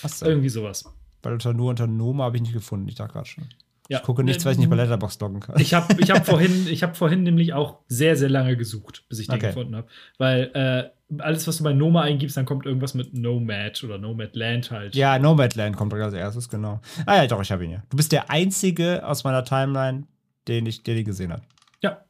Achso. 0.04 0.26
Irgendwie 0.26 0.50
sowas. 0.50 0.86
Weil 1.22 1.34
unter, 1.34 1.54
nur 1.54 1.70
unter 1.70 1.88
Noma 1.88 2.26
habe 2.26 2.38
ich 2.38 2.44
nicht 2.44 2.54
gefunden. 2.54 2.88
Ich 2.88 2.96
dachte 2.96 3.14
gerade 3.14 3.28
schon. 3.28 3.46
Ja. 3.90 3.98
Ich 3.98 4.04
gucke 4.04 4.24
nichts, 4.24 4.46
weil 4.46 4.54
ich 4.54 4.60
nicht 4.60 4.70
bei 4.70 4.76
Letterboxd 4.76 5.20
loggen 5.20 5.40
kann. 5.40 5.60
Ich 5.60 5.74
habe 5.74 5.96
ich 6.00 6.12
hab 6.12 6.26
vorhin, 6.28 6.68
ich 6.68 6.84
hab 6.84 6.96
vorhin 6.96 7.24
nämlich 7.24 7.54
auch 7.54 7.80
sehr, 7.88 8.16
sehr 8.16 8.30
lange 8.30 8.56
gesucht, 8.56 9.04
bis 9.10 9.20
ich 9.20 9.28
den 9.28 9.38
Okay. 9.38 9.48
gefunden 9.48 9.76
habe. 9.76 9.88
Weil 10.20 10.52
äh, 10.54 11.22
alles, 11.24 11.48
was 11.48 11.58
du 11.58 11.64
bei 11.64 11.74
Noma 11.74 12.04
eingibst, 12.04 12.38
dann 12.38 12.46
kommt 12.46 12.68
irgendwas 12.68 12.94
mit 12.94 13.16
Nomad 13.16 13.84
oder 13.84 13.98
Nomad 13.98 14.36
Land 14.36 14.70
halt. 14.70 14.96
Ja, 14.96 15.18
Nomadland 15.18 15.76
kommt 15.76 15.92
als 15.96 16.14
erstes, 16.14 16.50
genau. 16.50 16.80
Ah 17.08 17.16
ja, 17.16 17.28
doch, 17.28 17.42
ich 17.42 17.52
habe 17.52 17.66
ihn 17.66 17.72
ja. 17.72 17.84
Du 17.90 17.98
bist 17.98 18.12
der 18.12 18.30
Einzige 18.30 19.06
aus 19.08 19.24
meiner 19.24 19.44
Timeline, 19.44 20.04
den 20.48 20.68
ich, 20.68 20.84
den 20.84 20.96
ich 20.98 21.06
gesehen 21.06 21.34
habe. 21.34 21.42
Ja. 21.82 22.06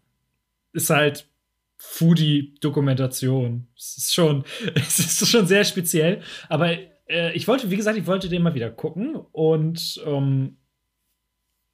Ist 0.73 0.89
halt 0.89 1.29
Foodie-Dokumentation. 1.79 3.67
Es 3.75 3.97
ist 3.97 4.13
schon, 4.13 4.43
es 4.75 4.99
ist 4.99 5.27
schon 5.27 5.47
sehr 5.47 5.63
speziell. 5.63 6.21
Aber 6.49 6.71
äh, 7.07 7.33
ich 7.33 7.47
wollte, 7.47 7.71
wie 7.71 7.77
gesagt, 7.77 7.97
ich 7.97 8.05
wollte 8.05 8.29
den 8.29 8.43
mal 8.43 8.53
wieder 8.53 8.69
gucken 8.69 9.15
und 9.15 10.01
ähm, 10.05 10.57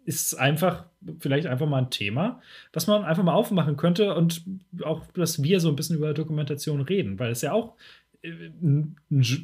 ist 0.06 0.36
einfach, 0.36 0.86
vielleicht 1.20 1.48
einfach 1.48 1.68
mal 1.68 1.80
ein 1.80 1.90
Thema, 1.90 2.40
was 2.72 2.86
man 2.86 3.04
einfach 3.04 3.24
mal 3.24 3.34
aufmachen 3.34 3.76
könnte 3.76 4.14
und 4.14 4.46
auch, 4.84 5.06
dass 5.14 5.42
wir 5.42 5.60
so 5.60 5.70
ein 5.70 5.76
bisschen 5.76 5.98
über 5.98 6.14
Dokumentation 6.14 6.82
reden, 6.82 7.18
weil 7.18 7.32
es 7.32 7.42
ja 7.42 7.52
auch 7.54 7.76
äh, 8.22 8.30
ein 8.62 8.96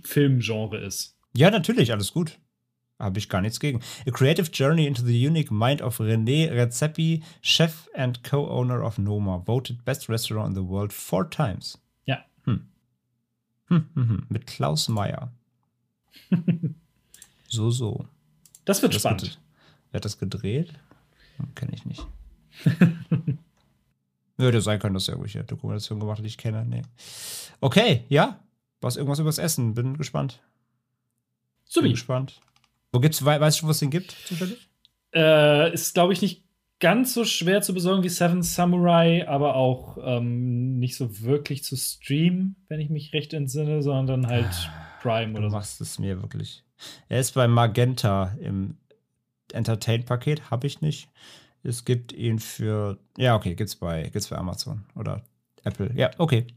Filmgenre 0.05 0.77
ist. 0.77 1.17
Ja, 1.35 1.49
natürlich, 1.49 1.91
alles 1.91 2.13
gut. 2.13 2.38
Habe 3.01 3.17
ich 3.19 3.29
gar 3.29 3.41
nichts 3.41 3.59
gegen. 3.59 3.81
A 4.07 4.11
Creative 4.11 4.49
Journey 4.51 4.85
into 4.85 5.01
the 5.03 5.27
Unique 5.27 5.49
Mind 5.51 5.81
of 5.81 5.99
René 5.99 6.51
Redzepi, 6.51 7.23
Chef 7.41 7.89
and 7.95 8.23
Co-Owner 8.23 8.83
of 8.83 8.97
Noma, 8.99 9.39
voted 9.45 9.83
Best 9.83 10.07
Restaurant 10.07 10.49
in 10.49 10.55
the 10.63 10.69
World 10.69 10.93
four 10.93 11.29
times. 11.29 11.79
Ja. 12.05 12.19
Hm. 12.45 12.67
Hm, 13.67 13.85
hm, 13.95 14.09
hm. 14.09 14.25
Mit 14.29 14.45
Klaus 14.47 14.87
Meyer. 14.87 15.31
so, 17.47 17.71
so. 17.71 18.05
Das 18.65 18.81
wird 18.81 18.93
Das 18.93 19.01
spannend. 19.01 19.21
wird- 19.23 19.39
Wer 19.91 19.97
hat 19.97 20.05
das 20.05 20.17
gedreht? 20.19 20.71
Hm, 21.37 21.55
Kenne 21.55 21.71
ich 21.73 21.85
nicht. 21.85 22.05
Würde 24.37 24.61
sein 24.61 24.79
können, 24.79 24.93
dass 24.95 25.07
er 25.07 25.13
irgendwelche 25.13 25.43
Dokumentation 25.43 25.99
gemacht 25.99 26.17
hat, 26.17 26.23
die 26.23 26.29
ich 26.29 26.37
kenne. 26.37 26.65
Nee. 26.65 26.81
Okay, 27.59 28.05
ja. 28.09 28.39
Was 28.79 28.95
irgendwas 28.97 29.19
übers 29.19 29.37
Essen. 29.37 29.73
Bin 29.75 29.97
gespannt. 29.97 30.39
Bin 31.63 31.71
Subi. 31.71 31.89
gespannt. 31.91 32.41
Wo 32.91 32.99
gibt's, 32.99 33.23
wei- 33.23 33.39
weißt 33.39 33.61
du, 33.61 33.68
wo 33.68 33.72
es 33.72 33.80
den 33.80 33.89
gibt, 33.89 34.11
zufällig? 34.26 34.69
Äh, 35.13 35.73
ist, 35.73 35.93
glaube 35.93 36.13
ich, 36.13 36.22
nicht 36.22 36.43
ganz 36.80 37.13
so 37.13 37.26
schwer 37.26 37.61
zu 37.61 37.73
besorgen 37.73 38.03
wie 38.03 38.09
Seven 38.09 38.41
Samurai, 38.41 39.27
aber 39.27 39.55
auch 39.55 39.97
ähm, 40.03 40.80
nicht 40.80 40.95
so 40.95 41.22
wirklich 41.22 41.63
zu 41.63 41.76
streamen, 41.77 42.55
wenn 42.69 42.80
ich 42.80 42.89
mich 42.89 43.13
recht 43.13 43.34
entsinne, 43.34 43.81
sondern 43.84 44.27
halt 44.27 44.49
Prime 45.01 45.34
Du 45.34 45.39
oder 45.39 45.49
so. 45.49 45.55
machst 45.55 45.80
es 45.81 45.99
mir 45.99 46.22
wirklich. 46.22 46.63
Er 47.09 47.19
ist 47.19 47.34
bei 47.34 47.47
Magenta 47.47 48.35
im 48.41 48.77
Entertain-Paket, 49.53 50.49
habe 50.49 50.65
ich 50.68 50.81
nicht. 50.81 51.09
Es 51.63 51.85
gibt 51.85 52.11
ihn 52.13 52.39
für. 52.39 52.97
Ja, 53.18 53.35
okay, 53.35 53.53
gibt's 53.53 53.76
bei, 53.76 54.03
gibt's 54.09 54.30
bei 54.30 54.38
Amazon 54.38 54.84
oder 54.95 55.23
Apple. 55.63 55.91
Ja, 55.95 56.09
okay. 56.18 56.47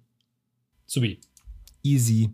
Subi. 0.86 1.20
Easy. 1.82 2.32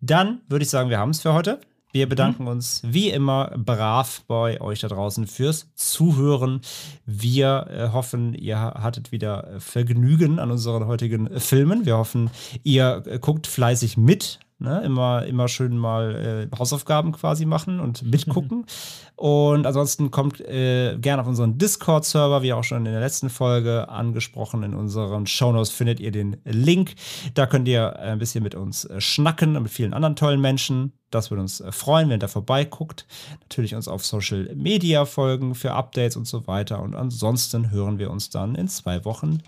Dann 0.00 0.42
würde 0.48 0.62
ich 0.62 0.70
sagen, 0.70 0.90
wir 0.90 0.98
haben 0.98 1.10
es 1.10 1.20
für 1.22 1.32
heute. 1.32 1.60
Wir 1.96 2.10
bedanken 2.10 2.46
uns 2.46 2.82
wie 2.84 3.08
immer 3.08 3.54
brav 3.56 4.20
bei 4.28 4.60
euch 4.60 4.80
da 4.80 4.88
draußen 4.88 5.26
fürs 5.26 5.72
Zuhören. 5.76 6.60
Wir 7.06 7.68
äh, 7.70 7.88
hoffen, 7.88 8.34
ihr 8.34 8.58
hattet 8.58 9.12
wieder 9.12 9.54
äh, 9.54 9.60
Vergnügen 9.60 10.38
an 10.38 10.50
unseren 10.50 10.86
heutigen 10.88 11.26
äh, 11.26 11.40
Filmen. 11.40 11.86
Wir 11.86 11.96
hoffen, 11.96 12.28
ihr 12.64 13.02
äh, 13.06 13.18
guckt 13.18 13.46
fleißig 13.46 13.96
mit. 13.96 14.40
Ne? 14.58 14.82
Immer, 14.84 15.26
immer 15.26 15.48
schön 15.48 15.76
mal 15.76 16.48
äh, 16.50 16.56
Hausaufgaben 16.56 17.12
quasi 17.12 17.44
machen 17.44 17.78
und 17.78 18.02
mitgucken. 18.02 18.64
und 19.16 19.66
ansonsten 19.66 20.10
kommt 20.10 20.40
äh, 20.40 20.96
gerne 20.96 21.20
auf 21.20 21.28
unseren 21.28 21.58
Discord-Server, 21.58 22.40
wie 22.42 22.54
auch 22.54 22.64
schon 22.64 22.86
in 22.86 22.92
der 22.92 23.00
letzten 23.00 23.28
Folge 23.28 23.90
angesprochen. 23.90 24.62
In 24.62 24.72
unseren 24.72 25.26
Shownotes 25.26 25.70
findet 25.70 26.00
ihr 26.00 26.10
den 26.10 26.38
Link. 26.44 26.94
Da 27.34 27.46
könnt 27.46 27.68
ihr 27.68 27.98
ein 27.98 28.18
bisschen 28.18 28.42
mit 28.42 28.54
uns 28.54 28.86
äh, 28.86 28.98
schnacken 28.98 29.56
und 29.56 29.64
mit 29.64 29.72
vielen 29.72 29.92
anderen 29.92 30.16
tollen 30.16 30.40
Menschen. 30.40 30.92
Das 31.10 31.30
würde 31.30 31.42
uns 31.42 31.60
äh, 31.60 31.70
freuen, 31.70 32.08
wenn 32.08 32.16
ihr 32.16 32.20
da 32.20 32.28
vorbeiguckt. 32.28 33.06
Natürlich 33.42 33.74
uns 33.74 33.88
auf 33.88 34.06
Social 34.06 34.54
Media 34.54 35.04
folgen 35.04 35.54
für 35.54 35.72
Updates 35.72 36.16
und 36.16 36.26
so 36.26 36.46
weiter. 36.46 36.80
Und 36.80 36.94
ansonsten 36.94 37.70
hören 37.70 37.98
wir 37.98 38.10
uns 38.10 38.30
dann 38.30 38.54
in 38.54 38.68
zwei 38.68 39.04
Wochen 39.04 39.42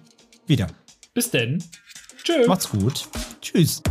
wieder. 0.47 0.67
Bis 1.15 1.31
denn. 1.31 1.65
Tschö. 2.25 2.47
Macht's 2.47 2.69
gut. 2.69 3.09
Tschüss. 3.41 3.83